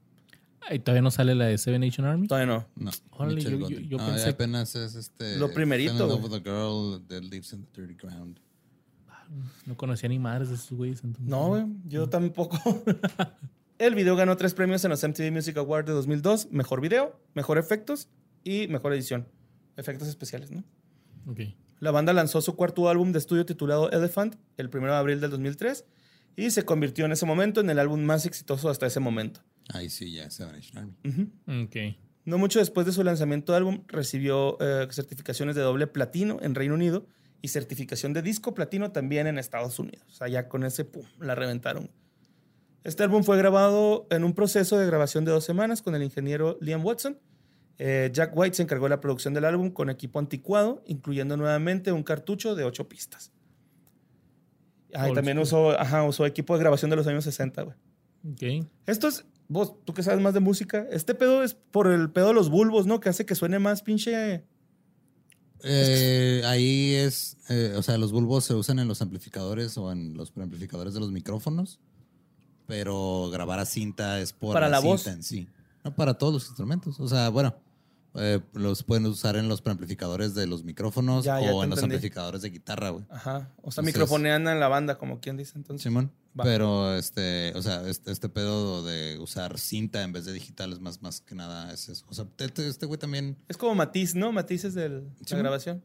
Ahí 0.69 0.79
todavía 0.79 1.01
no 1.01 1.09
sale 1.11 1.33
la 1.35 1.45
de 1.45 1.57
Seven 1.57 1.81
Nation 1.81 2.05
Army. 2.05 2.27
Todavía 2.27 2.53
no. 2.53 2.67
No. 2.75 2.91
Órale, 3.11 3.41
yo- 3.41 3.49
yo- 3.69 3.79
yo 3.79 3.97
No, 3.97 4.07
pensé- 4.07 4.29
apenas 4.29 4.75
es 4.75 4.95
este. 4.95 5.37
Lo 5.37 5.51
primerito, 5.51 6.07
Love 6.07 6.23
with 6.23 6.33
a 6.33 6.39
girl 6.39 7.01
that 7.07 7.21
lives 7.23 7.53
in 7.53 7.65
the 7.65 7.81
dirty 7.81 7.95
ground. 7.95 8.39
No 9.65 9.75
conocía 9.75 10.09
ni 10.09 10.19
madres 10.19 10.49
de 10.49 10.55
esos 10.55 10.71
güeyes. 10.77 11.03
entonces. 11.03 11.27
No, 11.27 11.47
güey, 11.49 11.65
yo 11.87 12.07
tampoco. 12.09 12.59
el 13.79 13.95
video 13.95 14.15
ganó 14.15 14.37
tres 14.37 14.53
premios 14.53 14.83
en 14.85 14.91
los 14.91 15.03
MTV 15.03 15.31
Music 15.31 15.57
Awards 15.57 15.87
de 15.87 15.93
2002. 15.93 16.49
Mejor 16.51 16.81
video, 16.81 17.19
mejor 17.33 17.57
efectos 17.57 18.09
y 18.45 18.69
mejor 18.69 18.93
edición. 18.93 19.27
Efectos 19.75 20.07
especiales, 20.07 20.51
¿no? 20.51 20.63
Ok. 21.27 21.41
La 21.79 21.91
banda 21.91 22.13
lanzó 22.13 22.41
su 22.41 22.55
cuarto 22.55 22.87
álbum 22.87 23.11
de 23.11 23.19
estudio 23.19 23.45
titulado 23.45 23.91
Elephant 23.91 24.37
el 24.55 24.69
1 24.73 24.87
de 24.87 24.93
abril 24.93 25.19
del 25.19 25.31
2003 25.31 25.83
y 26.37 26.51
se 26.51 26.63
convirtió 26.63 27.03
en 27.05 27.11
ese 27.11 27.25
momento 27.25 27.59
en 27.59 27.69
el 27.69 27.79
álbum 27.79 28.01
más 28.01 28.25
exitoso 28.25 28.69
hasta 28.69 28.85
ese 28.85 29.01
momento. 29.01 29.41
Ahí 29.73 29.89
sí, 29.89 30.13
ya, 30.13 30.29
Seven 30.29 30.55
Nation 30.55 30.77
Army. 30.77 30.93
Ujú. 31.03 31.63
Ok. 31.65 31.97
No 32.23 32.37
mucho 32.37 32.59
después 32.59 32.85
de 32.85 32.93
su 32.93 33.03
lanzamiento 33.03 33.51
de 33.51 33.57
álbum, 33.57 33.83
recibió 33.87 34.57
eh, 34.61 34.87
certificaciones 34.91 35.55
de 35.55 35.61
doble 35.61 35.87
platino 35.87 36.37
en 36.41 36.55
Reino 36.55 36.73
Unido 36.73 37.07
y 37.41 37.49
certificación 37.49 38.13
de 38.13 38.21
disco 38.21 38.53
platino 38.53 38.91
también 38.91 39.27
en 39.27 39.37
Estados 39.37 39.77
Unidos. 39.79 40.05
O 40.09 40.13
sea, 40.13 40.27
ya 40.27 40.47
con 40.47 40.63
ese, 40.63 40.85
pum, 40.85 41.05
la 41.19 41.35
reventaron. 41.35 41.91
Este 42.83 43.03
álbum 43.03 43.23
fue 43.23 43.37
grabado 43.37 44.07
en 44.09 44.23
un 44.23 44.33
proceso 44.33 44.77
de 44.77 44.85
grabación 44.85 45.25
de 45.25 45.31
dos 45.31 45.43
semanas 45.43 45.81
con 45.81 45.95
el 45.95 46.03
ingeniero 46.03 46.57
Liam 46.61 46.83
Watson. 46.85 47.19
Eh, 47.77 48.09
Jack 48.13 48.35
White 48.35 48.55
se 48.55 48.63
encargó 48.63 48.85
de 48.85 48.91
la 48.91 49.01
producción 49.01 49.33
del 49.33 49.45
álbum 49.45 49.69
con 49.69 49.89
equipo 49.89 50.19
anticuado, 50.19 50.81
incluyendo 50.85 51.35
nuevamente 51.35 51.91
un 51.91 52.03
cartucho 52.03 52.55
de 52.55 52.63
ocho 52.63 52.87
pistas. 52.87 53.31
Ah, 54.93 55.09
y 55.09 55.13
también 55.13 55.37
usó, 55.39 55.77
ajá, 55.77 56.03
usó 56.03 56.25
equipo 56.25 56.53
de 56.53 56.61
grabación 56.61 56.89
de 56.89 56.95
los 56.95 57.05
años 57.07 57.25
60, 57.25 57.63
güey. 57.63 57.75
Ok. 58.31 58.67
Esto 58.85 59.09
es, 59.09 59.25
vos, 59.49 59.75
tú 59.83 59.93
que 59.93 60.03
sabes 60.03 60.21
más 60.21 60.33
de 60.33 60.39
música, 60.39 60.87
este 60.89 61.15
pedo 61.15 61.43
es 61.43 61.53
por 61.53 61.87
el 61.87 62.09
pedo 62.11 62.29
de 62.29 62.33
los 62.33 62.49
bulbos, 62.49 62.87
¿no? 62.87 62.99
Que 63.01 63.09
hace 63.09 63.25
que 63.25 63.35
suene 63.35 63.59
más 63.59 63.81
pinche. 63.81 64.45
Eh, 65.63 66.41
ahí 66.45 66.93
es, 66.93 67.37
eh, 67.49 67.73
o 67.75 67.81
sea, 67.81 67.97
los 67.97 68.11
bulbos 68.11 68.45
se 68.45 68.53
usan 68.53 68.79
en 68.79 68.87
los 68.87 69.01
amplificadores 69.01 69.77
o 69.77 69.91
en 69.91 70.15
los 70.15 70.31
preamplificadores 70.31 70.93
de 70.93 70.99
los 71.01 71.11
micrófonos, 71.11 71.79
pero 72.67 73.29
grabar 73.31 73.59
a 73.59 73.65
cinta 73.65 74.21
es 74.21 74.31
por 74.31 74.53
Para 74.53 74.69
la 74.69 74.77
cinta 74.77 74.91
voz. 74.91 75.07
en 75.07 75.23
sí, 75.23 75.47
no 75.83 75.93
para 75.93 76.13
todos 76.13 76.33
los 76.33 76.45
instrumentos. 76.47 76.99
O 76.99 77.07
sea, 77.07 77.29
bueno, 77.29 77.55
eh, 78.17 78.41
los 78.53 78.83
pueden 78.83 79.05
usar 79.05 79.35
en 79.35 79.47
los 79.49 79.61
preamplificadores 79.61 80.33
de 80.35 80.47
los 80.47 80.63
micrófonos 80.63 81.25
Ya, 81.25 81.39
ya 81.41 81.53
o 81.53 81.63
en 81.63 81.69
los 81.69 81.81
amplificadores 81.83 82.41
de 82.41 82.49
guitarra, 82.49 82.89
güey. 82.89 83.05
Ajá. 83.09 83.51
O 83.61 83.71
sea, 83.71 83.81
Entonces- 83.81 83.85
microfonean 83.85 84.47
en 84.47 84.59
la 84.59 84.67
banda, 84.67 84.97
como 84.97 85.19
quien 85.19 85.37
dice 85.37 85.53
entonces. 85.55 85.83
Simón. 85.83 86.11
Va. 86.39 86.43
Pero 86.43 86.93
este, 86.95 87.53
o 87.55 87.61
sea, 87.61 87.87
este, 87.87 88.11
este 88.11 88.27
pedo 88.29 88.83
de 88.83 89.17
usar 89.19 89.57
cinta 89.57 90.03
en 90.03 90.11
vez 90.11 90.25
de 90.25 90.33
digital 90.33 90.73
es 90.73 90.79
más, 90.81 91.01
más 91.01 91.21
que 91.21 91.33
nada 91.35 91.71
es 91.73 91.87
eso. 91.89 92.05
O 92.09 92.13
sea, 92.13 92.27
este 92.39 92.67
este 92.67 92.85
güey 92.85 92.99
también, 92.99 93.37
Es 93.47 93.55
como 93.57 93.73
Matiz, 93.75 94.15
¿no? 94.15 94.31
Matiz 94.33 94.65
es 94.65 94.73
de 94.73 94.89
la 94.89 95.37
grabación. 95.37 95.83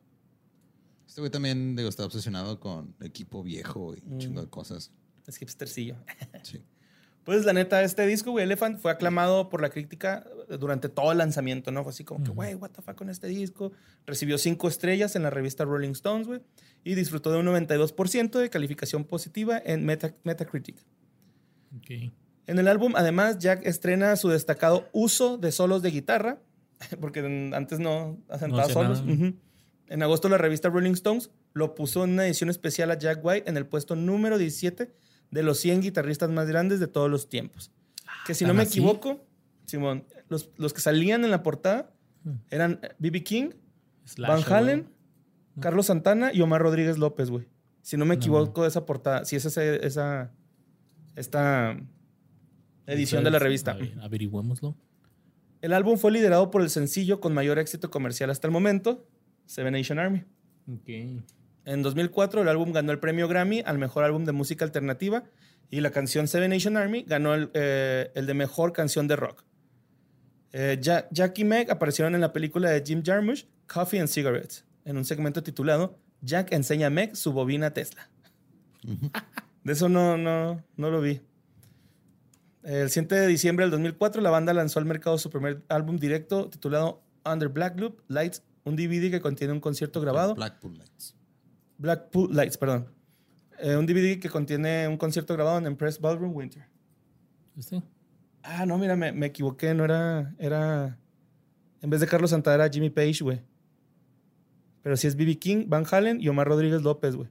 este 1.06 1.20
güey 1.20 1.30
también 1.30 1.76
digo, 1.76 1.88
está 1.88 2.04
obsesionado 2.04 2.58
con 2.60 2.94
equipo 3.00 3.42
viejo 3.42 3.94
y 3.94 4.02
un 4.06 4.16
Mm. 4.16 4.18
chingo 4.18 4.40
de 4.40 4.48
cosas. 4.48 4.90
Es 5.26 5.36
hipstercillo. 5.36 5.96
Sí. 6.42 6.60
Pues 7.24 7.44
la 7.44 7.52
neta, 7.52 7.82
este 7.82 8.06
disco, 8.06 8.30
güey, 8.30 8.44
Elephant, 8.44 8.78
fue 8.80 8.90
aclamado 8.90 9.48
por 9.50 9.60
la 9.60 9.68
crítica 9.70 10.24
durante 10.58 10.88
todo 10.88 11.12
el 11.12 11.18
lanzamiento, 11.18 11.70
¿no? 11.70 11.82
Fue 11.82 11.90
así 11.90 12.02
como 12.02 12.24
que, 12.24 12.30
Ujú. 12.30 12.36
güey, 12.36 12.54
what 12.54 12.70
the 12.70 12.82
fuck 12.82 12.94
con 12.96 13.10
este 13.10 13.26
disco. 13.28 13.72
Recibió 14.06 14.38
cinco 14.38 14.68
estrellas 14.68 15.14
en 15.16 15.22
la 15.22 15.30
revista 15.30 15.64
Rolling 15.64 15.90
Stones, 15.90 16.26
güey. 16.26 16.40
Y 16.82 16.94
disfrutó 16.94 17.30
de 17.30 17.38
un 17.38 17.46
92% 17.46 18.38
de 18.38 18.48
calificación 18.50 19.04
positiva 19.04 19.60
en 19.64 19.84
Meta- 19.84 20.14
Metacritic. 20.24 20.78
Ok. 21.76 22.10
En 22.46 22.58
el 22.58 22.66
álbum, 22.68 22.94
además, 22.96 23.38
Jack 23.38 23.64
estrena 23.66 24.16
su 24.16 24.28
destacado 24.28 24.88
uso 24.92 25.36
de 25.38 25.52
solos 25.52 25.82
de 25.82 25.90
guitarra, 25.90 26.40
porque 27.00 27.20
antes 27.54 27.78
no 27.78 28.18
asentaba 28.28 28.62
hacía 28.62 28.74
solos. 28.74 29.04
nada. 29.04 29.12
Ujú. 29.28 29.36
En 29.88 30.02
agosto, 30.02 30.28
la 30.28 30.38
revista 30.38 30.68
Rolling 30.68 30.92
Stones 30.92 31.30
lo 31.52 31.74
puso 31.74 32.04
en 32.04 32.10
una 32.12 32.24
edición 32.26 32.48
especial 32.48 32.90
a 32.90 32.98
Jack 32.98 33.20
White 33.22 33.48
en 33.50 33.56
el 33.56 33.66
puesto 33.66 33.94
número 33.96 34.38
17 34.38 34.90
de 35.30 35.42
los 35.42 35.58
100 35.58 35.80
guitarristas 35.82 36.30
más 36.30 36.46
grandes 36.48 36.80
de 36.80 36.86
todos 36.88 37.10
los 37.10 37.28
tiempos. 37.28 37.70
Que 38.26 38.34
si 38.34 38.44
no 38.44 38.48
¿tan 38.50 38.56
me 38.58 38.62
así? 38.64 38.78
equivoco, 38.80 39.24
Simón, 39.66 40.04
los, 40.28 40.50
los 40.56 40.72
que 40.74 40.80
salían 40.80 41.24
en 41.24 41.30
la 41.30 41.42
portada 41.42 41.92
Mm. 42.22 42.30
eran 42.50 42.80
B.B. 42.98 43.22
King, 43.24 43.50
Slash, 44.04 44.28
Van. 44.44 44.52
Halen, 44.52 44.88
Carlos 45.58 45.86
Santana 45.86 46.34
y 46.34 46.42
Omar 46.42 46.60
Rodríguez 46.60 46.98
López, 46.98 47.30
güey. 47.30 47.48
Si 47.80 47.96
no 47.96 48.04
me 48.04 48.16
equivoco 48.16 48.60
de 48.62 48.68
esa 48.68 48.84
portada, 48.84 49.24
si 49.24 49.36
es 49.36 49.46
esa, 49.46 49.64
esa 49.64 50.30
esta 51.16 51.78
edición 52.86 53.24
de 53.24 53.30
la 53.30 53.38
revista. 53.38 53.78
Averigüémoslo. 54.02 54.76
El 55.62 55.72
álbum 55.72 55.96
fue 55.96 56.12
liderado 56.12 56.50
por 56.50 56.60
el 56.60 56.68
sencillo 56.68 57.20
con 57.20 57.32
mayor 57.32 57.58
éxito 57.58 57.90
comercial 57.90 58.28
hasta 58.28 58.46
el 58.46 58.52
momento, 58.52 59.06
Seven 59.46 59.72
Nation 59.72 59.98
Army. 59.98 60.24
En 61.64 61.82
2004 61.82 62.42
el 62.42 62.48
álbum 62.48 62.72
ganó 62.72 62.92
el 62.92 62.98
premio 62.98 63.28
Grammy 63.28 63.62
al 63.64 63.78
mejor 63.78 64.04
álbum 64.04 64.24
de 64.24 64.32
música 64.32 64.64
alternativa 64.64 65.24
y 65.70 65.80
la 65.80 65.90
canción 65.90 66.26
Seven 66.26 66.50
Nation 66.50 66.76
Army 66.76 67.04
ganó 67.06 67.34
el, 67.34 67.50
eh, 67.54 68.10
el 68.14 68.26
de 68.26 68.34
mejor 68.34 68.72
canción 68.72 69.06
de 69.08 69.16
rock. 69.16 69.44
Eh, 70.52 70.80
Ja- 70.82 71.06
Jack 71.10 71.38
y 71.38 71.44
Meg 71.44 71.70
aparecieron 71.70 72.14
en 72.14 72.20
la 72.20 72.32
película 72.32 72.70
de 72.70 72.82
Jim 72.84 73.02
Jarmusch, 73.04 73.46
Coffee 73.72 74.00
and 74.00 74.08
Cigarettes, 74.08 74.64
en 74.84 74.96
un 74.96 75.04
segmento 75.04 75.42
titulado 75.42 75.96
Jack 76.22 76.52
enseña 76.52 76.88
a 76.88 76.90
Meg 76.90 77.14
su 77.14 77.32
bobina 77.32 77.72
Tesla. 77.72 78.10
De 79.62 79.72
eso 79.72 79.88
no, 79.88 80.16
no, 80.16 80.64
no 80.76 80.90
lo 80.90 81.00
vi. 81.00 81.20
El 82.62 82.90
7 82.90 83.14
de 83.14 83.26
diciembre 83.26 83.64
del 83.64 83.70
2004, 83.70 84.20
la 84.20 84.30
banda 84.30 84.52
lanzó 84.52 84.78
al 84.80 84.84
mercado 84.86 85.16
su 85.18 85.30
primer 85.30 85.62
álbum 85.68 85.98
directo 85.98 86.48
titulado 86.50 87.02
Under 87.24 87.48
Black 87.48 87.78
Loop, 87.78 88.00
Lights 88.08 88.42
un 88.64 88.76
DVD 88.76 89.10
que 89.10 89.20
contiene 89.20 89.52
un 89.54 89.60
concierto 89.60 90.00
grabado. 90.00 90.34
Blackpool 90.34 90.76
Lights. 90.78 91.14
Blackpool 91.80 92.34
Lights, 92.34 92.58
perdón. 92.58 92.86
Eh, 93.58 93.76
un 93.76 93.86
DVD 93.86 94.18
que 94.20 94.28
contiene 94.28 94.86
un 94.86 94.96
concierto 94.96 95.34
grabado 95.34 95.58
en 95.58 95.66
Empress 95.66 95.98
Ballroom 96.00 96.34
Winter. 96.34 96.64
¿Este? 97.56 97.82
Ah, 98.42 98.64
no, 98.66 98.78
mira, 98.78 98.96
me, 98.96 99.12
me 99.12 99.26
equivoqué. 99.26 99.74
No 99.74 99.84
era. 99.84 100.34
Era. 100.38 100.98
En 101.82 101.90
vez 101.90 102.00
de 102.00 102.06
Carlos 102.06 102.30
Santana 102.30 102.54
era 102.64 102.68
Jimmy 102.72 102.90
Page, 102.90 103.18
güey. 103.22 103.40
Pero 104.82 104.96
sí 104.96 105.06
es 105.06 105.16
B.B. 105.16 105.38
King, 105.38 105.64
Van 105.68 105.84
Halen 105.90 106.20
y 106.20 106.28
Omar 106.28 106.46
Rodríguez 106.48 106.82
López, 106.82 107.16
güey. 107.16 107.28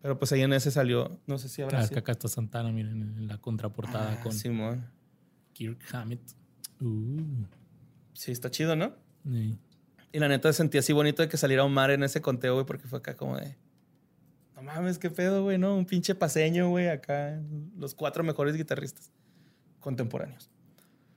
Pero 0.00 0.18
pues 0.18 0.32
ahí 0.32 0.40
en 0.42 0.52
ese 0.52 0.70
salió. 0.70 1.20
No 1.26 1.38
sé 1.38 1.48
si 1.48 1.62
habrá 1.62 1.70
Claro, 1.78 1.84
que 1.84 1.88
sido. 1.94 2.00
acá 2.00 2.12
está 2.12 2.28
Santana, 2.28 2.72
miren, 2.72 3.00
en 3.02 3.28
la 3.28 3.38
contraportada 3.38 4.14
Ah, 4.18 4.22
con 4.22 4.32
Simón. 4.32 4.86
Kirk 5.52 5.78
Hammett. 5.92 6.20
Uh, 6.80 7.44
Sí, 8.14 8.32
está 8.32 8.50
chido, 8.50 8.76
¿no? 8.76 8.94
sí. 9.24 9.58
Y 10.12 10.18
la 10.18 10.28
neta 10.28 10.52
sentí 10.52 10.78
así 10.78 10.92
bonito 10.92 11.22
de 11.22 11.28
que 11.28 11.36
saliera 11.36 11.64
Omar 11.64 11.90
en 11.90 12.02
ese 12.02 12.20
conteo, 12.20 12.54
güey, 12.54 12.66
porque 12.66 12.86
fue 12.86 12.98
acá 12.98 13.16
como 13.16 13.36
de. 13.36 13.56
No 14.54 14.62
mames, 14.62 14.98
qué 14.98 15.10
pedo, 15.10 15.42
güey, 15.42 15.58
¿no? 15.58 15.76
Un 15.76 15.86
pinche 15.86 16.14
paseño, 16.14 16.68
güey, 16.68 16.88
acá. 16.88 17.40
Los 17.76 17.94
cuatro 17.94 18.22
mejores 18.22 18.56
guitarristas 18.56 19.10
contemporáneos. 19.80 20.50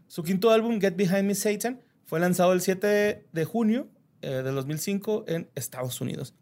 Su 0.07 0.23
quinto 0.23 0.49
álbum, 0.49 0.79
Get 0.79 0.95
Behind 0.95 1.23
Me 1.23 1.35
Satan, 1.35 1.81
fue 2.05 2.19
lanzado 2.19 2.53
el 2.53 2.61
7 2.61 3.27
de 3.31 3.45
junio 3.45 3.89
eh, 4.21 4.29
de 4.29 4.51
2005 4.51 5.25
en 5.27 5.49
Estados 5.55 5.99
Unidos. 5.99 6.33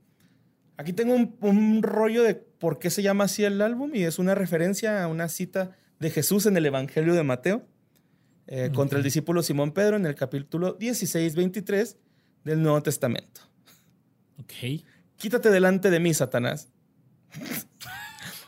Aquí 0.77 0.93
tengo 0.93 1.15
un, 1.15 1.35
un 1.41 1.83
rollo 1.83 2.23
de 2.23 2.35
por 2.35 2.79
qué 2.79 2.89
se 2.89 3.01
llama 3.01 3.25
así 3.25 3.43
el 3.43 3.61
álbum 3.61 3.91
y 3.93 4.03
es 4.03 4.19
una 4.19 4.35
referencia 4.35 5.03
a 5.03 5.07
una 5.07 5.27
cita 5.27 5.75
de 5.99 6.09
Jesús 6.09 6.45
en 6.45 6.57
el 6.57 6.65
Evangelio 6.65 7.13
de 7.13 7.23
Mateo 7.23 7.65
eh, 8.47 8.71
contra 8.73 8.97
el 8.97 9.03
discípulo 9.03 9.41
Simón 9.41 9.71
Pedro 9.71 9.95
en 9.95 10.05
el 10.05 10.15
capítulo 10.15 10.77
16-23 10.77 11.95
del 12.43 12.61
Nuevo 12.61 12.81
Testamento. 12.83 13.41
Ok. 14.39 14.83
Quítate 15.17 15.49
delante 15.49 15.89
de 15.89 15.99
mí, 15.99 16.13
Satanás. 16.13 16.69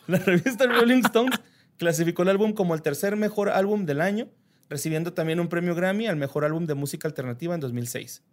La 0.07 0.19
revista 0.19 0.65
Rolling 0.65 1.03
Stones 1.05 1.39
clasificó 1.77 2.23
el 2.23 2.29
álbum 2.29 2.53
como 2.53 2.75
el 2.75 2.81
tercer 2.81 3.15
mejor 3.15 3.49
álbum 3.49 3.85
del 3.85 4.01
año, 4.01 4.29
recibiendo 4.69 5.13
también 5.13 5.39
un 5.39 5.47
premio 5.47 5.75
Grammy 5.75 6.07
al 6.07 6.15
mejor 6.15 6.45
álbum 6.45 6.65
de 6.65 6.75
música 6.75 7.07
alternativa 7.07 7.55
en 7.55 7.61
2006. 7.61 8.23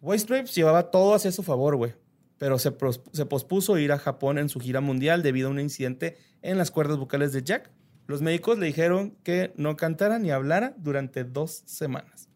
White 0.00 0.22
Stripes 0.22 0.54
llevaba 0.54 0.90
todo 0.90 1.14
hacia 1.14 1.32
su 1.32 1.42
favor, 1.42 1.76
güey, 1.76 1.94
pero 2.38 2.58
se, 2.58 2.74
se 3.12 3.26
pospuso 3.26 3.78
ir 3.78 3.92
a 3.92 3.98
Japón 3.98 4.38
en 4.38 4.48
su 4.48 4.60
gira 4.60 4.80
mundial 4.80 5.22
debido 5.22 5.48
a 5.48 5.50
un 5.50 5.60
incidente 5.60 6.18
en 6.42 6.58
las 6.58 6.70
cuerdas 6.70 6.98
vocales 6.98 7.32
de 7.32 7.42
Jack. 7.42 7.70
Los 8.06 8.20
médicos 8.20 8.58
le 8.58 8.66
dijeron 8.66 9.16
que 9.22 9.52
no 9.56 9.76
cantara 9.76 10.18
ni 10.18 10.30
hablara 10.30 10.74
durante 10.76 11.24
dos 11.24 11.62
semanas. 11.64 12.28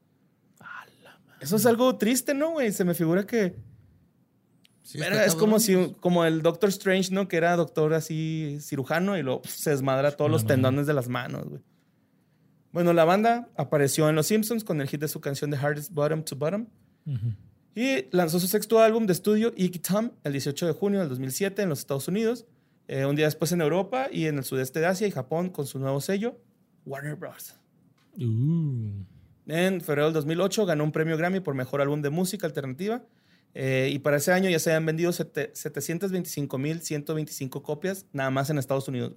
Eso 1.41 1.57
es 1.57 1.67
algo 1.67 1.97
triste, 1.97 2.35
¿no, 2.35 2.53
güey? 2.53 2.73
Se 2.73 2.85
me 2.85 2.95
figura 2.95 3.27
que 3.27 3.57
Sí, 4.89 4.99
es 5.03 5.35
como 5.35 5.61
si 5.61 5.95
como 6.01 6.25
el 6.25 6.41
Doctor 6.41 6.71
Strange, 6.71 7.13
¿no? 7.13 7.29
Que 7.29 7.37
era 7.37 7.55
doctor 7.57 7.93
así 7.93 8.57
cirujano 8.59 9.19
y 9.19 9.23
luego 9.23 9.43
pf, 9.43 9.55
se 9.55 9.69
desmadra 9.69 10.13
todos 10.13 10.31
los 10.31 10.47
tendones 10.47 10.87
de 10.87 10.95
las 10.95 11.09
manos, 11.11 11.47
güey. 11.47 11.61
Bueno, 12.73 12.95
la 12.95 13.05
banda 13.05 13.51
apareció 13.55 14.09
en 14.09 14.17
Los 14.17 14.29
Simpsons 14.29 14.65
con 14.65 14.81
el 14.81 14.89
hit 14.89 15.03
de 15.03 15.09
su 15.09 15.21
canción 15.21 15.51
de 15.51 15.59
Hardest 15.59 15.93
Bottom 15.93 16.23
to 16.23 16.37
Bottom 16.37 16.69
y 17.75 18.07
lanzó 18.13 18.41
su 18.41 18.47
sexto 18.47 18.81
álbum 18.81 19.05
de 19.05 19.13
estudio, 19.13 19.53
Icky 19.59 19.79
Tom, 19.79 20.13
el 20.25 20.33
18 20.33 20.69
de 20.69 20.73
junio 20.73 21.01
del 21.01 21.11
2007 21.11 21.61
en 21.61 21.69
los 21.69 21.81
Estados 21.81 22.09
Unidos, 22.09 22.47
eh, 22.87 23.05
un 23.05 23.15
día 23.15 23.27
después 23.27 23.53
en 23.53 23.61
Europa 23.61 24.09
y 24.11 24.25
en 24.25 24.39
el 24.39 24.45
sudeste 24.45 24.81
de 24.81 24.87
Asia 24.87 25.07
y 25.07 25.11
Japón 25.11 25.51
con 25.51 25.67
su 25.67 25.79
nuevo 25.79 26.01
sello, 26.01 26.41
Warner 26.87 27.15
Bros. 27.15 27.57
Uh, 28.17 29.05
En 29.49 29.81
febrero 29.81 30.07
del 30.07 30.15
2008 30.15 30.67
ganó 30.67 30.85
un 30.85 30.93
premio 30.93 31.17
Grammy 31.17 31.41
por 31.41 31.55
mejor 31.55 31.81
álbum 31.81 32.03
de 32.03 32.11
música 32.11 32.47
alternativa. 32.47 33.03
eh, 33.55 33.89
y 33.93 33.99
para 34.01 34.19
ese 34.19 34.33
año 34.33 34.51
ya 34.51 34.59
se 34.59 34.71
habían 34.71 34.85
vendido 34.87 35.11
sete- 35.11 35.53
725.125 35.55 37.63
copias 37.63 38.07
nada 38.13 38.31
más 38.31 38.51
en 38.51 38.59
Estados 38.59 38.87
Unidos. 38.89 39.15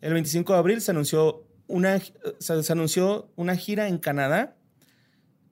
El 0.00 0.12
25 0.14 0.52
de 0.52 0.58
abril 0.58 0.80
se 0.80 0.90
anunció 0.90 1.46
una, 1.66 1.98
se, 2.40 2.62
se 2.62 2.72
anunció 2.72 3.30
una 3.36 3.56
gira 3.56 3.88
en 3.88 3.98
Canadá. 3.98 4.56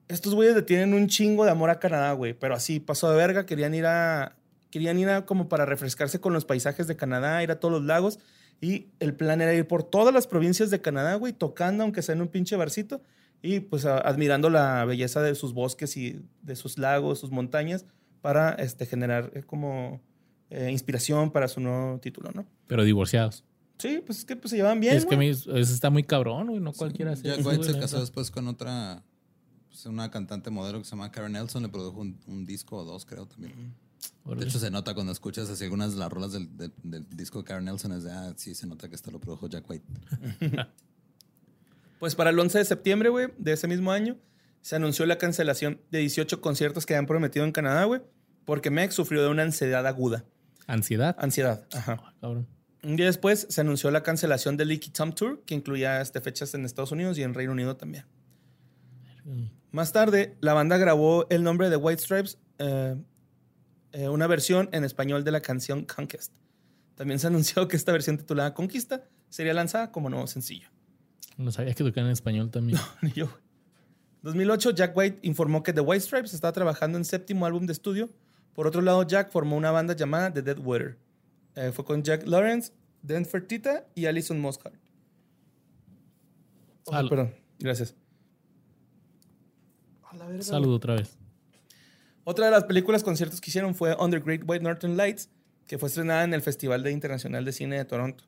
Estos 0.07 0.33
güeyes 0.35 0.55
le 0.55 0.63
tienen 0.63 0.93
un 0.93 1.07
chingo 1.07 1.45
de 1.45 1.51
amor 1.51 1.69
a 1.69 1.79
Canadá, 1.79 2.11
güey. 2.13 2.33
Pero 2.33 2.55
así, 2.55 2.79
pasó 2.79 3.09
de 3.11 3.17
verga. 3.17 3.45
Querían 3.45 3.73
ir 3.73 3.85
a... 3.85 4.35
Querían 4.71 4.99
ir 4.99 5.09
a 5.09 5.25
como 5.25 5.49
para 5.49 5.65
refrescarse 5.65 6.19
con 6.19 6.33
los 6.33 6.45
paisajes 6.45 6.87
de 6.87 6.95
Canadá, 6.95 7.41
ir 7.41 7.51
a 7.51 7.59
todos 7.59 7.71
los 7.71 7.83
lagos. 7.85 8.19
Y 8.61 8.87
el 8.99 9.15
plan 9.15 9.41
era 9.41 9.53
ir 9.53 9.67
por 9.67 9.83
todas 9.83 10.13
las 10.13 10.27
provincias 10.27 10.69
de 10.69 10.81
Canadá, 10.81 11.15
güey, 11.15 11.33
tocando, 11.33 11.83
aunque 11.83 12.01
sea 12.01 12.13
en 12.15 12.21
un 12.21 12.27
pinche 12.27 12.55
barcito. 12.55 13.01
Y 13.41 13.61
pues 13.61 13.85
a- 13.85 13.99
admirando 13.99 14.49
la 14.49 14.83
belleza 14.85 15.21
de 15.21 15.33
sus 15.35 15.53
bosques 15.53 15.95
y 15.97 16.21
de 16.41 16.55
sus 16.55 16.77
lagos, 16.77 17.19
sus 17.19 17.31
montañas, 17.31 17.85
para 18.21 18.51
este, 18.55 18.85
generar 18.85 19.31
eh, 19.33 19.43
como 19.43 20.01
eh, 20.49 20.69
inspiración 20.71 21.31
para 21.31 21.47
su 21.47 21.61
nuevo 21.61 21.99
título, 21.99 22.31
¿no? 22.33 22.45
pero 22.67 22.83
divorciados. 22.83 23.43
Sí, 23.77 24.01
pues 24.05 24.19
es 24.19 24.25
que 24.25 24.35
pues, 24.35 24.49
se 24.51 24.57
llevan 24.57 24.81
bien. 24.81 24.93
es 24.97 25.05
que 25.05 25.15
güey. 25.15 25.29
me- 25.29 25.31
eso 25.31 25.53
está 25.73 25.89
muy 25.89 26.03
cabrón, 26.03 26.47
güey. 26.47 26.59
No 26.59 26.73
cualquiera 26.73 27.13
Jack 27.13 27.45
White 27.45 27.63
se 27.63 27.79
casó 27.79 27.99
después 28.01 28.29
con 28.29 28.47
otra, 28.49 29.05
pues, 29.69 29.85
una 29.85 30.11
cantante 30.11 30.49
modelo 30.49 30.79
que 30.79 30.83
se 30.83 30.91
llama 30.91 31.09
Karen 31.11 31.31
Nelson. 31.31 31.63
Le 31.63 31.69
produjo 31.69 32.01
un, 32.01 32.19
un 32.27 32.45
disco 32.45 32.75
o 32.75 32.83
dos, 32.83 33.05
creo 33.05 33.25
también. 33.25 33.73
De 34.25 34.45
hecho, 34.45 34.59
se 34.59 34.69
nota 34.69 34.93
cuando 34.93 35.13
escuchas 35.13 35.49
así 35.49 35.63
algunas 35.63 35.93
de 35.93 35.99
las 35.99 36.11
rolas 36.11 36.33
del, 36.33 36.55
del- 36.57 36.73
del 36.83 37.05
disco 37.15 37.37
de 37.39 37.45
Karen 37.45 37.63
Nelson. 37.65 37.93
Es 37.93 38.03
de, 38.03 38.11
ah, 38.11 38.33
sí, 38.35 38.53
se 38.53 38.67
nota 38.67 38.89
que 38.89 38.95
esto 38.95 39.11
lo 39.11 39.19
produjo 39.21 39.47
Jack 39.47 39.69
White. 39.69 39.85
Pues 41.99 42.15
para 42.15 42.29
el 42.29 42.39
11 42.39 42.59
de 42.59 42.65
septiembre, 42.65 43.09
güey, 43.09 43.27
de 43.37 43.53
ese 43.53 43.67
mismo 43.67 43.91
año, 43.91 44.17
se 44.61 44.75
anunció 44.75 45.05
la 45.05 45.17
cancelación 45.17 45.81
de 45.91 45.99
18 45.99 46.41
conciertos 46.41 46.85
que 46.85 46.95
habían 46.95 47.05
prometido 47.05 47.45
en 47.45 47.51
Canadá, 47.51 47.83
güey, 47.83 48.01
porque 48.45 48.71
Meg 48.71 48.91
sufrió 48.91 49.21
de 49.21 49.29
una 49.29 49.43
ansiedad 49.43 49.85
aguda. 49.85 50.25
Ansiedad. 50.65 51.15
Ansiedad, 51.19 51.67
ajá. 51.73 51.97
Ah, 52.01 52.13
cabrón. 52.21 52.47
Un 52.81 52.95
día 52.95 53.07
después 53.07 53.47
se 53.49 53.61
anunció 53.61 53.91
la 53.91 54.03
cancelación 54.03 54.55
del 54.55 54.69
Licky 54.69 54.91
Tom 54.91 55.11
Tour, 55.11 55.43
que 55.45 55.53
incluía 55.53 55.99
este, 55.99 56.21
fechas 56.21 56.53
en 56.53 56.63
Estados 56.63 56.91
Unidos 56.91 57.17
y 57.17 57.23
en 57.23 57.33
Reino 57.33 57.51
Unido 57.51 57.75
también. 57.75 58.05
Más 59.71 59.91
tarde, 59.91 60.37
la 60.39 60.53
banda 60.53 60.77
grabó 60.77 61.27
el 61.29 61.43
nombre 61.43 61.69
de 61.69 61.75
White 61.75 62.01
Stripes, 62.01 62.39
eh, 62.57 62.95
eh, 63.91 64.07
una 64.07 64.27
versión 64.27 64.69
en 64.71 64.83
español 64.83 65.23
de 65.23 65.31
la 65.31 65.41
canción 65.41 65.85
Conquest. 65.85 66.33
También 66.95 67.19
se 67.19 67.27
anunció 67.27 67.67
que 67.67 67.75
esta 67.75 67.91
versión 67.91 68.17
titulada 68.17 68.53
Conquista 68.53 69.03
sería 69.29 69.53
lanzada 69.53 69.91
como 69.91 70.09
nuevo 70.09 70.25
sencillo. 70.27 70.69
No 71.37 71.51
sabía 71.51 71.73
que 71.73 71.83
tocaban 71.83 72.07
en 72.07 72.13
español 72.13 72.51
también. 72.51 72.79
Ni 73.01 73.11
yo. 73.11 73.29
2008, 74.21 74.71
Jack 74.71 74.95
White 74.97 75.19
informó 75.21 75.63
que 75.63 75.71
The 75.71 75.81
White 75.81 76.01
Stripes 76.01 76.33
estaba 76.33 76.51
trabajando 76.51 76.97
en 76.97 77.05
séptimo 77.05 77.45
álbum 77.45 77.65
de 77.65 77.73
estudio. 77.73 78.09
Por 78.53 78.67
otro 78.67 78.81
lado, 78.81 79.03
Jack 79.03 79.31
formó 79.31 79.55
una 79.55 79.71
banda 79.71 79.95
llamada 79.95 80.33
The 80.33 80.41
Dead 80.41 80.59
Weather. 80.59 80.97
Eh, 81.55 81.71
fue 81.71 81.85
con 81.85 82.03
Jack 82.03 82.27
Lawrence, 82.27 82.73
Dan 83.01 83.25
Fertitta 83.25 83.85
y 83.95 84.05
Alison 84.05 84.39
Mosshart. 84.39 84.75
Oh, 86.85 87.07
perdón, 87.07 87.33
gracias. 87.59 87.95
Salud 90.41 90.73
otra 90.73 90.95
vez. 90.95 91.17
Otra 92.23 92.45
de 92.45 92.51
las 92.51 92.65
películas 92.65 93.03
conciertos 93.03 93.39
que 93.39 93.49
hicieron 93.49 93.75
fue 93.75 93.95
Under 93.99 94.21
Great 94.21 94.41
White 94.45 94.63
Northern 94.63 94.97
Lights, 94.97 95.29
que 95.67 95.77
fue 95.77 95.87
estrenada 95.87 96.23
en 96.23 96.33
el 96.33 96.41
Festival 96.41 96.83
de 96.83 96.91
Internacional 96.91 97.45
de 97.45 97.51
Cine 97.53 97.77
de 97.77 97.85
Toronto. 97.85 98.25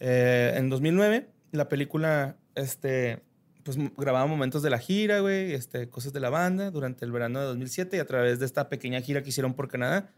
Eh, 0.00 0.54
en 0.56 0.68
2009, 0.68 1.28
la 1.54 1.68
película 1.68 2.36
este, 2.54 3.22
pues, 3.62 3.78
grababa 3.96 4.26
momentos 4.26 4.62
de 4.62 4.70
la 4.70 4.78
gira, 4.78 5.20
güey, 5.20 5.52
este, 5.52 5.88
cosas 5.88 6.12
de 6.12 6.20
la 6.20 6.30
banda 6.30 6.70
durante 6.70 7.04
el 7.04 7.12
verano 7.12 7.40
de 7.40 7.46
2007 7.46 7.96
y 7.96 8.00
a 8.00 8.06
través 8.06 8.38
de 8.38 8.46
esta 8.46 8.68
pequeña 8.68 9.00
gira 9.00 9.22
que 9.22 9.30
hicieron 9.30 9.54
por 9.54 9.68
Canadá. 9.68 10.10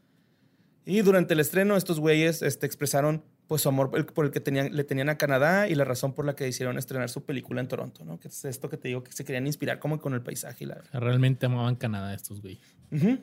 Y 0.84 1.02
durante 1.02 1.34
el 1.34 1.40
estreno, 1.40 1.76
estos 1.76 2.00
güeyes 2.00 2.42
este, 2.42 2.64
expresaron 2.66 3.22
pues, 3.48 3.62
su 3.62 3.68
amor 3.68 3.90
por 3.90 4.24
el, 4.24 4.30
que 4.30 4.40
tenían, 4.40 4.74
le 4.74 4.84
tenían 4.84 5.08
a 5.08 5.18
Canadá 5.18 5.68
y 5.68 5.74
la 5.74 5.84
razón 5.84 6.14
por 6.14 6.24
la 6.24 6.34
que 6.34 6.44
decidieron 6.44 6.78
estrenar 6.78 7.08
su 7.08 7.24
película 7.24 7.60
en 7.60 7.68
Toronto, 7.68 8.04
¿no? 8.04 8.18
Que 8.18 8.28
es 8.28 8.44
esto 8.44 8.68
que 8.68 8.76
te 8.76 8.88
digo, 8.88 9.02
que 9.02 9.12
se 9.12 9.24
querían 9.24 9.46
inspirar 9.46 9.78
como 9.78 10.00
con 10.00 10.14
el 10.14 10.22
paisaje 10.22 10.64
y 10.64 10.66
la, 10.66 10.82
Realmente 10.92 11.46
amaban 11.46 11.76
Canadá 11.76 12.14
estos, 12.14 12.40
güey. 12.40 12.60
Ujú. 12.90 13.18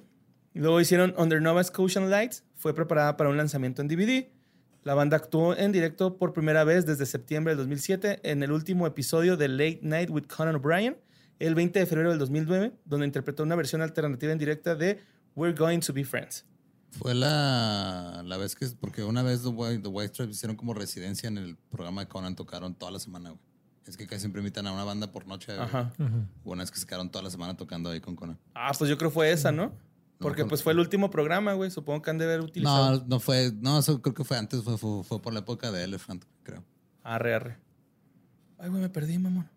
Y 0.54 0.60
Luego 0.60 0.80
hicieron 0.80 1.14
Under 1.18 1.42
Nova 1.42 1.64
Scotian 1.64 2.10
Lights. 2.10 2.44
Fue 2.56 2.76
preparada 2.76 3.18
para 3.18 3.30
un 3.30 3.38
lanzamiento 3.38 3.82
en 3.82 3.88
DVD. 3.88 4.28
La 4.84 4.96
banda 4.96 5.16
actuó 5.16 5.56
en 5.56 5.72
directo 5.72 6.18
por 6.18 6.34
primera 6.34 6.66
vez 6.66 6.86
desde 6.86 7.06
septiembre 7.06 7.52
del 7.52 7.60
2007 7.60 8.20
en 8.24 8.44
el 8.44 8.52
último 8.52 8.86
episodio 8.86 9.38
de 9.38 9.48
Late 9.48 9.80
Night 9.82 10.10
with 10.10 10.26
Conan 10.26 10.56
O'Brien, 10.56 10.98
el 11.40 11.56
20 11.56 11.80
de 11.80 11.86
febrero 11.86 12.10
del 12.10 12.20
2009, 12.20 12.74
donde 12.84 13.06
interpretó 13.06 13.44
una 13.44 13.56
versión 13.56 13.82
alternativa 13.82 14.34
en 14.34 14.38
directa 14.38 14.76
de 14.76 15.00
We're 15.36 15.58
Going 15.58 15.80
to 15.80 15.94
Be 15.94 16.04
Friends. 16.04 16.46
Fue 16.92 17.16
la, 17.16 18.24
la 18.26 18.36
vez 18.36 18.56
que, 18.56 18.68
porque 18.78 19.06
una 19.06 19.24
vez 19.24 19.42
The 19.44 19.48
White, 19.48 19.84
The 19.84 19.88
White 19.88 20.14
Stripes 20.16 20.36
hicieron 20.36 20.58
como 20.58 20.74
residencia 20.74 21.30
en 21.30 21.38
el 21.38 21.56
programa 21.72 22.02
de 22.02 22.10
Conan, 22.10 22.36
tocaron 22.36 22.76
toda 22.76 22.92
la 22.92 23.00
semana, 23.00 23.30
güey. 23.30 23.42
Es 23.86 23.96
que 23.96 24.06
casi 24.06 24.22
siempre 24.22 24.42
invitan 24.42 24.68
a 24.68 24.74
una 24.74 24.84
banda 24.84 25.12
por 25.12 25.28
noche. 25.28 25.54
Ajá. 25.58 25.94
Una 26.44 26.64
vez 26.64 26.72
que 26.72 26.80
se 26.80 26.86
quedaron 26.86 27.10
toda 27.10 27.24
la 27.24 27.30
semana 27.30 27.56
tocando 27.56 27.90
ahí 27.90 28.02
con 28.02 28.16
Conan. 28.16 28.38
Ah, 28.54 28.72
pues 28.78 28.90
yo 28.90 28.98
creo 28.98 29.12
fue 29.12 29.32
esa, 29.32 29.52
¿no? 29.52 29.74
Porque 30.20 30.46
pues 30.46 30.64
fue 30.64 30.72
el 30.74 30.80
último 30.80 31.10
programa, 31.10 31.54
güey. 31.54 31.70
Supongo 31.72 32.02
que 32.02 32.10
han 32.10 32.18
de 32.18 32.26
haber 32.26 32.42
utilizado. 32.42 33.00
No, 33.00 33.06
no 33.08 33.20
fue, 33.20 33.52
no, 33.60 33.80
eso 33.80 34.02
creo 34.02 34.14
que 34.14 34.24
fue 34.24 34.38
antes, 34.38 34.64
fue, 34.64 34.78
fue, 34.78 35.04
fue 35.04 35.22
por 35.22 35.34
la 35.34 35.40
época 35.40 35.72
de 35.72 35.84
Elephant, 35.84 36.24
creo. 36.44 36.64
Arre, 37.04 37.34
arre. 37.36 37.58
Ay, 38.58 38.70
güey, 38.70 38.82
me 38.82 38.90
perdí, 38.90 39.18
mamón. 39.18 39.50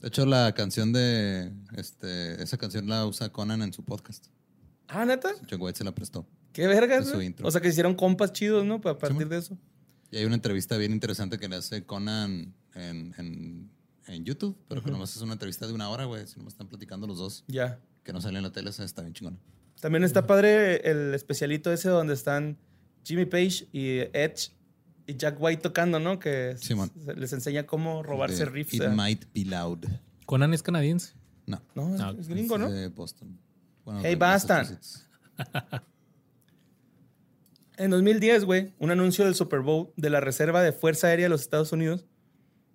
De 0.00 0.08
hecho, 0.08 0.24
la 0.26 0.52
canción 0.54 0.92
de. 0.92 1.52
Este, 1.76 2.42
esa 2.42 2.56
canción 2.56 2.86
la 2.88 3.04
usa 3.06 3.30
Conan 3.30 3.62
en 3.62 3.72
su 3.72 3.84
podcast. 3.84 4.26
Ah, 4.88 5.04
neta. 5.04 5.30
White 5.58 5.78
se 5.78 5.84
la 5.84 5.92
prestó. 5.92 6.26
Qué 6.52 6.66
vergas, 6.66 7.08
su 7.08 7.20
intro. 7.20 7.46
O 7.46 7.50
sea, 7.50 7.60
que 7.60 7.68
hicieron 7.68 7.94
compas 7.94 8.32
chidos, 8.32 8.64
¿no? 8.64 8.74
A 8.84 8.98
partir 8.98 9.28
de 9.28 9.38
eso. 9.38 9.58
Y 10.10 10.16
hay 10.16 10.24
una 10.24 10.34
entrevista 10.36 10.76
bien 10.76 10.92
interesante 10.92 11.38
que 11.38 11.48
le 11.48 11.56
hace 11.56 11.84
Conan 11.84 12.54
en, 12.74 13.14
en, 13.18 13.70
en 14.06 14.24
YouTube, 14.24 14.56
pero 14.68 14.82
que 14.82 14.90
nomás 14.90 15.14
es 15.14 15.22
una 15.22 15.34
entrevista 15.34 15.66
de 15.66 15.72
una 15.72 15.88
hora, 15.90 16.06
güey. 16.06 16.26
Si 16.26 16.36
nomás 16.38 16.54
están 16.54 16.66
platicando 16.68 17.06
los 17.06 17.18
dos, 17.18 17.44
Ya. 17.46 17.78
que 18.02 18.12
no 18.12 18.20
sale 18.20 18.38
en 18.38 18.42
la 18.44 18.50
tele, 18.52 18.70
esa 18.70 18.82
está 18.84 19.02
bien 19.02 19.14
chingona. 19.14 19.38
También 19.80 20.04
está 20.04 20.26
padre 20.26 20.88
el 20.88 21.14
especialito 21.14 21.72
ese 21.72 21.88
donde 21.88 22.14
están 22.14 22.58
Jimmy 23.04 23.24
Page 23.24 23.66
y 23.72 24.00
Edge 24.12 24.52
y 25.06 25.16
Jack 25.16 25.36
White 25.40 25.62
tocando, 25.62 25.98
¿no? 25.98 26.18
Que 26.18 26.54
Simón. 26.58 26.92
les 27.16 27.32
enseña 27.32 27.66
cómo 27.66 28.02
robarse 28.02 28.44
De 28.44 28.50
riffs. 28.50 28.74
It 28.74 28.82
eh. 28.82 28.88
might 28.88 29.24
be 29.34 29.44
loud. 29.44 29.84
Conan 30.26 30.52
es 30.54 30.62
canadiense. 30.62 31.14
No. 31.46 31.60
No, 31.74 31.94
es, 31.94 32.00
Ah, 32.00 32.14
es 32.18 32.28
gringo, 32.28 32.54
es 32.56 32.60
¿no? 32.60 32.70
de 32.70 32.88
Boston. 32.88 33.38
Bueno, 33.84 34.00
Hey, 34.04 34.14
Boston. 34.14 34.78
En 37.76 37.90
2010, 37.90 38.44
güey, 38.44 38.74
un 38.78 38.90
anuncio 38.90 39.24
del 39.24 39.34
Super 39.34 39.60
Bowl 39.60 39.90
de 39.96 40.10
la 40.10 40.20
Reserva 40.20 40.62
de 40.62 40.72
Fuerza 40.72 41.06
Aérea 41.06 41.24
de 41.24 41.30
los 41.30 41.40
Estados 41.40 41.72
Unidos 41.72 42.04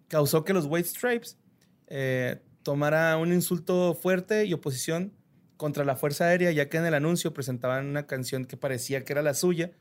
causó 0.07 0.44
que 0.44 0.52
los 0.53 0.65
White 0.65 0.90
Stripes 0.90 1.38
eh, 1.88 2.41
tomara 2.64 3.15
un 3.18 3.32
insulto 3.32 3.94
fuerte 3.94 4.45
y 4.45 4.53
oposición 4.53 5.14
contra 5.57 5.86
la 5.86 5.95
Fuerza 5.95 6.26
Aérea, 6.26 6.52
ya 6.52 6.69
que 6.69 6.77
en 6.77 6.86
el 6.86 6.94
anuncio 6.94 7.34
presentaban 7.34 7.86
una 7.88 8.07
canción 8.07 8.45
que 8.45 8.57
parecía 8.57 9.03
que 9.03 9.14
era 9.14 9.22
la 9.22 9.34
suya 9.34 9.72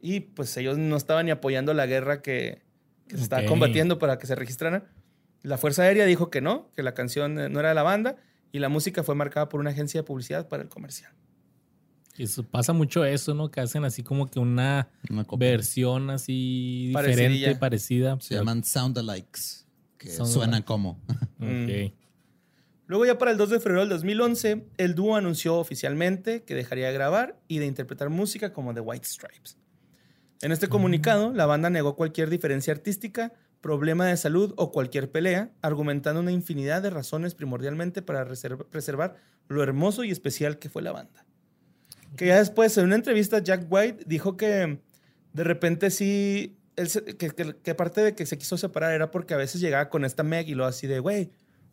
y 0.00 0.20
pues 0.20 0.56
ellos 0.56 0.78
no 0.78 0.96
estaban 0.96 1.26
ni 1.26 1.32
apoyando 1.32 1.74
la 1.74 1.86
guerra 1.86 2.22
que, 2.22 2.62
que 3.06 3.16
se 3.16 3.22
estaba 3.22 3.44
combatiendo 3.46 3.98
para 3.98 4.18
que 4.18 4.26
se 4.26 4.34
registraran. 4.34 4.84
La 5.42 5.58
Fuerza 5.58 5.82
Aérea 5.82 6.04
dijo 6.06 6.30
que 6.30 6.40
no, 6.40 6.70
que 6.74 6.82
la 6.82 6.94
canción 6.94 7.38
eh, 7.38 7.48
no 7.48 7.60
era 7.60 7.70
de 7.70 7.74
la 7.74 7.82
banda 7.82 8.16
y 8.52 8.58
la 8.58 8.68
música 8.68 9.02
fue 9.02 9.14
marcada 9.14 9.48
por 9.48 9.60
una 9.60 9.70
agencia 9.70 10.00
de 10.00 10.04
publicidad 10.04 10.48
para 10.48 10.62
el 10.62 10.68
comercial. 10.68 11.12
Y 12.16 12.24
eso, 12.24 12.42
pasa 12.42 12.72
mucho 12.72 13.04
eso, 13.04 13.34
¿no? 13.34 13.50
Que 13.50 13.60
hacen 13.60 13.84
así 13.84 14.02
como 14.02 14.30
que 14.30 14.38
una 14.38 14.88
versión 15.38 16.10
así 16.10 16.90
Parecidilla. 16.92 17.28
diferente, 17.30 17.58
parecida. 17.58 18.18
Se 18.20 18.34
llaman 18.34 18.62
soundalikes, 18.64 19.66
que 19.96 20.08
Soundalikes. 20.08 20.32
suenan 20.32 20.62
como. 20.62 21.00
Ok. 21.40 21.94
Luego 22.90 23.06
ya 23.06 23.18
para 23.18 23.30
el 23.30 23.36
2 23.36 23.50
de 23.50 23.60
febrero 23.60 23.82
del 23.82 23.88
2011, 23.90 24.64
el 24.76 24.96
dúo 24.96 25.14
anunció 25.14 25.54
oficialmente 25.58 26.42
que 26.42 26.56
dejaría 26.56 26.88
de 26.88 26.92
grabar 26.92 27.38
y 27.46 27.58
de 27.60 27.66
interpretar 27.66 28.10
música 28.10 28.52
como 28.52 28.74
The 28.74 28.80
White 28.80 29.06
Stripes. 29.06 29.58
En 30.42 30.50
este 30.50 30.66
comunicado, 30.66 31.32
la 31.32 31.46
banda 31.46 31.70
negó 31.70 31.94
cualquier 31.94 32.30
diferencia 32.30 32.72
artística, 32.72 33.32
problema 33.60 34.06
de 34.06 34.16
salud 34.16 34.54
o 34.56 34.72
cualquier 34.72 35.08
pelea, 35.08 35.52
argumentando 35.62 36.18
una 36.20 36.32
infinidad 36.32 36.82
de 36.82 36.90
razones 36.90 37.36
primordialmente 37.36 38.02
para 38.02 38.24
reserva- 38.24 38.66
preservar 38.68 39.14
lo 39.46 39.62
hermoso 39.62 40.02
y 40.02 40.10
especial 40.10 40.58
que 40.58 40.68
fue 40.68 40.82
la 40.82 40.90
banda. 40.90 41.24
Que 42.16 42.26
ya 42.26 42.38
después, 42.38 42.76
en 42.76 42.86
una 42.86 42.96
entrevista, 42.96 43.38
Jack 43.38 43.66
White 43.70 44.02
dijo 44.08 44.36
que 44.36 44.80
de 45.32 45.44
repente 45.44 45.92
sí, 45.92 46.58
que, 46.74 47.30
que- 47.30 47.54
que 47.62 47.74
parte 47.76 48.00
de 48.00 48.16
que 48.16 48.26
se 48.26 48.36
quiso 48.36 48.56
separar 48.58 48.94
era 48.94 49.12
porque 49.12 49.34
a 49.34 49.36
veces 49.36 49.60
llegaba 49.60 49.88
con 49.90 50.04
esta 50.04 50.24
Meg 50.24 50.48
y 50.48 50.54
lo 50.56 50.64
así 50.66 50.88
de, 50.88 50.98
güey, 50.98 51.30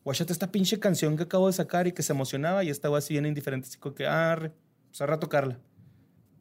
guachate 0.08 0.32
esta 0.32 0.50
pinche 0.50 0.80
canción 0.80 1.18
que 1.18 1.24
acabo 1.24 1.48
de 1.48 1.54
sacar 1.54 1.86
y 1.86 1.92
que 1.92 2.02
se 2.02 2.14
emocionaba 2.14 2.64
y 2.64 2.70
estaba 2.70 2.98
así 2.98 3.14
bien 3.14 3.26
indiferente, 3.26 3.68
así 3.68 3.78
como 3.78 3.94
que, 3.94 4.08
ah, 4.08 4.54
pues 4.88 5.02
ahora 5.02 5.20
tocarla. 5.20 5.60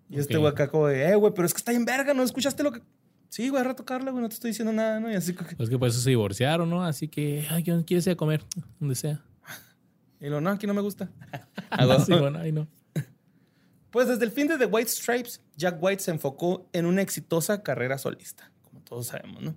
Y 0.09 0.21
este 0.21 0.37
güey 0.37 0.53
acá 0.53 0.69
como 0.69 0.87
de, 0.87 1.11
eh, 1.11 1.17
güey, 1.17 1.33
pero 1.35 1.47
es 1.47 1.53
que 1.53 1.59
está 1.59 1.73
en 1.73 1.85
verga, 1.85 2.15
¿no 2.15 2.23
escuchaste 2.23 2.63
lo 2.63 2.71
que...? 2.71 2.81
Sí, 3.29 3.49
güey, 3.49 3.61
ahora 3.61 3.75
tocarla, 3.75 4.13
güey, 4.13 4.23
no 4.23 4.29
te 4.29 4.35
estoy 4.35 4.51
diciendo 4.51 4.73
nada, 4.73 5.01
¿no? 5.01 5.11
Y 5.11 5.17
así 5.17 5.35
como 5.35 5.51
que... 5.51 5.57
Pues 5.57 5.69
que 5.69 5.77
por 5.81 5.89
eso 5.89 5.99
se 5.99 6.11
divorciaron, 6.11 6.71
¿no? 6.71 6.85
Así 6.85 7.09
que, 7.09 7.45
ay, 7.51 7.65
¿quién 7.65 7.83
quieres 7.83 8.07
ir 8.07 8.13
a 8.13 8.17
comer? 8.17 8.45
Donde 8.79 8.95
sea. 8.95 9.21
Y 10.21 10.29
lo, 10.29 10.41
no, 10.41 10.51
aquí 10.51 10.69
no 10.69 10.73
me 10.73 10.81
gusta. 10.81 11.11
Sí, 12.07 12.13
bueno, 12.13 12.39
ay, 12.39 12.53
no. 12.53 12.69
Pues 13.91 14.07
desde 14.07 14.27
el 14.27 14.31
fin 14.31 14.47
de 14.47 14.59
The 14.59 14.67
White 14.67 14.91
Stripes, 14.91 15.41
Jack 15.57 15.83
White 15.83 16.05
se 16.05 16.13
enfocó 16.13 16.69
en 16.73 16.87
una 16.87 17.03
exitosa 17.03 17.65
carrera 17.65 17.99
solista, 17.99 18.53
como 18.63 18.81
todos 18.83 19.09
sabemos, 19.09 19.43
¿no? 19.43 19.57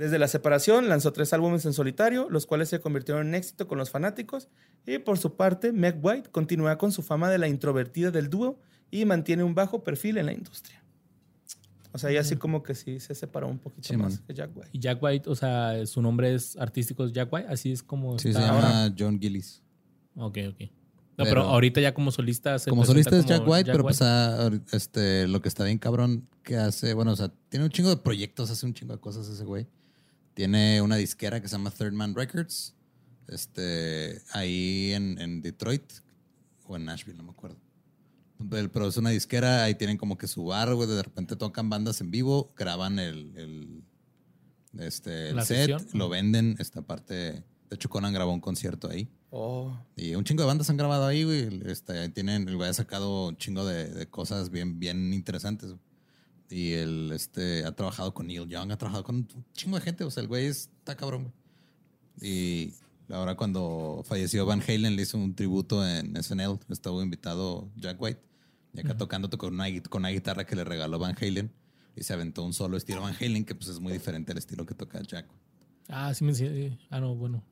Desde 0.00 0.18
la 0.18 0.28
separación 0.28 0.88
lanzó 0.88 1.12
tres 1.12 1.32
álbumes 1.34 1.66
en 1.66 1.74
solitario, 1.74 2.28
los 2.30 2.46
cuales 2.46 2.70
se 2.70 2.80
convirtieron 2.80 3.28
en 3.28 3.34
éxito 3.34 3.68
con 3.68 3.76
los 3.76 3.90
fanáticos, 3.90 4.48
y 4.86 4.96
por 4.98 5.18
su 5.18 5.36
parte, 5.36 5.72
Meg 5.72 5.98
White 6.02 6.30
continúa 6.30 6.78
con 6.78 6.90
su 6.90 7.02
fama 7.02 7.28
de 7.30 7.36
la 7.36 7.48
introvertida 7.48 8.10
del 8.10 8.30
dúo 8.30 8.58
y 8.90 9.04
mantiene 9.04 9.44
un 9.44 9.54
bajo 9.54 9.84
perfil 9.84 10.16
en 10.16 10.26
la 10.26 10.32
industria. 10.32 10.82
O 11.92 11.98
sea, 11.98 12.08
ella 12.10 12.20
así 12.20 12.36
como 12.36 12.62
que 12.62 12.74
sí 12.74 12.98
se 12.98 13.14
separó 13.14 13.48
un 13.48 13.58
poquito 13.58 13.88
Sí, 13.88 13.96
más 13.96 14.14
man. 14.14 14.24
que 14.26 14.32
Jack 14.34 14.50
White. 14.56 14.70
Y 14.72 14.78
Jack 14.78 15.02
White, 15.02 15.28
o 15.28 15.34
sea, 15.34 15.84
su 15.86 16.00
nombre 16.00 16.34
es 16.34 16.56
artístico 16.56 17.04
es 17.04 17.12
Jack 17.12 17.30
White, 17.32 17.48
así 17.50 17.70
es 17.72 17.82
como 17.82 18.18
Sí, 18.18 18.32
se 18.32 18.38
está 18.38 18.40
llama 18.46 18.82
ahora. 18.84 18.94
John 18.98 19.20
Gillis. 19.20 19.62
Ok, 20.16 20.38
ok. 20.48 20.60
No, 20.60 21.24
pero, 21.24 21.28
Pero- 21.28 21.42
ahorita 21.42 21.80
ya 21.82 21.92
como 21.92 22.10
solista 22.10 22.58
se 22.58 22.70
Como 22.70 22.86
solista 22.86 23.14
es 23.18 23.24
como 23.26 23.36
Jack 23.36 23.46
White, 23.46 23.70
pero 23.72 23.82
pues 23.82 24.00
ah, 24.00 24.38
ahor- 24.48 24.62
este, 24.72 25.28
lo 25.28 25.42
que 25.42 25.48
está 25.48 25.64
bien 25.64 25.76
cabrón 25.78 26.26
que 26.42 26.56
hace, 26.56 26.94
bueno, 26.94 27.12
o 27.12 27.16
sea, 27.16 27.30
tiene 27.50 27.66
un 27.66 27.70
chingo 27.70 27.90
de 27.90 27.98
proyectos, 27.98 28.50
hace 28.50 28.64
un 28.64 28.72
chingo 28.72 28.94
de 28.94 29.00
cosas 29.00 29.28
ese 29.28 29.44
güey. 29.44 29.66
Tiene 30.34 30.80
una 30.80 30.96
disquera 30.96 31.40
que 31.40 31.48
se 31.48 31.52
llama 31.56 31.70
Third 31.70 31.92
Man 31.92 32.14
Records, 32.14 32.74
este, 33.28 34.22
ahí 34.32 34.92
en, 34.92 35.18
en 35.18 35.40
Detroit 35.42 35.92
o 36.66 36.76
en 36.76 36.84
Nashville, 36.84 37.16
no 37.16 37.24
me 37.24 37.30
acuerdo. 37.30 37.58
Pero 38.48 38.72
pero 38.72 38.88
es 38.88 38.96
una 38.96 39.10
disquera, 39.10 39.64
ahí 39.64 39.74
tienen 39.74 39.98
como 39.98 40.16
que 40.16 40.26
su 40.26 40.44
bar, 40.44 40.74
güey, 40.74 40.88
de 40.88 41.02
repente 41.02 41.36
tocan 41.36 41.68
bandas 41.68 42.00
en 42.00 42.10
vivo, 42.10 42.52
graban 42.56 42.98
el, 42.98 43.32
el, 43.36 43.84
este, 44.78 45.30
el 45.30 45.42
set, 45.42 45.70
sesión. 45.70 45.86
lo 45.92 46.08
venden, 46.08 46.56
esta 46.58 46.80
parte, 46.82 47.14
de 47.14 47.44
hecho 47.70 47.90
Conan 47.90 48.12
grabó 48.14 48.32
un 48.32 48.40
concierto 48.40 48.88
ahí. 48.88 49.08
Oh, 49.32 49.76
Y 49.94 50.14
un 50.16 50.24
chingo 50.24 50.42
de 50.42 50.48
bandas 50.48 50.70
han 50.70 50.76
grabado 50.76 51.06
ahí, 51.06 51.22
güey. 51.22 51.60
Este, 51.66 52.08
tienen, 52.08 52.48
el 52.48 52.56
güey 52.56 52.68
ha 52.68 52.74
sacado 52.74 53.28
un 53.28 53.36
chingo 53.36 53.64
de, 53.64 53.88
de 53.88 54.08
cosas 54.08 54.50
bien, 54.50 54.80
bien 54.80 55.14
interesantes. 55.14 55.74
Y 56.50 56.72
él 56.72 57.12
este, 57.14 57.64
ha 57.64 57.72
trabajado 57.72 58.12
con 58.12 58.26
Neil 58.26 58.48
Young, 58.48 58.72
ha 58.72 58.76
trabajado 58.76 59.04
con 59.04 59.16
un 59.16 59.28
chingo 59.52 59.76
de 59.76 59.82
gente. 59.82 60.02
O 60.04 60.10
sea, 60.10 60.22
el 60.22 60.28
güey 60.28 60.46
está 60.46 60.96
cabrón, 60.96 61.22
güey. 61.22 61.34
Y 62.20 62.74
ahora 63.08 63.36
cuando 63.36 64.02
falleció 64.04 64.44
Van 64.44 64.60
Halen 64.60 64.96
le 64.96 65.02
hizo 65.02 65.16
un 65.16 65.34
tributo 65.34 65.86
en 65.86 66.20
SNL. 66.20 66.58
Estuvo 66.68 67.02
invitado 67.02 67.70
Jack 67.76 68.00
White. 68.02 68.20
Y 68.74 68.80
acá 68.80 68.96
tocándote 68.96 69.36
con 69.36 69.54
una, 69.54 69.66
con 69.88 70.02
una 70.02 70.10
guitarra 70.10 70.44
que 70.44 70.56
le 70.56 70.64
regaló 70.64 70.98
Van 70.98 71.16
Halen. 71.20 71.52
Y 71.94 72.02
se 72.02 72.12
aventó 72.12 72.44
un 72.44 72.52
solo 72.52 72.76
estilo 72.76 73.00
Van 73.00 73.14
Halen, 73.14 73.44
que 73.44 73.54
pues 73.54 73.68
es 73.68 73.78
muy 73.78 73.92
diferente 73.92 74.32
al 74.32 74.38
estilo 74.38 74.66
que 74.66 74.74
toca 74.74 75.00
Jack. 75.02 75.26
Ah, 75.88 76.12
sí 76.14 76.24
me 76.24 76.30
enseñó. 76.30 76.76
Ah, 76.90 77.00
no, 77.00 77.14
bueno. 77.14 77.44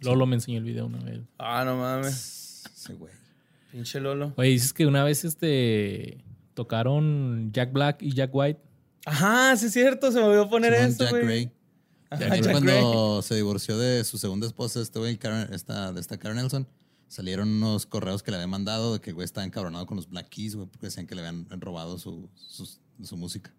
Lolo 0.00 0.26
me 0.26 0.34
enseñó 0.36 0.58
el 0.58 0.64
video 0.64 0.86
una 0.86 1.02
vez. 1.02 1.20
ah, 1.38 1.64
no 1.64 1.76
mames. 1.76 2.64
Ese 2.74 2.94
güey. 2.94 3.12
Pinche 3.70 4.00
Lolo. 4.00 4.34
Oye, 4.36 4.50
dices 4.50 4.72
que 4.72 4.86
una 4.86 5.04
vez 5.04 5.24
este 5.24 6.24
tocaron 6.64 7.50
Jack 7.52 7.72
Black 7.72 8.02
y 8.02 8.12
Jack 8.12 8.30
White. 8.34 8.60
Ajá, 9.06 9.56
sí 9.56 9.66
es 9.66 9.72
cierto, 9.72 10.12
se 10.12 10.18
me 10.18 10.24
olvidó 10.24 10.50
poner 10.50 10.74
Simón, 10.74 10.90
eso, 10.90 11.04
Jack. 11.04 11.24
Gray. 11.24 11.52
Ajá, 12.10 12.36
Jack 12.36 12.50
cuando 12.52 13.12
Gray. 13.14 13.22
se 13.22 13.34
divorció 13.36 13.78
de 13.78 14.04
su 14.04 14.18
segunda 14.18 14.46
esposa, 14.46 14.80
este 14.82 14.98
güey, 14.98 15.16
Karen- 15.18 15.52
esta, 15.54 15.92
de 15.92 16.00
esta 16.00 16.18
Karen 16.18 16.36
Nelson, 16.36 16.66
salieron 17.08 17.48
unos 17.48 17.86
correos 17.86 18.22
que 18.22 18.30
le 18.30 18.36
habían 18.36 18.50
mandado 18.50 18.92
de 18.92 19.00
que 19.00 19.10
el 19.10 19.14
güey 19.14 19.24
estaba 19.24 19.46
encabronado 19.46 19.86
con 19.86 19.96
los 19.96 20.08
Black 20.08 20.28
Keys, 20.28 20.54
güey, 20.54 20.68
porque 20.68 20.88
decían 20.88 21.06
que 21.06 21.14
le 21.14 21.26
habían 21.26 21.46
robado 21.60 21.98
su, 21.98 22.28
sus- 22.34 22.78
su 23.02 23.16
música. 23.16 23.52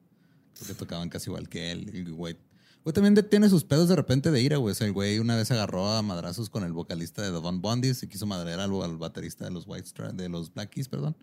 Porque 0.59 0.75
tocaban 0.75 1.09
casi 1.09 1.29
igual 1.31 1.49
que 1.49 1.71
él. 1.71 1.89
El 1.91 2.13
güey, 2.13 2.37
güey 2.83 2.93
también 2.93 3.15
de- 3.15 3.23
tiene 3.23 3.49
sus 3.49 3.63
pedos 3.63 3.89
de 3.89 3.95
repente 3.95 4.29
de 4.29 4.41
ira, 4.43 4.57
güey. 4.57 4.73
O 4.73 4.75
sea, 4.75 4.85
el 4.85 4.93
güey 4.93 5.17
una 5.17 5.35
vez 5.35 5.49
agarró 5.49 5.87
a 5.89 6.03
madrazos 6.03 6.51
con 6.51 6.63
el 6.63 6.71
vocalista 6.71 7.23
de 7.23 7.31
The 7.31 7.37
Von 7.37 7.61
Bondi, 7.61 7.95
se 7.95 8.07
quiso 8.07 8.27
madrear 8.27 8.59
al, 8.59 8.71
al 8.83 8.97
baterista 8.97 9.45
de 9.45 9.51
los 9.51 9.65
White 9.65 9.87
Stra- 9.87 10.11
de 10.13 10.29
los 10.29 10.53
Black 10.53 10.69
Keys, 10.69 10.87
perdón. 10.87 11.15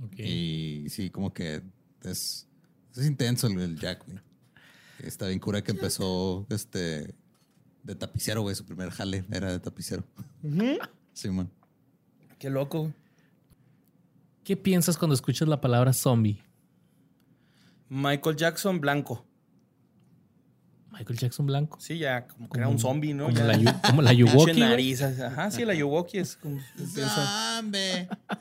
Ok. 0.00 0.18
Y 0.18 0.86
sí, 0.88 1.10
como 1.10 1.32
que 1.32 1.62
es, 2.02 2.48
es 2.96 3.06
intenso 3.06 3.46
el, 3.46 3.58
el 3.58 3.78
Jack, 3.78 4.04
güey. 4.06 4.18
Está 4.98 5.26
bien 5.26 5.40
cura 5.40 5.62
que 5.62 5.72
empezó 5.72 6.46
este 6.50 7.14
de 7.82 7.94
tapicero, 7.94 8.42
güey. 8.42 8.54
Su 8.54 8.64
primer 8.64 8.90
jale 8.90 9.24
era 9.30 9.50
de 9.50 9.60
tapicero. 9.60 10.04
Ujú. 10.42 10.78
Sí, 11.14 11.28
man. 11.28 11.50
Qué 12.38 12.48
loco. 12.48 12.90
¿Qué 14.44 14.56
piensas 14.56 14.96
cuando 14.96 15.14
escuchas 15.14 15.46
la 15.46 15.60
palabra 15.60 15.92
zombie? 15.92 16.42
Michael 17.90 18.36
Jackson 18.36 18.80
blanco. 18.80 19.26
Michael 20.92 21.18
Jackson 21.18 21.46
blanco. 21.46 21.78
Sí, 21.80 21.98
ya, 21.98 22.26
como 22.26 22.48
que 22.50 22.58
era 22.58 22.68
un 22.68 22.78
zombie, 22.78 23.14
¿no? 23.14 23.24
Como 23.24 23.36
Ya. 23.38 23.44
la, 23.44 23.80
como 23.82 24.02
la 24.02 24.12
Yuwoki. 24.18 24.52
güey. 24.52 24.60
nariz, 24.60 25.02
Ajá, 25.02 25.50
sí, 25.50 25.64
la 25.64 25.74
Yuwoki 25.74 26.18
es 26.18 26.36
como... 26.36 26.60
Zombie. 26.76 27.80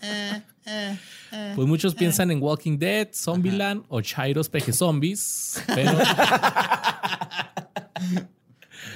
Eh, 0.02 0.42
eh, 0.66 0.98
eh. 1.32 1.54
Pues 1.56 1.68
muchos 1.68 1.96
piensan 1.96 2.30
en 2.32 2.42
Walking 2.42 2.78
Dead, 2.78 3.08
Zombieland 3.14 3.84
o 3.88 4.02
Chairos 4.02 4.50
Peje 4.50 4.74
Zombies. 4.74 5.62
Pero, 5.74 5.92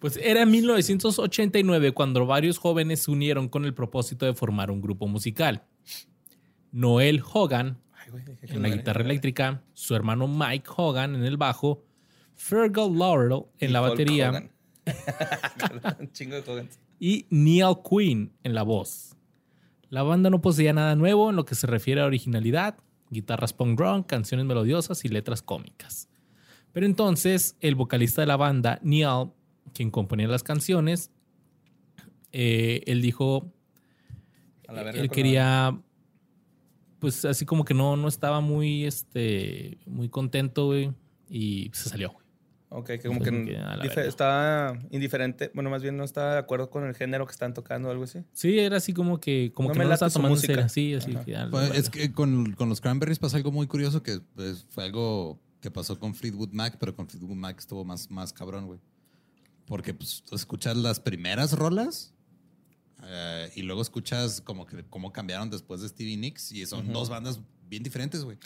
Pues 0.00 0.16
era 0.20 0.42
en 0.42 0.50
1989 0.50 1.92
cuando 1.92 2.26
varios 2.26 2.58
jóvenes 2.58 3.04
se 3.04 3.12
unieron 3.12 3.48
con 3.48 3.64
el 3.64 3.74
propósito 3.74 4.26
de 4.26 4.34
formar 4.34 4.72
un 4.72 4.80
grupo 4.80 5.06
musical. 5.06 5.62
Noel 6.72 7.22
Hogan 7.32 7.78
Ay, 7.92 8.10
güey, 8.10 8.24
en 8.42 8.62
la 8.62 8.68
guitarra 8.70 9.02
eléctrica, 9.04 9.62
su 9.74 9.94
hermano 9.94 10.26
Mike 10.26 10.68
Hogan 10.76 11.14
en 11.14 11.24
el 11.24 11.36
bajo, 11.36 11.84
Fergal 12.34 12.96
Laurel 12.98 13.44
en 13.58 13.72
la 13.72 13.80
Hulk 13.82 13.90
batería 13.90 14.30
Hogan. 14.30 14.50
Un 16.00 16.12
chingo 16.12 16.34
de 16.40 16.50
Hogan. 16.50 16.68
y 16.98 17.26
Neil 17.30 17.76
Quinn 17.88 18.32
en 18.42 18.54
la 18.54 18.62
voz. 18.64 19.16
La 19.90 20.02
banda 20.02 20.30
no 20.30 20.40
poseía 20.40 20.72
nada 20.72 20.96
nuevo 20.96 21.30
en 21.30 21.36
lo 21.36 21.44
que 21.44 21.54
se 21.54 21.66
refiere 21.66 22.00
a 22.00 22.06
originalidad, 22.06 22.76
guitarras 23.10 23.52
punk 23.52 23.78
rock, 23.78 24.06
canciones 24.08 24.46
melodiosas 24.46 25.04
y 25.04 25.08
letras 25.08 25.42
cómicas. 25.42 26.08
Pero 26.72 26.86
entonces 26.86 27.56
el 27.60 27.74
vocalista 27.74 28.22
de 28.22 28.26
la 28.26 28.36
banda, 28.38 28.80
Neil, 28.82 29.28
quien 29.74 29.90
componía 29.90 30.26
las 30.28 30.42
canciones, 30.42 31.10
eh, 32.32 32.82
él 32.86 33.02
dijo, 33.02 33.52
A 34.66 34.72
la 34.72 34.90
él 34.90 35.02
la- 35.02 35.08
quería, 35.08 35.78
pues 37.02 37.24
así 37.26 37.44
como 37.44 37.64
que 37.66 37.74
no, 37.74 37.96
no 37.98 38.06
estaba 38.08 38.40
muy, 38.40 38.86
este, 38.86 39.76
muy 39.86 40.08
contento, 40.08 40.66
güey, 40.66 40.92
y 41.28 41.68
se 41.74 41.90
salió. 41.90 42.12
güey. 42.12 42.22
Ok, 42.70 42.86
que 42.86 43.00
como 43.00 43.20
que 43.20 43.30
dife- 43.30 44.06
estaba 44.06 44.78
indiferente. 44.90 45.50
Bueno, 45.52 45.68
más 45.68 45.82
bien 45.82 45.96
no 45.98 46.04
estaba 46.04 46.32
de 46.34 46.38
acuerdo 46.38 46.70
con 46.70 46.86
el 46.86 46.94
género 46.94 47.26
que 47.26 47.32
están 47.32 47.52
tocando 47.52 47.88
o 47.88 47.90
algo 47.90 48.04
así. 48.04 48.20
Sí, 48.32 48.58
era 48.58 48.78
así 48.78 48.94
como 48.94 49.20
que, 49.20 49.52
como 49.52 49.68
No 49.68 49.72
que 49.74 49.78
me 49.80 49.84
no 49.84 49.92
estaba 49.92 50.10
tomando 50.10 50.36
música. 50.36 50.68
Sí, 50.70 50.94
así 50.94 51.14
que, 51.26 51.36
ah, 51.36 51.48
Pues, 51.50 51.74
es 51.76 51.90
que 51.90 52.12
con, 52.12 52.52
con 52.54 52.70
los 52.70 52.80
Cranberries 52.80 53.18
pasa 53.18 53.36
algo 53.36 53.50
muy 53.52 53.66
curioso 53.66 54.02
que 54.02 54.20
pues, 54.34 54.64
fue 54.70 54.84
algo 54.84 55.38
que 55.60 55.70
pasó 55.70 55.98
con 55.98 56.14
Fleetwood 56.14 56.52
Mac, 56.52 56.76
pero 56.80 56.94
con 56.96 57.06
Fleetwood 57.08 57.34
Mac 57.36 57.58
estuvo 57.58 57.84
más, 57.84 58.10
más 58.10 58.32
cabrón, 58.32 58.66
güey. 58.66 58.80
Porque 59.66 59.92
pues, 59.92 60.24
escuchas 60.32 60.74
las 60.76 60.98
primeras 60.98 61.52
rolas 61.52 62.14
eh, 63.04 63.50
y 63.56 63.62
luego 63.62 63.82
escuchas 63.82 64.40
como 64.40 64.66
que 64.66 64.84
cómo 64.88 65.12
cambiaron 65.12 65.50
después 65.50 65.80
de 65.80 65.88
Stevie 65.88 66.16
Nicks 66.16 66.52
y 66.52 66.64
son 66.66 66.92
dos 66.92 67.08
bandas 67.08 67.40
bien 67.68 67.82
diferentes, 67.82 68.24
güey. 68.24 68.38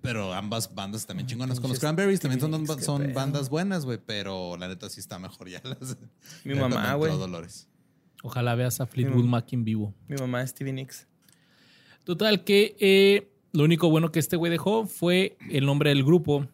Pero 0.00 0.32
ambas 0.32 0.74
bandas 0.74 1.06
también 1.06 1.28
chingonas. 1.28 1.60
Con 1.60 1.70
los 1.70 1.78
Cranberries 1.78 2.18
también 2.18 2.40
son, 2.40 2.50
Nicks, 2.50 2.84
son 2.84 3.12
bandas 3.14 3.48
buenas, 3.48 3.84
güey, 3.84 3.98
pero 4.04 4.56
la 4.56 4.66
neta 4.66 4.90
sí 4.90 4.98
está 4.98 5.18
mejor 5.18 5.48
ya. 5.48 5.60
Las, 5.64 5.96
Mi 6.44 6.54
mamá, 6.54 6.94
güey. 6.94 7.16
Dolores. 7.16 7.68
Ojalá 8.22 8.54
veas 8.54 8.80
a 8.80 8.86
Fleetwood. 8.86 9.24
Mac 9.24 9.52
en 9.52 9.64
vivo. 9.64 9.94
Mi 10.08 10.16
mamá 10.16 10.42
es 10.42 10.50
Stevie 10.50 10.72
Nicks. 10.72 11.06
Total, 12.04 12.42
que 12.42 12.76
eh, 12.80 13.32
lo 13.52 13.64
único 13.64 13.90
bueno 13.90 14.10
que 14.10 14.18
este 14.18 14.36
güey 14.36 14.50
dejó 14.50 14.86
fue 14.86 15.36
el 15.50 15.66
nombre 15.66 15.90
del 15.90 16.02
grupo. 16.04 16.48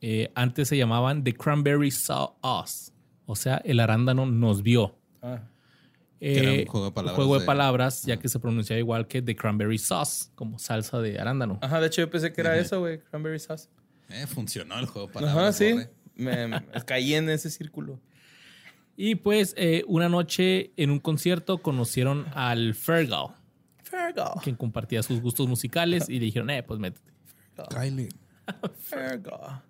Eh, 0.00 0.32
antes 0.34 0.68
se 0.68 0.76
llamaban 0.76 1.22
The 1.22 1.34
Cranberry 1.34 1.90
Saw 1.90 2.34
Us. 2.42 2.92
O 3.26 3.36
sea, 3.36 3.58
el 3.58 3.78
arándano 3.78 4.26
nos 4.26 4.62
vio. 4.62 4.96
Ah. 5.22 5.42
Eh, 6.20 6.38
era 6.38 6.52
un 6.52 6.66
juego 6.66 6.86
de 6.86 6.92
palabras 6.92 7.16
juego 7.16 7.34
de 7.34 7.40
de- 7.40 7.46
palabras, 7.46 8.02
ya 8.02 8.18
que 8.18 8.28
se 8.28 8.38
pronunciaba 8.38 8.78
igual 8.78 9.06
que 9.08 9.22
The 9.22 9.34
Cranberry 9.34 9.78
Sauce, 9.78 10.30
como 10.34 10.58
salsa 10.58 11.00
de 11.00 11.18
arándano. 11.18 11.58
Ajá, 11.62 11.80
de 11.80 11.86
hecho 11.86 12.02
yo 12.02 12.10
pensé 12.10 12.32
que 12.32 12.40
era 12.42 12.58
eso, 12.58 12.80
güey. 12.80 13.00
Cranberry 13.00 13.38
sauce. 13.38 13.68
Eh, 14.10 14.26
funcionó 14.26 14.78
el 14.78 14.86
juego 14.86 15.06
de 15.08 15.12
Ajá, 15.18 15.20
palabras. 15.26 15.56
sí. 15.56 15.72
borre. 15.72 15.90
Me, 16.16 16.46
me- 16.48 16.60
caí 16.86 17.14
en 17.14 17.30
ese 17.30 17.48
círculo. 17.50 17.98
Y 18.96 19.14
pues 19.14 19.54
eh, 19.56 19.82
una 19.86 20.10
noche 20.10 20.72
en 20.76 20.90
un 20.90 20.98
concierto 20.98 21.58
conocieron 21.62 22.26
al 22.34 22.74
Fergal, 22.74 23.28
Fergal. 23.82 24.32
quien 24.42 24.56
compartía 24.56 25.02
sus 25.02 25.22
gustos 25.22 25.48
musicales 25.48 26.08
y 26.10 26.18
le 26.18 26.26
dijeron, 26.26 26.50
eh, 26.50 26.62
pues 26.62 26.78
métete. 26.78 27.10
Kylie. 27.70 28.08
Fergal. 28.78 29.62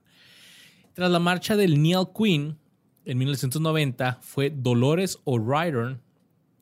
Tras 0.94 1.10
la 1.10 1.18
marcha 1.20 1.54
del 1.56 1.80
Neil 1.80 2.06
Queen 2.16 2.58
en 3.04 3.18
1990 3.18 4.18
fue 4.20 4.50
Dolores 4.50 5.18
O'Riordan. 5.24 6.00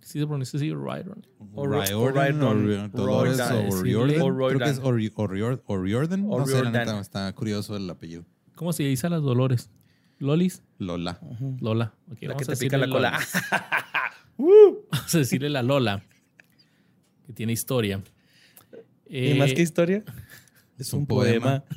¿Sí 0.08 0.18
se 0.18 0.26
pronuncia 0.26 0.56
así? 0.56 0.70
Riordan. 0.72 1.26
Creo 4.48 4.58
que 4.58 4.70
es 4.70 4.80
O'Ri- 4.80 5.12
O'Rior- 5.14 5.62
O'Riordan. 5.66 6.26
No 6.26 6.46
sé, 6.46 6.62
está 7.02 7.30
curioso 7.34 7.76
el 7.76 7.90
apellido. 7.90 8.24
¿Cómo 8.54 8.72
se 8.72 8.84
dice 8.84 9.06
a 9.06 9.10
las 9.10 9.20
Dolores? 9.22 9.68
¿Lolis? 10.18 10.62
Lola. 10.78 11.20
Lola. 11.60 11.92
La 12.22 12.36
que 12.36 12.44
te 12.46 12.56
pica 12.56 12.78
la 12.78 12.88
cola. 12.88 13.18
Vamos 14.38 15.14
a 15.14 15.18
decirle 15.18 15.50
la 15.50 15.62
Lola, 15.62 16.02
que 17.26 17.34
tiene 17.34 17.52
historia. 17.52 18.02
¿Y 19.10 19.32
Eh, 19.32 19.34
más 19.34 19.52
que 19.52 19.60
historia? 19.60 20.04
Es 20.78 20.90
un 20.94 21.06
poema. 21.06 21.64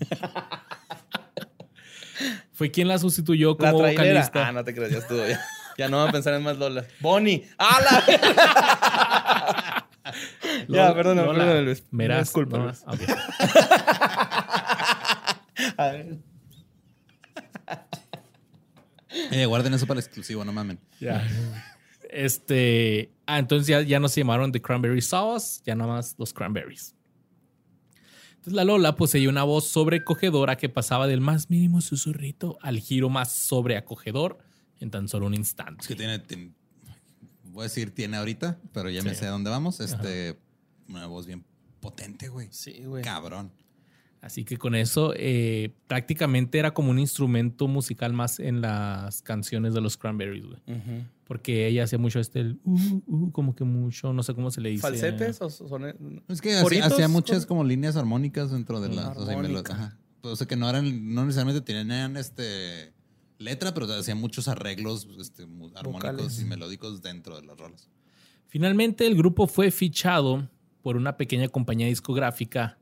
Fue 2.53 2.71
quien 2.71 2.87
la 2.87 2.97
sustituyó 2.97 3.57
como 3.57 3.73
vocalista. 3.79 4.47
Ah, 4.47 4.51
no 4.53 4.63
te 4.63 4.73
creas, 4.73 4.91
ya 4.91 4.99
estuvo 4.99 5.27
ya. 5.27 5.37
Ya 5.81 5.89
no 5.89 5.99
voy 5.99 6.09
a 6.09 6.11
pensar 6.11 6.35
en 6.35 6.43
más 6.43 6.59
Lola. 6.59 6.85
Bonnie. 6.99 7.49
¡Hala! 7.57 8.03
ya, 10.69 10.93
perdóname, 10.93 11.25
Lola 11.25 11.39
perdóname, 11.39 11.63
Luis. 11.63 11.83
Disculpa, 12.19 12.59
¿no? 12.59 12.65
Luis. 12.65 12.83
Ok. 12.85 12.99
A 15.77 15.87
ver. 15.87 16.19
Eh, 19.31 19.47
guarden 19.47 19.73
eso 19.73 19.87
para 19.87 19.99
el 19.99 20.05
exclusivo, 20.05 20.45
no 20.45 20.53
mamen. 20.53 20.79
Ya. 20.99 21.27
Este. 22.11 23.11
Ah, 23.25 23.39
entonces 23.39 23.67
ya, 23.67 23.81
ya 23.81 23.99
no 23.99 24.07
se 24.07 24.21
llamaron 24.21 24.51
The 24.51 24.61
Cranberry 24.61 25.01
Sauce, 25.01 25.63
ya 25.65 25.73
nada 25.73 25.93
más 25.93 26.13
los 26.19 26.31
Cranberries. 26.31 26.93
Entonces 28.33 28.53
la 28.53 28.65
Lola 28.65 28.95
poseía 28.97 29.29
una 29.29 29.41
voz 29.43 29.67
sobrecogedora 29.67 30.57
que 30.57 30.69
pasaba 30.69 31.07
del 31.07 31.21
más 31.21 31.49
mínimo 31.49 31.81
susurrito 31.81 32.59
al 32.61 32.77
giro 32.77 33.09
más 33.09 33.31
sobreacogedor 33.31 34.50
en 34.81 34.91
tan 34.91 35.07
solo 35.07 35.27
un 35.27 35.33
instante. 35.33 35.81
Es 35.81 35.87
que 35.87 35.95
tiene, 35.95 36.19
tiene- 36.19 36.51
voy 37.45 37.61
a 37.61 37.63
decir 37.63 37.91
tiene 37.93 38.17
ahorita, 38.17 38.59
pero 38.73 38.89
ya 38.89 39.01
me 39.03 39.13
sé 39.15 39.27
a 39.27 39.31
dónde 39.31 39.49
vamos. 39.49 39.79
Este, 39.79 40.39
una 40.89 41.05
voz 41.07 41.25
bien 41.25 41.43
potente, 41.79 42.27
güey. 42.29 42.47
Sí, 42.51 42.83
güey. 42.85 43.03
Cabrón. 43.03 43.51
Así 44.21 44.43
que 44.43 44.57
con 44.57 44.75
eso 44.75 45.13
eh, 45.15 45.73
prácticamente 45.87 46.59
era 46.59 46.75
como 46.75 46.91
un 46.91 46.99
instrumento 46.99 47.67
musical 47.67 48.13
más 48.13 48.39
en 48.39 48.61
las 48.61 49.23
canciones 49.23 49.73
de 49.73 49.81
los 49.81 49.97
Cranberries, 49.97 50.45
güey. 50.45 50.61
Porque 51.25 51.65
ella 51.67 51.85
hacía 51.85 51.97
mucho 51.97 52.19
este, 52.19 52.41
el, 52.41 52.59
uh, 52.65 53.01
uh, 53.07 53.31
como 53.31 53.55
que 53.55 53.63
mucho, 53.63 54.13
no 54.13 54.21
sé 54.21 54.35
cómo 54.35 54.51
se 54.51 54.61
le 54.61 54.69
dice. 54.69 54.81
¿Falsetes 54.81 55.41
o 55.41 55.49
son.? 55.49 56.21
Es 56.27 56.39
que 56.41 56.55
hacía, 56.55 57.07
muchas 57.07 57.45
como 57.47 57.63
líneas 57.63 57.95
armónicas 57.95 58.51
dentro 58.51 58.79
de 58.79 58.89
las. 58.89 59.17
O 59.17 59.25
sea, 59.25 59.35
Armónica. 59.37 59.73
ajá. 59.73 59.97
O 60.21 60.35
sea, 60.35 60.45
que 60.45 60.55
no 60.55 60.69
eran, 60.69 61.13
no 61.15 61.25
necesariamente 61.25 61.61
tenían 61.61 62.15
este 62.15 62.93
letra, 63.41 63.73
pero 63.73 63.91
hacían 63.93 64.19
muchos 64.19 64.47
arreglos 64.47 65.07
este, 65.19 65.45
mu- 65.45 65.67
armónicos 65.75 65.93
Vocales. 66.11 66.41
y 66.41 66.45
melódicos 66.45 67.01
dentro 67.01 67.39
de 67.39 67.45
las 67.45 67.57
rolas. 67.57 67.89
Finalmente, 68.47 69.07
el 69.07 69.15
grupo 69.15 69.47
fue 69.47 69.71
fichado 69.71 70.49
por 70.81 70.95
una 70.97 71.17
pequeña 71.17 71.47
compañía 71.47 71.87
discográfica 71.87 72.77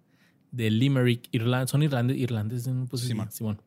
de 0.51 0.69
Limerick, 0.71 1.27
Irlanda. 1.31 1.67
Son 1.67 1.83
irlandes, 1.83 2.17
irlandeses, 2.17 2.73
¿no? 2.73 2.85
pues, 2.87 3.03
sí. 3.03 3.13
Simón. 3.29 3.61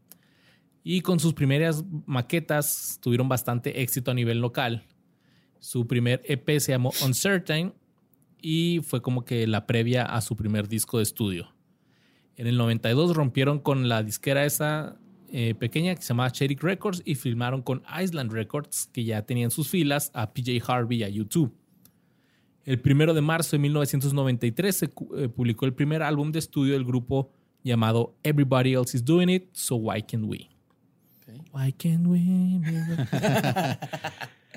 Y 0.84 1.00
con 1.02 1.20
sus 1.20 1.32
primeras 1.34 1.84
maquetas 2.06 2.98
tuvieron 3.00 3.28
bastante 3.28 3.82
éxito 3.82 4.10
a 4.10 4.14
nivel 4.14 4.38
local. 4.40 4.84
Su 5.60 5.86
primer 5.86 6.22
EP 6.24 6.58
se 6.58 6.72
llamó 6.72 6.92
Uncertain 7.04 7.72
y 8.40 8.80
fue 8.82 9.00
como 9.00 9.24
que 9.24 9.46
la 9.46 9.66
previa 9.66 10.04
a 10.04 10.20
su 10.20 10.34
primer 10.34 10.66
disco 10.66 10.96
de 10.96 11.04
estudio. 11.04 11.54
En 12.34 12.48
el 12.48 12.56
92 12.56 13.14
rompieron 13.14 13.60
con 13.60 13.88
la 13.88 14.02
disquera 14.02 14.44
esa 14.44 14.98
eh, 15.34 15.54
pequeña 15.54 15.94
que 15.94 16.02
se 16.02 16.08
llamaba 16.08 16.28
Sherick 16.28 16.62
Records 16.62 17.00
y 17.06 17.14
filmaron 17.14 17.62
con 17.62 17.82
Island 17.98 18.30
Records, 18.30 18.90
que 18.92 19.02
ya 19.02 19.22
tenían 19.22 19.50
sus 19.50 19.66
filas 19.66 20.10
a 20.12 20.30
PJ 20.30 20.62
Harvey 20.66 20.98
y 20.98 21.04
a 21.04 21.08
YouTube. 21.08 21.54
El 22.66 22.78
primero 22.78 23.14
de 23.14 23.22
marzo 23.22 23.56
de 23.56 23.60
1993 23.60 24.76
se 24.76 24.84
eh, 24.84 25.28
publicó 25.30 25.64
el 25.64 25.72
primer 25.72 26.02
álbum 26.02 26.32
de 26.32 26.38
estudio 26.38 26.74
del 26.74 26.84
grupo 26.84 27.32
llamado 27.64 28.14
Everybody 28.22 28.74
Else 28.74 28.98
is 28.98 29.02
Doing 29.02 29.30
It, 29.30 29.48
so 29.52 29.76
why 29.76 30.02
can't 30.02 30.26
we? 30.26 30.50
Why 31.50 31.72
can't 31.72 32.06
we? 32.06 32.20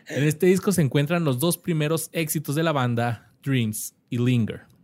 en 0.07 0.23
este 0.23 0.47
disco 0.47 0.73
se 0.73 0.81
encuentran 0.81 1.23
los 1.23 1.39
dos 1.39 1.57
primeros 1.57 2.09
éxitos 2.11 2.53
de 2.53 2.63
la 2.63 2.73
banda, 2.73 3.31
Dreams 3.41 3.95
y 4.09 4.17
Linger. 4.17 4.74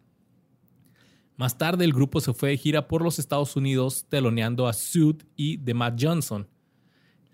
Más 1.42 1.58
tarde 1.58 1.86
el 1.86 1.92
grupo 1.92 2.22
se 2.22 2.36
fue 2.36 2.50
de 2.50 2.58
gira 2.58 2.88
por 2.88 3.02
los 3.02 3.18
Estados 3.18 3.56
Unidos 3.56 4.06
teloneando 4.08 4.68
a 4.68 4.74
Sud 4.74 5.24
y 5.36 5.58
The 5.58 5.74
Matt 5.74 6.00
Johnson. 6.00 6.48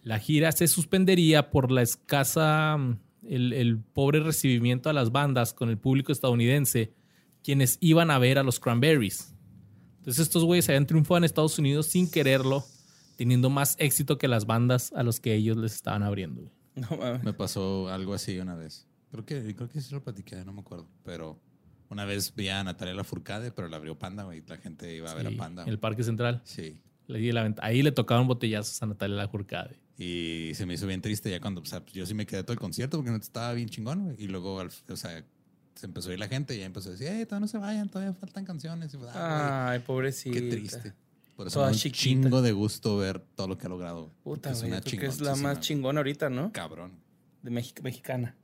La 0.01 0.17
gira 0.17 0.53
se 0.53 0.69
suspendería 0.69 1.49
por 1.49 1.73
la 1.73 1.81
escasa, 1.81 2.77
el, 3.25 3.51
el 3.51 3.79
pobre 3.79 4.21
recibimiento 4.21 4.89
a 4.89 4.93
las 4.93 5.11
bandas 5.11 5.53
con 5.53 5.67
el 5.67 5.77
público 5.77 6.13
estadounidense, 6.13 6.93
quienes 7.43 7.77
iban 7.81 8.09
a 8.09 8.17
ver 8.17 8.39
a 8.39 8.43
los 8.43 8.61
Cranberries. 8.61 9.35
Entonces 9.97 10.23
estos 10.23 10.45
güeyes 10.45 10.69
habían 10.69 10.87
triunfado 10.87 11.17
en 11.17 11.23
Estados 11.25 11.59
Unidos 11.59 11.87
sin 11.87 12.09
quererlo, 12.09 12.63
teniendo 13.17 13.49
más 13.49 13.75
éxito 13.77 14.17
que 14.17 14.29
las 14.29 14.45
bandas 14.45 14.93
a 14.93 15.03
los 15.03 15.19
que 15.19 15.35
ellos 15.35 15.57
les 15.57 15.75
estaban 15.75 16.03
abriendo. 16.03 16.49
No. 16.75 16.97
Me 17.23 17.33
pasó 17.33 17.89
algo 17.89 18.13
así 18.13 18.39
una 18.39 18.55
vez. 18.55 18.87
Creo 19.11 19.25
que, 19.25 19.53
creo 19.53 19.67
que 19.67 19.81
sí 19.81 19.93
lo 19.93 20.01
platiqué, 20.01 20.45
no 20.45 20.53
me 20.53 20.61
acuerdo. 20.61 20.87
Pero 21.03 21.41
una 21.89 22.05
vez 22.05 22.33
vi 22.35 22.49
a 22.49 22.63
Natalia 22.63 22.93
Lafourcade, 22.93 23.51
pero 23.51 23.67
la 23.67 23.77
abrió 23.77 23.97
Panda, 23.97 24.23
güey. 24.23 24.43
La 24.47 24.57
gente 24.57 24.93
iba 24.95 25.09
a 25.11 25.13
ver 25.15 25.27
a 25.27 25.31
Panda. 25.31 25.63
en 25.63 25.69
el 25.69 25.79
Parque 25.79 26.03
Central. 26.03 26.41
Sí. 26.43 26.81
Le 27.07 27.19
di 27.19 27.31
la 27.31 27.43
venta- 27.43 27.63
Ahí 27.65 27.81
le 27.83 27.91
tocaron 27.91 28.27
botellazos 28.27 28.81
a 28.83 28.85
Natalia 28.85 29.15
Lafourcade. 29.17 29.79
Y 29.97 30.51
se 30.53 30.65
me 30.65 30.73
hizo 30.75 30.85
bien 30.85 31.01
triste 31.01 31.29
ya 31.31 31.39
cuando, 31.39 31.61
o 31.61 31.65
sea, 31.65 31.83
yo 31.93 32.05
sí 32.05 32.13
me 32.13 32.25
quedé 32.25 32.43
todo 32.43 32.53
el 32.53 32.59
concierto 32.59 32.97
porque 32.97 33.09
no 33.11 33.17
estaba 33.17 33.53
bien 33.53 33.69
chingón, 33.69 34.03
güey. 34.03 34.15
Y 34.19 34.27
luego, 34.27 34.59
al- 34.59 34.69
o 34.89 34.95
sea, 34.95 35.23
se 35.75 35.85
empezó 35.85 36.09
a 36.09 36.13
ir 36.13 36.19
la 36.19 36.27
gente 36.27 36.55
y 36.55 36.59
ya 36.59 36.65
empezó 36.65 36.89
a 36.89 36.91
decir, 36.91 37.07
hey, 37.09 37.25
todavía 37.25 37.41
no 37.41 37.47
se 37.47 37.57
vayan, 37.57 37.87
todavía 37.89 38.13
faltan 38.13 38.43
canciones. 38.45 38.93
Y, 38.93 38.97
ah, 39.13 39.69
Ay, 39.71 39.79
pobrecita. 39.79 40.33
qué 40.35 40.41
triste. 40.49 40.93
Por 41.35 41.47
eso 41.47 41.59
Toda 41.59 41.69
un 41.69 41.75
chiquita. 41.75 41.97
chingo 42.03 42.41
de 42.41 42.51
gusto 42.51 42.97
ver 42.97 43.19
todo 43.19 43.47
lo 43.47 43.57
que 43.57 43.67
ha 43.67 43.69
logrado. 43.69 44.11
Puta, 44.23 44.53
güey. 44.53 44.67
una 44.71 44.81
Creo 44.81 44.99
que 44.99 45.05
es 45.05 45.21
la 45.21 45.35
más 45.35 45.59
chingona 45.61 45.99
ahorita, 45.99 46.29
¿no? 46.31 46.51
Cabrón. 46.51 46.93
De 47.43 47.51
México, 47.51 47.81
mexicana. 47.83 48.35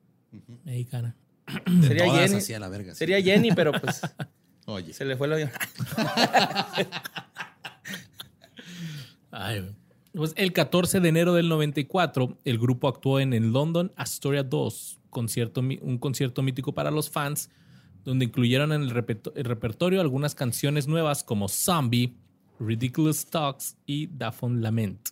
Mexicana. 0.64 1.16
De 1.66 1.82
Sería 1.88 2.06
todas 2.06 2.32
Jenny. 2.46 2.60
la 2.60 2.70
verga. 2.70 2.92
sí. 2.94 2.98
Sería 3.00 3.22
Jenny, 3.22 3.52
pero 3.52 3.72
pues 3.74 4.02
Oye. 4.66 4.94
se 4.94 5.06
le 5.06 5.18
fue 5.18 5.28
el 5.28 5.34
avión. 5.34 5.52
Ay. 9.32 9.76
Pues 10.14 10.34
el 10.38 10.54
14 10.54 11.00
de 11.00 11.10
enero 11.10 11.34
del 11.34 11.50
94, 11.50 12.38
el 12.46 12.60
grupo 12.60 12.88
actuó 12.88 13.20
en 13.20 13.34
el 13.34 13.52
London 13.52 13.92
Astoria 13.96 14.44
2, 14.44 15.00
concierto, 15.10 15.62
un 15.62 15.98
concierto 15.98 16.44
mítico 16.44 16.74
para 16.74 16.92
los 16.92 17.10
fans, 17.10 17.50
donde 18.04 18.26
incluyeron 18.26 18.72
en 18.74 18.84
el, 18.84 18.90
el 18.90 19.46
repertorio 19.46 20.02
algunas 20.02 20.36
canciones 20.36 20.88
nuevas 20.88 21.24
como 21.24 21.48
Zombie, 21.48 22.16
Ridiculous 22.60 23.26
Talks 23.26 23.76
y 23.88 24.06
Daphne 24.08 24.62
Lament, 24.62 25.10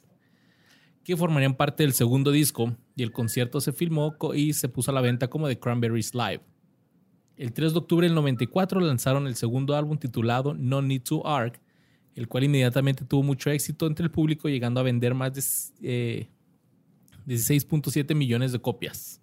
que 1.03 1.17
formarían 1.17 1.55
parte 1.55 1.81
del 1.81 1.93
segundo 1.93 2.29
disco, 2.29 2.75
y 3.01 3.03
el 3.03 3.11
concierto 3.11 3.59
se 3.61 3.73
filmó 3.73 4.15
y 4.35 4.53
se 4.53 4.69
puso 4.69 4.91
a 4.91 4.93
la 4.93 5.01
venta 5.01 5.27
como 5.27 5.47
The 5.47 5.57
Cranberries 5.57 6.13
Live. 6.13 6.41
El 7.35 7.51
3 7.51 7.73
de 7.73 7.79
octubre 7.79 8.05
del 8.05 8.13
94 8.13 8.79
lanzaron 8.79 9.25
el 9.25 9.33
segundo 9.33 9.75
álbum 9.75 9.97
titulado 9.97 10.53
No 10.53 10.83
Need 10.83 11.01
to 11.01 11.25
Arc, 11.25 11.59
el 12.13 12.27
cual 12.27 12.43
inmediatamente 12.43 13.03
tuvo 13.03 13.23
mucho 13.23 13.49
éxito 13.49 13.87
entre 13.87 14.03
el 14.03 14.11
público, 14.11 14.49
llegando 14.49 14.79
a 14.79 14.83
vender 14.83 15.15
más 15.15 15.33
de 15.33 15.41
eh, 15.81 16.29
16.7 17.25 18.13
millones 18.13 18.51
de 18.51 18.59
copias. 18.59 19.19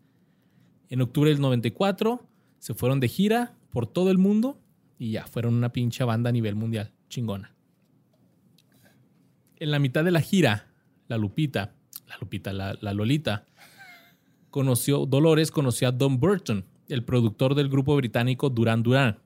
En 0.89 1.01
octubre 1.01 1.31
del 1.31 1.41
94 1.41 2.27
se 2.59 2.75
fueron 2.75 2.99
de 2.99 3.07
gira 3.07 3.55
por 3.71 3.87
todo 3.87 4.11
el 4.11 4.19
mundo 4.19 4.61
y 4.99 5.13
ya 5.13 5.25
fueron 5.29 5.55
una 5.55 5.71
pinche 5.71 6.03
banda 6.03 6.31
a 6.31 6.33
nivel 6.33 6.57
mundial, 6.57 6.93
chingona. 7.09 7.55
En 9.55 9.71
la 9.71 9.79
mitad 9.79 10.03
de 10.03 10.11
la 10.11 10.21
gira, 10.21 10.67
la 11.07 11.17
Lupita, 11.17 11.77
la 12.09 12.17
Lupita, 12.21 12.53
la 12.53 12.93
Lolita, 12.93 13.47
conoció, 14.51 15.07
Dolores 15.07 15.51
conoció 15.51 15.89
a 15.89 15.93
Don 15.93 16.19
Burton, 16.19 16.65
el 16.89 17.05
productor 17.05 17.55
del 17.55 17.69
grupo 17.69 17.95
británico 17.97 18.51
Duran 18.51 18.83
Duran. 18.83 19.19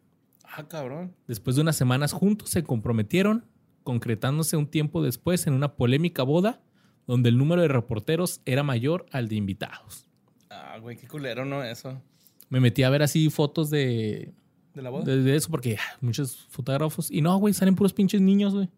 Ah, 0.45 0.67
cabrón. 0.69 1.15
Después 1.27 1.57
de 1.57 1.63
unas 1.63 1.77
semanas 1.77 2.13
juntos 2.13 2.51
se 2.51 2.63
comprometieron, 2.63 3.45
concretándose 3.85 4.57
un 4.57 4.67
tiempo 4.67 5.03
después 5.03 5.47
en 5.47 5.55
una 5.55 5.75
polémica 5.77 6.23
boda 6.23 6.61
donde 7.07 7.31
el 7.31 7.39
número 7.39 7.63
de 7.63 7.69
reporteros 7.69 8.41
era 8.45 8.63
mayor 8.63 9.07
al 9.11 9.29
de 9.29 9.37
invitados. 9.37 10.07
Ah, 10.51 10.79
güey, 10.81 10.97
qué 10.97 11.09
culero, 11.09 11.45
¿no? 11.45 11.65
Eso. 11.65 12.01
Me 12.49 12.61
metí 12.61 12.83
a 12.83 12.91
ver 12.91 13.03
así 13.03 13.31
fotos 13.31 13.71
de, 13.71 14.33
¿De 14.75 14.83
la 14.83 14.91
boda? 14.91 15.05
de, 15.05 15.23
de 15.23 15.37
eso 15.37 15.51
porque 15.51 15.77
ah, 15.81 15.97
muchos 16.01 16.47
fotógrafos 16.51 17.11
y 17.11 17.23
no, 17.23 17.37
güey, 17.39 17.55
salen 17.55 17.75
puros 17.75 17.93
pinches 17.93 18.21
niños, 18.21 18.55
güey. 18.55 18.69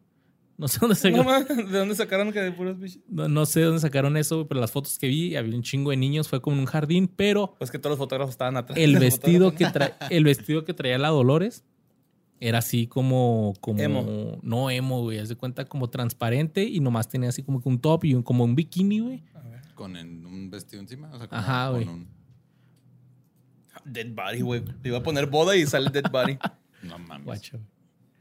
No 0.57 0.69
sé 0.69 0.79
dónde 0.81 1.11
No 1.11 1.25
mames, 1.25 1.49
¿De 1.49 1.79
dónde 1.79 1.95
sacaron 1.97 2.33
que 2.33 2.41
de 2.41 2.53
puros 2.53 2.79
bichos? 2.79 3.03
no, 3.09 3.29
no 3.29 3.45
sé 3.47 3.63
dónde 3.63 3.81
sacaron 3.81 4.17
eso, 4.17 4.37
güey, 4.37 4.49
pero 4.49 4.61
las 4.61 4.71
fotos 4.73 4.99
que 4.99 5.09
vi 5.09 5.35
había 5.37 5.55
un 5.57 5.63
chingo 5.63 5.91
de 5.91 5.97
niños, 5.97 6.29
fue 6.29 6.41
como 6.41 6.55
en 6.57 6.61
un 6.61 6.67
jardín, 6.67 7.09
pero 7.09 7.55
Pues 7.59 7.71
que 7.71 7.79
todos 7.79 7.93
los 7.93 7.99
fotógrafos 7.99 8.35
estaban 8.35 8.57
atrás. 8.57 8.79
el 8.79 8.99
vestido 8.99 9.55
que 9.55 9.67
tra- 9.67 9.95
el 10.11 10.25
vestido 10.25 10.65
que 10.65 10.73
traía 10.75 10.97
la 10.99 11.09
Dolores 11.09 11.65
era 12.41 12.59
así 12.59 12.87
como 12.87 13.55
como 13.61 13.81
Emo. 13.81 14.39
no 14.43 14.71
emo, 14.71 15.03
güey, 15.03 15.19
haz 15.19 15.29
de 15.29 15.37
cuenta 15.37 15.65
como 15.65 15.89
transparente 15.91 16.63
y 16.65 16.79
nomás 16.81 17.09
tenía 17.09 17.31
así 17.31 17.43
como 17.43 17.61
que 17.63 17.69
un 17.69 17.79
top 17.81 18.05
y 18.05 18.15
un, 18.15 18.23
como 18.23 18.45
un 18.45 18.55
bikini, 18.55 19.01
güey. 19.01 19.23
Con 19.75 19.97
en- 19.97 20.25
un 20.25 20.51
vestido 20.51 20.81
encima. 20.83 21.11
O 21.13 21.19
sea, 21.19 21.27
como 21.27 21.41
Ajá, 21.41 21.67
con 21.71 21.75
güey. 21.85 21.89
un- 21.89 22.09
Dead 23.85 24.07
Body, 24.15 24.41
güey. 24.41 24.63
Le 24.83 24.89
iba 24.89 24.99
a 24.99 25.03
poner 25.03 25.27
boda 25.27 25.57
y 25.57 25.67
sale 25.67 25.91
Dead 25.91 26.11
Body. 26.11 26.39
No 26.83 26.99
mames. 26.99 27.25
Guacho. 27.25 27.59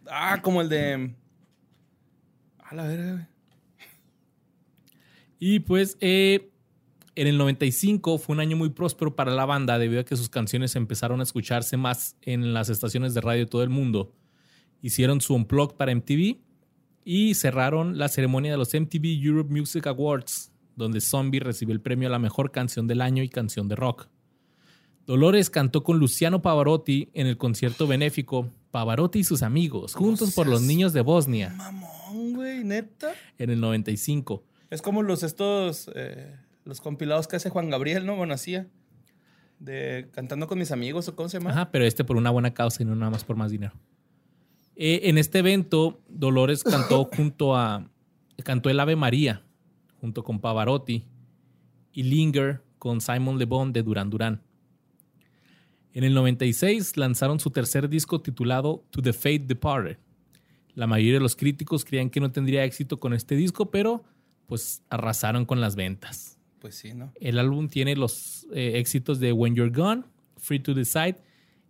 Ah, 0.09 0.39
como 0.41 0.61
el 0.61 0.69
de. 0.69 1.13
La. 2.73 3.29
Y 5.39 5.59
pues 5.59 5.97
eh, 5.99 6.51
en 7.15 7.27
el 7.27 7.37
95 7.37 8.17
fue 8.17 8.33
un 8.33 8.39
año 8.39 8.57
muy 8.57 8.69
próspero 8.69 9.15
para 9.15 9.31
la 9.31 9.45
banda 9.45 9.77
debido 9.77 10.01
a 10.01 10.05
que 10.05 10.15
sus 10.15 10.29
canciones 10.29 10.75
empezaron 10.75 11.19
a 11.19 11.23
escucharse 11.23 11.77
más 11.77 12.15
en 12.21 12.53
las 12.53 12.69
estaciones 12.69 13.13
de 13.13 13.21
radio 13.21 13.41
de 13.41 13.49
todo 13.49 13.63
el 13.63 13.69
mundo. 13.69 14.13
Hicieron 14.81 15.21
su 15.21 15.35
unplug 15.35 15.75
para 15.75 15.93
MTV 15.93 16.37
y 17.05 17.33
cerraron 17.35 17.97
la 17.97 18.09
ceremonia 18.09 18.51
de 18.51 18.57
los 18.57 18.73
MTV 18.73 19.21
Europe 19.21 19.53
Music 19.53 19.85
Awards, 19.87 20.51
donde 20.75 21.01
Zombie 21.01 21.39
recibió 21.39 21.73
el 21.73 21.81
premio 21.81 22.07
a 22.07 22.11
la 22.11 22.19
mejor 22.19 22.51
canción 22.51 22.87
del 22.87 23.01
año 23.01 23.21
y 23.21 23.29
canción 23.29 23.67
de 23.67 23.75
rock. 23.75 24.07
Dolores 25.05 25.49
cantó 25.49 25.83
con 25.83 25.99
Luciano 25.99 26.41
Pavarotti 26.41 27.09
en 27.13 27.27
el 27.27 27.37
concierto 27.37 27.85
benéfico 27.85 28.49
Pavarotti 28.73 29.19
y 29.19 29.23
sus 29.23 29.43
amigos, 29.43 29.93
juntos 29.93 30.33
por 30.33 30.47
los 30.47 30.63
niños 30.63 30.93
de 30.93 31.01
Bosnia, 31.01 31.53
Mamón, 31.55 32.33
güey, 32.33 32.63
neta. 32.63 33.11
en 33.37 33.51
el 33.51 33.61
95. 33.61 34.43
Es 34.71 34.81
como 34.81 35.03
los 35.03 35.21
estos. 35.21 35.91
eh, 35.93 36.35
los 36.65 36.81
compilados 36.81 37.27
que 37.27 37.35
hace 37.35 37.51
Juan 37.51 37.69
Gabriel, 37.69 38.03
¿no? 38.07 38.15
Bueno, 38.15 38.33
hacía. 38.33 38.65
De 39.59 40.09
cantando 40.11 40.47
con 40.47 40.57
mis 40.57 40.71
amigos, 40.71 41.07
o 41.07 41.15
cómo 41.15 41.29
se 41.29 41.37
llama. 41.37 41.51
Ajá, 41.51 41.69
pero 41.69 41.85
este 41.85 42.03
por 42.03 42.17
una 42.17 42.31
buena 42.31 42.55
causa 42.55 42.81
y 42.81 42.85
no 42.87 42.95
nada 42.95 43.11
más 43.11 43.23
por 43.23 43.35
más 43.35 43.51
dinero. 43.51 43.73
Eh, 44.75 45.01
en 45.03 45.19
este 45.19 45.37
evento, 45.39 46.01
Dolores 46.09 46.63
cantó 46.63 47.05
junto 47.15 47.55
a. 47.55 47.87
Cantó 48.43 48.71
el 48.71 48.79
Ave 48.79 48.95
María 48.95 49.43
junto 50.01 50.23
con 50.23 50.39
Pavarotti 50.39 51.05
y 51.91 52.01
Linger 52.01 52.63
con 52.79 53.01
Simon 53.01 53.37
Le 53.37 53.45
Bon 53.45 53.71
de 53.71 53.83
Duran 53.83 54.09
Duran. 54.09 54.41
En 55.93 56.03
el 56.03 56.13
96 56.15 56.97
lanzaron 56.97 57.39
su 57.39 57.51
tercer 57.51 57.87
disco 57.87 58.19
titulado 58.19 58.83
To 58.89 59.01
the 59.01 59.13
Fate 59.13 59.45
Departed. 59.45 59.97
La 60.73 60.87
mayoría 60.87 61.13
de 61.13 61.19
los 61.19 61.35
críticos 61.35 61.85
creían 61.85 62.09
que 62.09 62.19
no 62.19 62.31
tendría 62.31 62.63
éxito 62.63 62.99
con 62.99 63.13
este 63.13 63.35
disco, 63.35 63.69
pero 63.69 64.03
pues 64.47 64.81
arrasaron 64.89 65.45
con 65.45 65.61
las 65.61 65.75
ventas. 65.75 66.39
Pues 66.59 66.75
sí, 66.75 66.95
¿no? 66.95 67.11
El 67.21 67.37
álbum 67.37 67.67
tiene 67.67 67.95
los 67.95 68.47
eh, 68.53 68.79
éxitos 68.79 69.19
de 69.19 69.33
When 69.33 69.53
You're 69.53 69.71
Gone, 69.71 70.03
Free 70.37 70.59
to 70.59 70.73
Decide 70.73 71.17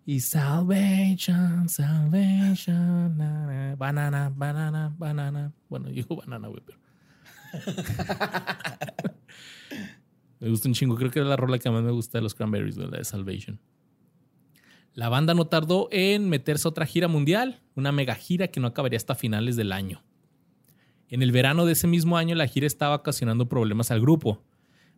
y 0.06 0.22
Salvation, 0.22 1.68
Salvation, 1.68 3.18
na, 3.18 3.46
na, 3.46 3.76
Banana, 3.76 4.32
Banana, 4.34 4.96
Banana. 4.98 5.54
Bueno, 5.68 5.90
digo 5.90 6.16
banana, 6.16 6.48
güey, 6.48 6.62
pero. 6.66 6.80
me 10.40 10.50
gusta 10.50 10.70
un 10.70 10.74
chingo. 10.76 10.96
Creo 10.96 11.12
que 11.12 11.20
es 11.20 11.26
la 11.26 11.36
rola 11.36 11.60
que 11.60 11.70
más 11.70 11.84
me 11.84 11.92
gusta 11.92 12.20
de 12.20 12.22
los 12.22 12.34
Cranberries, 12.36 12.78
güey, 12.78 12.90
la 12.90 13.00
de 13.00 13.04
Salvation. 13.04 13.60
La 14.94 15.10
banda 15.10 15.34
no 15.34 15.48
tardó 15.48 15.88
en 15.92 16.30
meterse 16.30 16.68
a 16.68 16.72
otra 16.72 16.86
gira 16.86 17.08
mundial, 17.08 17.62
una 17.76 17.92
mega 17.92 18.16
gira 18.16 18.50
que 18.50 18.60
no 18.60 18.68
acabaría 18.68 18.98
hasta 18.98 19.16
finales 19.16 19.56
del 19.56 19.72
año. 19.72 20.04
En 21.10 21.22
el 21.22 21.32
verano 21.32 21.66
de 21.66 21.74
ese 21.74 21.88
mismo 21.88 22.18
año, 22.18 22.36
la 22.36 22.48
gira 22.48 22.68
estaba 22.68 22.96
ocasionando 22.96 23.48
problemas 23.50 23.92
al 23.92 24.02
grupo 24.02 24.44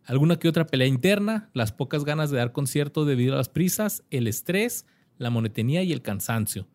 alguna 0.06 0.38
que 0.38 0.48
otra 0.48 0.66
pelea 0.66 0.86
interna, 0.86 1.50
las 1.52 1.72
pocas 1.72 2.04
ganas 2.04 2.30
de 2.30 2.38
dar 2.38 2.52
concierto 2.52 3.04
debido 3.04 3.34
a 3.34 3.38
las 3.38 3.48
prisas, 3.48 4.04
el 4.10 4.28
estrés, 4.28 4.86
la 5.18 5.30
monotonía 5.30 5.82
y 5.82 5.92
el 5.92 6.00
cansancio. 6.00 6.66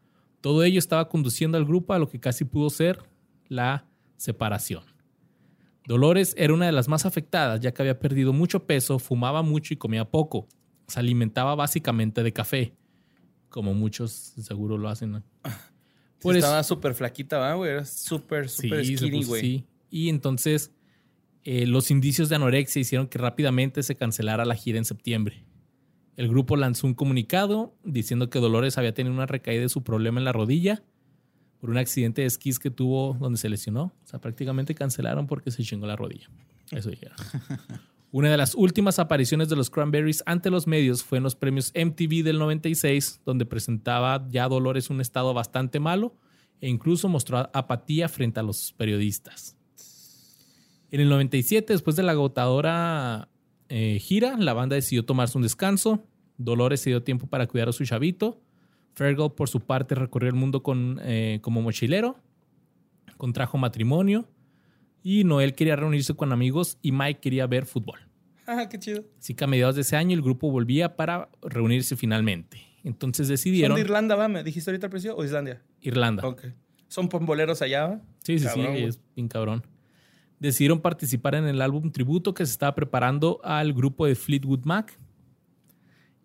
Todo 0.41 0.64
ello 0.64 0.80
estaba 0.80 1.07
conduciendo 1.07 1.57
al 1.57 1.65
grupo 1.65 1.93
a 1.93 1.99
lo 1.99 2.10
que 2.10 2.19
casi 2.19 2.43
pudo 2.43 2.69
ser 2.69 2.99
la 3.48 3.85
separación. 4.18 4.84
Dolores 5.85 6.35
era 6.38 6.53
una 6.53 6.65
de 6.65 6.72
las 6.72 6.88
más 6.88 7.06
afectadas 7.06 7.60
ya 7.60 7.73
que 7.73 7.81
había 7.81 7.99
perdido 7.99 8.34
mucho 8.34 8.65
peso, 8.65 8.99
fumaba 8.99 9.41
mucho 9.41 9.73
y 9.73 9.77
comía 9.77 10.06
poco. 10.06 10.48
Se 10.88 10.99
alimentaba 10.99 11.56
básicamente 11.56 12.23
de 12.23 12.34
café, 12.34 12.76
como 13.52 13.76
muchos 13.76 14.11
seguro 14.11 14.80
lo 14.80 14.90
hacen. 14.90 15.11
¿no? 15.11 15.23
Por 16.19 16.36
estaba 16.36 16.64
súper 16.64 16.95
flaquita, 16.95 17.38
¿va, 17.38 17.53
güey? 17.53 17.72
Era 17.72 17.86
súper, 17.86 18.49
súper 18.49 18.84
skinny, 18.84 19.23
güey. 19.23 19.41
así. 19.41 19.65
Y 19.91 20.10
entonces 20.10 20.72
eh, 21.44 21.68
los 21.68 21.91
indicios 21.91 22.30
de 22.30 22.36
anorexia 22.36 22.80
hicieron 22.80 23.07
que 23.07 23.18
rápidamente 23.18 23.84
se 23.84 23.95
cancelara 23.95 24.45
la 24.45 24.56
gira 24.56 24.78
en 24.78 24.86
septiembre. 24.86 25.44
El 26.15 26.28
grupo 26.28 26.56
lanzó 26.56 26.88
un 26.88 26.94
comunicado 26.94 27.76
diciendo 27.84 28.30
que 28.30 28.40
Dolores 28.40 28.78
había 28.78 28.94
tenido 28.94 29.14
una 29.14 29.26
recaída 29.26 29.61
de 29.61 29.69
su 29.69 29.84
problema 29.84 30.19
en 30.19 30.26
la 30.26 30.32
rodilla 30.32 30.84
por 31.60 31.69
un 31.69 31.78
accidente 31.78 32.22
de 32.22 32.28
esquís 32.28 32.60
que 32.60 32.69
tuvo 32.69 33.18
donde 33.19 33.38
se 33.38 33.49
lesionó. 33.49 33.94
O 34.03 34.07
sea, 34.07 34.19
prácticamente 34.19 34.76
cancelaron 34.76 35.28
porque 35.28 35.52
se 35.52 35.64
chingó 35.64 35.88
la 35.88 35.95
rodilla. 35.95 36.30
Eso 36.72 36.90
dijeron. 36.90 37.15
Una 38.14 38.30
de 38.30 38.36
las 38.36 38.56
últimas 38.56 39.00
apariciones 39.00 39.48
de 39.48 39.56
los 39.56 39.70
Cranberries 39.70 40.22
ante 40.26 40.50
los 40.50 40.68
medios 40.68 41.02
fue 41.02 41.18
en 41.18 41.24
los 41.24 41.36
premios 41.36 41.72
MTV 41.74 42.24
del 42.24 42.40
96, 42.40 43.22
donde 43.26 43.46
presentaba 43.46 44.28
ya 44.30 44.50
Dolores 44.50 44.90
un 44.90 45.00
estado 45.00 45.34
bastante 45.34 45.80
malo 45.80 46.14
e 46.60 46.68
incluso 46.68 47.08
mostró 47.08 47.50
apatía 47.54 48.10
frente 48.10 48.42
a 48.42 48.44
los 48.44 48.74
periodistas. 48.74 49.56
En 50.92 51.00
el 51.00 51.08
97, 51.08 51.72
después 51.72 51.96
de 51.96 52.04
la 52.04 52.12
agotadora 52.12 53.30
eh, 53.70 53.98
gira, 54.00 54.36
la 54.38 54.54
banda 54.54 54.76
decidió 54.76 55.06
tomarse 55.06 55.38
un 55.38 55.44
descanso. 55.44 56.04
Dolores 56.38 56.82
se 56.82 56.90
dio 56.90 57.04
tiempo 57.04 57.28
para 57.28 57.48
cuidar 57.48 57.70
a 57.70 57.72
su 57.72 57.86
chavito. 57.86 58.42
Fergal, 58.94 59.32
por 59.32 59.48
su 59.48 59.62
parte, 59.62 59.96
recorrió 59.96 60.30
el 60.30 60.36
mundo 60.36 60.62
con, 60.62 61.00
eh, 61.04 61.40
como 61.42 61.62
mochilero. 61.62 62.18
Contrajo 63.16 63.58
matrimonio. 63.58 64.28
Y 65.03 65.23
Noel 65.23 65.56
quería 65.56 65.76
reunirse 65.76 66.14
con 66.14 66.32
amigos 66.32 66.78
y 66.82 66.91
Mike 66.91 67.19
quería 67.19 67.48
ver 67.48 67.65
fútbol. 67.65 67.99
Ah, 68.45 68.68
qué 68.69 68.78
chido. 68.78 69.03
Así 69.19 69.34
que 69.34 69.44
a 69.44 69.48
mediados 69.48 69.76
de 69.76 69.82
ese 69.82 69.95
año 69.95 70.14
el 70.15 70.22
grupo 70.22 70.52
volvía 70.52 70.95
para 70.95 71.30
reunirse 71.41 71.95
finalmente. 71.95 72.61
Entonces 72.84 73.28
¿Son 73.28 73.34
decidieron 73.34 73.76
de 73.76 73.82
Irlanda, 73.82 74.15
va? 74.15 74.28
¿Me 74.28 74.44
dijiste 74.44 74.69
ahorita 74.69 74.88
el 74.88 74.91
precio? 74.91 75.15
¿O 75.15 75.23
Islandia? 75.23 75.61
Irlanda. 75.82 76.28
Ok. 76.28 76.45
¿Son 76.88 77.07
pomboleros 77.07 77.61
allá, 77.61 77.88
va? 77.88 78.02
Sí, 78.23 78.40
sí, 78.40 78.45
Cabrón, 78.45 78.76
sí, 78.76 78.84
es 78.84 79.02
bien 79.15 79.28
cabrón. 79.28 79.64
Decidieron 80.40 80.82
participar 80.82 81.36
en 81.36 81.45
el 81.45 81.61
álbum 81.61 81.91
tributo 81.91 82.34
que 82.34 82.45
se 82.45 82.52
estaba 82.52 82.73
preparando 82.76 83.40
al 83.44 83.73
grupo 83.73 84.06
de 84.06 84.15
Fleetwood 84.15 84.65
Mac. 84.65 84.98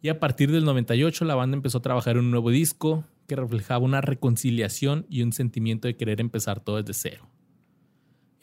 Y 0.03 0.09
a 0.09 0.19
partir 0.19 0.51
del 0.51 0.65
98 0.65 1.25
la 1.25 1.35
banda 1.35 1.57
empezó 1.57 1.79
a 1.79 1.83
trabajar 1.83 2.17
en 2.17 2.25
un 2.25 2.31
nuevo 2.31 2.51
disco 2.51 3.05
que 3.27 3.37
reflejaba 3.37 3.85
una 3.85 4.01
reconciliación 4.01 5.07
y 5.09 5.23
un 5.23 5.33
sentimiento 5.33 5.89
de 5.89 5.97
querer 5.97 6.21
empezar 6.21 6.61
todo 6.61 6.83
desde 6.83 6.95
cero. 6.95 7.29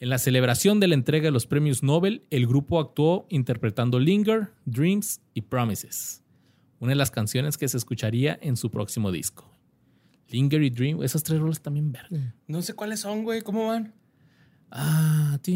En 0.04 0.10
la 0.10 0.18
celebración 0.18 0.80
de 0.80 0.88
la 0.88 0.96
entrega 0.96 1.24
de 1.24 1.30
los 1.30 1.46
premios 1.46 1.82
Nobel, 1.82 2.24
el 2.28 2.46
grupo 2.46 2.78
actuó 2.78 3.24
interpretando 3.30 3.98
Linger, 3.98 4.50
Dreams 4.66 5.22
y 5.32 5.40
Promises, 5.40 6.22
una 6.78 6.90
de 6.90 6.96
las 6.96 7.10
canciones 7.10 7.56
que 7.56 7.66
se 7.68 7.78
escucharía 7.78 8.38
en 8.42 8.58
su 8.58 8.70
próximo 8.70 9.10
disco. 9.10 9.50
Linger 10.28 10.62
y 10.62 10.68
Dream, 10.68 11.02
esas 11.02 11.22
tres 11.22 11.40
rolas 11.40 11.62
también 11.62 11.90
verga. 11.90 12.34
No 12.46 12.60
sé 12.60 12.74
cuáles 12.74 13.00
son, 13.00 13.22
güey. 13.24 13.40
¿Cómo 13.40 13.68
van? 13.68 13.94
Ah, 14.70 15.38
ti, 15.40 15.54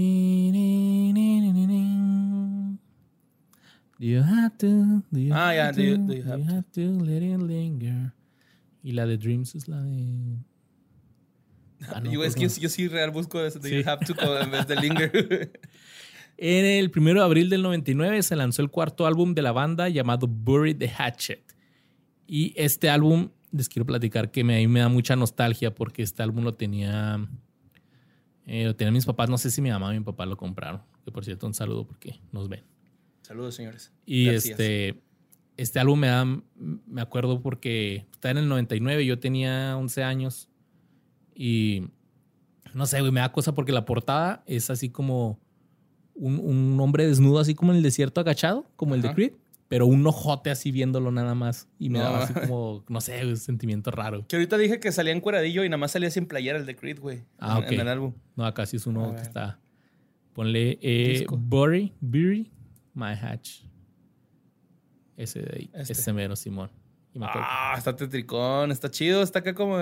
ni, 0.50 1.12
ni, 1.12 1.40
ni, 1.42 1.52
ni, 1.52 1.66
ni. 1.66 2.78
Do 3.98 4.06
you 4.06 4.22
have 4.22 4.56
to? 4.56 5.02
Do 5.10 5.20
you 5.20 5.34
Ah, 5.34 5.48
have 5.48 5.56
ya, 5.56 5.72
to, 5.72 5.76
do 5.76 5.82
you- 5.84 5.96
do 5.98 6.14
you 6.14 6.24
have 6.24 6.64
to 6.72 7.04
let 7.04 7.20
it 7.22 7.38
linger? 7.42 8.14
Y 8.82 8.92
la 8.92 9.04
de 9.04 9.18
Dreams 9.18 9.54
es 9.54 9.68
la 9.68 9.82
de. 9.82 10.38
Ah, 11.88 12.00
no, 12.00 12.10
Yo, 12.12 12.24
es 12.24 12.34
que 12.34 12.48
yo, 12.48 12.60
yo 12.60 12.68
sí 12.68 12.88
real 12.88 13.10
busco 13.10 13.40
eso 13.40 13.58
de 13.58 13.68
Sí. 13.68 13.82
You 13.82 13.88
Have 13.88 14.04
to 14.06 14.14
co- 14.16 14.38
en 14.38 14.50
vez 14.50 14.66
de 14.66 14.76
Linger. 14.76 15.52
En 16.40 16.64
el 16.64 16.92
1 16.96 17.14
de 17.14 17.20
abril 17.20 17.50
del 17.50 17.62
99 17.62 18.22
se 18.22 18.36
lanzó 18.36 18.62
el 18.62 18.70
cuarto 18.70 19.06
álbum 19.08 19.34
de 19.34 19.42
la 19.42 19.50
banda 19.50 19.88
llamado 19.88 20.28
Bury 20.28 20.72
the 20.72 20.88
Hatchet. 20.88 21.42
Y 22.28 22.52
este 22.56 22.88
álbum, 22.90 23.30
les 23.50 23.68
quiero 23.68 23.84
platicar 23.84 24.30
que 24.30 24.44
me, 24.44 24.54
a 24.54 24.58
mí 24.58 24.68
me 24.68 24.78
da 24.78 24.88
mucha 24.88 25.16
nostalgia 25.16 25.74
porque 25.74 26.02
este 26.02 26.22
álbum 26.22 26.44
lo 26.44 26.54
tenía, 26.54 27.26
eh, 28.46 28.66
lo 28.66 28.76
tenían 28.76 28.94
mis 28.94 29.04
papás. 29.04 29.28
No 29.28 29.36
sé 29.36 29.50
si 29.50 29.60
mi 29.60 29.70
mamá 29.70 29.92
y 29.92 29.98
mi 29.98 30.04
papá 30.04 30.26
lo 30.26 30.36
compraron. 30.36 30.80
Que 31.04 31.10
por 31.10 31.24
cierto, 31.24 31.44
un 31.46 31.54
saludo 31.54 31.84
porque 31.88 32.20
nos 32.30 32.48
ven. 32.48 32.62
Saludos, 33.22 33.56
señores. 33.56 33.92
Y 34.06 34.26
Gracias. 34.26 34.50
este, 34.60 35.00
este 35.56 35.80
álbum 35.80 35.98
me 35.98 36.06
da, 36.06 36.24
me 36.24 37.00
acuerdo 37.00 37.42
porque 37.42 38.06
está 38.12 38.30
en 38.30 38.38
el 38.38 38.48
99, 38.48 39.04
yo 39.04 39.18
tenía 39.18 39.76
11 39.76 40.04
años 40.04 40.48
y 41.38 41.88
no 42.74 42.84
sé, 42.86 43.00
güey, 43.00 43.12
me 43.12 43.20
da 43.20 43.30
cosa 43.32 43.54
porque 43.54 43.72
la 43.72 43.84
portada 43.86 44.42
es 44.46 44.68
así 44.70 44.90
como 44.90 45.38
un, 46.14 46.38
un 46.40 46.78
hombre 46.80 47.06
desnudo, 47.06 47.38
así 47.38 47.54
como 47.54 47.70
en 47.72 47.78
el 47.78 47.82
desierto 47.84 48.20
agachado, 48.20 48.66
como 48.76 48.94
el 48.96 49.02
de. 49.02 49.14
Creed, 49.14 49.32
pero 49.68 49.86
un 49.86 50.04
ojote 50.06 50.50
así 50.50 50.72
viéndolo 50.72 51.12
nada 51.12 51.34
más. 51.34 51.68
Y 51.78 51.90
me 51.90 51.98
No, 51.98 52.04
daba 52.06 52.24
así 52.24 52.34
como, 52.34 52.84
no 52.88 53.00
sé, 53.00 53.24
un 53.24 53.36
sentimiento 53.36 53.90
raro. 53.90 54.26
Que 54.26 54.36
ahorita 54.36 54.58
dije 54.58 54.80
que 54.80 54.90
salía 54.92 55.12
en 55.12 55.20
cueradillo 55.20 55.62
y 55.64 55.68
nada 55.68 55.78
más 55.78 55.92
salía 55.92 56.10
sin 56.10 56.26
playera 56.26 56.58
el 56.58 56.66
de 56.66 56.74
Creed, 56.74 56.98
güey. 57.00 57.22
Ah, 57.38 57.62
en-. 57.66 57.74
En 57.74 57.80
el 57.80 57.88
álbum. 57.88 58.12
No, 58.34 58.44
acá 58.44 58.66
sí 58.66 58.76
es 58.78 58.86
uno 58.86 59.14
que 59.14 59.22
está. 59.22 59.58
Ponle 60.32 60.78
eh. 60.82 61.24
Bury, 61.30 61.92
Bury 62.00 62.50
My 62.94 63.12
Hatch. 63.12 63.62
Ese 65.16 65.40
de 65.40 65.56
ahí. 65.56 65.70
Este. 65.74 65.92
Ese 65.92 66.12
mero, 66.12 66.36
Simón. 66.36 66.70
Y 67.12 67.18
me 67.18 67.26
acuerdo- 67.26 67.46
Ah, 67.50 67.74
está 67.76 67.94
tetricón, 67.94 68.70
está 68.70 68.90
chido, 68.90 69.22
está 69.22 69.40
acá 69.40 69.54
como 69.54 69.78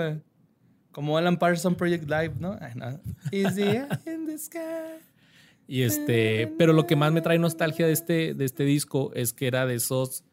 como 0.97 1.15
Alan 1.15 1.37
Parsons 1.37 1.77
Project 1.77 2.09
Live, 2.09 2.33
¿no? 2.39 2.57
Ay, 2.59 2.71
no. 2.73 2.99
Is 3.31 3.53
the 3.53 3.85
in 4.07 4.25
the 4.25 4.35
sky. 4.39 4.57
Y 5.67 5.83
este, 5.83 6.47
pero 6.57 6.73
lo 6.73 6.87
que 6.87 6.95
más 6.95 7.11
me 7.11 7.21
trae 7.21 7.37
nostalgia 7.37 7.85
de 7.85 7.91
este, 7.91 8.33
de 8.33 8.45
este 8.45 8.63
disco 8.63 9.11
es 9.13 9.31
que 9.31 9.45
era 9.45 9.67
de 9.67 9.75
esos 9.75 10.23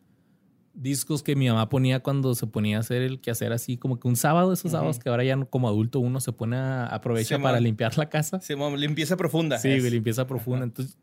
discos 0.73 1.23
que 1.23 1.37
mi 1.37 1.49
mamá 1.49 1.69
ponía 1.69 2.01
cuando 2.01 2.35
se 2.35 2.47
ponía 2.47 2.79
a 2.79 2.81
hacer 2.81 3.03
el 3.03 3.21
quehacer 3.21 3.53
así, 3.53 3.77
como 3.77 4.01
que 4.01 4.09
un 4.09 4.17
sábado, 4.17 4.55
esos 4.55 4.71
sábados 4.71 5.01
que 5.01 5.11
ahora 5.11 5.25
ya 5.25 5.37
como 5.45 5.69
adulto 5.69 5.99
uno 5.99 6.21
se 6.21 6.33
pone 6.33 6.57
a 6.57 6.87
aprovecha 6.87 7.37
Sí, 7.37 7.43
para 7.43 7.61
limpiar 7.61 7.99
la 7.99 8.09
casa. 8.09 8.41
Sí, 8.41 8.55
limpieza 8.79 9.19
profunda. 9.19 9.59
Sí, 9.59 9.69
es. 9.69 9.93
limpieza 9.93 10.27
profunda. 10.27 10.65
Entonces, 10.65 10.97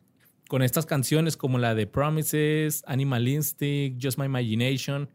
con 0.48 0.64
estas 0.64 0.88
canciones 0.88 1.38
como 1.38 1.60
la 1.60 1.76
de 1.76 1.86
Promises, 1.86 2.84
Animal 2.88 3.28
Instinct, 3.28 4.04
Just 4.04 4.18
My 4.18 4.26
Imagination, 4.26 5.08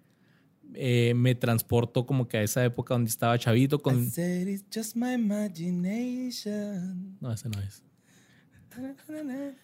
eh, 0.75 1.13
me 1.15 1.35
transporto 1.35 2.07
como 2.07 2.29
que 2.29 2.39
a 2.39 2.43
esa 2.43 2.65
época 2.65 2.95
donde 2.95 3.11
estaba 3.11 3.39
chavito 3.39 3.77
I 3.77 3.81
con... 3.81 4.11
said 4.11 4.49
it's 4.49 4.65
just 4.73 4.97
my 4.97 5.13
imagination. 5.15 7.17
No, 7.21 7.33
ese 7.33 7.49
no 7.49 7.61
es. 7.61 7.83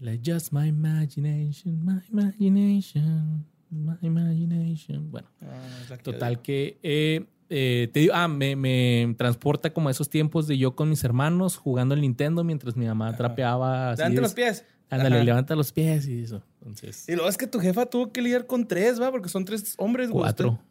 Like 0.00 0.20
just 0.28 0.52
my 0.52 0.66
imagination, 0.66 1.84
my 1.84 2.00
imagination, 2.10 3.44
my 3.70 3.94
imagination. 4.02 5.08
Bueno, 5.12 5.28
Ah, 5.40 5.96
total 6.02 6.42
que 6.42 6.76
eh, 6.82 7.24
eh, 7.48 7.88
te 7.92 8.00
digo, 8.00 8.12
ah, 8.12 8.26
me, 8.26 8.56
me 8.56 9.14
transporta 9.16 9.72
como 9.72 9.88
a 9.88 9.92
esos 9.92 10.10
tiempos 10.10 10.48
de 10.48 10.58
yo 10.58 10.74
con 10.74 10.88
mis 10.88 11.04
hermanos 11.04 11.56
jugando 11.56 11.94
el 11.94 12.00
Nintendo 12.00 12.42
mientras 12.42 12.76
mi 12.76 12.86
mamá 12.86 13.16
trapeaba. 13.16 13.92
así 13.92 14.12
los 14.16 14.34
pies. 14.34 14.64
Ándale, 14.92 15.16
Ajá. 15.16 15.24
levanta 15.24 15.56
los 15.56 15.72
pies 15.72 16.06
y 16.06 16.22
eso. 16.22 16.42
Entonces, 16.60 17.08
Y 17.08 17.12
luego 17.14 17.28
es 17.28 17.36
que 17.38 17.46
tu 17.46 17.58
jefa 17.60 17.86
tuvo 17.86 18.12
que 18.12 18.20
lidiar 18.22 18.46
con 18.46 18.66
tres, 18.68 19.00
¿va? 19.00 19.10
Porque 19.10 19.28
son 19.28 19.44
tres 19.44 19.74
hombres, 19.78 20.10
güey. 20.10 20.22
cuatro. 20.22 20.50
Usted- 20.50 20.64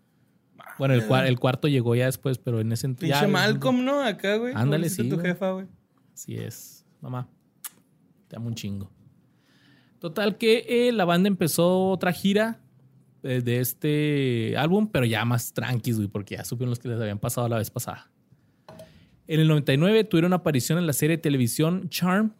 Bueno, 0.77 0.93
el, 0.93 1.07
cua- 1.07 1.27
el 1.27 1.39
cuarto 1.39 1.67
llegó 1.67 1.95
ya 1.95 2.05
después, 2.05 2.37
pero 2.37 2.59
en 2.61 2.71
ese 2.71 2.87
entonces. 2.87 3.09
Pinche 3.17 3.27
Malcolm, 3.27 3.83
¿no? 3.83 4.01
Acá, 4.03 4.35
güey. 4.37 4.53
Ándale, 4.55 4.89
sí, 4.89 5.07
tu 5.09 5.17
jefa, 5.19 5.51
güey. 5.51 5.65
Así 6.13 6.35
es, 6.37 6.85
mamá. 7.01 7.27
Te 8.27 8.35
amo 8.35 8.47
un 8.47 8.55
chingo. 8.55 8.91
Total 9.99 10.37
que 10.37 10.65
eh, 10.67 10.91
la 10.91 11.05
banda 11.05 11.27
empezó 11.27 11.89
otra 11.89 12.11
gira 12.11 12.59
eh, 13.23 13.41
de 13.43 13.59
este 13.59 14.55
álbum, 14.57 14.87
pero 14.87 15.05
ya 15.05 15.25
más 15.25 15.53
tranquis, 15.53 15.97
güey, 15.97 16.07
porque 16.07 16.35
ya 16.37 16.43
supieron 16.45 16.69
los 16.71 16.79
que 16.79 16.87
les 16.89 16.99
habían 16.99 17.19
pasado 17.19 17.47
la 17.47 17.57
vez 17.57 17.69
pasada. 17.69 18.09
En 19.27 19.39
el 19.39 19.47
99 19.47 20.03
tuvieron 20.05 20.33
aparición 20.33 20.77
en 20.79 20.87
la 20.87 20.93
serie 20.93 21.17
de 21.17 21.21
televisión 21.21 21.87
Charm 21.89 22.33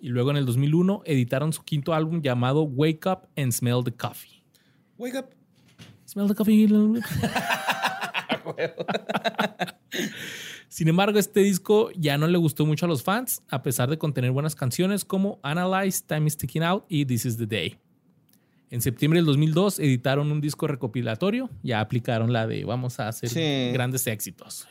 y 0.00 0.08
luego 0.08 0.30
en 0.30 0.36
el 0.36 0.46
2001 0.46 1.02
editaron 1.04 1.52
su 1.52 1.62
quinto 1.64 1.92
álbum 1.94 2.20
llamado 2.22 2.62
Wake 2.62 3.06
Up 3.08 3.28
and 3.36 3.52
Smell 3.52 3.82
the 3.84 3.92
Coffee. 3.92 4.42
Wake 4.96 5.16
up. 5.18 5.26
Smell 6.06 6.26
the 6.28 6.34
coffee. 6.34 6.66
Sin 10.68 10.88
embargo, 10.88 11.18
este 11.18 11.40
disco 11.40 11.90
ya 11.96 12.18
no 12.18 12.26
le 12.26 12.36
gustó 12.38 12.66
mucho 12.66 12.86
a 12.86 12.88
los 12.88 13.02
fans, 13.02 13.42
a 13.48 13.62
pesar 13.62 13.88
de 13.88 13.98
contener 13.98 14.30
buenas 14.32 14.54
canciones 14.54 15.04
como 15.04 15.38
Analyze, 15.42 16.02
Time 16.06 16.26
is 16.26 16.36
Ticking 16.36 16.62
Out 16.62 16.84
y 16.88 17.04
This 17.06 17.24
is 17.24 17.36
the 17.38 17.46
Day. 17.46 17.76
En 18.70 18.82
septiembre 18.82 19.18
del 19.18 19.26
2002 19.26 19.78
editaron 19.78 20.30
un 20.30 20.40
disco 20.42 20.66
recopilatorio, 20.66 21.48
ya 21.62 21.80
aplicaron 21.80 22.32
la 22.34 22.46
de 22.46 22.64
vamos 22.64 23.00
a 23.00 23.08
hacer 23.08 23.30
Sí. 23.30 23.72
grandes 23.72 24.06
éxitos. 24.06 24.68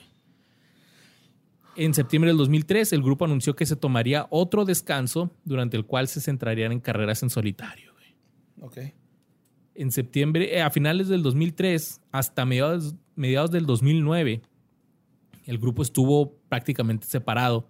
En 1.78 1.94
septiembre 1.94 2.32
del 2.32 2.38
2003, 2.38 2.92
el 2.94 3.04
grupo 3.04 3.26
anunció 3.26 3.56
que 3.56 3.68
se 3.68 3.76
tomaría 3.76 4.26
otro 4.32 4.66
descanso 4.66 5.30
durante 5.46 5.78
el 5.78 5.86
cual 5.86 6.08
se 6.08 6.20
centrarían 6.20 6.72
en 6.72 6.80
carreras 6.80 7.22
en 7.22 7.30
solitario. 7.30 7.94
güey 7.94 8.16
Ok. 8.60 8.94
en 9.76 9.92
septiembre, 9.92 10.58
eh, 10.58 10.64
a 10.64 10.72
finales 10.72 11.08
del 11.08 11.22
2003 11.22 12.02
hasta 12.12 12.46
mediados, 12.46 12.96
mediados 13.16 13.52
del 13.52 13.68
2009, 13.68 14.42
el 15.46 15.60
grupo 15.60 15.84
estuvo 15.84 16.40
prácticamente 16.50 17.06
separado, 17.06 17.70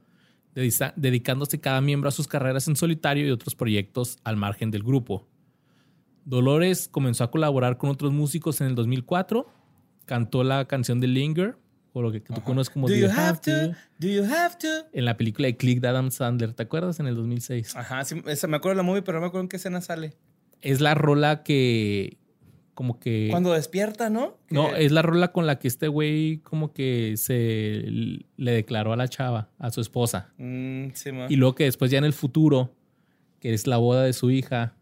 dedicándose 0.54 1.60
cada 1.60 1.82
miembro 1.82 2.08
a 2.08 2.12
sus 2.14 2.30
carreras 2.30 2.70
en 2.70 2.78
solitario 2.78 3.28
y 3.28 3.32
otros 3.32 3.56
proyectos 3.56 4.20
al 4.24 4.38
margen 4.38 4.72
del 4.72 4.84
grupo. 4.84 5.28
Dolores 6.24 6.88
comenzó 6.88 7.26
a 7.26 7.30
colaborar 7.30 7.78
con 7.78 7.90
otros 7.90 8.14
músicos 8.14 8.62
en 8.62 8.68
el 8.68 8.76
2004, 8.76 9.48
cantó 10.06 10.46
la 10.46 10.66
canción 10.66 11.02
de 11.02 11.08
Linger 11.08 11.58
o 11.98 12.02
lo 12.02 12.12
que 12.12 12.20
tú 12.20 12.34
conoces 12.44 12.72
como 12.72 12.88
Do 12.88 12.96
you 12.96 13.10
have 13.10 13.40
to? 13.42 13.70
Do 14.00 14.08
you 14.08 14.24
have 14.24 14.56
to? 14.60 14.88
en 14.94 15.06
la 15.06 15.18
película 15.18 15.48
de 15.48 15.58
Click 15.58 15.80
de 15.82 15.88
Adam 15.88 16.12
Sandler, 16.12 16.54
¿te 16.54 16.64
acuerdas? 16.64 17.00
En 17.00 17.08
el 17.08 17.16
2006. 17.16 17.76
Ajá, 17.76 18.04
sí, 18.06 18.22
esa, 18.28 18.48
me 18.48 18.58
acuerdo 18.58 18.76
de 18.76 18.78
la 18.78 18.84
movie, 18.84 19.02
pero 19.02 19.18
no 19.18 19.22
me 19.22 19.28
acuerdo 19.28 19.44
en 19.44 19.50
qué 19.50 19.58
escena 19.58 19.82
sale. 19.82 20.14
Es 20.62 20.82
la 20.82 20.96
rola 20.96 21.44
que 21.44 22.18
como 22.74 23.00
que 23.00 23.28
Cuando 23.32 23.54
despierta, 23.54 24.12
¿no? 24.12 24.38
Que- 24.48 24.54
no, 24.54 24.76
es 24.76 24.92
la 24.92 25.02
rola 25.02 25.32
con 25.32 25.48
la 25.48 25.58
que 25.58 25.68
este 25.68 25.88
güey 25.88 26.38
como 26.44 26.74
que 26.74 27.16
se 27.18 27.84
le 28.38 28.52
declaró 28.52 28.94
a 28.94 28.96
la 28.96 29.08
chava, 29.08 29.50
a 29.58 29.72
su 29.72 29.82
esposa. 29.82 30.32
Mm, 30.38 30.90
sí. 30.94 31.10
Y 31.30 31.38
luego 31.38 31.56
que 31.56 31.64
después 31.64 31.90
ya 31.90 31.98
en 31.98 32.06
el 32.06 32.14
futuro, 32.14 32.76
que 33.40 33.56
es 33.56 33.66
la 33.66 33.78
boda 33.78 34.04
de 34.04 34.14
su 34.14 34.30
hija, 34.30 34.76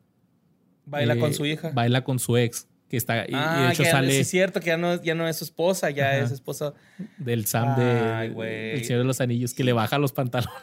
Baila 0.85 1.13
eh, 1.15 1.19
con 1.19 1.33
su 1.33 1.45
hija. 1.45 1.71
Baila 1.73 2.03
con 2.03 2.19
su 2.19 2.35
ex, 2.37 2.67
que 2.95 2.97
está 2.99 3.25
y- 3.27 3.31
y, 3.31 3.33
ah, 3.33 3.65
de 3.67 3.73
hecho 3.73 3.83
que 3.83 3.89
sale 3.91 4.11
sí 4.11 4.17
es 4.19 4.27
cierto 4.29 4.59
que 4.61 4.67
ya 4.67 4.77
no, 4.77 5.01
ya 5.03 5.13
no 5.15 5.27
es 5.27 5.35
su 5.37 5.43
esposa, 5.43 5.89
ya 5.89 6.07
Ajá. 6.11 6.17
es 6.19 6.31
esposa. 6.31 6.73
del 7.17 7.45
Sam 7.45 7.75
Ay, 7.77 8.29
de. 8.33 8.73
El 8.75 8.85
Señor 8.85 8.99
de 9.01 9.05
los 9.05 9.19
Anillos 9.21 9.53
que 9.53 9.63
le 9.63 9.73
baja 9.73 9.97
los 9.97 10.13
pantalones. 10.13 10.53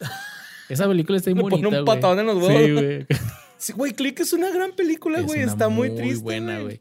Esa 0.68 0.86
película 0.88 1.16
está 1.18 1.30
muy 1.30 1.38
Le 1.44 1.50
pone 1.50 1.62
bonita, 1.62 1.78
un 1.80 1.84
patadón 1.84 2.18
en 2.20 2.26
los 2.26 2.38
Sí, 2.46 2.52
huevos. 2.52 2.82
güey. 2.82 3.06
Sí, 3.58 3.72
güey, 3.74 3.92
Click 3.92 4.18
es 4.20 4.32
una 4.32 4.50
gran 4.50 4.72
película, 4.72 5.18
Es 5.18 5.26
güey. 5.26 5.40
Está 5.40 5.68
muy, 5.68 5.94
triste. 5.94 6.22
buena, 6.24 6.60
güey. 6.60 6.80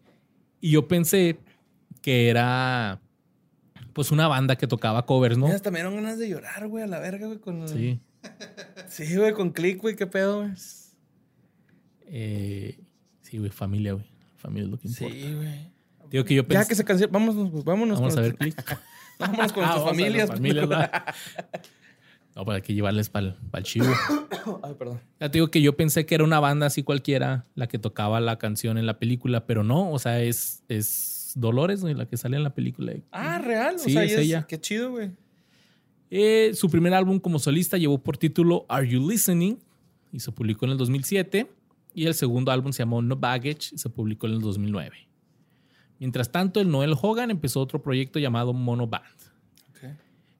Y 0.61 0.71
yo 0.71 0.87
pensé 0.87 1.37
que 2.01 2.29
era 2.29 3.01
pues 3.91 4.11
una 4.11 4.29
banda 4.29 4.55
que 4.55 4.65
tocaba 4.65 5.05
covers, 5.05 5.37
¿no? 5.37 5.47
Hasta 5.47 5.71
me 5.71 5.79
dieron 5.79 5.95
ganas 5.95 6.17
de 6.17 6.29
llorar, 6.29 6.67
güey, 6.69 6.85
a 6.85 6.87
la 6.87 6.99
verga, 6.99 7.27
güey. 7.27 7.39
Con... 7.39 7.67
Sí. 7.67 7.99
Sí, 8.87 9.13
güey, 9.17 9.33
con 9.33 9.51
Click, 9.51 9.81
güey, 9.81 9.95
qué 9.97 10.07
pedo, 10.07 10.39
güey. 10.43 10.51
Eh, 12.07 12.79
sí, 13.21 13.37
güey, 13.37 13.49
familia, 13.51 13.93
güey. 13.93 14.05
Familia 14.39 14.65
es 14.65 14.71
lo 14.71 14.79
que 14.79 14.87
importa. 14.87 15.13
Sí, 15.15 15.33
güey. 15.35 15.71
Digo 16.09 16.25
que 16.25 16.33
yo 16.35 16.41
Ya 16.43 16.47
pensé. 16.47 16.67
que 16.69 16.75
se 16.75 16.83
canceló, 16.85 17.11
vámonos, 17.11 17.51
güey, 17.51 17.63
vámonos. 17.63 17.99
Vamos 17.99 18.17
a 18.17 18.21
ver 18.21 18.35
click. 18.35 18.55
Vámonos 19.19 19.51
con 19.53 19.63
Ah, 19.65 19.67
nuestras 19.67 19.85
familias. 19.89 20.29
familias, 20.29 20.67
¿verdad? 20.69 21.03
No, 22.35 22.45
para 22.45 22.61
que 22.61 22.73
llevarles 22.73 23.09
para 23.09 23.35
el 23.53 23.63
chivo. 23.63 23.85
Ay, 24.63 24.73
perdón. 24.79 25.01
Ya 25.19 25.29
te 25.29 25.37
digo 25.39 25.51
que 25.51 25.61
yo 25.61 25.75
pensé 25.75 26.05
que 26.05 26.15
era 26.15 26.23
una 26.23 26.39
banda 26.39 26.67
así 26.67 26.83
cualquiera 26.83 27.45
la 27.55 27.67
que 27.67 27.77
tocaba 27.79 28.21
la 28.21 28.37
canción 28.37 28.77
en 28.77 28.85
la 28.85 28.97
película, 28.97 29.45
pero 29.45 29.63
no, 29.63 29.91
o 29.91 29.99
sea, 29.99 30.21
es, 30.21 30.63
es 30.69 31.33
Dolores, 31.35 31.81
güey, 31.81 31.93
la 31.95 32.05
que 32.07 32.15
sale 32.17 32.37
en 32.37 32.43
la 32.43 32.53
película. 32.55 32.93
Ah, 33.11 33.39
real. 33.39 33.77
Sí, 33.77 33.91
o 33.91 33.93
sea, 33.93 34.03
es 34.05 34.17
ella. 34.17 34.45
Qué 34.47 34.59
chido, 34.59 34.91
güey. 34.91 35.11
Eh, 36.11 36.51
su 36.55 36.69
primer 36.69 36.93
álbum 36.93 37.19
como 37.19 37.37
solista 37.39 37.77
llevó 37.77 37.99
por 38.01 38.17
título 38.17 38.65
Are 38.69 38.87
You 38.87 39.07
Listening? 39.09 39.59
y 40.11 40.19
se 40.21 40.31
publicó 40.31 40.65
en 40.65 40.71
el 40.71 40.77
2007. 40.77 41.51
Y 41.93 42.05
el 42.05 42.13
segundo 42.13 42.51
álbum 42.51 42.71
se 42.71 42.79
llamó 42.83 43.01
No 43.01 43.15
Baggage 43.15 43.73
y 43.73 43.77
se 43.77 43.89
publicó 43.89 44.27
en 44.27 44.33
el 44.33 44.41
2009. 44.41 45.09
Mientras 45.99 46.31
tanto, 46.31 46.61
el 46.61 46.69
Noel 46.69 46.95
Hogan 46.99 47.29
empezó 47.31 47.59
otro 47.59 47.81
proyecto 47.81 48.19
llamado 48.19 48.53
Mono 48.53 48.87
Band. 48.87 49.05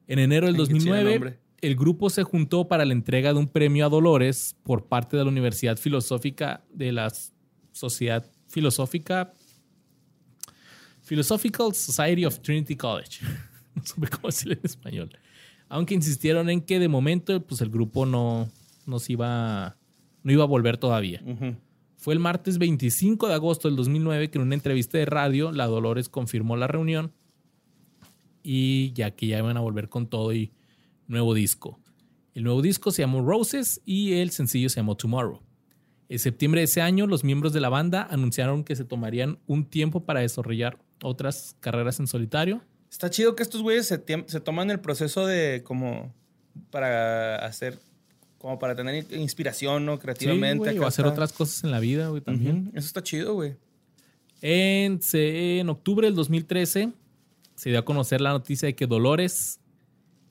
En 0.06 0.18
enero 0.18 0.46
del 0.46 0.56
Qué 0.56 0.62
chido 0.62 0.74
2009, 0.74 1.10
nombre. 1.12 1.38
el 1.60 1.76
grupo 1.76 2.10
se 2.10 2.24
juntó 2.24 2.66
para 2.66 2.84
la 2.84 2.92
entrega 2.92 3.32
de 3.32 3.38
un 3.38 3.46
premio 3.46 3.86
a 3.86 3.88
Dolores 3.88 4.56
por 4.64 4.86
parte 4.86 5.16
de 5.16 5.22
la 5.22 5.30
Universidad 5.30 5.76
Filosófica 5.76 6.64
de 6.72 6.90
la 6.90 7.12
Sociedad 7.72 8.28
Filosófica 8.48 9.32
Philosophical 11.02 11.74
Society 11.74 12.24
of 12.24 12.40
Trinity 12.40 12.76
College. 12.76 13.20
No 13.72 13.86
supe 13.86 14.08
cómo 14.08 14.26
decirlo 14.26 14.54
en 14.54 14.60
español. 14.64 15.10
Aunque 15.68 15.94
insistieron 15.94 16.50
en 16.50 16.60
que 16.60 16.80
de 16.80 16.88
momento 16.88 17.40
pues 17.46 17.60
el 17.60 17.70
grupo 17.70 18.04
no, 18.04 18.50
no 18.84 18.98
se 18.98 19.12
iba 19.12 19.76
no 20.22 20.32
iba 20.32 20.44
a 20.44 20.46
volver 20.46 20.76
todavía. 20.78 21.22
Fue 21.96 22.14
el 22.14 22.20
martes 22.20 22.58
25 22.58 23.28
de 23.28 23.34
agosto 23.34 23.68
del 23.68 23.76
2009 23.76 24.30
que 24.30 24.38
en 24.38 24.42
una 24.42 24.54
entrevista 24.54 24.98
de 24.98 25.04
radio 25.04 25.52
la 25.52 25.66
Dolores 25.66 26.08
confirmó 26.08 26.56
la 26.56 26.66
reunión 26.66 27.12
y 28.42 28.92
ya 28.92 29.10
que 29.10 29.26
ya 29.26 29.38
iban 29.38 29.56
a 29.56 29.60
volver 29.60 29.88
con 29.88 30.06
todo 30.06 30.32
y 30.32 30.52
nuevo 31.06 31.34
disco. 31.34 31.78
El 32.34 32.44
nuevo 32.44 32.62
disco 32.62 32.90
se 32.90 33.02
llamó 33.02 33.22
Roses 33.22 33.82
y 33.84 34.14
el 34.14 34.30
sencillo 34.30 34.68
se 34.68 34.76
llamó 34.76 34.96
Tomorrow. 34.96 35.42
En 36.08 36.18
septiembre 36.18 36.60
de 36.60 36.64
ese 36.64 36.80
año, 36.80 37.06
los 37.06 37.22
miembros 37.22 37.52
de 37.52 37.60
la 37.60 37.68
banda 37.68 38.06
anunciaron 38.10 38.64
que 38.64 38.76
se 38.76 38.84
tomarían 38.84 39.38
un 39.46 39.64
tiempo 39.64 40.04
para 40.04 40.20
desarrollar 40.20 40.78
otras 41.02 41.56
carreras 41.60 42.00
en 42.00 42.06
solitario. 42.06 42.62
Está 42.90 43.10
chido 43.10 43.36
que 43.36 43.42
estos 43.42 43.62
güeyes 43.62 43.86
se, 43.86 44.02
se 44.26 44.40
toman 44.40 44.70
el 44.70 44.80
proceso 44.80 45.26
de 45.26 45.62
como 45.64 46.12
para 46.70 47.36
hacer, 47.44 47.78
como 48.40 48.58
para 48.58 48.74
tener 48.74 49.06
inspiración, 49.12 49.84
¿no? 49.84 49.96
Sí, 49.96 50.00
Creativamente. 50.00 50.58
güey, 50.58 50.78
o 50.78 50.86
hacer 50.86 51.04
está. 51.04 51.12
otras 51.12 51.32
cosas 51.34 51.62
en 51.62 51.70
la 51.70 51.78
vida, 51.78 52.08
güey, 52.08 52.22
también. 52.22 52.70
Eso 52.74 52.86
está 52.86 53.02
chido, 53.02 53.34
güey. 53.34 53.56
En, 54.40 54.98
en 55.12 55.68
octubre 55.68 56.06
del 56.06 56.14
2013 56.14 56.92
se 57.56 57.68
dio 57.70 57.78
a 57.78 57.84
conocer 57.84 58.22
la 58.22 58.30
noticia 58.30 58.66
de 58.66 58.74
que 58.74 58.86
Dolores 58.86 59.60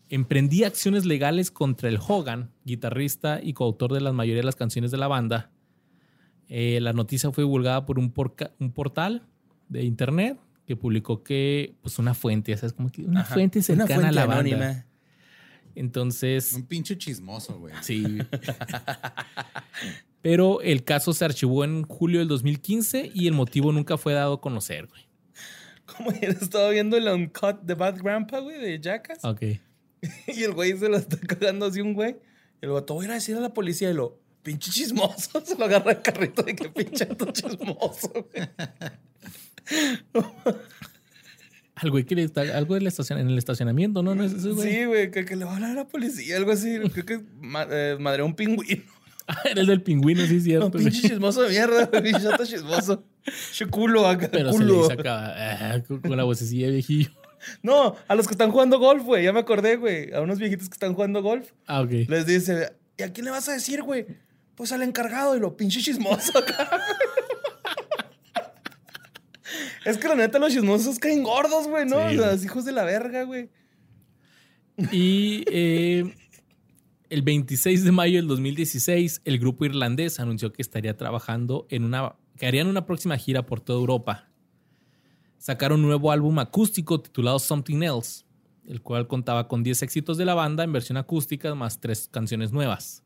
emprendía 0.09 0.65
acciones 0.65 1.05
legales 1.05 1.51
contra 1.51 1.87
el 1.87 1.99
Hogan, 2.05 2.49
guitarrista 2.65 3.39
y 3.43 3.53
coautor 3.53 3.93
de 3.93 4.01
la 4.01 4.11
mayoría 4.11 4.39
de 4.41 4.45
las 4.45 4.55
canciones 4.55 4.89
de 4.89 4.97
la 4.97 5.07
banda. 5.07 5.51
Eh, 6.47 6.79
la 6.81 6.93
noticia 6.93 7.29
fue 7.31 7.43
divulgada 7.43 7.85
por 7.85 7.99
un, 7.99 8.11
porca- 8.11 8.51
un 8.59 8.71
portal 8.71 9.27
de 9.67 9.83
internet 9.83 10.39
que 10.65 10.75
publicó 10.75 11.21
que, 11.23 11.75
pues, 11.83 11.99
una 11.99 12.15
fuente, 12.15 12.57
¿sabes? 12.57 12.73
Como 12.73 12.89
que 12.91 13.03
una 13.03 13.21
Ajá. 13.21 13.35
fuente 13.35 13.59
Una 13.59 13.65
cercana 13.65 13.85
fuente 13.93 14.07
a 14.07 14.11
la 14.11 14.25
banda. 14.25 14.85
Entonces, 15.79 16.51
Un 16.51 16.65
pinche 16.65 16.97
chismoso, 16.97 17.57
güey. 17.57 17.73
Sí. 17.81 18.17
Pero 20.21 20.59
el 20.59 20.83
caso 20.83 21.13
se 21.13 21.23
archivó 21.23 21.63
en 21.63 21.83
julio 21.83 22.19
del 22.19 22.27
2015 22.27 23.11
y 23.13 23.27
el 23.27 23.33
motivo 23.33 23.71
nunca 23.71 23.97
fue 23.97 24.11
dado 24.11 24.33
a 24.33 24.41
conocer, 24.41 24.87
güey. 24.87 25.03
Como 25.85 26.11
ya 26.21 26.27
estaba 26.27 26.69
viendo 26.71 26.97
el 26.97 27.07
uncut 27.07 27.61
de 27.61 27.75
Bad 27.75 28.01
Grandpa, 28.03 28.39
güey, 28.39 28.59
de 28.59 28.79
Jackass. 28.81 29.23
Ok. 29.23 29.41
Y 30.27 30.43
el 30.43 30.53
güey 30.53 30.77
se 30.77 30.89
lo 30.89 30.97
está 30.97 31.17
cagando 31.17 31.65
así 31.65 31.79
un 31.79 31.93
güey. 31.93 32.17
Y 32.61 32.65
el 32.65 32.71
vato, 32.71 32.93
voy 32.93 33.05
a 33.05 33.07
ir 33.07 33.11
a 33.11 33.15
decir 33.15 33.37
a 33.37 33.39
la 33.39 33.53
policía 33.53 33.89
y 33.89 33.93
lo, 33.93 34.19
pinche 34.43 34.71
chismoso. 34.71 35.39
Se 35.45 35.57
lo 35.57 35.63
agarra 35.63 35.91
el 35.91 36.01
carrito 36.01 36.43
de 36.43 36.57
que 36.57 36.67
pinche 36.69 37.07
chismoso, 37.31 38.11
güey. 38.11 38.49
Al 41.81 41.91
güey 41.91 42.03
que 42.03 42.15
le 42.15 42.23
está, 42.23 42.41
algo 42.41 42.75
del 42.75 42.87
estacion- 42.87 43.19
en 43.19 43.29
el 43.29 43.37
estacionamiento, 43.37 44.03
¿no? 44.03 44.13
¿No 44.15 44.23
es 44.23 44.33
ese 44.33 44.49
güey? 44.49 44.69
Sí, 44.71 44.85
güey, 44.85 45.11
que, 45.11 45.23
que 45.25 45.35
le 45.35 45.45
va 45.45 45.51
a 45.51 45.55
hablar 45.55 45.71
a 45.71 45.73
la 45.75 45.87
policía, 45.87 46.37
algo 46.37 46.51
así. 46.51 46.77
Creo 46.93 47.05
que 47.05 47.21
ma- 47.39 47.67
eh, 47.69 47.95
madreó 47.99 48.25
un 48.25 48.35
pingüino. 48.35 48.83
Ah, 49.27 49.41
Era 49.45 49.61
el 49.61 49.67
del 49.67 49.81
pingüino, 49.83 50.25
sí, 50.25 50.41
cierto. 50.41 50.65
No, 50.65 50.71
güey. 50.71 50.85
pinche 50.85 51.07
chismoso 51.07 51.43
de 51.43 51.49
mierda, 51.49 51.85
güey. 51.85 52.13
Chismoso. 52.47 53.03
Che 53.53 53.65
culo 53.67 54.07
acá, 54.07 54.27
Pero 54.31 54.51
se 54.51 54.59
le 54.59 54.65
culo. 54.65 54.81
dice 54.81 54.93
acá, 54.93 55.75
ah, 55.75 55.81
con 55.87 56.17
la 56.17 56.23
vocecilla 56.23 56.69
viejillo. 56.69 57.11
No, 57.61 57.95
a 58.07 58.15
los 58.15 58.27
que 58.27 58.33
están 58.33 58.49
jugando 58.51 58.79
golf, 58.79 59.03
güey. 59.03 59.23
Ya 59.23 59.31
me 59.31 59.39
acordé, 59.39 59.75
güey. 59.77 60.11
A 60.13 60.21
unos 60.21 60.39
viejitos 60.39 60.67
que 60.67 60.73
están 60.73 60.93
jugando 60.95 61.21
golf. 61.21 61.51
Ah, 61.67 61.81
ok. 61.81 61.91
Les 62.07 62.25
dice, 62.25 62.73
¿y 62.97 63.03
a 63.03 63.13
quién 63.13 63.25
le 63.25 63.31
vas 63.31 63.47
a 63.47 63.53
decir, 63.53 63.83
güey? 63.83 64.07
Pues 64.55 64.71
al 64.73 64.81
encargado 64.81 65.37
y 65.37 65.39
lo 65.39 65.55
pinche 65.55 65.79
chismoso 65.79 66.37
acá. 66.37 66.67
Es 69.85 69.97
que 69.97 70.07
la 70.07 70.15
neta 70.15 70.39
los 70.39 70.53
chismosos 70.53 70.99
caen 70.99 71.23
gordos, 71.23 71.67
güey, 71.67 71.85
¿no? 71.85 72.09
Sí, 72.09 72.15
los 72.15 72.43
hijos 72.43 72.65
de 72.65 72.71
la 72.71 72.83
verga, 72.83 73.23
güey. 73.23 73.49
Y 74.91 75.43
eh, 75.47 76.15
el 77.09 77.21
26 77.21 77.83
de 77.83 77.91
mayo 77.91 78.17
del 78.17 78.27
2016, 78.27 79.21
el 79.25 79.39
grupo 79.39 79.65
irlandés 79.65 80.19
anunció 80.19 80.53
que 80.53 80.61
estaría 80.61 80.95
trabajando 80.95 81.65
en 81.69 81.83
una. 81.83 82.15
que 82.37 82.47
harían 82.47 82.67
una 82.67 82.85
próxima 82.85 83.17
gira 83.17 83.45
por 83.45 83.61
toda 83.61 83.79
Europa. 83.79 84.29
Sacaron 85.37 85.81
un 85.81 85.87
nuevo 85.87 86.11
álbum 86.11 86.37
acústico 86.39 87.01
titulado 87.01 87.39
Something 87.39 87.83
Else, 87.83 88.25
el 88.67 88.81
cual 88.81 89.07
contaba 89.07 89.47
con 89.47 89.63
10 89.63 89.83
éxitos 89.83 90.17
de 90.17 90.25
la 90.25 90.33
banda 90.33 90.63
en 90.63 90.73
versión 90.73 90.97
acústica, 90.97 91.55
más 91.55 91.79
tres 91.79 92.09
canciones 92.11 92.51
nuevas. 92.51 93.03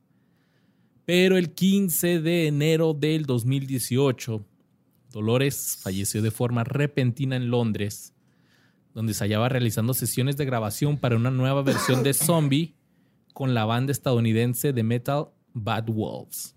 Pero 1.05 1.37
el 1.37 1.53
15 1.53 2.21
de 2.21 2.47
enero 2.47 2.93
del 2.93 3.25
2018, 3.25 4.45
Dolores 5.13 5.79
falleció 5.81 6.21
de 6.21 6.31
forma 6.31 6.65
repentina 6.65 7.37
en 7.37 7.49
Londres 7.49 8.13
donde 8.93 9.13
se 9.13 9.23
hallaba 9.23 9.49
realizando 9.49 9.93
sesiones 9.93 10.37
de 10.37 10.45
grabación 10.45 10.97
para 10.97 11.15
una 11.15 11.31
nueva 11.31 11.63
versión 11.63 12.03
de 12.03 12.13
Zombie 12.13 12.75
con 13.33 13.53
la 13.53 13.65
banda 13.65 13.91
estadounidense 13.91 14.73
de 14.73 14.83
metal 14.83 15.29
Bad 15.53 15.85
Wolves. 15.87 16.55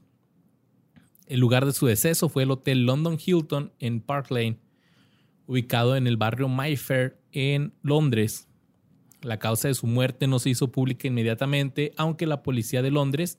El 1.26 1.40
lugar 1.40 1.66
de 1.66 1.72
su 1.72 1.86
deceso 1.86 2.28
fue 2.28 2.44
el 2.44 2.50
Hotel 2.50 2.84
London 2.84 3.18
Hilton 3.24 3.72
en 3.78 4.00
Park 4.00 4.30
Lane, 4.30 4.58
ubicado 5.46 5.96
en 5.96 6.06
el 6.06 6.16
barrio 6.16 6.48
Mayfair 6.48 7.18
en 7.32 7.72
Londres. 7.82 8.48
La 9.22 9.38
causa 9.38 9.68
de 9.68 9.74
su 9.74 9.86
muerte 9.86 10.26
no 10.26 10.38
se 10.38 10.50
hizo 10.50 10.70
pública 10.70 11.08
inmediatamente, 11.08 11.92
aunque 11.96 12.26
la 12.26 12.42
policía 12.42 12.82
de 12.82 12.90
Londres 12.90 13.38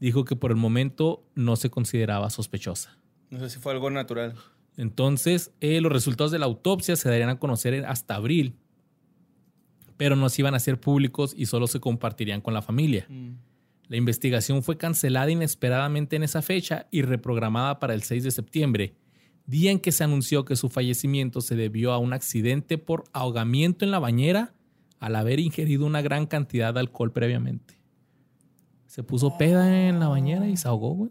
dijo 0.00 0.24
que 0.24 0.36
por 0.36 0.50
el 0.50 0.56
momento 0.56 1.24
no 1.34 1.56
se 1.56 1.70
consideraba 1.70 2.28
sospechosa. 2.28 2.98
No 3.34 3.40
sé 3.40 3.50
si 3.50 3.58
fue 3.58 3.72
algo 3.72 3.90
natural. 3.90 4.36
Entonces, 4.76 5.50
eh, 5.60 5.80
los 5.80 5.90
resultados 5.90 6.30
de 6.30 6.38
la 6.38 6.46
autopsia 6.46 6.94
se 6.94 7.08
darían 7.08 7.30
a 7.30 7.40
conocer 7.40 7.84
hasta 7.84 8.14
abril, 8.14 8.54
pero 9.96 10.14
no 10.14 10.28
se 10.28 10.42
iban 10.42 10.54
a 10.54 10.58
hacer 10.58 10.78
públicos 10.78 11.34
y 11.36 11.46
solo 11.46 11.66
se 11.66 11.80
compartirían 11.80 12.40
con 12.40 12.54
la 12.54 12.62
familia. 12.62 13.08
La 13.88 13.96
investigación 13.96 14.62
fue 14.62 14.76
cancelada 14.76 15.32
inesperadamente 15.32 16.14
en 16.14 16.22
esa 16.22 16.42
fecha 16.42 16.86
y 16.92 17.02
reprogramada 17.02 17.80
para 17.80 17.94
el 17.94 18.04
6 18.04 18.22
de 18.22 18.30
septiembre, 18.30 18.94
día 19.46 19.72
en 19.72 19.80
que 19.80 19.90
se 19.90 20.04
anunció 20.04 20.44
que 20.44 20.54
su 20.54 20.68
fallecimiento 20.68 21.40
se 21.40 21.56
debió 21.56 21.92
a 21.92 21.98
un 21.98 22.12
accidente 22.12 22.78
por 22.78 23.02
ahogamiento 23.12 23.84
en 23.84 23.90
la 23.90 23.98
bañera 23.98 24.54
al 25.00 25.16
haber 25.16 25.40
ingerido 25.40 25.86
una 25.86 26.02
gran 26.02 26.26
cantidad 26.26 26.72
de 26.72 26.80
alcohol 26.80 27.10
previamente. 27.10 27.80
Se 28.86 29.02
puso 29.02 29.36
peda 29.36 29.88
en 29.88 29.98
la 29.98 30.06
bañera 30.06 30.46
y 30.48 30.56
se 30.56 30.68
ahogó, 30.68 30.94
güey. 30.94 31.10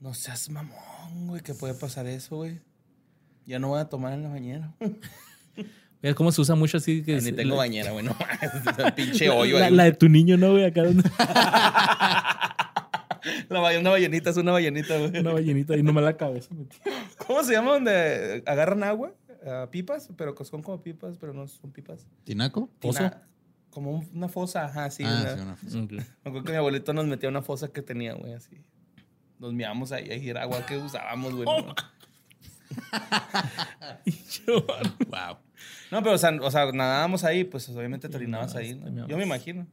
No 0.00 0.14
seas 0.14 0.48
mamón, 0.50 1.26
güey, 1.28 1.42
que 1.42 1.54
puede 1.54 1.74
pasar 1.74 2.06
eso, 2.06 2.36
güey. 2.36 2.60
Ya 3.46 3.58
no 3.58 3.68
voy 3.68 3.80
a 3.80 3.84
tomar 3.86 4.12
en 4.14 4.22
la 4.22 4.28
mañana. 4.30 4.74
Es 6.02 6.14
como 6.14 6.32
se 6.32 6.40
usa 6.40 6.54
mucho 6.54 6.78
así 6.78 7.02
que... 7.02 7.20
Ni 7.20 7.32
tengo 7.32 7.50
la- 7.50 7.56
bañera, 7.56 7.90
güey, 7.92 8.04
no. 8.04 8.16
Pinche 8.96 9.28
hoyo 9.28 9.58
la, 9.58 9.66
ahí. 9.66 9.74
la 9.74 9.84
de 9.84 9.92
tu 9.92 10.08
niño, 10.08 10.38
¿no, 10.38 10.52
güey? 10.52 10.64
Acá 10.64 10.82
La 13.50 13.78
una 13.78 13.90
ballenita 13.90 14.30
es 14.30 14.36
una 14.38 14.52
ballenita, 14.52 14.96
güey. 14.98 15.18
una 15.20 15.32
ballenita 15.34 15.76
y 15.76 15.82
no 15.82 15.92
me 15.92 16.00
la 16.00 16.16
cabeza. 16.16 16.54
metí. 16.54 16.78
¿Cómo 17.26 17.42
se 17.44 17.52
llama 17.52 17.72
donde 17.72 18.42
agarran 18.46 18.82
agua? 18.82 19.12
Pipas, 19.70 20.08
pero 20.16 20.34
que 20.34 20.44
son 20.44 20.62
como 20.62 20.82
pipas, 20.82 21.16
pero 21.18 21.34
no 21.34 21.46
son 21.46 21.70
pipas. 21.70 22.06
¿Tinaco? 22.24 22.70
¿Pozo? 22.80 22.98
Tina- 22.98 23.22
Como 23.70 23.90
un- 23.98 24.08
una 24.14 24.28
fosa, 24.28 24.64
ajá, 24.64 24.90
sí. 24.90 25.02
ah, 25.04 25.18
una- 25.20 25.34
sí, 25.36 25.40
una 25.42 25.56
fosa. 25.56 25.78
Ok. 25.80 25.92
Me 25.92 26.02
acuerdo 26.24 26.44
que 26.44 26.52
mi 26.52 26.58
abuelito 26.58 26.92
nos 26.94 27.06
metía 27.06 27.28
una 27.28 27.42
fosa 27.42 27.68
que 27.68 27.82
tenía, 27.82 28.14
güey, 28.14 28.32
así. 28.32 28.56
Nos 29.40 29.52
mirábamos 29.52 29.90
ahí, 29.90 30.28
era 30.28 30.42
agua 30.42 30.64
que 30.66 30.76
usábamos, 30.76 31.34
güey. 31.34 31.48
No, 34.46 34.54
Wow. 35.10 35.38
No, 35.90 36.02
pero, 36.02 36.14
o 36.14 36.18
sea, 36.18 36.30
o 36.40 36.50
sea, 36.50 36.70
nadábamos 36.72 37.24
ahí, 37.24 37.44
pues 37.44 37.68
obviamente 37.70 38.08
te 38.08 38.16
orinabas 38.16 38.54
ahí. 38.54 38.74
te 38.74 38.80
¿no? 38.84 38.90
meabas. 38.92 39.10
Yo 39.10 39.16
me 39.16 39.24
imagino. 39.24 39.66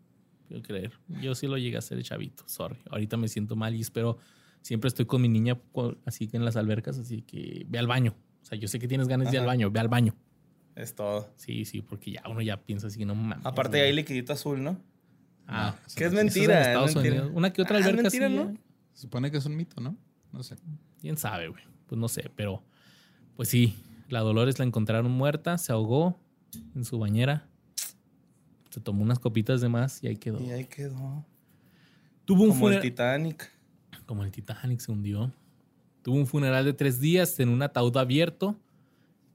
Quiero 0.48 0.64
creer. 0.64 0.92
Yo 1.22 1.36
sí 1.36 1.46
lo 1.48 1.58
llegué 1.58 1.76
a 1.76 1.80
hacer 1.80 1.98
de 1.98 2.04
chavito, 2.04 2.44
sorry. 2.48 2.78
Ahorita 2.90 3.18
me 3.18 3.28
siento 3.28 3.56
mal 3.56 3.76
y 3.76 3.82
espero. 3.82 4.18
Siempre 4.62 4.88
estoy 4.88 5.06
con 5.06 5.22
mi 5.22 5.30
niña 5.30 5.60
así 6.06 6.28
que 6.28 6.38
en 6.38 6.44
las 6.46 6.56
albercas, 6.58 6.98
así 6.98 7.22
que 7.22 7.66
ve 7.68 7.78
al 7.80 7.88
baño. 7.88 8.16
O 8.42 8.46
sea, 8.46 8.58
yo 8.58 8.68
sé 8.68 8.80
que 8.80 8.88
tienes 8.88 9.08
ganas 9.08 9.30
de 9.30 9.36
ir 9.38 9.42
al 9.42 9.46
baño, 9.46 9.70
ve 9.70 9.80
al 9.80 9.88
baño. 9.90 10.16
Es 10.76 10.96
todo. 10.96 11.30
Sí, 11.36 11.66
sí, 11.66 11.82
porque 11.82 12.12
ya 12.12 12.24
uno 12.30 12.42
ya 12.42 12.58
piensa 12.58 12.88
así, 12.88 13.04
no 13.06 13.16
mames. 13.16 13.46
Aparte 13.46 13.82
hay 13.82 13.94
liquidito 13.94 14.34
azul, 14.34 14.64
¿no? 14.64 14.80
Ah, 15.48 15.76
No, 15.76 15.96
Que 15.96 16.06
es 16.06 16.10
es 16.12 16.14
mentira. 16.14 16.62
es 16.62 16.68
Estados 16.68 16.96
mentira. 16.96 17.16
Unidos. 17.18 17.32
Una 17.38 17.54
que 17.54 17.62
otra 17.62 17.78
Ah, 17.78 17.80
es 17.80 17.86
alberca 17.86 18.04
mentira, 18.04 18.28
sí, 18.28 18.36
¿no? 18.36 18.58
Se 18.98 19.04
supone 19.04 19.30
que 19.30 19.38
es 19.38 19.46
un 19.46 19.56
mito, 19.56 19.80
¿no? 19.80 19.96
No 20.34 20.42
sé. 20.42 20.56
¿Quién 21.00 21.18
sabe, 21.18 21.50
güey? 21.50 21.62
Pues 21.86 22.02
no 22.02 22.08
sé, 22.08 22.32
pero 22.36 22.64
pues 23.36 23.48
sí, 23.48 23.76
la 24.10 24.22
Dolores 24.22 24.58
la 24.58 24.66
encontraron 24.66 25.12
muerta, 25.12 25.60
se 25.60 25.72
ahogó 25.72 26.20
en 26.74 26.84
su 26.84 26.98
bañera, 26.98 27.48
se 28.72 28.82
tomó 28.82 29.04
unas 29.04 29.20
copitas 29.20 29.62
de 29.62 29.70
más 29.70 30.04
y 30.04 30.08
ahí 30.08 30.18
quedó. 30.18 30.42
Y 30.42 30.50
ahí 30.50 30.66
quedó. 30.66 31.24
Tuvo 32.26 32.42
un 32.42 32.50
Como 32.50 32.70
el 32.70 32.74
funeral, 32.80 32.82
Titanic. 32.82 33.52
como 34.08 34.24
el 34.24 34.32
Titanic 34.32 34.80
se 34.80 34.92
hundió. 34.92 35.32
Tuvo 36.02 36.16
un 36.16 36.26
funeral 36.26 36.66
de 36.66 36.74
tres 36.74 37.00
días 37.00 37.40
en 37.40 37.50
un 37.50 37.62
ataúd 37.62 37.96
abierto 37.98 38.60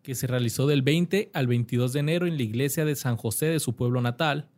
que 0.02 0.16
se 0.16 0.26
realizó 0.26 0.66
del 0.66 0.82
20 0.82 1.30
al 1.32 1.46
22 1.46 1.92
de 1.92 2.00
enero 2.00 2.26
en 2.26 2.36
la 2.36 2.42
iglesia 2.42 2.84
de 2.84 2.96
San 2.96 3.16
José 3.16 3.46
de 3.46 3.60
su 3.60 3.76
pueblo 3.76 4.02
natal, 4.02 4.48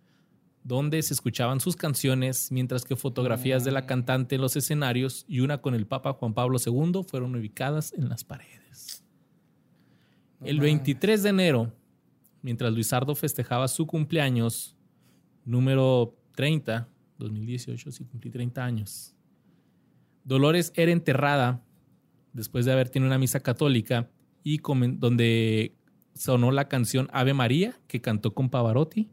donde 0.65 1.03
se 1.03 1.13
escuchaban 1.13 1.61
sus 1.61 1.77
canciones, 1.77 2.51
mientras 2.51 2.85
que 2.85 2.97
fotografías 2.97 3.65
de 3.65 3.71
la 3.71 3.87
cantante 3.87 4.35
en 4.35 4.41
los 4.41 4.57
escenarios 4.57 5.27
y 5.29 5.41
una 5.41 5.59
con 5.59 5.75
el 5.75 5.87
Papa 5.87 6.15
Juan 6.15 6.33
Pablo 6.33 6.59
II 6.65 7.03
fueron 7.07 7.37
ubicadas 7.37 7.93
en 7.93 8.09
las 8.09 8.25
paredes. 8.25 9.05
El 10.41 10.57
mames. 10.57 10.73
23 10.73 11.23
de 11.23 11.29
enero, 11.29 11.73
mientras 12.41 12.73
Luisardo 12.73 13.15
festejaba 13.15 13.69
su 13.69 13.87
cumpleaños 13.87 14.75
número 15.45 16.17
30, 16.35 16.89
2018, 17.19 17.93
sí 17.93 18.05
cumplí 18.05 18.31
30 18.31 18.65
años. 18.65 19.15
Dolores 20.25 20.73
era 20.75 20.93
enterrada 20.93 21.63
después 22.33 22.65
de 22.65 22.73
haber 22.73 22.89
tenido 22.89 23.09
una 23.09 23.19
misa 23.19 23.41
católica 23.41 24.11
y 24.43 24.61
donde 24.61 25.77
sonó 26.15 26.51
la 26.53 26.69
canción 26.69 27.09
Ave 27.13 27.35
María 27.35 27.79
que 27.87 28.01
cantó 28.01 28.33
con 28.33 28.49
Pavarotti. 28.49 29.11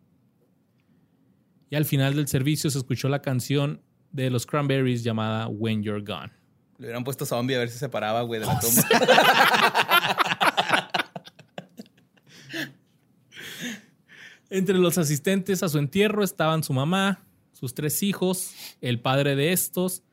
Y 1.72 1.76
al 1.77 1.85
final 1.85 2.15
del 2.15 2.27
servicio 2.27 2.69
se 2.69 2.77
escuchó 2.77 3.07
la 3.07 3.22
canción 3.22 3.81
de 4.11 4.30
los 4.30 4.45
Cranberries 4.45 5.03
llamada 5.03 5.48
When 5.48 5.81
You're 5.81 6.03
Gone. 6.03 6.34
Le 6.77 6.88
hubieran 6.88 7.06
puesto 7.06 7.26
zombie 7.26 7.56
a 7.56 7.60
ver 7.60 7.69
si 7.69 7.80
se 7.80 7.88
paraba, 7.88 8.23
güey, 8.23 8.41
de 8.41 8.45
la 8.45 8.60
tumba. 8.60 8.84
Entre 14.49 14.77
los 14.77 14.98
asistentes 14.98 15.64
a 15.64 15.69
su 15.69 15.77
entierro 15.77 16.26
estaban 16.26 16.61
su 16.61 16.73
mamá, 16.73 17.23
sus 17.53 17.73
tres 17.73 18.03
hijos, 18.03 18.53
el 18.81 18.99
padre 18.99 19.38
de 19.38 19.53
estos, 19.53 20.03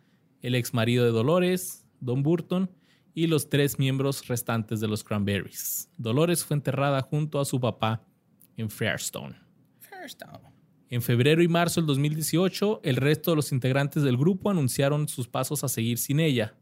el 0.43 0.55
ex 0.55 0.73
marido 0.73 1.05
de 1.05 1.11
Dolores, 1.11 1.85
Don 1.99 2.23
Burton, 2.23 2.71
y 3.15 3.27
los 3.27 3.51
tres 3.51 3.81
miembros 3.81 4.29
restantes 4.29 4.79
de 4.79 4.87
los 4.87 5.03
Cranberries. 5.03 5.91
Dolores 5.97 6.45
fue 6.45 6.55
enterrada 6.55 7.03
junto 7.03 7.41
a 7.41 7.45
su 7.45 7.59
papá 7.59 8.05
en 8.57 8.71
Fairstone. 8.71 9.35
First 9.81 10.23
down. 10.23 10.58
En 10.91 11.03
febrero 11.03 11.43
y 11.43 11.49
marzo 11.49 11.81
del 11.81 11.87
2018, 11.87 12.81
el 12.83 12.97
resto 12.97 13.33
de 13.33 13.37
los 13.37 13.53
integrantes 13.53 14.03
del 14.03 14.17
grupo 14.17 14.51
anunciaron 14.51 15.07
sus 15.07 15.29
pasos 15.29 15.63
a 15.63 15.69
seguir 15.69 15.99
sin 15.99 16.19
ella. 16.19 16.55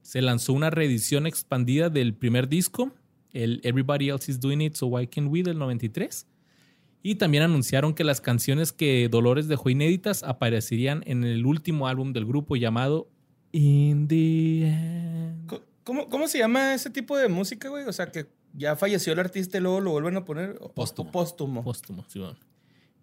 Se 0.00 0.22
lanzó 0.22 0.54
una 0.54 0.70
reedición 0.70 1.26
expandida 1.26 1.90
del 1.90 2.14
primer 2.14 2.48
disco, 2.48 2.94
el 3.32 3.60
Everybody 3.62 4.08
Else 4.08 4.32
Is 4.32 4.40
Doing 4.40 4.62
It, 4.62 4.74
So 4.74 4.86
Why 4.86 5.06
Can't 5.06 5.30
We 5.30 5.42
del 5.42 5.58
93. 5.58 6.26
Y 7.02 7.16
también 7.16 7.42
anunciaron 7.42 7.94
que 7.94 8.02
las 8.02 8.20
canciones 8.20 8.72
que 8.72 9.08
Dolores 9.10 9.46
dejó 9.46 9.68
inéditas 9.68 10.22
aparecerían 10.22 11.02
en 11.06 11.24
el 11.24 11.44
último 11.44 11.86
álbum 11.86 12.12
del 12.12 12.24
grupo 12.24 12.56
llamado 12.56 13.10
In 13.52 14.08
the 14.08 14.68
End. 14.68 15.60
¿Cómo, 15.84 16.08
¿Cómo 16.08 16.28
se 16.28 16.38
llama 16.38 16.74
ese 16.74 16.88
tipo 16.88 17.16
de 17.16 17.28
música, 17.28 17.68
güey? 17.68 17.84
O 17.84 17.92
sea, 17.92 18.10
que 18.10 18.26
ya 18.54 18.74
falleció 18.76 19.12
el 19.12 19.18
artista 19.18 19.58
y 19.58 19.60
luego 19.60 19.80
lo 19.80 19.90
vuelven 19.90 20.16
a 20.16 20.24
poner. 20.24 20.58
Póstumo. 20.74 21.10
Póstumo. 21.10 21.62
Póstumo, 21.62 22.04
sí, 22.08 22.18
bueno. 22.18 22.38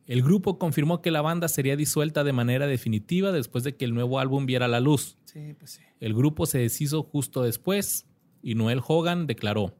El 0.07 0.23
grupo 0.23 0.57
confirmó 0.57 1.01
que 1.01 1.11
la 1.11 1.21
banda 1.21 1.49
sería 1.49 1.75
disuelta 1.75 2.23
de 2.23 2.31
manera 2.31 2.65
definitiva 2.65 3.33
después 3.33 3.65
de 3.65 3.75
que 3.75 3.83
el 3.83 3.93
nuevo 3.93 4.19
álbum 4.19 4.45
viera 4.45 4.69
la 4.69 4.79
luz. 4.79 5.17
Sí, 5.25 5.53
pues 5.59 5.71
sí. 5.71 5.81
El 5.99 6.13
grupo 6.13 6.45
se 6.45 6.59
deshizo 6.59 7.03
justo 7.03 7.43
después 7.43 8.07
y 8.41 8.55
Noel 8.55 8.81
Hogan 8.85 9.27
declaró, 9.27 9.75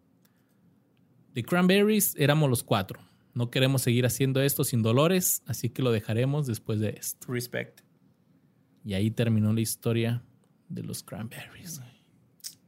The 1.34 1.44
Cranberries 1.44 2.14
éramos 2.18 2.50
los 2.50 2.64
cuatro. 2.64 3.00
No 3.34 3.50
queremos 3.50 3.84
seguir 3.84 4.06
haciendo 4.06 4.42
esto 4.42 4.66
sin 4.66 4.82
dolores, 4.82 5.44
así 5.46 5.70
que 5.70 5.82
lo 5.82 5.92
dejaremos 5.92 6.46
después 6.46 6.80
de 6.80 6.90
esto. 7.00 7.32
Respect. 7.32 7.82
Y 8.84 8.96
ahí 8.96 9.12
terminó 9.12 9.54
la 9.54 9.62
historia 9.62 10.24
de 10.68 10.84
los 10.84 11.04
Cranberries. 11.04 11.82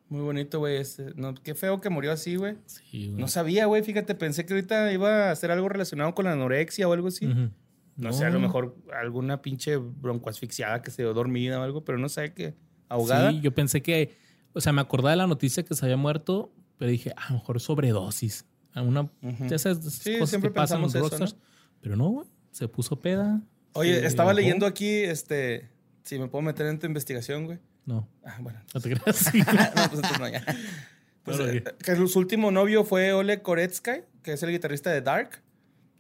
Muy 0.10 0.22
bonito, 0.22 0.60
güey. 0.60 0.78
este, 0.78 1.14
No, 1.16 1.34
qué 1.36 1.54
feo 1.56 1.80
que 1.82 1.90
murió 1.90 2.12
así, 2.12 2.36
güey. 2.36 2.56
Sí, 2.66 3.08
güey. 3.10 3.22
No 3.22 3.28
sabía, 3.28 3.66
güey. 3.68 3.84
Fíjate, 3.84 4.16
pensé 4.16 4.46
que 4.46 4.54
ahorita 4.54 4.92
iba 4.92 5.30
a 5.30 5.32
hacer 5.32 5.52
algo 5.52 5.70
relacionado 5.70 6.14
con 6.16 6.26
la 6.26 6.34
anorexia 6.34 6.88
o 6.88 6.94
algo 6.94 7.08
así. 7.10 7.28
Ujú. 7.28 7.50
No, 7.96 8.14
sé, 8.14 8.26
a 8.26 8.30
lo 8.30 8.40
mejor 8.40 8.78
alguna 8.98 9.42
pinche 9.42 9.76
broncoasfixiada 9.76 10.82
que 10.82 10.90
se 10.90 11.02
dio 11.04 11.14
dormida 11.14 11.60
o 11.60 11.64
algo, 11.64 11.84
pero 11.84 11.98
no 11.98 12.08
sé 12.10 12.34
qué. 12.34 12.56
Ahogada. 12.88 13.32
Sí, 13.32 13.42
yo 13.42 13.54
pensé 13.54 13.82
que, 13.82 14.16
o 14.54 14.62
sea, 14.62 14.72
me 14.72 14.82
acordaba 14.82 15.12
de 15.12 15.18
la 15.18 15.28
noticia 15.28 15.64
que 15.64 15.76
se 15.76 15.86
había 15.86 15.98
muerto, 15.98 16.54
pero 16.78 16.90
dije, 16.90 17.14
a 17.16 17.30
lo 17.34 17.40
mejor 17.40 17.60
sobredosis. 17.60 18.46
Alguna, 18.74 19.12
ya 19.50 19.58
sabes, 19.60 19.80
esas 19.80 19.94
Sí, 19.94 20.14
cosas 20.14 20.30
siempre 20.30 20.50
que 20.52 20.56
pasan 20.56 20.82
en 20.84 20.92
rockstars. 20.94 21.36
Pero 21.82 21.96
no, 21.98 22.10
güey, 22.10 22.28
se 22.52 22.68
puso 22.68 23.00
peda. 23.00 23.42
Oye, 23.74 24.06
estaba 24.06 24.30
ahogó. 24.32 24.40
leyendo 24.42 24.66
aquí, 24.66 24.88
este. 24.90 25.70
Si 26.04 26.18
me 26.18 26.28
puedo 26.28 26.42
meter 26.42 26.68
en 26.68 26.80
tu 26.80 26.88
investigación, 26.88 27.46
güey. 27.46 27.60
No, 27.90 28.08
Ah, 28.24 28.38
bueno. 28.40 28.60
no 28.74 28.80
te 28.82 28.90
creas. 28.92 29.34
No, 29.34 29.44
pues 29.44 30.04
entonces 30.04 30.20
no, 30.20 30.30
ya. 30.30 30.46
Pues, 31.24 31.40
eh, 31.40 31.64
que 31.84 31.96
su 32.08 32.20
último 32.20 32.52
novio 32.52 32.84
fue 32.84 33.14
Ole 33.14 33.42
Koretsky, 33.42 34.04
que 34.22 34.34
es 34.34 34.44
el 34.44 34.52
guitarrista 34.52 34.92
de 34.92 35.02
Dark. 35.02 35.42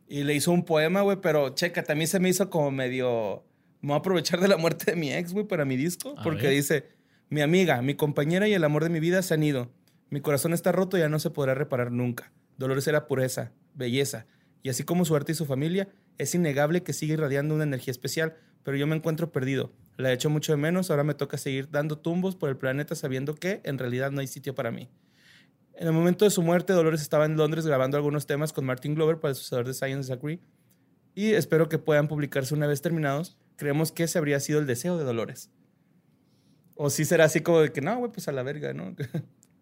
Y 0.07 0.23
le 0.23 0.35
hizo 0.35 0.51
un 0.51 0.65
poema, 0.65 1.01
güey, 1.01 1.17
pero 1.21 1.49
checa, 1.55 1.83
también 1.83 2.07
se 2.07 2.19
me 2.19 2.29
hizo 2.29 2.49
como 2.49 2.69
medio. 2.71 3.43
Me 3.81 3.87
voy 3.89 3.95
a 3.95 3.99
aprovechar 3.99 4.39
de 4.39 4.47
la 4.47 4.57
muerte 4.57 4.91
de 4.91 4.97
mi 4.97 5.11
ex, 5.11 5.33
güey, 5.33 5.45
para 5.47 5.65
mi 5.65 5.77
disco. 5.77 6.13
A 6.17 6.23
porque 6.23 6.43
ver. 6.47 6.55
dice: 6.55 6.89
Mi 7.29 7.41
amiga, 7.41 7.81
mi 7.81 7.95
compañera 7.95 8.47
y 8.47 8.53
el 8.53 8.63
amor 8.63 8.83
de 8.83 8.89
mi 8.89 8.99
vida 8.99 9.21
se 9.23 9.33
han 9.33 9.41
ido. 9.43 9.71
Mi 10.11 10.21
corazón 10.21 10.53
está 10.53 10.71
roto 10.71 10.95
y 10.97 11.01
ya 11.01 11.09
no 11.09 11.17
se 11.19 11.29
podrá 11.31 11.53
reparar 11.55 11.91
nunca. 11.91 12.31
Dolores 12.57 12.87
era 12.87 13.07
pureza, 13.07 13.51
belleza. 13.73 14.25
Y 14.63 14.69
así 14.69 14.83
como 14.83 15.05
su 15.05 15.15
arte 15.15 15.31
y 15.31 15.35
su 15.35 15.45
familia, 15.45 15.89
es 16.17 16.35
innegable 16.35 16.83
que 16.83 16.93
sigue 16.93 17.13
irradiando 17.13 17.55
una 17.55 17.63
energía 17.63 17.91
especial, 17.91 18.35
pero 18.63 18.77
yo 18.77 18.85
me 18.87 18.95
encuentro 18.95 19.31
perdido. 19.31 19.71
La 19.99 20.13
echo 20.13 20.30
mucho 20.30 20.53
de 20.53 20.57
menos, 20.57 20.89
ahora 20.91 21.03
me 21.03 21.13
toca 21.13 21.38
seguir 21.38 21.69
dando 21.69 21.97
tumbos 21.97 22.35
por 22.38 22.49
el 22.49 22.55
planeta 22.57 22.95
sabiendo 22.95 23.35
que 23.35 23.59
en 23.65 23.77
realidad 23.77 24.11
no 24.11 24.21
hay 24.21 24.27
sitio 24.27 24.55
para 24.55 24.71
mí. 24.71 24.88
En 25.76 25.88
el 25.88 25.93
momento 25.93 26.23
de 26.26 26.31
su 26.31 26.41
muerte, 26.41 26.71
Dolores 26.73 27.01
estaba 27.01 27.26
en 27.26 27.35
Londres 27.35 27.65
grabando 27.65 27.97
algunos 27.97 28.26
temas 28.26 28.53
con 28.53 28.65
Martin 28.65 28.95
Glover 28.95 29.19
para 29.19 29.31
el 29.31 29.35
sucesor 29.35 29.65
de 29.67 29.73
Science 29.73 30.11
Agree 30.11 30.39
y 31.15 31.31
espero 31.34 31.67
que 31.67 31.77
puedan 31.80 32.07
publicarse 32.07 32.53
una 32.53 32.65
vez 32.65 32.81
terminados. 32.81 33.38
Creemos 33.57 33.91
que 33.91 34.03
ese 34.03 34.17
habría 34.17 34.39
sido 34.39 34.59
el 34.59 34.67
deseo 34.67 34.97
de 34.97 35.03
Dolores. 35.03 35.49
O 36.76 36.89
sí 36.89 37.03
será 37.03 37.26
así 37.26 37.41
como 37.41 37.59
de 37.59 37.71
que 37.73 37.81
no, 37.81 37.97
güey, 37.97 38.11
pues 38.11 38.27
a 38.30 38.31
la 38.31 38.43
verga, 38.43 38.73
¿no? 38.73 38.95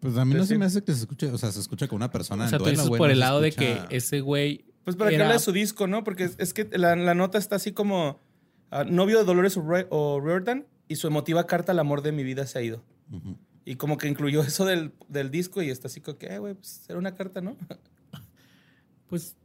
Pues 0.00 0.16
a 0.16 0.24
mí 0.24 0.34
no 0.34 0.44
se 0.46 0.56
me 0.56 0.64
hace 0.64 0.84
que 0.84 0.92
se 0.92 1.00
escuche, 1.00 1.26
o 1.26 1.36
sea, 1.38 1.50
se 1.50 1.58
escucha 1.58 1.88
con 1.88 1.96
una 1.96 2.08
persona 2.12 2.44
o 2.44 2.48
sea, 2.48 2.58
en 2.58 2.62
tú 2.62 2.70
dices 2.70 2.86
güey, 2.86 2.98
por 2.98 3.08
no 3.08 3.12
el 3.14 3.18
lado 3.18 3.40
de 3.40 3.48
escucha- 3.48 3.88
que 3.88 3.96
ese 3.96 4.20
güey. 4.20 4.64
Pues 4.84 4.94
para 4.94 5.10
que 5.10 5.16
era- 5.16 5.24
hable 5.24 5.34
de 5.34 5.40
su 5.40 5.50
disco, 5.50 5.88
¿no? 5.88 6.04
Porque 6.04 6.22
es, 6.22 6.36
es 6.38 6.54
que 6.54 6.68
la, 6.78 6.94
la 6.94 7.16
nota 7.16 7.36
está 7.36 7.56
así 7.56 7.72
como 7.72 8.20
ah, 8.70 8.84
novio 8.84 9.18
de 9.18 9.24
Dolores 9.24 9.56
O'Ri- 9.56 9.86
O'Riordan 9.90 10.66
y 10.88 10.96
su 10.96 11.06
emotiva 11.06 11.46
carta 11.46 11.72
al 11.72 11.78
amor 11.78 12.02
de 12.02 12.12
mi 12.12 12.24
vida 12.24 12.46
se 12.46 12.58
ha 12.58 12.62
ido. 12.62 12.82
Ujú. 13.12 13.36
Y 13.64 13.74
como 13.76 13.98
que 13.98 14.08
incluyó 14.08 14.42
eso 14.42 14.64
del, 14.64 14.92
del 15.08 15.30
disco 15.30 15.60
y 15.62 15.68
está 15.70 15.88
así 15.88 16.00
como 16.00 16.16
que, 16.18 16.26
"Eh, 16.26 16.38
güey, 16.38 16.54
pues 16.54 16.84
era 16.88 16.98
una 16.98 17.14
carta, 17.14 17.40
¿no? 17.40 17.56
Pues 19.08 19.36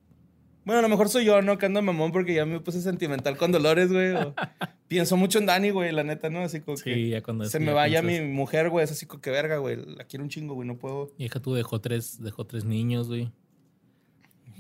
Bueno, 0.65 0.79
a 0.79 0.81
lo 0.81 0.87
mejor 0.89 1.09
soy 1.09 1.25
yo, 1.25 1.41
¿no? 1.41 1.57
Que 1.57 1.65
ando 1.65 1.81
mamón 1.81 2.13
porque 2.13 2.33
ya 2.33 2.45
me 2.45 2.59
puse 2.61 2.81
sentimental 2.81 3.35
con 3.37 3.51
Dolores, 3.51 3.91
güey. 3.91 4.13
pienso 4.87 5.17
mucho 5.17 5.39
en 5.39 5.45
Dani, 5.45 5.71
güey, 5.71 5.91
la 5.91 6.03
neta, 6.05 6.29
¿no? 6.29 6.39
Así 6.39 6.61
como 6.61 6.77
Sí, 6.77 6.83
que 6.85 7.09
ya 7.09 7.21
cuando 7.21 7.43
se 7.45 7.59
me 7.59 7.73
vaya 7.73 8.01
piensas- 8.01 8.21
mi 8.27 8.33
mujer, 8.33 8.69
güey. 8.69 8.85
Es 8.85 8.91
así 8.91 9.05
como 9.05 9.21
que 9.21 9.29
verga, 9.29 9.57
güey. 9.57 9.75
La 9.97 10.05
quiero 10.05 10.23
un 10.23 10.29
chingo, 10.29 10.53
güey. 10.53 10.65
No 10.67 10.77
puedo. 10.77 11.11
Mi 11.17 11.25
hija 11.25 11.41
tú 11.41 11.53
dejó 11.53 11.81
tres, 11.81 12.21
dejó 12.21 12.45
tres 12.45 12.63
niños, 12.63 13.07
güey. 13.09 13.29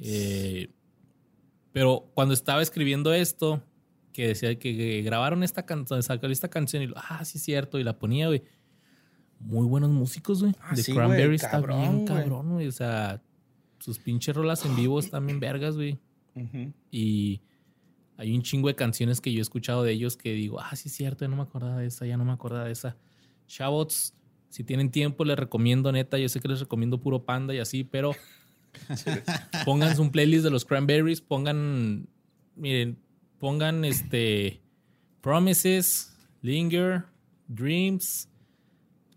Eh, 0.01 0.69
pero 1.71 2.09
cuando 2.13 2.33
estaba 2.33 2.61
escribiendo 2.61 3.13
esto, 3.13 3.63
que 4.13 4.27
decía 4.29 4.57
que, 4.57 4.77
que 4.77 5.01
grabaron 5.01 5.43
esta 5.43 5.65
canción, 5.65 6.01
sacaron 6.03 6.31
esta 6.31 6.49
canción 6.49 6.83
y 6.83 6.87
lo, 6.87 6.95
ah, 6.97 7.25
sí 7.25 7.37
es 7.37 7.43
cierto, 7.43 7.79
y 7.79 7.83
la 7.83 7.97
ponía, 7.97 8.27
güey. 8.27 8.43
Muy 9.39 9.65
buenos 9.65 9.89
músicos, 9.89 10.41
güey. 10.41 10.53
Ah, 10.61 10.71
The 10.75 10.83
sí, 10.83 10.93
güey, 10.93 11.05
Cranberries 11.05 11.43
está 11.43 11.51
cabrón, 11.57 11.81
bien 11.81 11.93
güey. 11.93 12.05
cabrón, 12.05 12.53
güey. 12.53 12.67
O 12.67 12.71
sea, 12.71 13.21
sus 13.79 13.99
pinches 13.99 14.33
rolas 14.33 14.63
en 14.65 14.75
vivo 14.75 14.99
están 14.99 15.25
bien 15.25 15.39
vergas, 15.41 15.75
güey. 15.75 15.99
Y 16.89 17.41
hay 18.17 18.33
un 18.33 18.41
chingo 18.41 18.69
de 18.69 18.75
canciones 18.75 19.19
que 19.19 19.33
yo 19.33 19.39
he 19.39 19.41
escuchado 19.41 19.83
de 19.83 19.91
ellos 19.91 20.15
que 20.15 20.33
digo, 20.33 20.59
ah, 20.61 20.75
sí 20.75 20.87
es 20.87 20.95
cierto, 20.95 21.25
ya 21.25 21.29
no 21.29 21.35
me 21.35 21.43
acordaba 21.43 21.77
de 21.77 21.87
esa, 21.87 22.05
ya 22.05 22.15
no 22.15 22.23
me 22.23 22.31
acordaba 22.31 22.65
de 22.65 22.71
esa. 22.71 22.95
Shoutouts, 23.47 24.15
si 24.49 24.63
tienen 24.63 24.89
tiempo, 24.91 25.25
les 25.25 25.37
recomiendo, 25.37 25.91
neta, 25.91 26.17
yo 26.17 26.29
sé 26.29 26.39
que 26.39 26.47
les 26.47 26.61
recomiendo 26.61 27.01
puro 27.01 27.25
panda 27.25 27.53
y 27.53 27.59
así, 27.59 27.83
pero 27.83 28.13
pongan 29.65 29.99
un 29.99 30.11
playlist 30.11 30.43
de 30.45 30.51
los 30.51 30.63
Cranberries, 30.63 31.21
pongan, 31.21 32.07
miren, 32.55 32.97
pongan 33.43 33.83
este 33.83 34.61
Promises, 35.19 36.13
Linger, 36.41 37.03
Dreams, 37.49 38.29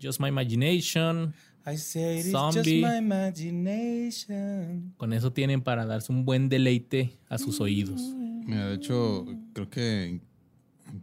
Just 0.01 0.19
My 0.19 0.27
Imagination. 0.27 1.33
I 1.65 1.77
say 1.77 2.17
it's 2.17 2.31
Zombie. 2.31 2.81
just 2.81 2.91
my 2.91 2.97
imagination. 2.97 4.93
Con 4.97 5.13
eso 5.13 5.31
tienen 5.31 5.61
para 5.61 5.85
darse 5.85 6.11
un 6.11 6.25
buen 6.25 6.49
deleite 6.49 7.17
a 7.29 7.37
sus 7.37 7.61
oídos. 7.61 8.01
Mira, 8.45 8.67
de 8.67 8.75
hecho, 8.75 9.25
creo 9.53 9.69
que 9.69 10.19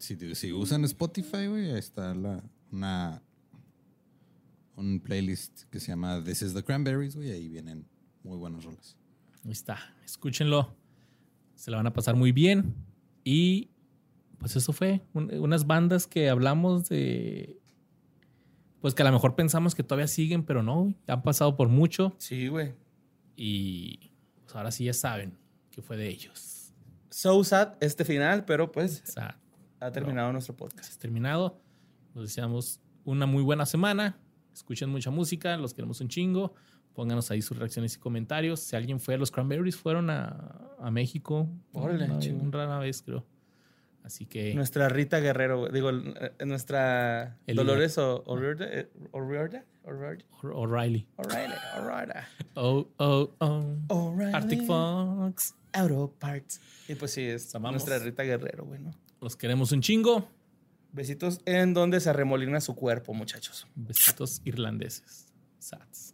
si, 0.01 0.35
si 0.35 0.53
usan 0.53 0.85
Spotify, 0.85 1.47
güey, 1.47 1.71
ahí 1.71 1.79
está 1.79 2.15
la, 2.15 2.45
una 2.71 3.23
un 4.77 5.01
playlist 5.01 5.63
que 5.71 5.81
se 5.81 5.89
llama 5.89 6.23
This 6.23 6.43
is 6.43 6.53
the 6.53 6.63
Cranberries, 6.63 7.17
güey, 7.17 7.31
ahí 7.31 7.49
vienen 7.49 7.87
muy 8.23 8.37
buenas 8.37 8.65
rolas. 8.65 8.99
Ahí 9.47 9.53
está, 9.53 9.79
escúchenlo. 10.05 10.77
Se 11.55 11.71
la 11.71 11.79
van 11.79 11.87
a 11.87 11.93
pasar 11.95 12.17
muy 12.17 12.31
bien. 12.31 12.93
Y 13.25 13.71
pues 14.39 14.55
eso 14.57 14.73
fue. 14.73 15.03
Un- 15.15 15.33
unas 15.39 15.67
bandas 15.67 16.07
que 16.07 16.29
hablamos 16.29 16.89
de. 16.89 17.59
Pues 18.81 18.95
que 18.95 19.03
a 19.03 19.07
lo 19.07 19.13
mejor 19.13 19.35
pensamos 19.35 19.75
que 19.75 19.83
todavía 19.83 20.07
siguen, 20.07 20.45
pero 20.45 20.63
no, 20.63 20.93
han 21.07 21.23
pasado 21.23 21.57
por 21.57 21.69
mucho. 21.69 22.15
Sí, 22.19 22.49
güey. 22.49 22.75
Y 23.37 24.13
pues 24.45 24.55
ahora 24.55 24.71
sí 24.71 24.85
ya 24.85 24.93
saben 24.93 25.39
que 25.71 25.81
fue 25.81 25.97
de 25.97 26.09
ellos. 26.09 26.75
So 27.11 27.43
sad 27.45 27.75
este 27.81 28.05
final, 28.05 28.45
pero 28.45 28.71
pues 28.71 29.03
sea, 29.07 29.41
ha 29.81 29.91
terminado 29.91 30.33
nuestro 30.33 30.55
podcast. 30.57 30.91
es 30.91 30.99
terminado. 30.99 31.61
Nos 32.15 32.25
deseamos 32.25 32.81
una 33.05 33.25
muy 33.27 33.43
buena 33.43 33.65
semana. 33.67 34.19
Escuchen 34.53 34.91
mucha 34.91 35.11
música, 35.11 35.57
los 35.57 35.73
queremos 35.75 36.01
un 36.01 36.09
chingo. 36.09 36.55
Pónganos 36.95 37.31
ahí 37.31 37.43
sus 37.43 37.59
reacciones 37.59 37.97
y 37.97 37.99
comentarios. 37.99 38.61
Si 38.61 38.77
alguien 38.77 39.01
fue, 39.01 39.19
los 39.19 39.31
Cranberries 39.31 39.77
fueron 39.77 40.11
a, 40.11 40.69
a 40.79 40.91
México. 40.91 41.49
Órale, 41.73 42.05
una, 42.05 42.19
una 42.19 42.51
rara 42.53 42.79
vez, 42.79 43.03
creo. 43.03 43.27
Así 44.05 44.27
que 44.27 44.55
Nuestra 44.55 44.89
Rita 44.91 45.19
Guerrero. 45.19 45.69
Digo, 45.71 45.91
eh, 45.91 46.33
nuestra 46.45 47.39
El- 47.47 47.57
Dolores 47.57 47.97
o- 47.99 48.23
O'Riordan. 48.27 48.69
eh, 48.71 48.91
O'Riordan. 49.13 49.65
O'Reilly. 49.85 50.25
O'Reilly. 51.17 51.55
O'Riordan. 51.79 52.25
Oh, 52.55 52.87
oh, 52.99 53.35
oh. 53.41 53.77
O'Reilly. 53.89 54.33
Arctic 54.35 54.63
Fox. 54.65 55.55
Auto 55.73 56.15
Parts. 56.21 56.61
Y 56.87 56.95
pues 56.95 57.11
sí, 57.13 57.23
es 57.23 57.53
amamos. 57.55 57.85
nuestra 57.85 57.99
Rita 58.05 58.23
Guerrero, 58.23 58.65
güey, 58.67 58.81
¿no? 58.81 58.93
Los 59.21 59.35
queremos 59.37 59.73
un 59.73 59.81
chingo. 59.81 60.29
Besitos 60.93 61.41
en 61.47 61.75
donde 61.75 61.99
se 61.99 62.11
arremolina 62.11 62.61
su 62.61 62.77
cuerpo, 62.77 63.13
muchachos. 63.15 63.67
Besitos 63.75 64.41
irlandeses. 64.45 65.27
Sats. 65.59 66.14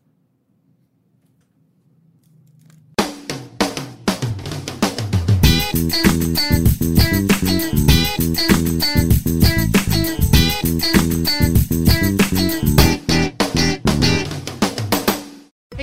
Hey 5.92 6.30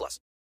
plus. 0.00 0.30